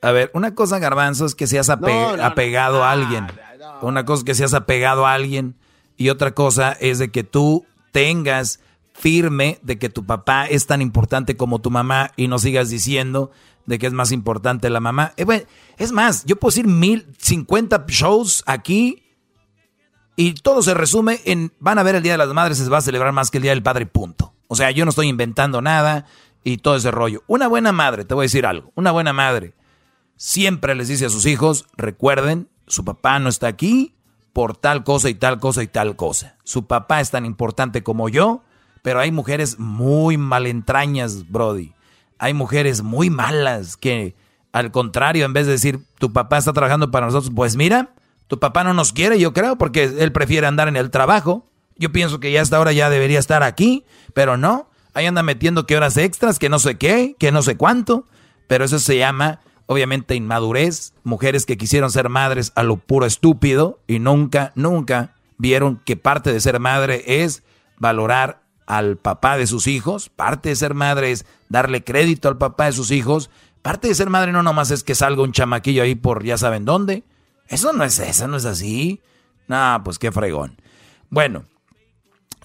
A 0.00 0.12
ver, 0.12 0.30
una 0.34 0.54
cosa, 0.54 0.78
garbanzo, 0.78 1.26
es 1.26 1.34
que 1.34 1.46
seas 1.46 1.70
apegado 1.70 2.84
a 2.84 2.90
alguien. 2.90 3.26
Una 3.82 4.04
cosa 4.04 4.20
es 4.20 4.24
que 4.24 4.34
seas 4.34 4.54
apegado 4.54 5.06
a 5.06 5.14
alguien. 5.14 5.56
Y 5.96 6.10
otra 6.10 6.32
cosa 6.32 6.72
es 6.72 6.98
de 6.98 7.10
que 7.10 7.24
tú 7.24 7.66
tengas 7.90 8.60
firme 8.92 9.58
de 9.62 9.78
que 9.78 9.88
tu 9.88 10.04
papá 10.04 10.46
es 10.46 10.66
tan 10.66 10.82
importante 10.82 11.36
como 11.36 11.60
tu 11.60 11.70
mamá 11.70 12.10
y 12.16 12.28
no 12.28 12.38
sigas 12.38 12.68
diciendo 12.68 13.30
de 13.66 13.78
que 13.78 13.86
es 13.86 13.92
más 13.92 14.12
importante 14.12 14.70
la 14.70 14.80
mamá. 14.80 15.12
Eh, 15.16 15.46
es 15.76 15.92
más, 15.92 16.24
yo 16.24 16.36
puedo 16.36 16.50
decir 16.50 16.66
mil, 16.66 17.06
cincuenta 17.18 17.84
shows 17.86 18.42
aquí 18.46 19.04
y 20.16 20.34
todo 20.34 20.62
se 20.62 20.74
resume 20.74 21.20
en, 21.24 21.52
van 21.60 21.78
a 21.78 21.82
ver 21.82 21.94
el 21.94 22.02
Día 22.02 22.12
de 22.12 22.18
las 22.18 22.28
Madres, 22.28 22.58
se 22.58 22.68
va 22.68 22.78
a 22.78 22.82
celebrar 22.82 23.12
más 23.12 23.30
que 23.30 23.38
el 23.38 23.42
Día 23.42 23.52
del 23.52 23.62
Padre, 23.62 23.86
punto. 23.86 24.34
O 24.48 24.56
sea, 24.56 24.70
yo 24.70 24.84
no 24.84 24.90
estoy 24.90 25.08
inventando 25.08 25.62
nada 25.62 26.06
y 26.42 26.58
todo 26.58 26.76
ese 26.76 26.90
rollo. 26.90 27.22
Una 27.26 27.46
buena 27.46 27.72
madre, 27.72 28.04
te 28.04 28.14
voy 28.14 28.24
a 28.24 28.26
decir 28.26 28.44
algo, 28.44 28.72
una 28.74 28.90
buena 28.90 29.12
madre 29.12 29.54
siempre 30.18 30.74
les 30.74 30.88
dice 30.88 31.06
a 31.06 31.10
sus 31.10 31.24
hijos, 31.24 31.64
recuerden, 31.76 32.48
su 32.66 32.84
papá 32.84 33.18
no 33.18 33.30
está 33.30 33.46
aquí 33.46 33.94
por 34.34 34.56
tal 34.56 34.84
cosa 34.84 35.08
y 35.08 35.14
tal 35.14 35.40
cosa 35.40 35.62
y 35.62 35.68
tal 35.68 35.96
cosa. 35.96 36.36
Su 36.44 36.66
papá 36.66 37.00
es 37.00 37.10
tan 37.10 37.24
importante 37.24 37.82
como 37.82 38.10
yo, 38.10 38.42
pero 38.82 39.00
hay 39.00 39.10
mujeres 39.10 39.58
muy 39.58 40.18
malentrañas, 40.18 41.30
Brody. 41.30 41.72
Hay 42.18 42.34
mujeres 42.34 42.82
muy 42.82 43.10
malas 43.10 43.76
que, 43.76 44.16
al 44.52 44.70
contrario, 44.70 45.24
en 45.24 45.32
vez 45.32 45.46
de 45.46 45.52
decir, 45.52 45.80
tu 45.98 46.12
papá 46.12 46.38
está 46.38 46.52
trabajando 46.52 46.90
para 46.90 47.06
nosotros, 47.06 47.32
pues 47.34 47.56
mira, 47.56 47.94
tu 48.26 48.38
papá 48.38 48.64
no 48.64 48.74
nos 48.74 48.92
quiere, 48.92 49.18
yo 49.18 49.32
creo, 49.32 49.56
porque 49.56 49.84
él 49.84 50.12
prefiere 50.12 50.46
andar 50.46 50.68
en 50.68 50.76
el 50.76 50.90
trabajo. 50.90 51.46
Yo 51.78 51.92
pienso 51.92 52.20
que 52.20 52.32
ya 52.32 52.42
hasta 52.42 52.56
ahora 52.56 52.72
ya 52.72 52.90
debería 52.90 53.18
estar 53.18 53.42
aquí, 53.42 53.84
pero 54.14 54.36
no. 54.36 54.68
Ahí 54.94 55.06
anda 55.06 55.22
metiendo 55.22 55.66
que 55.66 55.76
horas 55.76 55.96
extras, 55.96 56.38
que 56.38 56.48
no 56.48 56.58
sé 56.58 56.76
qué, 56.76 57.14
que 57.18 57.30
no 57.30 57.42
sé 57.42 57.56
cuánto. 57.56 58.04
Pero 58.48 58.64
eso 58.64 58.78
se 58.78 58.98
llama, 58.98 59.40
obviamente, 59.66 60.16
inmadurez. 60.16 60.92
Mujeres 61.04 61.46
que 61.46 61.56
quisieron 61.56 61.90
ser 61.90 62.08
madres 62.08 62.52
a 62.56 62.62
lo 62.64 62.76
puro 62.76 63.06
estúpido 63.06 63.80
y 63.86 64.00
nunca, 64.00 64.52
nunca 64.56 65.14
vieron 65.36 65.80
que 65.84 65.96
parte 65.96 66.32
de 66.32 66.40
ser 66.40 66.58
madre 66.58 67.04
es 67.22 67.44
valorar 67.78 68.42
al 68.66 68.96
papá 68.96 69.38
de 69.38 69.46
sus 69.46 69.66
hijos. 69.66 70.08
Parte 70.08 70.48
de 70.48 70.56
ser 70.56 70.74
madre 70.74 71.12
es 71.12 71.26
darle 71.48 71.84
crédito 71.84 72.28
al 72.28 72.38
papá 72.38 72.66
de 72.66 72.72
sus 72.72 72.90
hijos. 72.90 73.30
Parte 73.62 73.88
de 73.88 73.94
ser 73.94 74.10
madre 74.10 74.32
no 74.32 74.42
nomás 74.42 74.70
es 74.70 74.82
que 74.82 74.94
salga 74.94 75.22
un 75.22 75.32
chamaquillo 75.32 75.82
ahí 75.82 75.94
por 75.94 76.24
ya 76.24 76.36
saben 76.38 76.64
dónde. 76.64 77.04
Eso 77.46 77.72
no 77.72 77.84
es, 77.84 77.98
eso 77.98 78.26
no 78.26 78.36
es 78.36 78.44
así. 78.44 79.00
Nah, 79.46 79.78
pues 79.78 79.98
qué 79.98 80.12
fregón. 80.12 80.60
Bueno, 81.08 81.44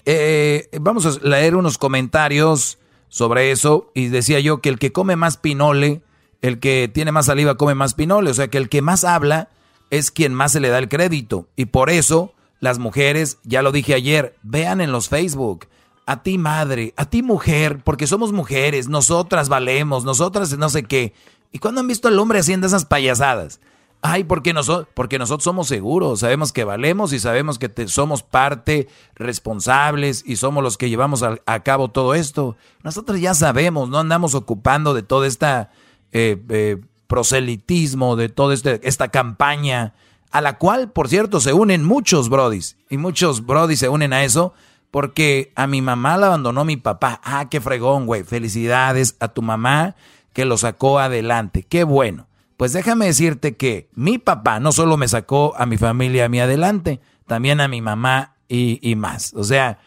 eh, 0.04 0.68
vamos 0.80 1.06
a 1.06 1.26
leer 1.26 1.56
unos 1.56 1.78
comentarios 1.78 2.78
sobre 3.08 3.50
eso. 3.50 3.90
Y 3.94 4.08
decía 4.08 4.40
yo 4.40 4.60
que 4.60 4.68
el 4.68 4.78
que 4.78 4.92
come 4.92 5.16
más 5.16 5.36
pinole, 5.36 6.02
el 6.42 6.58
que 6.58 6.90
tiene 6.92 7.12
más 7.12 7.26
saliva 7.26 7.56
come 7.56 7.74
más 7.74 7.94
pinole. 7.94 8.30
O 8.30 8.34
sea 8.34 8.48
que 8.48 8.58
el 8.58 8.68
que 8.68 8.82
más 8.82 9.04
habla 9.04 9.48
es 9.90 10.10
quien 10.10 10.34
más 10.34 10.52
se 10.52 10.60
le 10.60 10.68
da 10.68 10.78
el 10.78 10.88
crédito. 10.88 11.48
Y 11.56 11.66
por 11.66 11.90
eso 11.90 12.34
las 12.60 12.78
mujeres, 12.78 13.38
ya 13.44 13.62
lo 13.62 13.72
dije 13.72 13.94
ayer, 13.94 14.36
vean 14.42 14.80
en 14.80 14.90
los 14.90 15.08
Facebook. 15.08 15.66
A 16.06 16.22
ti 16.22 16.38
madre, 16.38 16.92
a 16.96 17.08
ti 17.08 17.22
mujer, 17.22 17.80
porque 17.82 18.06
somos 18.06 18.32
mujeres, 18.32 18.88
nosotras 18.88 19.48
valemos, 19.48 20.04
nosotras 20.04 20.56
no 20.58 20.68
sé 20.68 20.82
qué. 20.84 21.14
¿Y 21.52 21.60
cuándo 21.60 21.80
han 21.80 21.86
visto 21.86 22.08
al 22.08 22.18
hombre 22.18 22.40
haciendo 22.40 22.66
esas 22.66 22.84
payasadas? 22.84 23.60
Ay, 24.06 24.24
porque 24.24 24.52
nosotros, 24.52 24.86
porque 24.92 25.18
nosotros 25.18 25.44
somos 25.44 25.66
seguros, 25.66 26.20
sabemos 26.20 26.52
que 26.52 26.64
valemos 26.64 27.14
y 27.14 27.18
sabemos 27.18 27.58
que 27.58 27.88
somos 27.88 28.22
parte 28.22 28.86
responsables 29.14 30.22
y 30.26 30.36
somos 30.36 30.62
los 30.62 30.76
que 30.76 30.90
llevamos 30.90 31.22
a, 31.22 31.60
cabo 31.60 31.88
todo 31.88 32.14
esto. 32.14 32.54
Nosotros 32.82 33.18
ya 33.18 33.32
sabemos, 33.32 33.88
no 33.88 33.98
andamos 33.98 34.34
ocupando 34.34 34.92
de 34.92 35.02
todo 35.02 35.24
este 35.24 35.68
proselitismo, 37.06 38.14
de 38.16 38.28
toda 38.28 38.52
este, 38.52 38.86
esta 38.86 39.08
campaña, 39.08 39.94
a 40.30 40.42
la 40.42 40.58
cual, 40.58 40.92
por 40.92 41.08
cierto, 41.08 41.40
se 41.40 41.54
unen 41.54 41.82
muchos 41.82 42.28
brodis. 42.28 42.76
Y 42.90 42.98
muchos 42.98 43.46
brodis 43.46 43.78
se 43.78 43.88
unen 43.88 44.12
a 44.12 44.22
eso 44.22 44.52
porque 44.90 45.50
a 45.56 45.66
mi 45.66 45.80
mamá 45.80 46.18
la 46.18 46.26
abandonó 46.26 46.66
mi 46.66 46.76
papá. 46.76 47.22
Ah, 47.24 47.48
qué 47.48 47.58
fregón, 47.58 48.04
güey. 48.04 48.22
Felicidades 48.22 49.16
a 49.18 49.28
tu 49.28 49.40
mamá 49.40 49.96
que 50.34 50.44
lo 50.44 50.58
sacó 50.58 50.98
adelante. 50.98 51.62
Qué 51.62 51.84
bueno. 51.84 52.26
Pues 52.56 52.72
déjame 52.72 53.06
decirte 53.06 53.56
que 53.56 53.88
mi 53.94 54.18
papá 54.18 54.60
no 54.60 54.72
solo 54.72 54.96
me 54.96 55.08
sacó 55.08 55.54
a 55.56 55.66
mi 55.66 55.76
familia 55.76 56.26
a 56.26 56.28
mí 56.28 56.40
adelante, 56.40 57.00
también 57.26 57.60
a 57.60 57.68
mi 57.68 57.80
mamá 57.80 58.36
y, 58.48 58.94
más. 58.96 59.32
O 59.34 59.42
sea, 59.42 59.78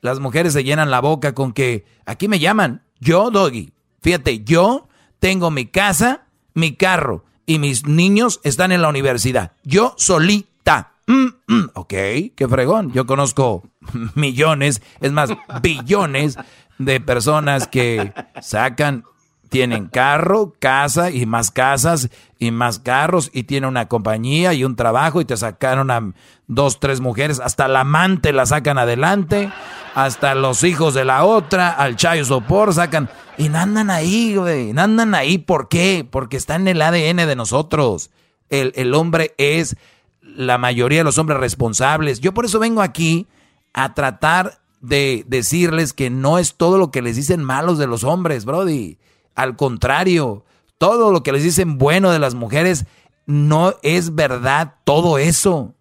las 0.00 0.18
mujeres 0.18 0.52
se 0.52 0.64
llenan 0.64 0.90
la 0.90 1.00
boca 1.00 1.34
con 1.34 1.52
que 1.52 1.84
aquí 2.04 2.26
me 2.28 2.38
llaman, 2.38 2.82
yo, 2.98 3.30
Doggy. 3.30 3.72
Fíjate, 4.00 4.42
yo 4.42 4.88
tengo 5.20 5.50
mi 5.50 5.66
casa, 5.66 6.26
mi 6.54 6.74
carro 6.74 7.24
y 7.46 7.58
mis 7.58 7.86
niños 7.86 8.40
están 8.42 8.72
en 8.72 8.82
la 8.82 8.88
universidad. 8.88 9.52
Yo 9.62 9.94
solita. 9.96 10.94
Mm, 11.06 11.26
mm, 11.46 11.70
ok, 11.74 11.94
qué 12.34 12.46
fregón. 12.48 12.92
Yo 12.92 13.06
conozco 13.06 13.62
millones, 14.14 14.82
es 15.00 15.12
más, 15.12 15.30
billones 15.62 16.36
de 16.78 17.00
personas 17.00 17.68
que 17.68 18.12
sacan 18.40 19.04
tienen 19.48 19.86
carro, 19.86 20.54
casa 20.58 21.10
y 21.10 21.26
más 21.26 21.50
casas 21.50 22.10
y 22.38 22.50
más 22.50 22.78
carros 22.78 23.30
y 23.32 23.44
tienen 23.44 23.68
una 23.68 23.88
compañía 23.88 24.52
y 24.54 24.64
un 24.64 24.76
trabajo 24.76 25.20
y 25.20 25.24
te 25.24 25.36
sacaron 25.36 25.90
a 25.90 26.12
dos, 26.46 26.80
tres 26.80 27.00
mujeres, 27.00 27.40
hasta 27.40 27.68
la 27.68 27.80
amante 27.80 28.32
la 28.32 28.46
sacan 28.46 28.78
adelante, 28.78 29.50
hasta 29.94 30.34
los 30.34 30.64
hijos 30.64 30.94
de 30.94 31.04
la 31.04 31.24
otra, 31.24 31.70
al 31.70 31.96
Chayo 31.96 32.24
Sopor 32.24 32.74
sacan 32.74 33.08
y 33.38 33.46
andan 33.54 33.90
ahí, 33.90 34.36
güey, 34.36 34.70
andan 34.76 35.14
ahí, 35.14 35.38
¿por 35.38 35.68
qué? 35.68 36.06
Porque 36.08 36.36
está 36.36 36.56
en 36.56 36.68
el 36.68 36.82
ADN 36.82 37.16
de 37.16 37.36
nosotros. 37.36 38.10
El, 38.48 38.72
el 38.76 38.94
hombre 38.94 39.34
es 39.38 39.76
la 40.20 40.58
mayoría 40.58 40.98
de 40.98 41.04
los 41.04 41.18
hombres 41.18 41.40
responsables. 41.40 42.20
Yo 42.20 42.32
por 42.32 42.44
eso 42.44 42.58
vengo 42.58 42.82
aquí 42.82 43.26
a 43.72 43.94
tratar 43.94 44.60
de 44.80 45.24
decirles 45.26 45.92
que 45.92 46.10
no 46.10 46.38
es 46.38 46.54
todo 46.54 46.78
lo 46.78 46.90
que 46.90 47.02
les 47.02 47.16
dicen 47.16 47.42
malos 47.42 47.78
de 47.78 47.86
los 47.86 48.04
hombres, 48.04 48.44
Brody 48.44 48.98
al 49.36 49.54
contrario, 49.54 50.44
todo 50.78 51.12
lo 51.12 51.22
que 51.22 51.30
les 51.30 51.42
dicen 51.42 51.78
bueno 51.78 52.10
de 52.10 52.18
las 52.18 52.34
mujeres 52.34 52.86
no 53.26 53.74
es 53.82 54.14
verdad 54.14 54.74
todo 54.84 55.18
eso. 55.18 55.74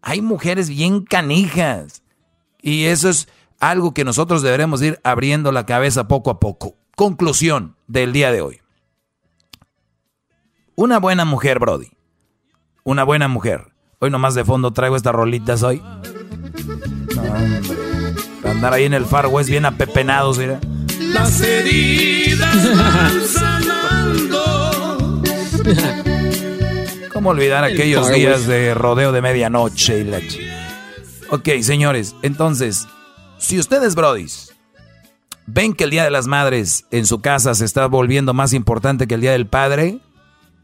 Hay 0.00 0.22
mujeres 0.22 0.68
bien 0.68 1.04
canijas. 1.04 2.02
Y 2.60 2.84
eso 2.84 3.08
es 3.08 3.28
algo 3.58 3.92
que 3.92 4.04
nosotros 4.04 4.42
deberemos 4.42 4.80
ir 4.82 5.00
abriendo 5.02 5.52
la 5.52 5.66
cabeza 5.66 6.06
poco 6.06 6.30
a 6.30 6.38
poco. 6.40 6.76
Conclusión 6.96 7.76
del 7.88 8.12
día 8.12 8.30
de 8.30 8.40
hoy. 8.40 8.60
Una 10.76 10.98
buena 10.98 11.24
mujer, 11.24 11.58
Brody. 11.58 11.90
Una 12.84 13.04
buena 13.04 13.26
mujer. 13.28 13.72
Hoy 13.98 14.10
nomás 14.10 14.34
de 14.34 14.44
fondo 14.44 14.72
traigo 14.72 14.96
estas 14.96 15.14
rolitas 15.14 15.62
hoy. 15.62 15.82
andar 18.44 18.72
ahí 18.72 18.84
en 18.84 18.94
el 18.94 19.06
Far 19.06 19.26
West 19.26 19.50
bien 19.50 19.64
apepenados, 19.64 20.38
mira 20.38 20.60
las 21.12 21.40
heridas 21.40 22.76
van 22.76 23.26
sanando. 23.26 25.22
¿Cómo 27.12 27.30
olvidar 27.30 27.64
aquellos 27.64 28.12
días 28.12 28.46
de 28.46 28.74
rodeo 28.74 29.12
de 29.12 29.22
medianoche 29.22 30.00
y 30.00 30.04
la 30.04 30.20
Ok, 31.30 31.48
señores, 31.62 32.14
entonces, 32.22 32.86
si 33.38 33.58
ustedes, 33.58 33.94
brodis, 33.94 34.54
ven 35.46 35.74
que 35.74 35.84
el 35.84 35.90
Día 35.90 36.04
de 36.04 36.10
las 36.10 36.26
Madres 36.26 36.86
en 36.90 37.06
su 37.06 37.20
casa 37.20 37.54
se 37.54 37.64
está 37.64 37.86
volviendo 37.86 38.34
más 38.34 38.52
importante 38.52 39.06
que 39.06 39.14
el 39.14 39.20
Día 39.20 39.32
del 39.32 39.46
Padre, 39.46 40.00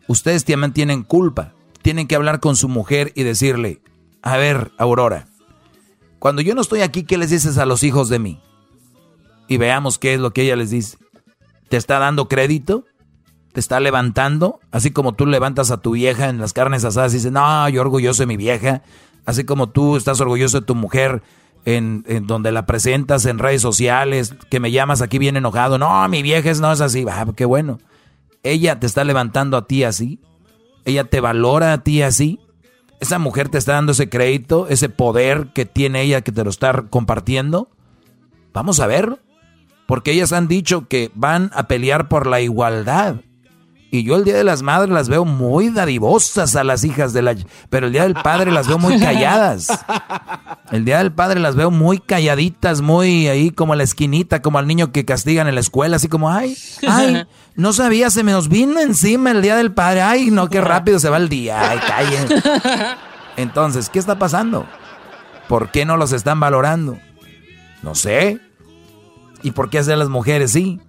ustedes 0.09 0.45
también 0.45 0.73
tienen 0.73 1.05
culpa. 1.05 1.53
Tienen 1.83 2.09
que 2.09 2.17
hablar 2.17 2.41
con 2.41 2.57
su 2.57 2.69
mujer 2.69 3.13
y 3.15 3.23
decirle, 3.23 3.81
a 4.21 4.37
ver, 4.37 4.73
Aurora, 4.79 5.29
cuando 6.19 6.43
yo 6.43 6.55
no 6.55 6.61
estoy 6.61 6.81
aquí, 6.81 7.05
¿qué 7.05 7.17
les 7.17 7.31
dices 7.31 7.57
a 7.59 7.67
los 7.67 7.83
hijos 7.83 8.09
de 8.09 8.19
mí? 8.19 8.41
Y 9.49 9.57
veamos 9.57 9.99
qué 9.99 10.15
es 10.15 10.21
lo 10.21 10.33
que 10.33 10.43
ella 10.43 10.57
les 10.57 10.71
dice. 10.71 10.99
¿Te 11.69 11.77
está 11.77 11.99
dando 11.99 12.29
crédito? 12.29 12.85
¿Te 13.53 13.61
está 13.61 13.81
levantando? 13.81 14.61
Así 14.71 14.91
como 14.91 15.15
tú 15.15 15.27
levantas 15.27 15.71
a 15.71 15.79
tu 15.79 15.93
vieja 15.93 16.29
en 16.29 16.39
las 16.39 16.53
carnes 16.53 16.85
asadas 16.85 17.13
y 17.13 17.17
dices, 17.17 17.33
no, 17.33 17.69
yo 17.69 17.81
orgulloso 17.81 18.23
de 18.23 18.27
mi 18.27 18.37
vieja. 18.37 18.83
Así 19.25 19.45
como 19.45 19.71
tú 19.71 19.97
estás 19.97 20.21
orgulloso 20.21 20.61
de 20.61 20.67
tu 20.67 20.75
mujer 20.75 21.23
en, 21.65 22.05
donde 22.27 22.53
la 22.53 22.67
presentas 22.67 23.27
en 23.27 23.39
redes 23.39 23.61
sociales, 23.61 24.35
que 24.51 24.61
me 24.61 24.71
llamas 24.71 25.03
aquí 25.03 25.19
bien 25.19 25.37
enojado. 25.37 25.79
No, 25.79 26.09
mi 26.09 26.23
vieja 26.23 26.53
no 26.61 26.73
es 26.73 26.81
así. 26.81 27.05
Ah, 27.11 27.27
qué 27.37 27.45
bueno. 27.45 27.79
Ella 28.43 28.81
te 28.81 28.87
está 28.87 29.05
levantando 29.05 29.57
a 29.57 29.67
ti 29.67 29.85
así. 29.85 30.21
Ella 30.85 31.05
te 31.05 31.21
valora 31.21 31.73
a 31.73 31.83
ti 31.83 32.03
así. 32.03 32.41
¿Esa 33.01 33.19
mujer 33.19 33.49
te 33.49 33.59
está 33.59 33.75
dando 33.75 33.93
ese 33.93 34.09
crédito, 34.09 34.67
ese 34.69 34.89
poder 34.89 35.49
que 35.55 35.67
tiene 35.67 36.03
ella 36.03 36.23
que 36.23 36.33
te 36.33 36.43
lo 36.43 36.51
está 36.51 36.87
compartiendo? 36.89 37.71
Vamos 38.53 38.81
a 38.81 38.87
ver. 38.87 39.21
Porque 39.89 40.13
ellas 40.13 40.35
han 40.35 40.49
dicho 40.49 40.87
que 40.87 41.11
van 41.15 41.51
a 41.55 41.67
pelear 41.67 42.09
por 42.09 42.27
la 42.27 42.43
igualdad. 42.43 43.23
Y 43.91 44.03
yo 44.03 44.17
el 44.17 44.25
Día 44.25 44.37
de 44.37 44.45
las 44.45 44.61
Madres 44.61 44.93
las 44.93 45.09
veo 45.09 45.25
muy 45.25 45.71
dadivosas 45.71 46.57
a 46.57 46.63
las 46.63 46.85
hijas 46.85 47.15
de 47.15 47.23
la... 47.23 47.35
Pero 47.71 47.87
el 47.87 47.93
Día 47.95 48.03
del 48.03 48.13
Padre 48.13 48.51
las 48.51 48.69
veo 48.69 48.77
muy 48.77 49.01
calladas. 49.01 49.69
El 50.71 50.85
Día 50.85 50.99
del 50.99 51.11
Padre 51.11 51.41
las 51.41 51.57
veo 51.57 51.71
muy 51.71 52.01
calladitas, 52.01 52.83
muy 52.83 53.29
ahí 53.29 53.51
como 53.51 53.73
a 53.73 53.77
la 53.77 53.83
esquinita, 53.83 54.43
como 54.43 54.59
al 54.59 54.67
niño 54.67 54.93
que 54.93 55.07
castigan 55.07 55.49
en 55.49 55.55
la 55.55 55.63
escuela, 55.63 55.97
así 55.97 56.07
como, 56.07 56.31
ay, 56.31 56.55
ay, 56.87 57.27
no 57.55 57.73
sabía, 57.73 58.11
se 58.11 58.23
me 58.23 58.33
nos 58.33 58.51
vino 58.51 58.79
encima 58.81 59.31
el 59.31 59.41
Día 59.41 59.57
del 59.57 59.73
Padre. 59.73 60.03
Ay, 60.03 60.31
no, 60.31 60.51
qué 60.51 60.61
rápido 60.61 60.99
se 60.99 61.09
va 61.09 61.17
el 61.17 61.31
día. 61.31 61.71
Ay, 61.71 61.79
callen. 61.79 62.43
Entonces, 63.39 63.89
¿qué 63.89 63.99
está 63.99 64.19
pasando? 64.19 64.67
¿Por 65.49 65.71
qué 65.71 65.87
no 65.87 65.97
los 65.97 66.13
están 66.13 66.41
valorando? 66.41 66.99
No 67.83 67.95
sé. 67.95 68.48
¿Y 69.43 69.53
por 69.53 69.71
qué 69.71 69.79
hacer 69.79 69.99
las 69.99 70.09
mujeres 70.09 70.53
sí? 70.53 70.81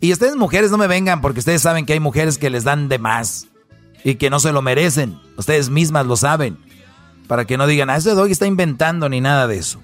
Y 0.00 0.12
ustedes 0.12 0.36
mujeres 0.36 0.70
no 0.70 0.78
me 0.78 0.86
vengan 0.86 1.20
porque 1.20 1.38
ustedes 1.38 1.62
saben 1.62 1.86
que 1.86 1.94
hay 1.94 2.00
mujeres 2.00 2.38
que 2.38 2.50
les 2.50 2.64
dan 2.64 2.88
de 2.88 2.98
más 2.98 3.48
y 4.04 4.16
que 4.16 4.30
no 4.30 4.38
se 4.38 4.52
lo 4.52 4.62
merecen. 4.62 5.18
Ustedes 5.36 5.70
mismas 5.70 6.06
lo 6.06 6.16
saben. 6.16 6.58
Para 7.26 7.46
que 7.46 7.56
no 7.56 7.66
digan, 7.66 7.88
ah, 7.88 7.96
ese 7.96 8.10
doggy 8.10 8.32
está 8.32 8.46
inventando 8.46 9.08
ni 9.08 9.20
nada 9.20 9.46
de 9.46 9.56
eso. 9.56 9.80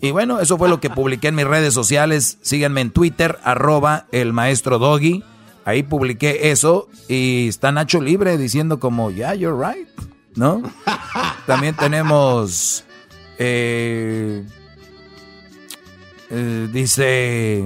Y 0.00 0.10
bueno, 0.10 0.40
eso 0.40 0.58
fue 0.58 0.68
lo 0.68 0.80
que 0.80 0.90
publiqué 0.90 1.28
en 1.28 1.34
mis 1.34 1.46
redes 1.46 1.72
sociales. 1.72 2.36
Síganme 2.42 2.82
en 2.82 2.90
Twitter, 2.90 3.38
arroba 3.42 4.06
el 4.12 4.34
maestro 4.34 4.78
doggy. 4.78 5.24
Ahí 5.64 5.82
publiqué 5.82 6.50
eso 6.50 6.88
y 7.08 7.48
está 7.48 7.72
Nacho 7.72 8.02
Libre 8.02 8.36
diciendo 8.36 8.78
como, 8.78 9.10
yeah, 9.10 9.34
you're 9.34 9.56
right, 9.56 9.88
¿no? 10.34 10.62
También 11.46 11.74
tenemos, 11.74 12.84
eh, 13.38 14.44
eh, 16.36 16.68
dice, 16.72 17.62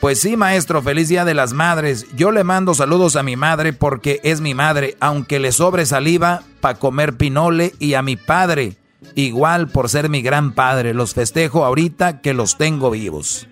pues 0.00 0.20
sí, 0.20 0.36
maestro, 0.36 0.82
feliz 0.82 1.08
día 1.08 1.24
de 1.24 1.32
las 1.32 1.52
madres. 1.52 2.06
Yo 2.16 2.32
le 2.32 2.42
mando 2.42 2.74
saludos 2.74 3.14
a 3.14 3.22
mi 3.22 3.36
madre 3.36 3.72
porque 3.72 4.20
es 4.24 4.40
mi 4.40 4.52
madre, 4.52 4.96
aunque 4.98 5.38
le 5.38 5.52
sobre 5.52 5.86
saliva 5.86 6.42
para 6.60 6.80
comer 6.80 7.16
pinole 7.16 7.72
y 7.78 7.94
a 7.94 8.02
mi 8.02 8.16
padre, 8.16 8.78
igual 9.14 9.68
por 9.68 9.88
ser 9.88 10.08
mi 10.08 10.20
gran 10.20 10.54
padre. 10.54 10.92
Los 10.92 11.14
festejo 11.14 11.64
ahorita 11.64 12.20
que 12.20 12.34
los 12.34 12.58
tengo 12.58 12.90
vivos. 12.90 13.46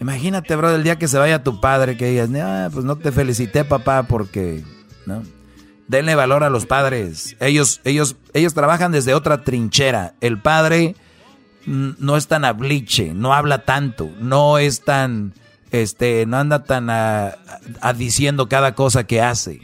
Imagínate, 0.00 0.54
bro, 0.54 0.72
el 0.72 0.84
día 0.84 1.00
que 1.00 1.08
se 1.08 1.18
vaya 1.18 1.42
tu 1.42 1.60
padre, 1.60 1.96
que 1.96 2.10
digas, 2.10 2.30
ah, 2.40 2.68
pues 2.72 2.84
no 2.84 2.96
te 2.96 3.10
felicité, 3.10 3.64
papá, 3.64 4.04
porque, 4.04 4.62
¿no? 5.04 5.24
Denle 5.88 6.14
valor 6.14 6.44
a 6.44 6.50
los 6.50 6.64
padres. 6.64 7.36
Ellos, 7.40 7.80
ellos, 7.82 8.14
ellos 8.34 8.54
trabajan 8.54 8.92
desde 8.92 9.14
otra 9.14 9.42
trinchera. 9.42 10.14
El 10.20 10.40
padre 10.40 10.94
no 11.66 12.16
es 12.16 12.26
tan 12.28 12.44
abliche, 12.44 13.14
no 13.14 13.34
habla 13.34 13.64
tanto, 13.64 14.10
no 14.18 14.58
es 14.58 14.82
tan 14.82 15.34
este, 15.72 16.26
no 16.26 16.36
anda 16.36 16.64
tan 16.64 16.90
a, 16.90 17.38
diciendo 17.96 18.48
cada 18.48 18.74
cosa 18.74 19.04
que 19.04 19.20
hace. 19.20 19.60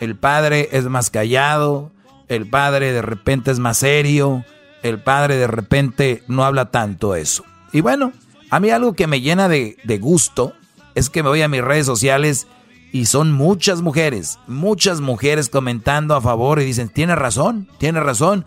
El 0.00 0.16
padre 0.16 0.70
es 0.72 0.84
más 0.84 1.10
callado, 1.10 1.92
el 2.28 2.48
padre 2.48 2.92
de 2.92 3.02
repente 3.02 3.50
es 3.50 3.58
más 3.58 3.78
serio, 3.78 4.44
el 4.82 5.00
padre 5.00 5.36
de 5.36 5.46
repente 5.46 6.22
no 6.26 6.44
habla 6.44 6.70
tanto 6.70 7.14
eso. 7.14 7.44
Y 7.72 7.82
bueno, 7.82 8.12
a 8.50 8.58
mí 8.58 8.70
algo 8.70 8.94
que 8.94 9.06
me 9.06 9.20
llena 9.20 9.48
de, 9.48 9.76
de 9.84 9.98
gusto 9.98 10.54
es 10.94 11.10
que 11.10 11.22
me 11.22 11.28
voy 11.28 11.42
a 11.42 11.48
mis 11.48 11.62
redes 11.62 11.86
sociales 11.86 12.46
y 12.90 13.06
son 13.06 13.32
muchas 13.32 13.82
mujeres, 13.82 14.38
muchas 14.46 15.00
mujeres 15.00 15.48
comentando 15.48 16.14
a 16.14 16.22
favor 16.22 16.60
y 16.60 16.64
dicen, 16.64 16.88
tiene 16.88 17.14
razón, 17.14 17.68
tiene 17.78 18.00
razón. 18.00 18.46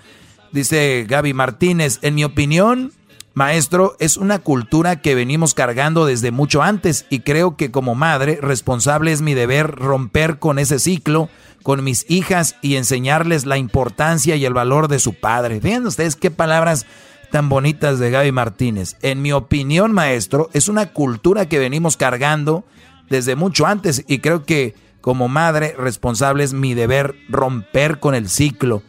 Dice 0.52 1.06
Gaby 1.08 1.34
Martínez, 1.34 2.00
en 2.02 2.16
mi 2.16 2.24
opinión, 2.24 2.94
Maestro, 3.34 3.96
es 4.00 4.18
una 4.18 4.40
cultura 4.40 5.02
que 5.02 5.14
venimos 5.14 5.54
cargando 5.54 6.06
desde 6.06 6.32
mucho 6.32 6.64
antes 6.64 7.06
y 7.10 7.20
creo 7.20 7.56
que 7.56 7.70
como 7.70 7.94
madre 7.94 8.40
responsable 8.42 9.12
es 9.12 9.22
mi 9.22 9.36
deber 9.36 9.72
romper 9.76 10.40
con 10.40 10.58
ese 10.58 10.80
ciclo 10.80 11.30
con 11.68 11.84
mis 11.84 12.06
hijas 12.10 12.56
y 12.62 12.78
enseñarles 12.78 13.46
la 13.46 13.58
importancia 13.58 14.38
y 14.38 14.46
el 14.46 14.54
valor 14.54 14.88
de 14.88 15.00
su 15.00 15.16
padre. 15.16 15.60
Vean 15.60 15.86
ustedes 15.86 16.16
qué 16.16 16.32
palabras 16.32 16.86
tan 17.30 17.50
bonitas 17.50 18.00
de 18.00 18.10
Gaby 18.10 18.32
Martínez. 18.32 18.96
En 19.02 19.22
mi 19.22 19.34
opinión, 19.34 19.92
maestro, 19.92 20.50
es 20.54 20.70
una 20.70 20.94
cultura 20.94 21.50
que 21.50 21.60
venimos 21.60 21.98
cargando 21.98 22.64
desde 23.10 23.36
mucho 23.36 23.66
antes 23.66 24.06
y 24.08 24.20
creo 24.20 24.46
que 24.46 24.76
como 25.02 25.28
madre 25.28 25.76
responsable 25.78 26.46
es 26.46 26.54
mi 26.54 26.74
deber 26.74 27.16
romper 27.28 28.00
con 28.00 28.16
el 28.16 28.30
ciclo. 28.30 28.82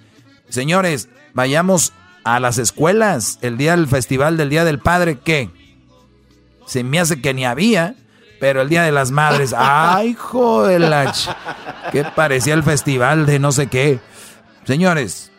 Señores, 0.49 1.09
vayamos 1.39 1.93
a 2.25 2.41
las 2.41 2.59
escuelas 2.59 3.39
el 3.43 3.57
día 3.59 3.77
del 3.77 3.87
festival 3.87 4.37
del 4.37 4.51
Día 4.51 4.65
del 4.65 4.81
Padre, 4.81 5.21
¿qué? 5.25 5.49
Se 6.67 6.83
me 6.83 6.99
hace 6.99 7.23
que 7.23 7.33
ni 7.33 7.47
había, 7.47 7.95
pero 8.41 8.61
el 8.61 8.69
Día 8.69 8.83
de 8.83 8.91
las 8.91 9.13
Madres, 9.13 9.55
¡ay, 9.57 10.15
joder! 10.15 10.83
Que 11.93 12.03
parecía 12.03 12.55
el 12.55 12.65
festival 12.65 13.25
de 13.25 13.39
no 13.39 13.53
sé 13.53 13.69
qué. 13.69 14.01
Señores, 14.65 15.31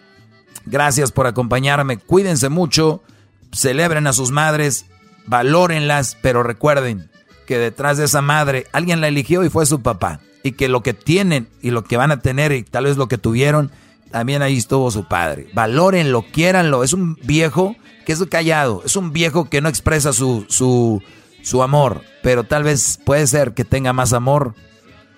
gracias 0.66 1.11
por 1.11 1.28
acompañarme. 1.28 1.98
Cuídense 1.98 2.48
mucho, 2.48 3.03
celebren 3.52 4.08
a 4.08 4.14
sus 4.14 4.32
madres, 4.32 4.86
valórenlas, 5.26 6.18
pero 6.22 6.44
recuerden 6.44 7.11
que 7.45 7.58
detrás 7.58 7.98
de 7.98 8.06
esa 8.06 8.22
madre 8.22 8.68
alguien 8.72 9.02
la 9.02 9.10
eligió 9.10 9.44
y 9.44 9.50
fue 9.50 9.66
su 9.66 9.82
papá. 9.82 10.22
Y 10.44 10.53
que 10.53 10.69
lo 10.69 10.82
que 10.82 10.94
tienen 10.94 11.50
y 11.61 11.72
lo 11.72 11.84
que 11.84 11.98
van 11.98 12.11
a 12.11 12.22
tener 12.22 12.53
y 12.53 12.64
tal 12.64 12.86
vez 12.86 12.95
lo 12.95 13.10
que 13.10 13.18
tuvieron 13.18 13.69
también 14.11 14.41
ahí 14.41 14.57
estuvo 14.57 14.89
su 14.91 15.05
padre. 15.05 15.47
Valórenlo, 15.53 16.25
quiéranlo. 16.31 16.83
Es 16.83 16.93
un 16.93 17.15
viejo 17.23 17.75
que 18.05 18.13
es 18.13 18.23
callado, 18.25 18.81
es 18.85 18.95
un 18.95 19.11
viejo 19.11 19.49
que 19.49 19.61
no 19.61 19.69
expresa 19.69 20.13
su, 20.13 20.45
su, 20.49 21.01
su 21.43 21.61
amor, 21.61 22.01
pero 22.23 22.43
tal 22.43 22.63
vez 22.63 22.99
puede 23.03 23.27
ser 23.27 23.53
que 23.53 23.65
tenga 23.65 23.93
más 23.93 24.13
amor 24.13 24.55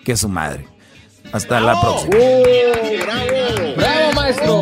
que 0.04 0.18
su 0.18 0.28
madre. 0.28 0.68
Hasta 1.32 1.62
la 1.62 1.80
próxima. 1.80 2.16
bravo, 2.18 3.76
bravo, 3.78 4.14
maestro. 4.14 4.62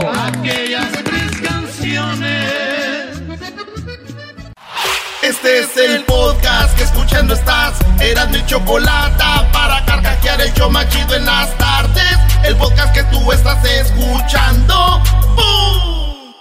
Este 5.29 5.59
es 5.59 5.77
el 5.77 6.03
podcast 6.05 6.75
que 6.75 6.85
escuchando 6.85 7.35
estás. 7.35 7.79
Eran 8.01 8.31
mi 8.31 8.43
chocolate 8.47 9.23
para 9.53 9.85
carcajear 9.85 10.41
el 10.41 10.51
yo 10.55 10.71
machido 10.71 11.15
en 11.15 11.23
las 11.23 11.55
tardes. 11.59 12.17
El 12.43 12.55
podcast 12.55 12.91
que 12.95 13.03
tú 13.03 13.31
estás 13.31 13.63
escuchando. 13.63 14.73
¡Bum! 15.35 16.33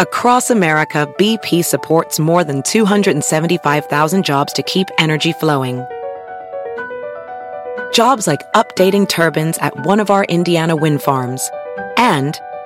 Across 0.00 0.50
America, 0.50 1.06
BP 1.18 1.64
supports 1.64 2.20
more 2.20 2.44
than 2.44 2.60
275,000 2.62 4.22
jobs 4.22 4.52
to 4.52 4.62
keep 4.62 4.88
energy 4.98 5.32
flowing. 5.32 5.82
Jobs 7.90 8.26
like 8.26 8.42
updating 8.52 9.08
turbines 9.08 9.56
at 9.62 9.72
one 9.86 9.98
of 9.98 10.10
our 10.10 10.24
Indiana 10.24 10.76
wind 10.76 11.00
farms 11.00 11.50
and 11.96 12.38